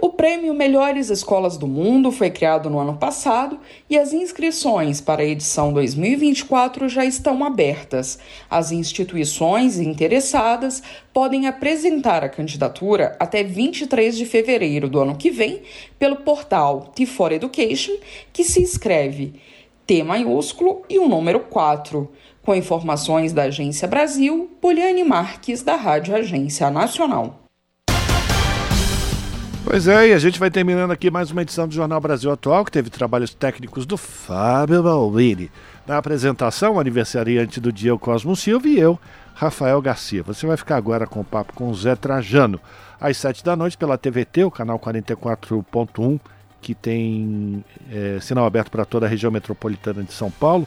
O 0.00 0.10
prêmio 0.10 0.54
Melhores 0.54 1.10
Escolas 1.10 1.56
do 1.56 1.66
Mundo 1.66 2.12
foi 2.12 2.30
criado 2.30 2.70
no 2.70 2.78
ano 2.78 2.96
passado 2.96 3.58
e 3.90 3.98
as 3.98 4.12
inscrições 4.12 5.00
para 5.00 5.22
a 5.22 5.24
edição 5.24 5.72
2024 5.72 6.88
já 6.88 7.04
estão 7.04 7.42
abertas. 7.42 8.16
As 8.48 8.70
instituições 8.70 9.80
interessadas 9.80 10.84
podem 11.12 11.48
apresentar 11.48 12.22
a 12.22 12.28
candidatura 12.28 13.16
até 13.18 13.42
23 13.42 14.16
de 14.16 14.24
fevereiro 14.24 14.88
do 14.88 15.00
ano 15.00 15.16
que 15.16 15.32
vem 15.32 15.62
pelo 15.98 16.14
portal 16.14 16.92
T4 16.96 17.32
Education, 17.32 17.96
que 18.32 18.44
se 18.44 18.62
escreve 18.62 19.34
T 19.84 20.04
maiúsculo 20.04 20.82
e 20.88 21.00
o 21.00 21.08
número 21.08 21.40
4. 21.40 22.08
Com 22.40 22.54
informações 22.54 23.32
da 23.32 23.42
Agência 23.44 23.88
Brasil, 23.88 24.48
Poliane 24.60 25.02
Marques, 25.02 25.64
da 25.64 25.74
Rádio 25.74 26.14
Agência 26.14 26.70
Nacional. 26.70 27.47
Pois 29.70 29.86
é, 29.86 30.08
e 30.08 30.12
a 30.14 30.18
gente 30.18 30.40
vai 30.40 30.50
terminando 30.50 30.92
aqui 30.92 31.10
mais 31.10 31.30
uma 31.30 31.42
edição 31.42 31.68
do 31.68 31.74
Jornal 31.74 32.00
Brasil 32.00 32.32
Atual, 32.32 32.64
que 32.64 32.72
teve 32.72 32.88
trabalhos 32.88 33.34
técnicos 33.34 33.84
do 33.84 33.98
Fábio 33.98 34.82
Balbini. 34.82 35.50
Na 35.86 35.98
apresentação, 35.98 36.76
o 36.76 36.80
aniversariante 36.80 37.60
do 37.60 37.70
dia, 37.70 37.94
o 37.94 37.98
Cosmo 37.98 38.34
Silva, 38.34 38.66
e 38.66 38.78
eu, 38.78 38.98
Rafael 39.34 39.78
Garcia. 39.82 40.22
Você 40.22 40.46
vai 40.46 40.56
ficar 40.56 40.76
agora 40.76 41.06
com 41.06 41.20
o 41.20 41.24
papo 41.24 41.52
com 41.52 41.68
o 41.68 41.74
Zé 41.74 41.94
Trajano, 41.94 42.58
às 42.98 43.18
sete 43.18 43.44
da 43.44 43.54
noite 43.54 43.76
pela 43.76 43.98
TVT, 43.98 44.44
o 44.44 44.50
canal 44.50 44.78
44.1, 44.78 46.18
que 46.62 46.74
tem 46.74 47.62
é, 47.92 48.18
sinal 48.22 48.46
aberto 48.46 48.70
para 48.70 48.86
toda 48.86 49.04
a 49.04 49.08
região 49.08 49.30
metropolitana 49.30 50.02
de 50.02 50.14
São 50.14 50.30
Paulo 50.30 50.66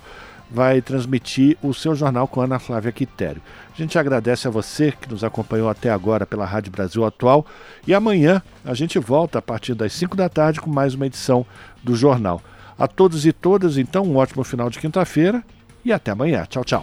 vai 0.51 0.81
transmitir 0.81 1.57
o 1.63 1.73
seu 1.73 1.95
jornal 1.95 2.27
com 2.27 2.41
Ana 2.41 2.59
Flávia 2.59 2.91
Quitério. 2.91 3.41
A 3.73 3.77
gente 3.77 3.97
agradece 3.97 4.47
a 4.47 4.51
você 4.51 4.91
que 4.91 5.09
nos 5.09 5.23
acompanhou 5.23 5.69
até 5.69 5.89
agora 5.89 6.25
pela 6.25 6.45
Rádio 6.45 6.71
Brasil 6.71 7.05
Atual 7.05 7.45
e 7.87 7.93
amanhã 7.93 8.41
a 8.65 8.73
gente 8.73 8.99
volta 8.99 9.39
a 9.39 9.41
partir 9.41 9.73
das 9.73 9.93
5 9.93 10.15
da 10.15 10.27
tarde 10.27 10.59
com 10.59 10.69
mais 10.69 10.93
uma 10.93 11.05
edição 11.05 11.45
do 11.81 11.95
jornal. 11.95 12.41
A 12.77 12.87
todos 12.87 13.25
e 13.25 13.31
todas, 13.31 13.77
então, 13.77 14.03
um 14.03 14.17
ótimo 14.17 14.43
final 14.43 14.69
de 14.69 14.79
quinta-feira 14.79 15.43
e 15.85 15.93
até 15.93 16.11
amanhã. 16.11 16.45
Tchau, 16.49 16.65
tchau. 16.65 16.79